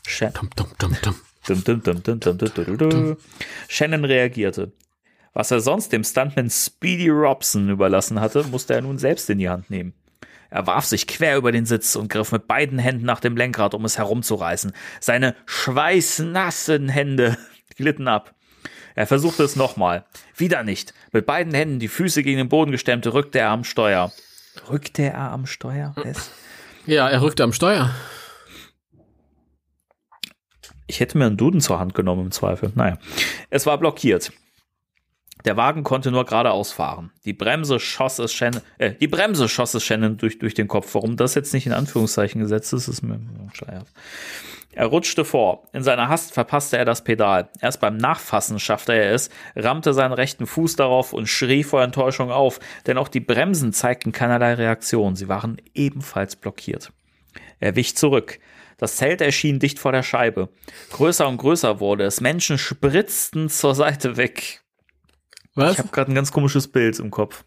Shan 0.05 0.33
Dum, 0.33 0.49
dum, 0.55 0.67
dum, 0.77 0.95
dum. 1.01 1.15
Dum, 1.47 1.63
dum, 1.63 1.81
dum. 2.03 3.17
Shannon 3.67 4.05
reagierte. 4.05 4.73
Was 5.33 5.51
er 5.51 5.59
sonst 5.59 5.93
dem 5.93 6.03
Stuntman 6.03 6.49
Speedy 6.49 7.09
Robson 7.09 7.69
überlassen 7.69 8.19
hatte, 8.19 8.43
musste 8.43 8.73
er 8.73 8.81
nun 8.81 8.97
selbst 8.97 9.29
in 9.29 9.37
die 9.37 9.49
Hand 9.49 9.69
nehmen. 9.69 9.93
Er 10.49 10.65
warf 10.65 10.85
sich 10.85 11.07
quer 11.07 11.37
über 11.37 11.51
den 11.51 11.65
Sitz 11.65 11.95
und 11.95 12.09
griff 12.09 12.31
mit 12.31 12.47
beiden 12.47 12.79
Händen 12.79 13.05
nach 13.05 13.19
dem 13.19 13.37
Lenkrad, 13.37 13.73
um 13.73 13.85
es 13.85 13.97
herumzureißen. 13.97 14.71
Seine 14.99 15.35
schweißnassen 15.45 16.89
Hände 16.89 17.37
glitten 17.75 18.07
ab. 18.07 18.33
Er 18.95 19.05
versuchte 19.05 19.43
es 19.43 19.55
nochmal. 19.55 20.05
Wieder 20.35 20.63
nicht. 20.63 20.93
Mit 21.11 21.25
beiden 21.25 21.53
Händen 21.53 21.79
die 21.79 21.87
Füße 21.87 22.23
gegen 22.23 22.39
den 22.39 22.49
Boden 22.49 22.71
gestemmt, 22.71 23.05
rückte 23.05 23.39
er 23.39 23.49
am 23.49 23.63
Steuer. 23.63 24.11
Rückte 24.69 25.03
er 25.03 25.31
am 25.31 25.45
Steuer? 25.45 25.93
Ja, 26.87 27.07
er 27.07 27.21
rückte 27.21 27.43
am 27.43 27.53
Steuer. 27.53 27.91
Ich 30.87 30.99
hätte 30.99 31.17
mir 31.17 31.25
einen 31.25 31.37
Duden 31.37 31.61
zur 31.61 31.79
Hand 31.79 31.93
genommen 31.93 32.25
im 32.25 32.31
Zweifel. 32.31 32.71
Naja. 32.75 32.97
Es 33.49 33.65
war 33.65 33.77
blockiert. 33.77 34.31
Der 35.45 35.55
Wagen 35.55 35.83
konnte 35.83 36.11
nur 36.11 36.25
geradeaus 36.25 36.71
fahren. 36.71 37.11
Die 37.25 37.33
Bremse 37.33 37.79
schoss 37.79 38.19
es 38.19 38.33
Shannon, 38.33 38.61
äh, 38.79 38.93
die 38.93 39.07
Bremse 39.07 39.47
schoss 39.47 39.73
es 39.75 39.83
Shannon 39.83 40.17
durch, 40.17 40.39
durch 40.39 40.53
den 40.53 40.67
Kopf. 40.67 40.93
Warum 40.95 41.15
das 41.15 41.35
jetzt 41.35 41.53
nicht 41.53 41.67
in 41.67 41.73
Anführungszeichen 41.73 42.41
gesetzt 42.41 42.73
ist, 42.73 42.87
ist 42.87 43.03
mir 43.03 43.19
schleierhaft. 43.53 43.93
Er 44.73 44.87
rutschte 44.87 45.25
vor. 45.25 45.67
In 45.73 45.83
seiner 45.83 46.07
Hast 46.07 46.33
verpasste 46.33 46.77
er 46.77 46.85
das 46.85 47.03
Pedal. 47.03 47.49
Erst 47.61 47.79
beim 47.79 47.97
Nachfassen 47.97 48.59
schaffte 48.59 48.93
er 48.93 49.11
es, 49.11 49.29
rammte 49.55 49.93
seinen 49.93 50.13
rechten 50.13 50.45
Fuß 50.45 50.75
darauf 50.75 51.13
und 51.13 51.27
schrie 51.27 51.63
vor 51.63 51.81
Enttäuschung 51.81 52.31
auf, 52.31 52.59
denn 52.85 52.97
auch 52.97 53.07
die 53.07 53.19
Bremsen 53.19 53.73
zeigten 53.73 54.11
keinerlei 54.11 54.53
Reaktion. 54.53 55.15
Sie 55.15 55.27
waren 55.27 55.61
ebenfalls 55.73 56.35
blockiert. 56.35 56.91
Er 57.59 57.75
wich 57.75 57.95
zurück. 57.95 58.39
Das 58.77 58.97
Zelt 58.97 59.21
erschien 59.21 59.59
dicht 59.59 59.79
vor 59.79 59.91
der 59.91 60.03
Scheibe. 60.03 60.49
Größer 60.91 61.27
und 61.27 61.37
größer 61.37 61.79
wurde 61.79 62.05
es. 62.05 62.21
Menschen 62.21 62.57
spritzten 62.57 63.49
zur 63.49 63.73
Seite 63.73 64.17
weg. 64.17 64.63
Was? 65.55 65.73
Ich 65.73 65.79
habe 65.79 65.89
gerade 65.89 66.11
ein 66.11 66.15
ganz 66.15 66.31
komisches 66.31 66.67
Bild 66.67 66.99
im 66.99 67.09
Kopf. 67.09 67.43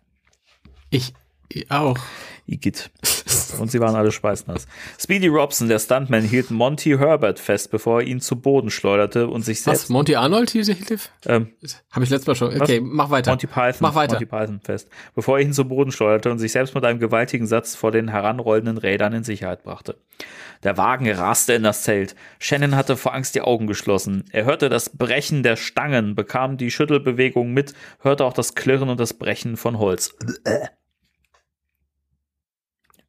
Ich, 0.91 1.15
ich 1.53 1.71
auch. 1.71 1.99
Igitt. 2.47 2.91
Und 3.59 3.71
sie 3.71 3.81
waren 3.81 3.95
alle 3.95 4.11
schweißnass. 4.11 4.67
Speedy 4.99 5.29
Robson, 5.29 5.69
der 5.69 5.79
Stuntman, 5.79 6.23
hielt 6.23 6.51
Monty 6.51 6.97
Herbert 6.97 7.39
fest, 7.39 7.71
bevor 7.71 8.01
er 8.01 8.07
ihn 8.07 8.21
zu 8.21 8.41
Boden 8.41 8.71
schleuderte 8.71 9.29
und 9.29 9.43
sich 9.43 9.59
Was? 9.59 9.65
selbst. 9.65 9.91
Monty 9.91 10.17
Arnold 10.17 10.51
hier, 10.51 10.65
Hilf? 10.65 11.11
Ähm, 11.27 11.53
Habe 11.93 12.05
ich 12.05 12.11
letztes 12.11 12.27
Mal 12.27 12.35
schon. 12.35 12.61
Okay, 12.61 12.81
mach 12.83 13.11
weiter. 13.11 13.31
Monty 13.31 13.47
Python, 13.47 13.77
Mach 13.81 13.95
weiter. 13.95 14.15
Monty 14.15 14.27
Python 14.27 14.61
fest, 14.61 14.89
bevor 15.15 15.39
er 15.39 15.45
ihn 15.45 15.53
zu 15.53 15.65
Boden 15.65 15.93
schleuderte 15.93 16.31
und 16.31 16.39
sich 16.39 16.53
selbst 16.53 16.75
mit 16.75 16.85
einem 16.85 16.99
gewaltigen 16.99 17.47
Satz 17.47 17.77
vor 17.77 17.93
den 17.93 18.09
heranrollenden 18.09 18.79
Rädern 18.79 19.13
in 19.13 19.25
Sicherheit 19.25 19.63
brachte. 19.63 19.97
Der 20.63 20.77
Wagen 20.77 21.11
raste 21.11 21.53
in 21.55 21.63
das 21.63 21.85
Zelt. 21.85 22.15
Shannon 22.39 22.77
hatte 22.77 22.97
vor 22.97 23.15
Angst 23.15 23.35
die 23.35 23.41
Augen 23.41 23.67
geschlossen. 23.67 24.25
Er 24.33 24.45
hörte 24.45 24.69
das 24.69 24.91
Brechen 24.91 25.43
der 25.43 25.57
Stangen, 25.57 26.15
bekam 26.15 26.57
die 26.57 26.71
Schüttelbewegung 26.71 27.53
mit, 27.53 27.75
hörte 28.01 28.25
auch 28.25 28.35
das 28.35 28.55
Klirren 28.55 28.91
und 28.91 29.01
das 29.01 29.15
Brechen 29.15 29.57
von 29.57 29.79
Holz. 29.79 30.15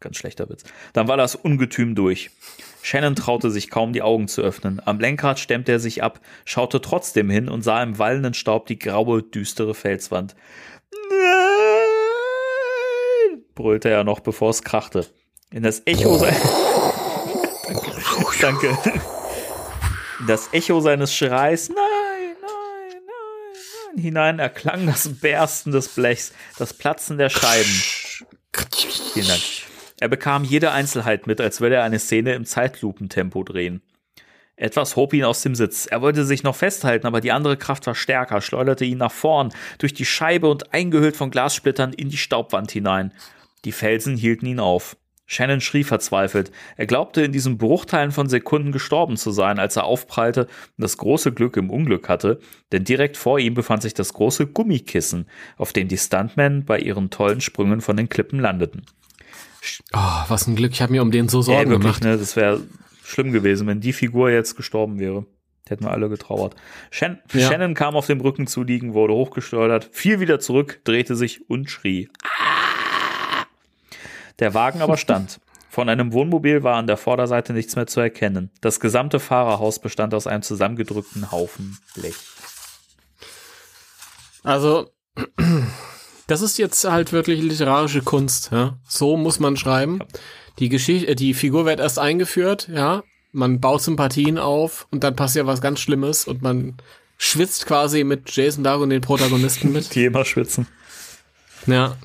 Ganz 0.01 0.17
schlechter 0.17 0.49
Witz. 0.49 0.65
Dann 0.91 1.07
war 1.07 1.15
das 1.15 1.35
Ungetüm 1.35 1.95
durch. 1.95 2.31
Shannon 2.81 3.15
traute 3.15 3.51
sich 3.51 3.69
kaum 3.69 3.93
die 3.93 4.01
Augen 4.01 4.27
zu 4.27 4.41
öffnen. 4.41 4.81
Am 4.83 4.99
Lenkrad 4.99 5.39
stemmte 5.39 5.71
er 5.71 5.79
sich 5.79 6.03
ab, 6.03 6.19
schaute 6.43 6.81
trotzdem 6.81 7.29
hin 7.29 7.47
und 7.47 7.61
sah 7.61 7.81
im 7.81 7.99
wallenden 7.99 8.33
Staub 8.33 8.65
die 8.65 8.79
graue, 8.79 9.23
düstere 9.23 9.75
Felswand. 9.75 10.35
Nein! 11.09 11.21
brüllte 13.55 13.89
er 13.89 14.03
noch, 14.03 14.19
bevor 14.19 14.49
es 14.49 14.63
krachte. 14.63 15.05
In 15.51 15.63
das 15.63 15.83
Echo 15.85 16.17
sein 16.17 16.35
Danke. 18.41 18.77
Das 20.27 20.49
Echo 20.51 20.81
seines 20.81 21.13
Schreis, 21.13 21.69
nein, 21.69 21.77
nein, 21.77 22.35
nein, 22.41 23.01
nein, 23.95 24.01
hinein 24.01 24.39
erklang 24.39 24.85
das 24.85 25.19
Bersten 25.19 25.71
des 25.71 25.89
Blechs, 25.89 26.31
das 26.57 26.73
Platzen 26.73 27.17
der 27.17 27.29
Scheiben. 27.29 27.71
Vielen 29.13 29.27
Dank. 29.27 29.41
Er 30.01 30.07
bekam 30.07 30.43
jede 30.43 30.71
Einzelheit 30.71 31.27
mit, 31.27 31.39
als 31.39 31.61
würde 31.61 31.75
er 31.75 31.83
eine 31.83 31.99
Szene 31.99 32.33
im 32.33 32.43
Zeitlupentempo 32.43 33.43
drehen. 33.43 33.83
Etwas 34.55 34.95
hob 34.95 35.13
ihn 35.13 35.23
aus 35.23 35.43
dem 35.43 35.53
Sitz. 35.53 35.85
Er 35.85 36.01
wollte 36.01 36.25
sich 36.25 36.41
noch 36.41 36.55
festhalten, 36.55 37.05
aber 37.05 37.21
die 37.21 37.31
andere 37.31 37.55
Kraft 37.55 37.85
war 37.85 37.93
stärker, 37.93 38.41
schleuderte 38.41 38.83
ihn 38.83 38.97
nach 38.97 39.11
vorn, 39.11 39.53
durch 39.77 39.93
die 39.93 40.05
Scheibe 40.05 40.49
und 40.49 40.73
eingehüllt 40.73 41.15
von 41.15 41.29
Glassplittern 41.29 41.93
in 41.93 42.09
die 42.09 42.17
Staubwand 42.17 42.71
hinein. 42.71 43.13
Die 43.63 43.71
Felsen 43.71 44.17
hielten 44.17 44.47
ihn 44.47 44.59
auf. 44.59 44.97
Shannon 45.27 45.61
schrie 45.61 45.83
verzweifelt. 45.83 46.51
Er 46.77 46.87
glaubte, 46.87 47.21
in 47.21 47.31
diesen 47.31 47.59
Bruchteilen 47.59 48.11
von 48.11 48.27
Sekunden 48.27 48.71
gestorben 48.71 49.17
zu 49.17 49.29
sein, 49.29 49.59
als 49.59 49.75
er 49.75 49.83
aufprallte 49.83 50.45
und 50.45 50.81
das 50.81 50.97
große 50.97 51.31
Glück 51.31 51.57
im 51.57 51.69
Unglück 51.69 52.09
hatte, 52.09 52.39
denn 52.71 52.85
direkt 52.85 53.17
vor 53.17 53.37
ihm 53.37 53.53
befand 53.53 53.83
sich 53.83 53.93
das 53.93 54.13
große 54.13 54.47
Gummikissen, 54.47 55.27
auf 55.57 55.73
dem 55.73 55.87
die 55.87 55.99
Stuntmen 55.99 56.65
bei 56.65 56.79
ihren 56.79 57.11
tollen 57.11 57.39
Sprüngen 57.39 57.81
von 57.81 57.97
den 57.97 58.09
Klippen 58.09 58.39
landeten. 58.39 58.83
Oh, 59.93 60.23
was 60.27 60.47
ein 60.47 60.55
Glück. 60.55 60.71
Ich 60.71 60.81
habe 60.81 60.91
mir 60.91 61.01
um 61.01 61.11
den 61.11 61.29
so 61.29 61.41
Sorgen 61.41 61.61
ja, 61.63 61.69
wirklich, 61.69 61.99
gemacht. 61.99 62.03
ne, 62.03 62.17
das 62.17 62.35
wäre 62.35 62.61
schlimm 63.03 63.31
gewesen, 63.31 63.67
wenn 63.67 63.79
die 63.81 63.93
Figur 63.93 64.31
jetzt 64.31 64.55
gestorben 64.55 64.99
wäre. 64.99 65.25
Hätten 65.67 65.85
wir 65.85 65.91
alle 65.91 66.09
getrauert. 66.09 66.55
Shan 66.89 67.19
Ja. 67.31 67.47
Shannon 67.47 67.75
kam 67.75 67.95
auf 67.95 68.07
dem 68.07 68.19
Rücken 68.19 68.47
zu 68.47 68.63
liegen, 68.63 68.93
wurde 68.93 69.13
hochgesteuert, 69.13 69.89
fiel 69.93 70.19
wieder 70.19 70.39
zurück, 70.39 70.81
drehte 70.83 71.15
sich 71.15 71.49
und 71.49 71.69
schrie. 71.69 72.09
Der 74.39 74.53
Wagen 74.53 74.81
aber 74.81 74.97
stand. 74.97 75.39
Von 75.69 75.87
einem 75.87 76.11
Wohnmobil 76.11 76.63
war 76.63 76.75
an 76.75 76.87
der 76.87 76.97
Vorderseite 76.97 77.53
nichts 77.53 77.77
mehr 77.77 77.87
zu 77.87 78.01
erkennen. 78.01 78.51
Das 78.59 78.81
gesamte 78.81 79.21
Fahrerhaus 79.21 79.79
bestand 79.79 80.13
aus 80.13 80.27
einem 80.27 80.41
zusammengedrückten 80.41 81.31
Haufen 81.31 81.77
Blech. 81.95 82.15
Also, 84.43 84.89
das 86.31 86.41
ist 86.41 86.57
jetzt 86.57 86.85
halt 86.85 87.11
wirklich 87.11 87.41
literarische 87.41 88.01
Kunst. 88.01 88.51
Ja? 88.53 88.79
So 88.87 89.17
muss 89.17 89.41
man 89.41 89.57
schreiben. 89.57 89.99
Die 90.59 90.69
Geschichte, 90.69 91.09
äh, 91.09 91.15
die 91.15 91.33
Figur 91.33 91.65
wird 91.65 91.81
erst 91.81 91.99
eingeführt, 91.99 92.69
ja. 92.73 93.03
Man 93.33 93.59
baut 93.59 93.81
Sympathien 93.81 94.37
auf 94.37 94.87
und 94.91 95.03
dann 95.03 95.17
passiert 95.17 95.45
was 95.45 95.59
ganz 95.59 95.81
Schlimmes 95.81 96.25
und 96.25 96.41
man 96.41 96.77
schwitzt 97.17 97.65
quasi 97.65 98.05
mit 98.05 98.33
Jason 98.33 98.63
Dark 98.63 98.79
und 98.79 98.91
den 98.91 99.01
Protagonisten 99.01 99.73
mit. 99.73 99.93
Die 99.95 100.05
immer 100.05 100.23
schwitzen. 100.23 100.67
Ja. 101.65 101.97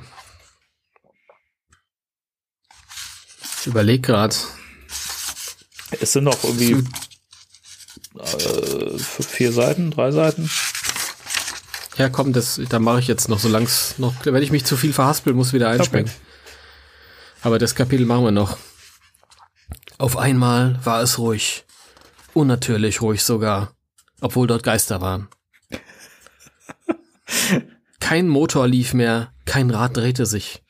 Ich 3.60 3.66
überleg 3.68 4.02
grad. 4.02 4.36
Es 6.00 6.12
sind 6.12 6.24
noch 6.24 6.42
irgendwie 6.42 6.84
äh, 8.18 8.98
vier 8.98 9.52
Seiten, 9.52 9.92
drei 9.92 10.10
Seiten. 10.10 10.50
Ja, 11.98 12.10
komm, 12.10 12.32
das, 12.32 12.60
da 12.68 12.78
mache 12.78 13.00
ich 13.00 13.06
jetzt 13.06 13.28
noch, 13.28 13.38
solang's 13.38 13.94
noch, 13.98 14.14
wenn 14.24 14.42
ich 14.42 14.50
mich 14.50 14.64
zu 14.64 14.76
viel 14.76 14.92
verhaspel, 14.92 15.32
muss 15.32 15.52
wieder 15.52 15.70
einspringen. 15.70 16.10
Aber 17.42 17.58
das 17.58 17.74
Kapitel 17.74 18.04
machen 18.04 18.24
wir 18.24 18.32
noch. 18.32 18.58
Auf 19.98 20.16
einmal 20.16 20.78
war 20.84 21.02
es 21.02 21.18
ruhig. 21.18 21.64
Unnatürlich 22.34 23.00
ruhig 23.00 23.22
sogar. 23.22 23.72
Obwohl 24.20 24.46
dort 24.46 24.62
Geister 24.62 25.00
waren. 25.00 25.28
Kein 28.00 28.28
Motor 28.28 28.68
lief 28.68 28.94
mehr, 28.94 29.32
kein 29.46 29.70
Rad 29.70 29.96
drehte 29.96 30.26
sich. 30.26 30.62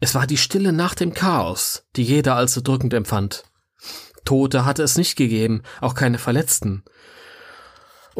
Es 0.00 0.14
war 0.14 0.26
die 0.26 0.38
Stille 0.38 0.72
nach 0.72 0.94
dem 0.94 1.14
Chaos, 1.14 1.84
die 1.94 2.02
jeder 2.02 2.36
als 2.36 2.54
so 2.54 2.62
drückend 2.62 2.94
empfand. 2.94 3.44
Tote 4.24 4.64
hatte 4.64 4.82
es 4.82 4.96
nicht 4.96 5.16
gegeben, 5.16 5.62
auch 5.80 5.94
keine 5.94 6.18
Verletzten. 6.18 6.84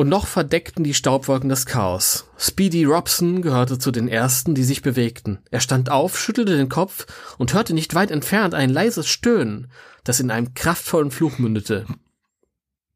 Und 0.00 0.08
noch 0.08 0.26
verdeckten 0.26 0.82
die 0.82 0.94
Staubwolken 0.94 1.50
das 1.50 1.66
Chaos. 1.66 2.24
Speedy 2.38 2.84
Robson 2.84 3.42
gehörte 3.42 3.78
zu 3.78 3.90
den 3.90 4.08
ersten, 4.08 4.54
die 4.54 4.64
sich 4.64 4.80
bewegten. 4.80 5.40
Er 5.50 5.60
stand 5.60 5.90
auf, 5.90 6.18
schüttelte 6.18 6.56
den 6.56 6.70
Kopf 6.70 7.06
und 7.36 7.52
hörte 7.52 7.74
nicht 7.74 7.94
weit 7.94 8.10
entfernt 8.10 8.54
ein 8.54 8.70
leises 8.70 9.08
Stöhnen, 9.08 9.70
das 10.02 10.18
in 10.18 10.30
einem 10.30 10.54
kraftvollen 10.54 11.10
Fluch 11.10 11.36
mündete. 11.36 11.84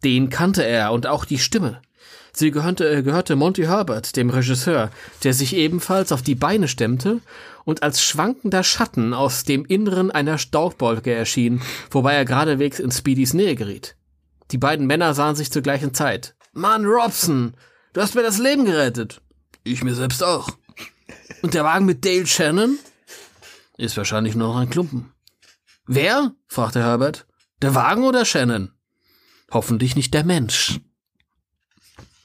Den 0.02 0.30
kannte 0.30 0.64
er 0.64 0.92
und 0.92 1.06
auch 1.06 1.26
die 1.26 1.36
Stimme. 1.38 1.82
Sie 2.32 2.50
gehörte, 2.50 2.88
äh, 2.88 3.02
gehörte 3.02 3.36
Monty 3.36 3.64
Herbert, 3.64 4.16
dem 4.16 4.30
Regisseur, 4.30 4.90
der 5.24 5.34
sich 5.34 5.54
ebenfalls 5.54 6.10
auf 6.10 6.22
die 6.22 6.34
Beine 6.34 6.68
stemmte 6.68 7.20
und 7.66 7.82
als 7.82 8.02
schwankender 8.02 8.62
Schatten 8.62 9.12
aus 9.12 9.44
dem 9.44 9.66
Inneren 9.66 10.10
einer 10.10 10.38
Staubwolke 10.38 11.12
erschien, 11.12 11.60
wobei 11.90 12.14
er 12.14 12.24
geradewegs 12.24 12.78
in 12.78 12.90
Speedys 12.90 13.34
Nähe 13.34 13.56
geriet. 13.56 13.94
Die 14.52 14.58
beiden 14.58 14.86
Männer 14.86 15.12
sahen 15.12 15.36
sich 15.36 15.52
zur 15.52 15.60
gleichen 15.60 15.92
Zeit. 15.92 16.34
Mann, 16.54 16.86
Robson, 16.86 17.54
du 17.92 18.00
hast 18.00 18.14
mir 18.14 18.22
das 18.22 18.38
Leben 18.38 18.64
gerettet. 18.64 19.20
Ich 19.64 19.82
mir 19.82 19.94
selbst 19.94 20.22
auch. 20.22 20.48
Und 21.42 21.54
der 21.54 21.64
Wagen 21.64 21.84
mit 21.84 22.04
Dale 22.04 22.26
Shannon? 22.26 22.78
Ist 23.76 23.96
wahrscheinlich 23.96 24.34
nur 24.34 24.48
noch 24.48 24.56
ein 24.56 24.70
Klumpen. 24.70 25.12
Wer? 25.86 26.32
fragte 26.46 26.80
Herbert. 26.80 27.26
Der 27.60 27.74
Wagen 27.74 28.04
oder 28.04 28.24
Shannon? 28.24 28.70
Hoffentlich 29.50 29.96
nicht 29.96 30.14
der 30.14 30.24
Mensch. 30.24 30.80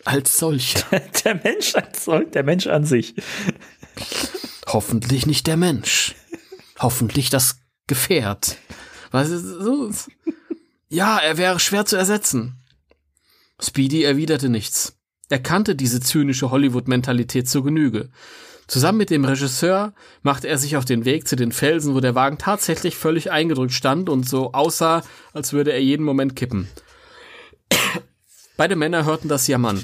Als 0.05 0.37
solcher. 0.37 0.85
Der 1.25 1.35
Mensch 1.35 1.75
als 1.75 2.05
soll, 2.05 2.25
der 2.25 2.43
Mensch 2.43 2.65
an 2.67 2.85
sich. 2.85 3.15
Hoffentlich 4.65 5.25
nicht 5.25 5.45
der 5.45 5.57
Mensch. 5.57 6.15
Hoffentlich 6.79 7.29
das 7.29 7.57
Gefährt. 7.85 8.57
Was 9.11 9.29
ist 9.29 9.43
so? 9.43 9.91
Ja, 10.87 11.17
er 11.17 11.37
wäre 11.37 11.59
schwer 11.59 11.85
zu 11.85 11.97
ersetzen. 11.97 12.58
Speedy 13.61 14.03
erwiderte 14.03 14.49
nichts. 14.49 14.97
Er 15.29 15.39
kannte 15.39 15.75
diese 15.75 15.99
zynische 15.99 16.49
Hollywood-Mentalität 16.49 17.47
zur 17.47 17.63
Genüge. 17.63 18.09
Zusammen 18.67 18.99
mit 18.99 19.09
dem 19.09 19.25
Regisseur 19.25 19.93
machte 20.21 20.47
er 20.47 20.57
sich 20.57 20.77
auf 20.77 20.85
den 20.85 21.03
Weg 21.03 21.27
zu 21.27 21.35
den 21.35 21.51
Felsen, 21.51 21.95
wo 21.95 21.99
der 21.99 22.15
Wagen 22.15 22.37
tatsächlich 22.37 22.95
völlig 22.95 23.31
eingedrückt 23.31 23.73
stand 23.73 24.09
und 24.09 24.29
so 24.29 24.53
aussah, 24.53 25.03
als 25.33 25.53
würde 25.53 25.73
er 25.73 25.81
jeden 25.81 26.05
Moment 26.05 26.35
kippen. 26.35 26.67
Beide 28.57 28.75
Männer 28.75 29.05
hörten 29.05 29.27
das 29.27 29.47
Jammern. 29.47 29.83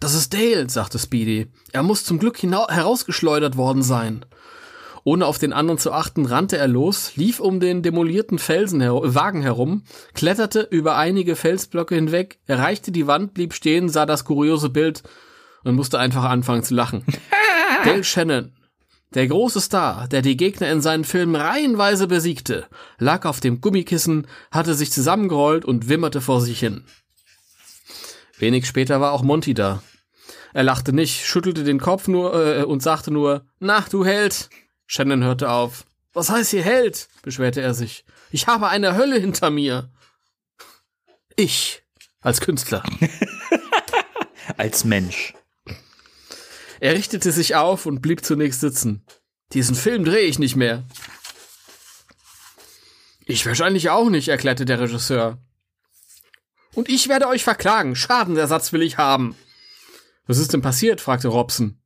Das 0.00 0.14
ist 0.14 0.32
Dale, 0.32 0.70
sagte 0.70 0.98
Speedy. 0.98 1.48
Er 1.72 1.82
muss 1.82 2.04
zum 2.04 2.18
Glück 2.18 2.42
herausgeschleudert 2.42 3.56
worden 3.56 3.82
sein. 3.82 4.24
Ohne 5.08 5.24
auf 5.24 5.38
den 5.38 5.54
anderen 5.54 5.78
zu 5.78 5.90
achten, 5.90 6.26
rannte 6.26 6.58
er 6.58 6.68
los, 6.68 7.16
lief 7.16 7.40
um 7.40 7.60
den 7.60 7.82
demolierten 7.82 8.38
Felsen 8.38 8.82
her 8.82 8.92
Wagen 8.92 9.40
herum, 9.40 9.84
kletterte 10.12 10.60
über 10.60 10.98
einige 10.98 11.34
Felsblöcke 11.34 11.94
hinweg, 11.94 12.38
erreichte 12.44 12.92
die 12.92 13.06
Wand, 13.06 13.32
blieb 13.32 13.54
stehen, 13.54 13.88
sah 13.88 14.04
das 14.04 14.26
kuriose 14.26 14.68
Bild 14.68 15.02
und 15.64 15.76
musste 15.76 15.98
einfach 15.98 16.24
anfangen 16.24 16.62
zu 16.62 16.74
lachen. 16.74 17.06
Dale 17.86 18.04
Shannon, 18.04 18.52
der 19.14 19.26
große 19.28 19.62
Star, 19.62 20.08
der 20.08 20.20
die 20.20 20.36
Gegner 20.36 20.70
in 20.70 20.82
seinen 20.82 21.04
Filmen 21.04 21.36
reihenweise 21.36 22.06
besiegte, 22.06 22.66
lag 22.98 23.24
auf 23.24 23.40
dem 23.40 23.62
Gummikissen, 23.62 24.26
hatte 24.50 24.74
sich 24.74 24.92
zusammengerollt 24.92 25.64
und 25.64 25.88
wimmerte 25.88 26.20
vor 26.20 26.42
sich 26.42 26.60
hin. 26.60 26.84
Wenig 28.38 28.66
später 28.66 29.00
war 29.00 29.12
auch 29.12 29.22
Monty 29.22 29.54
da. 29.54 29.82
Er 30.52 30.64
lachte 30.64 30.92
nicht, 30.92 31.24
schüttelte 31.24 31.64
den 31.64 31.80
Kopf 31.80 32.08
nur 32.08 32.34
äh, 32.34 32.64
und 32.64 32.82
sagte 32.82 33.10
nur, 33.10 33.46
na, 33.58 33.82
du 33.90 34.04
Held. 34.04 34.50
Shannon 34.88 35.22
hörte 35.22 35.50
auf. 35.50 35.84
Was 36.14 36.30
heißt 36.30 36.50
hier 36.50 36.62
Held? 36.62 37.08
beschwerte 37.22 37.60
er 37.60 37.74
sich. 37.74 38.04
Ich 38.30 38.46
habe 38.46 38.68
eine 38.68 38.96
Hölle 38.96 39.20
hinter 39.20 39.50
mir. 39.50 39.92
Ich 41.36 41.84
als 42.20 42.40
Künstler. 42.40 42.82
Als 44.56 44.84
Mensch. 44.84 45.34
Er 46.80 46.94
richtete 46.94 47.30
sich 47.30 47.54
auf 47.54 47.86
und 47.86 48.00
blieb 48.00 48.24
zunächst 48.24 48.60
sitzen. 48.60 49.04
Diesen 49.52 49.76
Film 49.76 50.04
drehe 50.04 50.26
ich 50.26 50.38
nicht 50.38 50.56
mehr. 50.56 50.84
Ich 53.26 53.44
wahrscheinlich 53.46 53.90
auch 53.90 54.08
nicht, 54.08 54.28
erklärte 54.28 54.64
der 54.64 54.80
Regisseur. 54.80 55.38
Und 56.74 56.88
ich 56.88 57.08
werde 57.08 57.28
euch 57.28 57.44
verklagen. 57.44 57.94
Schadenersatz 57.94 58.72
will 58.72 58.82
ich 58.82 58.96
haben. 58.96 59.36
Was 60.26 60.38
ist 60.38 60.54
denn 60.54 60.62
passiert? 60.62 61.00
fragte 61.00 61.28
Robson. 61.28 61.80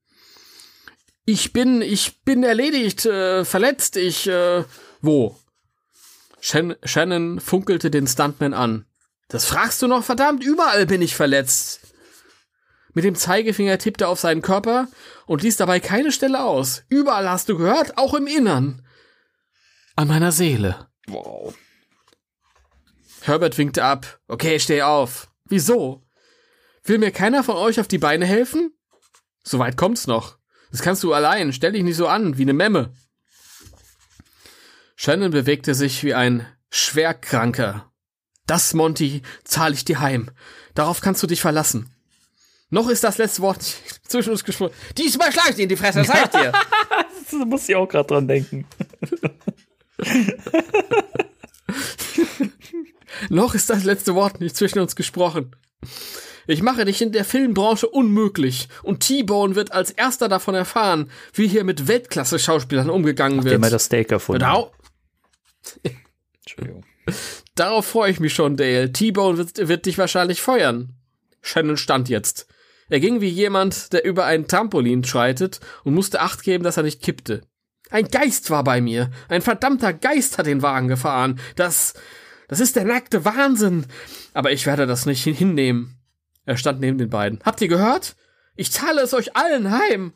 Ich 1.24 1.52
bin, 1.52 1.82
ich 1.82 2.22
bin 2.24 2.42
erledigt, 2.42 3.06
äh, 3.06 3.44
verletzt, 3.44 3.96
ich, 3.96 4.26
äh, 4.26 4.64
wo? 5.00 5.38
Shan 6.40 6.74
Shannon 6.82 7.38
funkelte 7.38 7.90
den 7.90 8.08
Stuntman 8.08 8.54
an. 8.54 8.86
Das 9.28 9.46
fragst 9.46 9.80
du 9.82 9.86
noch, 9.86 10.02
verdammt, 10.02 10.42
überall 10.42 10.84
bin 10.86 11.00
ich 11.00 11.14
verletzt. 11.14 11.80
Mit 12.92 13.04
dem 13.04 13.14
Zeigefinger 13.14 13.78
tippte 13.78 14.04
er 14.04 14.10
auf 14.10 14.20
seinen 14.20 14.42
Körper 14.42 14.88
und 15.26 15.42
ließ 15.42 15.56
dabei 15.56 15.80
keine 15.80 16.12
Stelle 16.12 16.42
aus. 16.42 16.82
Überall 16.88 17.30
hast 17.30 17.48
du 17.48 17.56
gehört, 17.56 17.96
auch 17.96 18.14
im 18.14 18.26
Innern. 18.26 18.84
An 19.94 20.08
meiner 20.08 20.32
Seele. 20.32 20.88
Wow. 21.06 21.54
Herbert 23.22 23.56
winkte 23.56 23.84
ab. 23.84 24.20
Okay, 24.26 24.58
steh 24.58 24.82
auf. 24.82 25.30
Wieso? 25.44 26.02
Will 26.84 26.98
mir 26.98 27.12
keiner 27.12 27.44
von 27.44 27.56
euch 27.56 27.78
auf 27.78 27.88
die 27.88 27.98
Beine 27.98 28.26
helfen? 28.26 28.72
Soweit 29.44 29.76
kommt's 29.76 30.06
noch. 30.06 30.38
Das 30.72 30.82
kannst 30.82 31.04
du 31.04 31.12
allein. 31.12 31.52
Stell 31.52 31.72
dich 31.72 31.84
nicht 31.84 31.96
so 31.96 32.08
an, 32.08 32.38
wie 32.38 32.44
ne 32.44 32.52
Memme. 32.54 32.92
Shannon 34.96 35.30
bewegte 35.30 35.74
sich 35.74 36.02
wie 36.02 36.14
ein 36.14 36.46
Schwerkranker. 36.70 37.92
Das, 38.46 38.74
Monty, 38.74 39.22
zahle 39.44 39.74
ich 39.74 39.84
dir 39.84 40.00
heim. 40.00 40.30
Darauf 40.74 41.00
kannst 41.00 41.22
du 41.22 41.26
dich 41.28 41.40
verlassen. 41.40 41.94
Noch 42.70 42.88
ist 42.88 43.04
das 43.04 43.18
letzte 43.18 43.42
Wort 43.42 43.62
zwischen 44.08 44.30
uns 44.30 44.44
gesprochen. 44.44 44.72
Diesmal 44.96 45.30
schlag 45.30 45.50
ich 45.50 45.56
dir 45.56 45.64
in 45.64 45.68
die 45.68 45.76
Fresse, 45.76 46.02
sag 46.04 46.24
ich 46.24 46.30
dir. 46.40 46.52
Da 47.30 47.46
muss 47.46 47.66
ich 47.66 47.74
auch 47.74 47.88
gerade 47.88 48.08
dran 48.08 48.28
denken. 48.28 48.66
Noch 53.30 53.54
ist 53.54 53.70
das 53.70 53.84
letzte 53.84 54.14
Wort 54.14 54.38
nicht 54.40 54.54
zwischen 54.54 54.80
uns 54.80 54.96
gesprochen. 54.96 55.56
Ich 56.52 56.62
mache 56.62 56.84
dich 56.84 57.00
in 57.02 57.12
der 57.12 57.24
Filmbranche 57.24 57.88
unmöglich 57.88 58.68
und 58.82 59.00
T-Bone 59.00 59.54
wird 59.54 59.72
als 59.72 59.90
erster 59.90 60.28
davon 60.28 60.54
erfahren, 60.54 61.10
wie 61.32 61.48
hier 61.48 61.64
mit 61.64 61.88
Weltklasse-Schauspielern 61.88 62.90
umgegangen 62.90 63.38
Nachdem 63.38 63.52
wird. 63.62 63.64
er 63.64 63.70
das 63.70 63.84
Steak 63.86 64.12
erfunden 64.12 64.40
Dau 64.40 64.72
Entschuldigung. 66.44 66.84
Darauf 67.54 67.86
freue 67.86 68.10
ich 68.10 68.20
mich 68.20 68.34
schon, 68.34 68.56
Dale. 68.56 68.92
T-Bone 68.92 69.38
wird, 69.38 69.68
wird 69.68 69.86
dich 69.86 69.98
wahrscheinlich 69.98 70.40
feuern. 70.42 70.94
Shannon 71.40 71.76
stand 71.76 72.08
jetzt. 72.08 72.46
Er 72.88 73.00
ging 73.00 73.20
wie 73.20 73.28
jemand, 73.28 73.92
der 73.92 74.04
über 74.04 74.24
ein 74.26 74.46
Trampolin 74.48 75.04
schreitet 75.04 75.60
und 75.84 75.94
musste 75.94 76.20
Acht 76.20 76.42
geben, 76.42 76.64
dass 76.64 76.76
er 76.76 76.82
nicht 76.82 77.02
kippte. 77.02 77.42
Ein 77.90 78.08
Geist 78.08 78.50
war 78.50 78.64
bei 78.64 78.80
mir. 78.80 79.10
Ein 79.28 79.42
verdammter 79.42 79.92
Geist 79.92 80.38
hat 80.38 80.46
den 80.46 80.62
Wagen 80.62 80.88
gefahren. 80.88 81.40
Das, 81.56 81.94
das 82.48 82.60
ist 82.60 82.76
der 82.76 82.84
nackte 82.84 83.24
Wahnsinn. 83.24 83.86
Aber 84.34 84.52
ich 84.52 84.66
werde 84.66 84.86
das 84.86 85.06
nicht 85.06 85.22
hin- 85.24 85.34
hinnehmen. 85.34 85.98
Er 86.44 86.56
stand 86.56 86.80
neben 86.80 86.98
den 86.98 87.10
beiden. 87.10 87.40
Habt 87.44 87.60
ihr 87.60 87.68
gehört? 87.68 88.16
Ich 88.56 88.72
zahle 88.72 89.00
es 89.00 89.14
euch 89.14 89.36
allen 89.36 89.70
heim. 89.70 90.12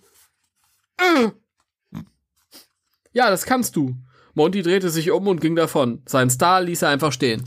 Äh. 0.99 1.31
Ja, 3.13 3.31
das 3.31 3.45
kannst 3.47 3.77
du. 3.77 3.97
Monty 4.35 4.63
drehte 4.63 4.91
sich 4.91 5.11
um 5.11 5.27
und 5.29 5.41
ging 5.41 5.57
davon. 5.57 6.03
Sein 6.07 6.29
Star 6.29 6.61
ließ 6.61 6.83
er 6.83 6.91
einfach 6.91 7.13
stehen. 7.13 7.45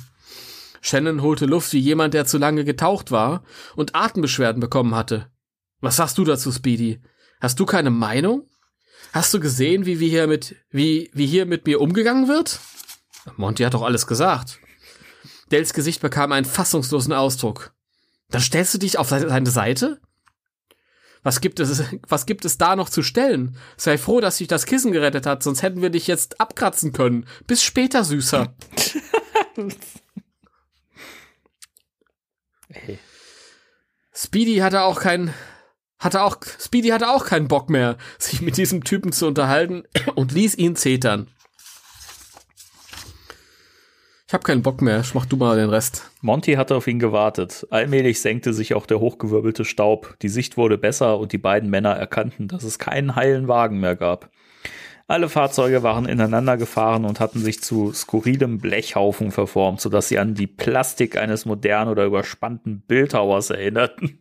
Shannon 0.82 1.22
holte 1.22 1.46
Luft 1.46 1.74
wie 1.74 1.80
jemand, 1.80 2.14
der 2.14 2.26
zu 2.26 2.38
lange 2.38 2.64
getaucht 2.64 3.12
war 3.12 3.44
und 3.76 3.96
Atembeschwerden 3.96 4.60
bekommen 4.60 4.96
hatte. 4.96 5.30
Was 5.82 5.98
sagst 5.98 6.18
du 6.18 6.24
dazu, 6.24 6.52
Speedy? 6.52 7.02
Hast 7.40 7.60
du 7.60 7.66
keine 7.66 7.92
Meinung? 7.92 8.50
Hast 9.14 9.34
du 9.34 9.40
gesehen, 9.40 9.86
wie 9.86 10.00
wir 10.00 10.10
hier 10.10 10.28
mit, 10.28 10.56
wie, 10.72 11.10
wie 11.14 11.26
hier 11.26 11.46
mit 11.46 11.66
mir 11.66 11.82
umgegangen 11.82 12.28
wird? 12.28 12.60
Monty 13.38 13.64
hat 13.64 13.74
doch 13.74 13.84
alles 13.84 14.08
gesagt. 14.08 14.60
Dells 15.52 15.74
Gesicht 15.74 16.02
bekam 16.02 16.32
einen 16.32 16.46
fassungslosen 16.46 17.14
Ausdruck. 17.14 17.74
Dann 18.30 18.42
stellst 18.42 18.74
du 18.74 18.78
dich 18.78 18.98
auf 18.98 19.10
se- 19.10 19.28
seine 19.30 19.50
Seite? 19.50 20.00
Was 21.24 21.42
gibt 21.42 21.60
es, 21.60 21.84
was 22.08 22.26
gibt 22.26 22.46
es 22.46 22.58
da 22.58 22.76
noch 22.76 22.90
zu 22.90 23.04
stellen? 23.04 23.58
Sei 23.78 23.98
froh, 23.98 24.22
dass 24.22 24.38
sich 24.38 24.48
das 24.48 24.66
Kissen 24.66 24.92
gerettet 24.92 25.26
hat, 25.26 25.44
sonst 25.44 25.62
hätten 25.64 25.82
wir 25.82 25.90
dich 25.90 26.08
jetzt 26.08 26.40
abkratzen 26.40 26.94
können. 26.94 27.26
Bis 27.48 27.64
später, 27.64 28.04
Süßer. 28.04 28.54
Ey. 32.70 33.00
Speedy 34.14 34.58
hatte 34.58 34.82
auch 34.84 35.00
kein, 35.00 35.34
hatte 35.98 36.22
auch, 36.22 36.38
Speedy 36.60 36.90
hatte 36.90 37.10
auch 37.10 37.26
keinen 37.26 37.48
Bock 37.48 37.70
mehr, 37.70 37.98
sich 38.18 38.42
mit 38.42 38.58
diesem 38.58 38.84
Typen 38.84 39.12
zu 39.12 39.28
unterhalten 39.28 39.84
und 40.16 40.32
ließ 40.34 40.56
ihn 40.56 40.76
zetern. 40.76 41.30
Ich 44.30 44.34
hab 44.36 44.44
keinen 44.44 44.62
Bock 44.62 44.84
mehr, 44.84 45.04
mach 45.16 45.26
du 45.26 45.38
mal 45.38 45.58
den 45.58 45.72
Rest. 45.72 46.12
Monty 46.22 46.54
hatte 46.54 46.76
auf 46.76 46.86
ihn 46.86 47.00
gewartet. 47.00 47.66
Allmählich 47.72 48.22
senkte 48.22 48.54
sich 48.54 48.76
auch 48.76 48.86
der 48.86 49.00
hochgewirbelte 49.00 49.66
Staub. 49.66 50.18
Die 50.22 50.30
Sicht 50.30 50.56
wurde 50.56 50.78
besser 50.78 51.18
und 51.18 51.32
die 51.32 51.40
beiden 51.40 51.72
Männer 51.72 51.96
erkannten, 51.96 52.48
dass 52.48 52.64
es 52.64 52.78
keinen 52.78 53.16
heilen 53.16 53.48
Wagen 53.48 53.80
mehr 53.80 53.96
gab. 53.96 54.30
Alle 55.08 55.30
Fahrzeuge 55.30 55.82
waren 55.82 56.06
ineinander 56.06 56.58
gefahren 56.58 57.06
und 57.06 57.20
hatten 57.20 57.40
sich 57.40 57.64
zu 57.64 57.92
skurrilem 57.92 58.60
Blechhaufen 58.60 59.32
verformt, 59.32 59.82
sodass 59.82 60.10
sie 60.10 60.20
an 60.20 60.36
die 60.36 60.46
Plastik 60.46 61.18
eines 61.18 61.46
modernen 61.46 61.90
oder 61.90 62.06
überspannten 62.06 62.82
Bildhauers 62.82 63.50
erinnerten. 63.50 64.20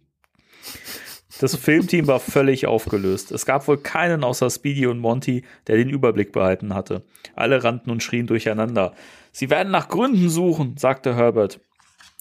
Das 1.39 1.55
Filmteam 1.55 2.07
war 2.07 2.19
völlig 2.19 2.67
aufgelöst. 2.67 3.31
Es 3.31 3.45
gab 3.45 3.69
wohl 3.69 3.77
keinen 3.77 4.25
außer 4.25 4.49
Speedy 4.49 4.87
und 4.87 5.01
Monty, 5.01 5.45
der 5.67 5.77
den 5.77 5.91
Überblick 5.91 6.33
behalten 6.33 6.73
hatte. 6.73 7.05
Alle 7.37 7.63
rannten 7.63 7.91
und 7.91 8.03
schrien 8.03 8.27
durcheinander. 8.27 8.95
Sie 9.39 9.51
werden 9.51 9.71
nach 9.71 9.87
Gründen 9.87 10.29
suchen, 10.31 10.77
sagte 10.79 11.15
Herbert. 11.15 11.61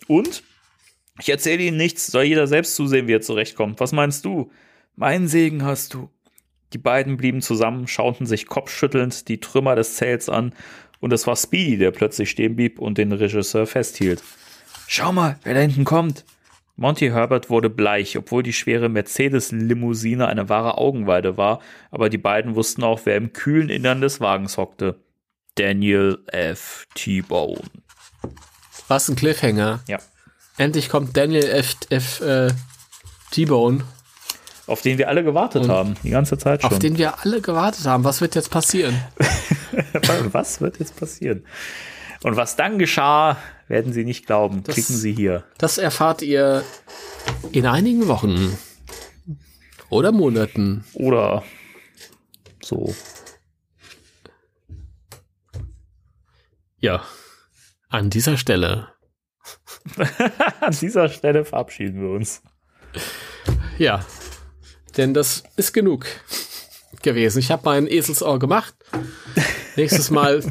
Und? 0.05 0.43
Ich 1.19 1.27
erzähle 1.29 1.63
Ihnen 1.63 1.75
nichts, 1.75 2.05
soll 2.05 2.25
jeder 2.25 2.45
selbst 2.45 2.75
zusehen, 2.75 3.07
wie 3.07 3.13
er 3.13 3.21
zurechtkommt. 3.21 3.79
Was 3.79 3.91
meinst 3.91 4.23
du? 4.23 4.51
Mein 4.95 5.27
Segen 5.27 5.65
hast 5.65 5.95
du. 5.95 6.11
Die 6.73 6.77
beiden 6.77 7.17
blieben 7.17 7.41
zusammen, 7.41 7.87
schauten 7.87 8.27
sich 8.27 8.45
kopfschüttelnd 8.45 9.27
die 9.29 9.39
Trümmer 9.39 9.75
des 9.75 9.95
Zelts 9.95 10.29
an, 10.29 10.53
und 10.99 11.11
es 11.11 11.25
war 11.25 11.35
Speedy, 11.35 11.79
der 11.79 11.89
plötzlich 11.89 12.29
stehen 12.29 12.55
blieb 12.55 12.77
und 12.77 12.99
den 12.99 13.11
Regisseur 13.11 13.65
festhielt. 13.65 14.21
Schau 14.87 15.11
mal, 15.11 15.39
wer 15.41 15.55
da 15.55 15.61
hinten 15.61 15.85
kommt. 15.85 16.23
Monty 16.75 17.07
Herbert 17.07 17.49
wurde 17.49 17.71
bleich, 17.71 18.15
obwohl 18.15 18.43
die 18.43 18.53
schwere 18.53 18.89
Mercedes-Limousine 18.89 20.27
eine 20.27 20.49
wahre 20.49 20.77
Augenweide 20.77 21.35
war, 21.35 21.61
aber 21.89 22.09
die 22.09 22.19
beiden 22.19 22.53
wussten 22.53 22.83
auch, 22.83 23.01
wer 23.05 23.15
im 23.15 23.33
kühlen 23.33 23.69
Innern 23.69 24.01
des 24.01 24.21
Wagens 24.21 24.57
hockte. 24.57 24.99
Daniel 25.57 26.19
F. 26.27 26.85
T-Bone. 26.95 27.61
Was 28.87 29.09
ein 29.09 29.15
Cliffhanger. 29.15 29.81
Ja. 29.87 29.97
Endlich 30.57 30.89
kommt 30.89 31.15
Daniel 31.17 31.43
F. 31.49 31.75
F. 31.89 32.21
Äh, 32.21 32.51
T-Bone, 33.31 33.83
Auf 34.67 34.81
den 34.81 34.97
wir 34.97 35.09
alle 35.09 35.23
gewartet 35.23 35.63
Und- 35.63 35.69
haben, 35.69 35.95
die 36.03 36.09
ganze 36.11 36.37
Zeit 36.37 36.61
schon. 36.61 36.71
auf 36.71 36.79
den 36.79 36.97
wir 36.97 37.19
alle 37.23 37.41
gewartet 37.41 37.85
haben. 37.85 38.03
Was 38.03 38.21
wird 38.21 38.35
jetzt 38.35 38.49
passieren? 38.49 38.99
was 40.31 40.61
wird 40.61 40.79
jetzt 40.79 40.95
passieren? 40.95 41.45
Und 42.23 42.35
was 42.35 42.55
dann 42.55 42.79
geschah, 42.79 43.37
werden 43.67 43.93
Sie 43.93 44.03
nicht 44.05 44.25
glauben. 44.25 44.63
Das- 44.63 44.75
Klicken 44.75 44.95
Sie 44.95 45.13
hier. 45.13 45.43
Das 45.57 45.77
erfahrt 45.77 46.21
ihr 46.21 46.63
in 47.51 47.65
einigen 47.65 48.07
Wochen. 48.07 48.57
Oder 49.89 50.11
Monaten. 50.11 50.83
Oder 50.93 51.43
so. 52.63 52.93
Ja. 56.79 57.03
An 57.89 58.09
dieser 58.09 58.37
Stelle. 58.37 58.89
An 60.61 60.75
dieser 60.79 61.09
Stelle 61.09 61.45
verabschieden 61.45 62.01
wir 62.01 62.09
uns. 62.09 62.41
Ja. 63.77 64.05
Denn 64.97 65.13
das 65.13 65.43
ist 65.55 65.73
genug. 65.73 66.05
gewesen. 67.01 67.39
Ich 67.39 67.51
habe 67.51 67.61
mein 67.65 67.87
Eselsohr 67.87 68.39
gemacht. 68.39 68.75
Nächstes 69.75 70.09
Mal. 70.09 70.43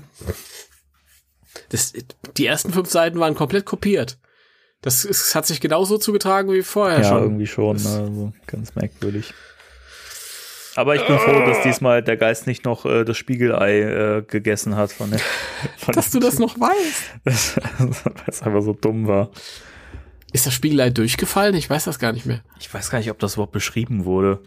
Das, 1.70 1.92
die 2.36 2.46
ersten 2.46 2.72
fünf 2.72 2.88
Seiten 2.88 3.18
waren 3.18 3.34
komplett 3.34 3.66
kopiert. 3.66 4.18
Das, 4.82 5.04
es 5.04 5.34
hat 5.34 5.46
sich 5.46 5.60
genauso 5.60 5.98
zugetragen 5.98 6.52
wie 6.52 6.62
vorher 6.62 6.98
Ja, 7.02 7.08
schon. 7.08 7.22
irgendwie 7.22 7.46
schon. 7.46 7.76
ne, 7.76 7.88
Also 7.88 8.32
ganz 8.46 8.74
merkwürdig. 8.76 9.34
Aber 10.76 10.94
ich 10.94 11.06
bin 11.06 11.18
froh, 11.18 11.44
dass 11.46 11.62
diesmal 11.62 12.02
der 12.02 12.18
Geist 12.18 12.46
nicht 12.46 12.64
noch 12.64 12.84
äh, 12.84 13.04
das 13.04 13.16
Spiegelei 13.16 13.80
äh, 13.80 14.22
gegessen 14.22 14.76
hat 14.76 14.92
von 14.92 15.10
der. 15.10 15.20
Von 15.78 15.94
Dass 15.94 16.10
du 16.10 16.20
das 16.20 16.38
noch 16.38 16.60
weißt. 16.60 17.14
das, 17.24 17.56
weil 18.04 18.14
es 18.26 18.42
einfach 18.42 18.62
so 18.62 18.74
dumm 18.74 19.08
war. 19.08 19.30
Ist 20.32 20.46
das 20.46 20.52
Spiegelei 20.52 20.90
durchgefallen? 20.90 21.54
Ich 21.54 21.70
weiß 21.70 21.84
das 21.84 21.98
gar 21.98 22.12
nicht 22.12 22.26
mehr. 22.26 22.42
Ich 22.60 22.72
weiß 22.72 22.90
gar 22.90 22.98
nicht, 22.98 23.10
ob 23.10 23.18
das 23.18 23.34
überhaupt 23.34 23.52
beschrieben 23.52 24.04
wurde. 24.04 24.42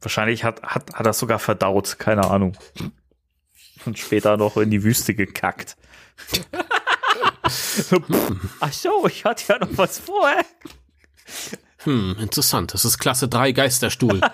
Wahrscheinlich 0.00 0.42
hat, 0.42 0.62
hat, 0.62 0.92
hat 0.92 1.06
das 1.06 1.18
sogar 1.18 1.38
verdaut, 1.38 1.98
keine 2.00 2.28
Ahnung. 2.28 2.56
Und 3.84 3.98
später 3.98 4.36
noch 4.36 4.56
in 4.56 4.70
die 4.70 4.82
Wüste 4.82 5.14
gekackt. 5.14 5.76
Ach 8.60 8.72
so, 8.72 9.06
ich 9.06 9.24
hatte 9.24 9.52
ja 9.52 9.58
noch 9.60 9.78
was 9.78 10.00
vor. 10.00 10.32
Hm, 11.86 12.16
interessant. 12.18 12.74
Das 12.74 12.84
ist 12.84 12.98
Klasse 12.98 13.28
3 13.28 13.52
Geisterstuhl. 13.52 14.20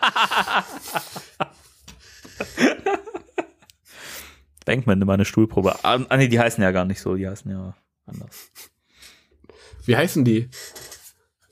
Bankman 4.64 5.02
immer 5.02 5.12
eine 5.12 5.26
Stuhlprobe. 5.26 5.84
Ah, 5.84 6.00
ah, 6.08 6.16
nee, 6.16 6.28
die 6.28 6.40
heißen 6.40 6.62
ja 6.62 6.70
gar 6.70 6.86
nicht 6.86 7.00
so, 7.00 7.14
die 7.14 7.28
heißen 7.28 7.50
ja 7.50 7.74
anders. 8.06 8.50
Wie 9.84 9.96
heißen 9.96 10.24
die? 10.24 10.48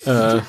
Äh, 0.07 0.41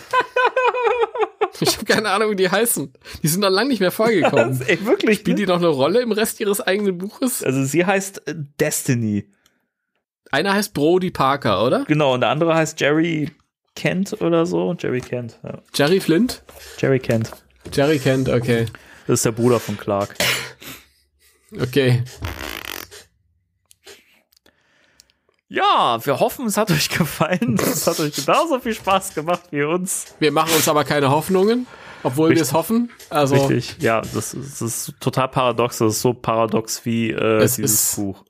ich 1.59 1.75
habe 1.75 1.85
keine 1.85 2.11
Ahnung, 2.11 2.31
wie 2.31 2.37
die 2.37 2.49
heißen. 2.49 2.93
Die 3.21 3.27
sind 3.27 3.41
noch 3.41 3.49
lange 3.49 3.69
nicht 3.69 3.81
mehr 3.81 3.91
vorgekommen. 3.91 4.61
Ey, 4.67 4.85
wirklich? 4.85 5.19
Spielen 5.19 5.35
die 5.35 5.47
noch 5.47 5.57
eine 5.57 5.67
Rolle 5.67 5.99
im 6.01 6.13
Rest 6.13 6.39
ihres 6.39 6.61
eigenen 6.61 6.97
Buches? 6.97 7.43
Also 7.43 7.65
sie 7.65 7.85
heißt 7.85 8.25
äh, 8.27 8.35
Destiny. 8.59 9.29
Einer 10.31 10.53
heißt 10.53 10.73
Brody 10.73 11.11
Parker, 11.11 11.65
oder? 11.65 11.83
Genau, 11.85 12.13
und 12.13 12.21
der 12.21 12.29
andere 12.29 12.55
heißt 12.55 12.79
Jerry 12.79 13.31
Kent 13.75 14.21
oder 14.21 14.45
so. 14.45 14.73
Jerry 14.77 15.01
Kent. 15.01 15.39
Ja. 15.43 15.59
Jerry 15.73 15.99
Flint? 15.99 16.43
Jerry 16.77 16.99
Kent. 16.99 17.31
Jerry 17.71 17.99
Kent, 17.99 18.27
okay. 18.29 18.65
Das 19.07 19.19
ist 19.19 19.25
der 19.25 19.31
Bruder 19.31 19.59
von 19.59 19.77
Clark. 19.77 20.15
Okay. 21.59 22.03
Ja, 25.47 25.99
wir 26.05 26.19
hoffen, 26.19 26.45
es 26.45 26.55
hat 26.57 26.71
euch 26.71 26.89
gefallen. 26.89 27.57
Es 27.59 27.85
hat 27.87 27.99
euch 27.99 28.15
genauso 28.15 28.59
viel 28.59 28.73
Spaß 28.73 29.13
gemacht 29.13 29.43
wie 29.51 29.63
uns. 29.63 30.15
Wir 30.19 30.31
machen 30.31 30.53
uns 30.53 30.67
aber 30.69 30.85
keine 30.85 31.09
Hoffnungen, 31.09 31.67
obwohl 32.03 32.29
wir 32.29 32.41
es 32.41 32.53
hoffen. 32.53 32.89
Also, 33.09 33.35
Richtig, 33.47 33.81
ja, 33.81 33.99
das 34.01 34.33
ist, 34.33 34.61
das 34.61 34.61
ist 34.61 34.93
total 35.01 35.27
paradox. 35.27 35.79
Das 35.79 35.95
ist 35.95 36.01
so 36.01 36.13
paradox 36.13 36.85
wie 36.85 37.09
äh, 37.11 37.41
Es 37.43 37.55
dieses 37.57 37.83
ist- 37.89 37.95
Buch. 37.97 38.23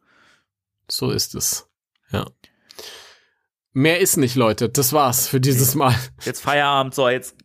so 0.89 1.11
ist 1.11 1.35
es. 1.35 1.67
Ja. 2.11 2.25
Mehr 3.73 3.99
ist 3.99 4.17
nicht, 4.17 4.35
Leute. 4.35 4.69
Das 4.69 4.91
war's 4.93 5.27
für 5.27 5.39
dieses 5.39 5.75
Mal. 5.75 5.95
Jetzt 6.25 6.41
Feierabend, 6.41 6.93
so, 6.93 7.07
jetzt 7.09 7.35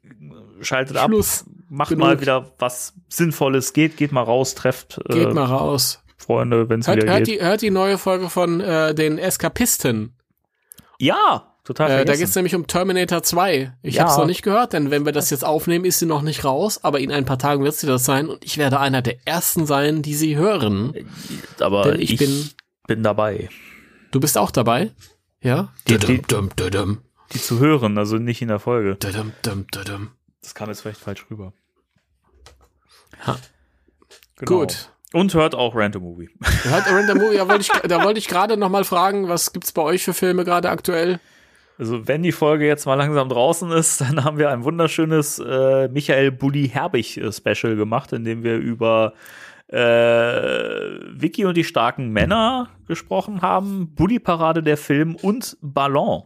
schaltet 0.61 0.97
ab. 0.97 1.09
Schluss. 1.11 1.45
Macht 1.69 1.89
Genug. 1.91 2.07
mal 2.07 2.21
wieder 2.21 2.53
was 2.59 2.95
Sinnvolles. 3.09 3.73
Geht, 3.73 3.97
geht 3.97 4.13
mal 4.13 4.23
raus, 4.23 4.55
trefft 4.55 5.01
Geht 5.09 5.29
äh, 5.31 5.35
mal 5.35 5.45
raus. 5.45 6.03
Freunde, 6.17 6.69
wenn 6.69 6.81
es 6.81 6.87
Hört, 6.87 6.99
wieder 7.03 7.13
hört, 7.13 7.25
geht. 7.25 7.41
die, 7.41 7.45
hört 7.45 7.63
die 7.63 7.71
neue 7.71 7.99
Folge 7.99 8.31
von 8.31 8.61
äh, 8.61 8.95
den 8.95 9.19
Eskapisten. 9.19 10.17
ja, 10.99 11.53
total 11.65 11.87
Äh, 11.89 11.91
da 11.91 11.97
vergessen. 11.99 12.21
geht's 12.21 12.35
nämlich 12.37 12.55
um 12.55 12.67
Terminator 12.69 13.23
2. 13.23 13.73
Ich 13.83 13.97
Ja. 13.97 14.05
hab's 14.05 14.17
noch 14.17 14.27
nicht 14.27 14.43
gehört, 14.43 14.73
denn 14.73 14.91
wenn 14.93 15.05
wir 15.05 15.13
das 15.13 15.31
jetzt 15.31 15.45
aufnehmen, 15.45 15.85
ist 15.85 15.99
sie 15.99 16.07
noch 16.07 16.23
nicht 16.23 16.45
raus, 16.45 16.83
aber 16.85 17.01
in 17.01 17.11
ein 17.13 17.25
paar 17.25 17.39
Tagen 17.39 17.65
wird 17.65 17.75
sie 17.75 17.87
das 17.89 18.05
sein 18.05 18.29
und 18.29 18.45
ich 18.45 18.57
werde 18.59 18.79
einer 18.81 19.03
der 19.03 19.17
ersten 19.27 19.67
sein, 19.67 20.03
die 20.03 20.15
sie 20.15 20.37
hören. 20.37 20.95
Aber 21.61 21.83
Denn 21.91 22.01
ich, 22.01 22.13
ich, 22.13 22.19
bin. 22.21 22.51
bin 22.87 23.03
dabei. 23.03 23.49
Du 24.13 24.21
bist 24.21 24.39
auch 24.39 24.53
dabei? 24.53 24.93
Ja? 25.41 25.73
Die- 25.89 25.99
die- 25.99 26.23
Die 27.33 27.41
zu 27.41 27.59
hören, 27.59 27.99
also 27.99 28.19
nicht 28.19 28.41
in 28.43 28.49
der 28.49 28.59
Folge. 28.61 28.97
Das 28.97 30.55
kam 30.55 30.69
jetzt 30.69 30.81
vielleicht 30.83 31.01
falsch 31.01 31.27
rüber. 31.31 31.53
Ha. 33.27 33.37
Genau. 34.37 34.59
Gut. 34.61 34.91
Und 35.13 35.35
hört 35.35 35.55
auch 35.55 35.75
Random 35.75 36.03
Movie. 36.03 36.29
Hört 36.63 36.87
Random 36.91 37.19
Movie, 37.19 37.37
da 37.37 37.49
wollte 37.49 37.63
ich, 37.63 37.69
da 37.89 38.05
wollte 38.05 38.19
ich 38.19 38.29
gerade 38.29 38.57
noch 38.57 38.69
mal 38.69 38.85
fragen, 38.85 39.29
was 39.29 39.53
gibt's 39.53 39.73
bei 39.73 39.83
euch 39.83 40.05
für 40.05 40.13
Filme 40.15 40.45
gerade 40.45 40.69
aktuell? 40.69 41.21
Also 41.79 42.07
wenn 42.09 42.23
die 42.23 42.33
Folge 42.33 42.67
jetzt 42.67 42.87
mal 42.87 42.95
langsam 42.95 43.29
draußen 43.29 43.71
ist, 43.73 44.01
dann 44.03 44.25
haben 44.25 44.39
wir 44.39 44.51
ein 44.51 44.65
wunderschönes 44.65 45.39
äh, 45.39 45.89
Michael 45.89 46.33
Bulli 46.33 46.69
Herbig 46.69 47.17
äh, 47.19 47.33
Special 47.33 47.77
gemacht, 47.77 48.13
in 48.13 48.25
dem 48.25 48.43
wir 48.43 48.57
über 48.57 49.15
äh, 49.69 49.79
Vicky 49.79 51.45
und 51.45 51.57
die 51.57 51.65
starken 51.65 52.11
Männer 52.11 52.69
gesprochen 52.87 53.43
haben, 53.43 53.95
Bulli 53.95 54.19
Parade 54.19 54.63
der 54.63 54.77
Film 54.77 55.17
und 55.17 55.57
Ballon. 55.61 56.23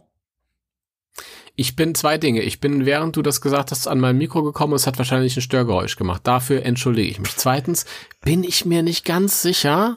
Ich 1.55 1.75
bin 1.75 1.95
zwei 1.95 2.17
Dinge. 2.17 2.41
Ich 2.41 2.59
bin, 2.59 2.85
während 2.85 3.15
du 3.15 3.21
das 3.21 3.41
gesagt 3.41 3.71
hast, 3.71 3.87
an 3.87 3.99
mein 3.99 4.17
Mikro 4.17 4.43
gekommen 4.43 4.73
und 4.73 4.77
es 4.77 4.87
hat 4.87 4.97
wahrscheinlich 4.97 5.35
ein 5.35 5.41
Störgeräusch 5.41 5.95
gemacht. 5.95 6.21
Dafür 6.25 6.63
entschuldige 6.63 7.09
ich 7.09 7.19
mich. 7.19 7.35
Zweitens 7.35 7.85
bin 8.21 8.43
ich 8.43 8.65
mir 8.65 8.83
nicht 8.83 9.05
ganz 9.05 9.41
sicher, 9.41 9.95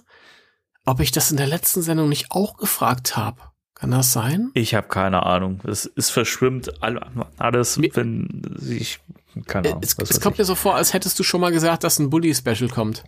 ob 0.84 1.00
ich 1.00 1.12
das 1.12 1.30
in 1.30 1.36
der 1.36 1.46
letzten 1.46 1.82
Sendung 1.82 2.08
nicht 2.08 2.30
auch 2.30 2.56
gefragt 2.56 3.16
habe. 3.16 3.40
Kann 3.74 3.90
das 3.90 4.12
sein? 4.12 4.50
Ich 4.54 4.74
habe 4.74 4.88
keine 4.88 5.24
Ahnung. 5.24 5.60
Es, 5.64 5.90
es 5.96 6.10
verschwimmt 6.10 6.82
all, 6.82 7.00
alles, 7.38 7.80
wenn 7.94 8.42
ich 8.68 9.00
keine 9.46 9.70
Ahnung. 9.70 9.82
es 9.82 9.96
es 9.98 10.20
kommt 10.20 10.38
mir 10.38 10.44
so 10.44 10.54
vor, 10.54 10.76
als 10.76 10.92
hättest 10.92 11.18
du 11.18 11.22
schon 11.22 11.40
mal 11.40 11.50
gesagt, 11.50 11.84
dass 11.84 11.98
ein 11.98 12.10
Bully-Special 12.10 12.68
kommt. 12.68 13.04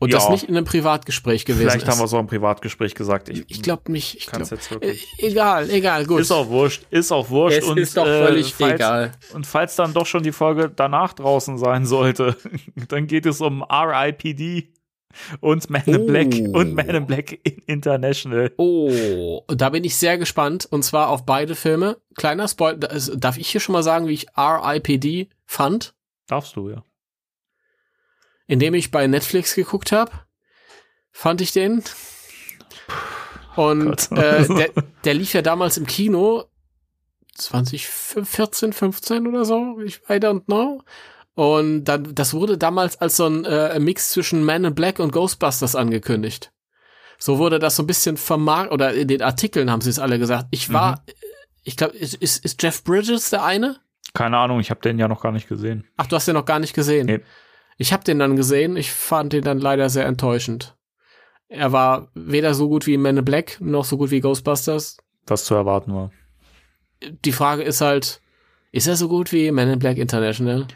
Und 0.00 0.12
Ja. 0.12 0.18
das 0.18 0.28
nicht 0.28 0.44
in 0.44 0.56
einem 0.56 0.66
Privatgespräch 0.66 1.44
gewesen 1.46 1.60
Vielleicht 1.70 1.86
ist. 1.86 1.88
haben 1.90 1.98
wir 2.00 2.04
es 2.04 2.12
auch 2.12 2.20
im 2.20 2.26
Privatgespräch 2.26 2.94
gesagt. 2.94 3.28
Ich, 3.30 3.44
ich 3.48 3.62
glaube 3.62 3.90
nicht. 3.90 4.16
Ich 4.16 4.26
glaub, 4.26 4.50
jetzt 4.50 4.70
wirklich- 4.70 5.06
äh, 5.18 5.28
egal, 5.28 5.70
egal, 5.70 6.04
gut. 6.04 6.20
Ist 6.20 6.30
auch 6.32 6.48
wurscht, 6.48 6.82
ist 6.90 7.10
auch 7.12 7.30
wurscht. 7.30 7.58
Es 7.58 7.64
und, 7.64 7.78
ist 7.78 7.96
doch 7.96 8.06
äh, 8.06 8.26
völlig 8.26 8.52
falls, 8.54 8.74
egal. 8.74 9.12
Und 9.32 9.46
falls 9.46 9.76
dann 9.76 9.94
doch 9.94 10.04
schon 10.04 10.22
die 10.22 10.32
Folge 10.32 10.70
danach 10.74 11.14
draußen 11.14 11.56
sein 11.58 11.86
sollte, 11.86 12.36
dann 12.88 13.06
geht 13.06 13.24
es 13.24 13.40
um 13.40 13.62
RIPD 13.62 14.72
und 15.40 15.70
Man 15.70 15.82
in 15.86 15.96
Oh. 16.02 16.06
Black 16.06 16.34
und 16.52 16.74
Man 16.74 16.88
in 16.88 17.06
Black 17.06 17.38
International. 17.66 18.52
Oh, 18.58 19.42
da 19.48 19.70
bin 19.70 19.84
ich 19.84 19.94
sehr 19.96 20.18
gespannt. 20.18 20.66
Und 20.70 20.82
zwar 20.82 21.08
auf 21.08 21.24
beide 21.24 21.54
Filme. 21.54 21.96
Kleiner 22.16 22.48
Spoiler, 22.48 22.90
also 22.90 23.14
darf 23.16 23.38
ich 23.38 23.48
hier 23.48 23.60
schon 23.60 23.72
mal 23.74 23.84
sagen, 23.84 24.08
wie 24.08 24.14
ich 24.14 24.26
R.I.P.D. 24.36 25.28
fand? 25.46 25.94
Darfst 26.26 26.56
du, 26.56 26.68
ja. 26.68 26.82
Indem 28.46 28.74
ich 28.74 28.90
bei 28.90 29.06
Netflix 29.06 29.54
geguckt 29.54 29.92
habe, 29.92 30.12
fand 31.12 31.40
ich 31.40 31.52
den. 31.52 31.82
Und 33.56 34.10
äh, 34.12 34.46
der, 34.46 34.70
der 35.04 35.14
lief 35.14 35.32
ja 35.32 35.42
damals 35.42 35.76
im 35.76 35.86
Kino 35.86 36.44
2014, 37.36 38.72
15 38.72 39.26
oder 39.26 39.44
so. 39.44 39.78
Ich 39.80 40.00
I 40.08 40.14
don't 40.14 40.44
know. 40.44 40.82
Und 41.34 41.84
dann, 41.84 42.14
das 42.14 42.34
wurde 42.34 42.58
damals 42.58 43.00
als 43.00 43.16
so 43.16 43.26
ein 43.26 43.44
äh, 43.44 43.78
Mix 43.80 44.12
zwischen 44.12 44.44
Man 44.44 44.64
in 44.64 44.74
Black 44.74 45.00
und 45.00 45.12
Ghostbusters 45.12 45.74
angekündigt. 45.74 46.52
So 47.18 47.38
wurde 47.38 47.58
das 47.58 47.76
so 47.76 47.82
ein 47.82 47.86
bisschen 47.86 48.16
vermarkt, 48.16 48.72
oder 48.72 48.92
in 48.92 49.08
den 49.08 49.22
Artikeln 49.22 49.70
haben 49.70 49.80
sie 49.80 49.90
es 49.90 49.98
alle 49.98 50.18
gesagt. 50.18 50.46
Ich 50.50 50.72
war, 50.72 51.04
ich 51.62 51.76
glaube, 51.76 51.96
ist, 51.96 52.14
ist, 52.14 52.44
ist 52.44 52.62
Jeff 52.62 52.84
Bridges 52.84 53.30
der 53.30 53.44
eine? 53.44 53.76
Keine 54.14 54.36
Ahnung, 54.38 54.60
ich 54.60 54.70
habe 54.70 54.80
den 54.80 54.98
ja 54.98 55.08
noch 55.08 55.22
gar 55.22 55.32
nicht 55.32 55.48
gesehen. 55.48 55.86
Ach, 55.96 56.06
du 56.06 56.16
hast 56.16 56.28
den 56.28 56.34
noch 56.34 56.44
gar 56.44 56.58
nicht 56.58 56.74
gesehen. 56.74 57.06
Nee. 57.06 57.20
Ich 57.76 57.92
habe 57.92 58.04
den 58.04 58.18
dann 58.18 58.36
gesehen. 58.36 58.76
Ich 58.76 58.92
fand 58.92 59.32
den 59.32 59.44
dann 59.44 59.58
leider 59.58 59.88
sehr 59.90 60.06
enttäuschend. 60.06 60.76
Er 61.48 61.72
war 61.72 62.08
weder 62.14 62.54
so 62.54 62.68
gut 62.68 62.86
wie 62.86 62.96
Man 62.96 63.16
in 63.16 63.24
Black 63.24 63.58
noch 63.60 63.84
so 63.84 63.96
gut 63.96 64.10
wie 64.10 64.20
Ghostbusters. 64.20 64.96
Was 65.26 65.44
zu 65.44 65.54
erwarten 65.54 65.94
war. 65.94 66.10
Die 67.24 67.32
Frage 67.32 67.62
ist 67.62 67.80
halt, 67.80 68.20
ist 68.72 68.86
er 68.86 68.96
so 68.96 69.08
gut 69.08 69.32
wie 69.32 69.50
Man 69.50 69.68
in 69.68 69.78
Black 69.78 69.98
International? 69.98 70.66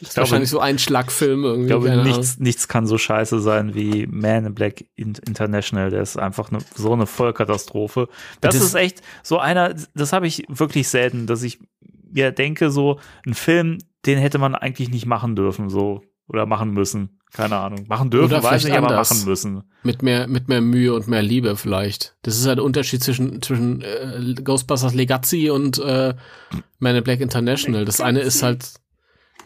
Ich 0.00 0.16
Wahrscheinlich 0.16 0.50
so 0.50 0.60
ein 0.60 0.78
Schlagfilm 0.78 1.42
irgendwie. 1.44 1.62
Ich 1.62 1.68
glaube, 1.68 1.96
nichts, 2.04 2.38
nichts 2.38 2.68
kann 2.68 2.86
so 2.86 2.98
scheiße 2.98 3.40
sein 3.40 3.74
wie 3.74 4.06
Man 4.06 4.44
in 4.46 4.54
Black 4.54 4.84
in 4.94 5.14
International. 5.26 5.90
Der 5.90 6.02
ist 6.02 6.16
einfach 6.16 6.52
ne, 6.52 6.58
so 6.76 6.92
eine 6.92 7.06
Vollkatastrophe. 7.06 8.08
Das, 8.40 8.54
Das- 8.54 8.64
ist 8.64 8.74
echt 8.74 9.02
so 9.24 9.38
einer, 9.38 9.74
das 9.94 10.12
habe 10.12 10.26
ich 10.28 10.44
wirklich 10.48 10.88
selten, 10.88 11.26
dass 11.26 11.42
ich 11.42 11.58
mir 12.10 12.30
denke, 12.30 12.70
so 12.70 13.00
ein 13.26 13.34
Film, 13.34 13.78
den 14.06 14.18
hätte 14.18 14.38
man 14.38 14.54
eigentlich 14.54 14.90
nicht 14.90 15.06
machen 15.06 15.36
dürfen, 15.36 15.68
so 15.68 16.02
oder 16.28 16.46
machen 16.46 16.72
müssen. 16.72 17.18
Keine 17.32 17.56
Ahnung. 17.56 17.86
Machen 17.88 18.10
dürfen, 18.10 18.32
Oder 18.32 18.42
weiß 18.42 18.64
nicht, 18.64 18.76
aber 18.76 18.88
anders. 18.88 19.10
machen 19.10 19.28
müssen. 19.28 19.62
Mit 19.82 20.02
mehr, 20.02 20.26
mit 20.28 20.48
mehr 20.48 20.60
Mühe 20.60 20.94
und 20.94 21.08
mehr 21.08 21.22
Liebe 21.22 21.56
vielleicht. 21.56 22.16
Das 22.22 22.38
ist 22.38 22.46
halt 22.46 22.58
der 22.58 22.64
Unterschied 22.64 23.02
zwischen, 23.02 23.42
zwischen 23.42 23.82
äh, 23.82 24.34
Ghostbusters 24.42 24.94
Legacy 24.94 25.50
und 25.50 25.78
äh, 25.78 26.14
Man 26.78 26.96
in 26.96 27.04
Black 27.04 27.20
International. 27.20 27.84
Das 27.84 28.00
eine 28.00 28.20
ist 28.20 28.42
halt, 28.42 28.74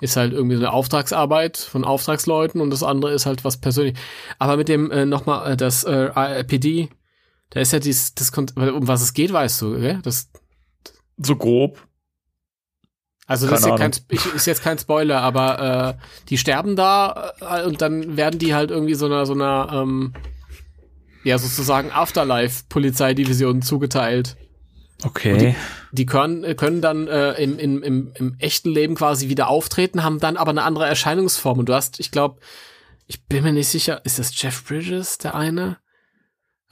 ist 0.01 0.17
halt 0.17 0.33
irgendwie 0.33 0.57
so 0.57 0.63
eine 0.63 0.73
Auftragsarbeit 0.73 1.57
von 1.57 1.85
Auftragsleuten 1.85 2.61
und 2.61 2.71
das 2.71 2.83
andere 2.83 3.13
ist 3.13 3.27
halt 3.27 3.45
was 3.45 3.57
persönlich. 3.57 3.99
Aber 4.39 4.57
mit 4.57 4.69
dem 4.69 4.91
äh, 4.91 5.05
nochmal, 5.05 5.53
äh, 5.53 5.57
das 5.57 5.83
äh, 5.85 6.11
RPD, 6.15 6.89
da 7.51 7.61
ist 7.61 7.73
ja 7.73 7.81
dies, 7.81 8.15
das, 8.15 8.31
um 8.31 8.89
was 8.89 9.03
es 9.03 9.13
geht, 9.13 9.33
weißt 9.33 9.61
du, 9.63 9.79
gell? 9.79 10.01
Das, 10.03 10.31
So 11.17 11.37
grob. 11.37 11.79
Also 13.33 13.47
das 13.49 13.61
ist, 13.61 13.67
ja 13.67 13.77
kein, 13.77 13.93
ist, 14.11 14.47
jetzt 14.47 14.63
kein 14.63 14.79
Spoiler, 14.79 15.23
aber 15.23 15.97
äh, 15.99 16.05
die 16.29 16.37
sterben 16.37 16.77
da 16.77 17.33
äh, 17.41 17.65
und 17.65 17.81
dann 17.81 18.19
werden 18.19 18.39
die 18.39 18.55
halt 18.55 18.71
irgendwie 18.71 18.93
so 18.93 19.07
einer 19.07 19.25
so 19.25 19.33
einer 19.33 19.71
ähm, 19.73 20.13
ja 21.25 21.39
sozusagen 21.39 21.91
Afterlife-Polizeidivision 21.91 23.63
zugeteilt. 23.63 24.37
Okay. 25.03 25.57
Die, 25.91 25.97
die, 25.97 26.05
können, 26.05 26.57
können 26.57 26.83
dann 26.83 27.09
äh, 27.09 27.33
im, 27.43 27.59
im, 27.59 27.83
im, 27.83 28.13
im 28.15 28.37
echten 28.39 28.71
Leben 28.71 28.97
quasi 28.97 29.31
wieder 29.31 29.49
auftreten, 29.49 30.05
haben 30.05 30.21
dann 30.21 30.37
aber 30.37 30.51
eine 30.51 30.65
andere 30.65 30.87
Erscheinungsform. 30.87 31.59
Und 31.59 31.71
du 31.71 31.75
hast, 31.75 32.01
ich 32.01 32.11
glaube, 32.11 32.39
ich 33.07 33.25
bin 33.25 33.45
mir 33.45 33.53
nicht 33.55 33.69
sicher, 33.69 34.03
ist 34.05 34.19
das 34.19 34.31
Jeff 34.41 34.63
Bridges, 34.65 35.17
der 35.17 35.35
eine? 35.35 35.79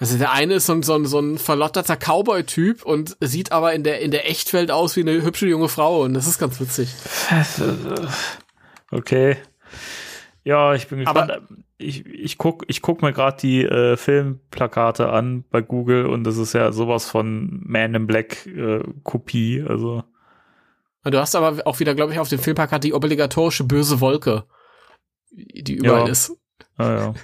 Also 0.01 0.17
der 0.17 0.33
eine 0.33 0.55
ist 0.55 0.67
so 0.67 0.73
ein, 0.73 0.83
so 0.83 0.95
ein, 0.95 1.05
so 1.05 1.21
ein 1.21 1.37
verlotterter 1.37 1.95
Cowboy-Typ 1.95 2.85
und 2.87 3.19
sieht 3.21 3.53
aber 3.53 3.75
in 3.75 3.85
der, 3.85 4.01
in 4.01 4.11
der 4.11 4.29
Echtwelt 4.31 4.71
aus 4.71 4.97
wie 4.97 5.03
eine 5.03 5.23
hübsche 5.23 5.47
junge 5.47 5.69
Frau 5.69 6.03
und 6.03 6.15
das 6.15 6.27
ist 6.27 6.39
ganz 6.39 6.59
witzig. 6.59 6.89
Okay. 8.91 9.37
Ja, 10.43 10.75
ich 10.75 10.89
bin 10.89 10.99
gespannt. 11.01 11.31
Aber 11.31 11.43
ich, 11.79 12.05
ich 12.07 12.39
guck, 12.39 12.65
ich 12.67 12.83
guck 12.83 13.03
mir 13.03 13.13
gerade 13.13 13.37
die 13.37 13.63
äh, 13.63 13.97
Filmplakate 13.97 15.11
an 15.11 15.45
bei 15.51 15.61
Google 15.61 16.07
und 16.07 16.25
das 16.25 16.39
ist 16.39 16.55
ja 16.55 16.73
sowas 16.73 17.05
von 17.05 17.61
Man 17.65 17.95
in 17.95 18.07
Black 18.07 18.47
äh, 18.47 18.83
Kopie, 19.05 19.65
also. 19.67 20.03
Du 21.05 21.19
hast 21.19 21.37
aber 21.37 21.67
auch 21.67 21.79
wieder, 21.79 21.95
glaube 21.95 22.13
ich, 22.13 22.19
auf 22.19 22.29
dem 22.29 22.39
Filmplakat 22.39 22.85
die 22.85 22.95
obligatorische 22.95 23.65
böse 23.65 24.01
Wolke, 24.01 24.45
die 25.31 25.75
überall 25.75 26.07
ja. 26.07 26.13
ist. 26.13 26.33
Ah, 26.77 26.91
ja. 26.91 27.15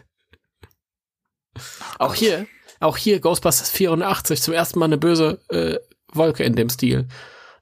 auch 1.98 2.14
hier, 2.14 2.46
auch 2.80 2.96
hier 2.96 3.20
Ghostbusters 3.20 3.70
84 3.70 4.42
zum 4.42 4.54
ersten 4.54 4.78
Mal 4.78 4.86
eine 4.86 4.98
böse 4.98 5.40
äh, 5.48 5.76
Wolke 6.12 6.44
in 6.44 6.54
dem 6.54 6.68
Stil. 6.68 7.08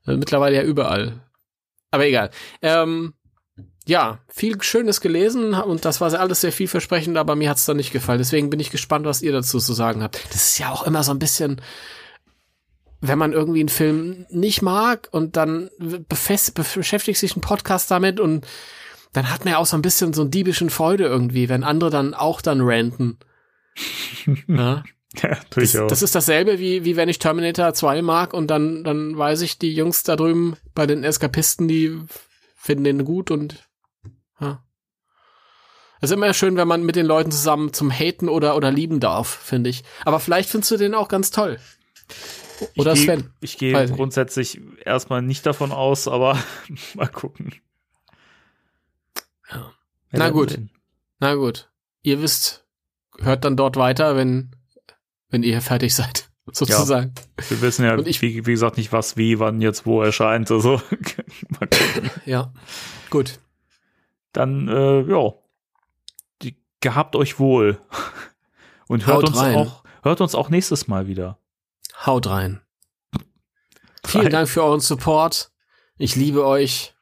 Äh, 0.07 0.16
mittlerweile 0.16 0.57
ja 0.57 0.62
überall. 0.62 1.20
Aber 1.91 2.07
egal. 2.07 2.31
Ähm, 2.62 3.15
ja, 3.86 4.19
viel 4.28 4.61
Schönes 4.62 5.01
gelesen 5.01 5.55
und 5.55 5.85
das 5.85 6.01
war 6.01 6.12
alles 6.19 6.41
sehr 6.41 6.53
vielversprechend, 6.53 7.16
aber 7.19 7.36
mir 7.36 7.51
hat's 7.51 7.66
dann 7.66 7.77
nicht 7.77 7.93
gefallen. 7.93 8.19
Deswegen 8.19 8.51
bin 8.51 8.61
ich 8.61 8.70
gespannt, 8.70 9.05
was 9.05 9.23
ihr 9.23 9.32
dazu 9.32 9.59
zu 9.59 9.74
sagen 9.74 10.03
habt. 10.03 10.20
Das 10.31 10.49
ist 10.49 10.59
ja 10.59 10.70
auch 10.70 10.85
immer 10.85 11.03
so 11.03 11.12
ein 11.12 11.19
bisschen, 11.19 11.61
wenn 13.01 13.19
man 13.19 13.32
irgendwie 13.32 13.61
einen 13.61 13.69
Film 13.69 14.27
nicht 14.31 14.62
mag 14.62 15.09
und 15.12 15.36
dann 15.36 15.70
befest, 16.09 16.55
beschäftigt 16.55 17.19
sich 17.19 17.36
ein 17.36 17.43
Podcast 17.43 17.91
damit 17.91 18.20
und 18.20 18.47
dann 19.12 19.31
hat 19.31 19.45
man 19.45 19.53
ja 19.53 19.59
auch 19.59 19.66
so 19.66 19.77
ein 19.77 19.82
bisschen 19.82 20.15
so 20.15 20.23
einen 20.23 20.31
diebischen 20.31 20.70
Freude 20.70 21.05
irgendwie, 21.05 21.49
wenn 21.49 21.62
andere 21.62 21.91
dann 21.91 22.15
auch 22.15 22.41
dann 22.41 22.62
ranten. 22.62 23.19
ja? 24.49 24.82
Ja, 25.23 25.39
das, 25.51 25.73
das, 25.73 26.03
ist 26.03 26.15
dasselbe, 26.15 26.59
wie, 26.59 26.85
wie 26.85 26.97
wenn 26.97 27.09
ich 27.09 27.19
Terminator 27.19 27.73
2 27.73 28.03
mag 28.03 28.35
und 28.35 28.49
dann, 28.49 28.82
dann 28.85 29.16
weiß 29.16 29.43
ich, 29.43 29.59
die 29.59 29.74
Jungs 29.74 30.03
da 30.03 30.16
drüben 30.16 30.57
bei 30.74 30.86
den 30.86 31.05
Eskapisten, 31.05 31.69
die 31.69 32.01
finden 32.57 32.85
den 32.85 33.05
gut 33.05 33.31
und 33.31 33.69
ja. 34.41 34.65
Es 36.01 36.11
ist 36.11 36.16
immer 36.16 36.35
schön, 36.35 36.57
wenn 36.57 36.69
man 36.69 36.85
mit 36.85 36.97
den 36.97 37.07
Leuten 37.07 37.31
zusammen 37.31 37.73
zum 37.73 37.91
Haten 37.91 38.28
oder, 38.28 38.57
oder 38.57 38.70
lieben 38.70 39.01
darf, 39.01 39.28
finde 39.28 39.70
ich. 39.70 39.85
Aber 40.05 40.20
vielleicht 40.20 40.51
findest 40.51 40.73
du 40.73 40.77
den 40.77 40.95
auch 40.95 41.09
ganz 41.09 41.31
toll. 41.31 41.59
Oder 42.77 42.93
ich 42.93 43.05
Sven. 43.05 43.31
Ich 43.41 43.59
gehe 43.59 43.89
grundsätzlich 43.89 44.61
erstmal 44.85 45.23
nicht 45.23 45.47
davon 45.47 45.73
aus, 45.73 46.09
aber 46.09 46.39
mal 46.95 47.09
gucken. 47.09 47.55
Ja. 49.51 49.73
Na 50.12 50.31
gut. 50.31 50.59
Na 51.20 51.35
gut. 51.35 51.70
Ihr 52.03 52.20
wisst, 52.20 52.66
hört 53.19 53.45
dann 53.45 53.57
dort 53.57 53.77
weiter, 53.77 54.16
wenn, 54.16 54.55
wenn 55.35 55.43
ihr 55.43 55.61
fertig 55.61 55.94
seid, 55.94 56.31
sozusagen. 56.52 57.12
Ja. 57.39 57.51
Wir 57.51 57.61
wissen 57.61 57.85
ja, 57.85 57.98
ich, 57.98 58.23
wie, 58.23 58.47
wie 58.47 58.52
gesagt, 58.52 58.78
nicht 58.78 58.93
was, 58.93 59.19
wie, 59.19 59.39
wann 59.39 59.61
jetzt 59.61 59.85
wo 59.85 60.02
erscheint. 60.02 60.51
Also. 60.51 60.81
Ja. 62.24 62.52
Gut 63.11 63.39
dann 64.35 64.69
äh, 64.69 65.02
ja, 65.02 65.32
die, 66.43 66.56
gehabt 66.81 67.16
euch 67.16 67.39
wohl 67.39 67.78
und 68.89 69.06
hört 69.06 69.16
Haut 69.16 69.28
uns 69.28 69.39
rein. 69.39 69.56
auch 69.56 69.85
hört 70.02 70.20
uns 70.20 70.35
auch 70.35 70.51
nächstes 70.51 70.86
Mal 70.89 71.06
wieder. 71.06 71.39
Haut 72.05 72.27
rein. 72.27 72.61
Vielen 74.05 74.31
Dank 74.31 74.48
für 74.48 74.62
euren 74.62 74.81
Support. 74.81 75.51
Ich 75.97 76.15
liebe 76.15 76.44
euch 76.44 76.94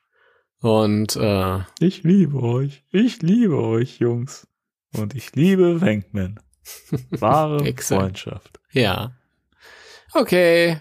und 0.60 1.16
äh, 1.16 1.60
ich 1.80 2.04
liebe 2.04 2.40
euch. 2.40 2.84
Ich 2.90 3.22
liebe 3.22 3.56
euch, 3.56 3.98
Jungs. 3.98 4.46
Und 4.94 5.14
ich 5.14 5.34
liebe 5.34 5.80
Wenkman. 5.80 6.38
Wahre 7.10 7.74
Freundschaft. 7.78 8.60
Ja. 8.70 9.12
Okay. 10.14 10.80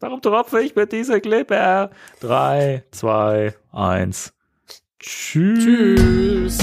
Warum 0.00 0.20
tropfe 0.20 0.60
ich 0.60 0.74
mit 0.74 0.92
dieser 0.92 1.20
Klippe? 1.20 1.90
Drei, 2.20 2.84
zwei, 2.90 3.54
eins. 3.72 4.32
Tschüss. 4.98 5.64
Tschüss. 5.64 6.58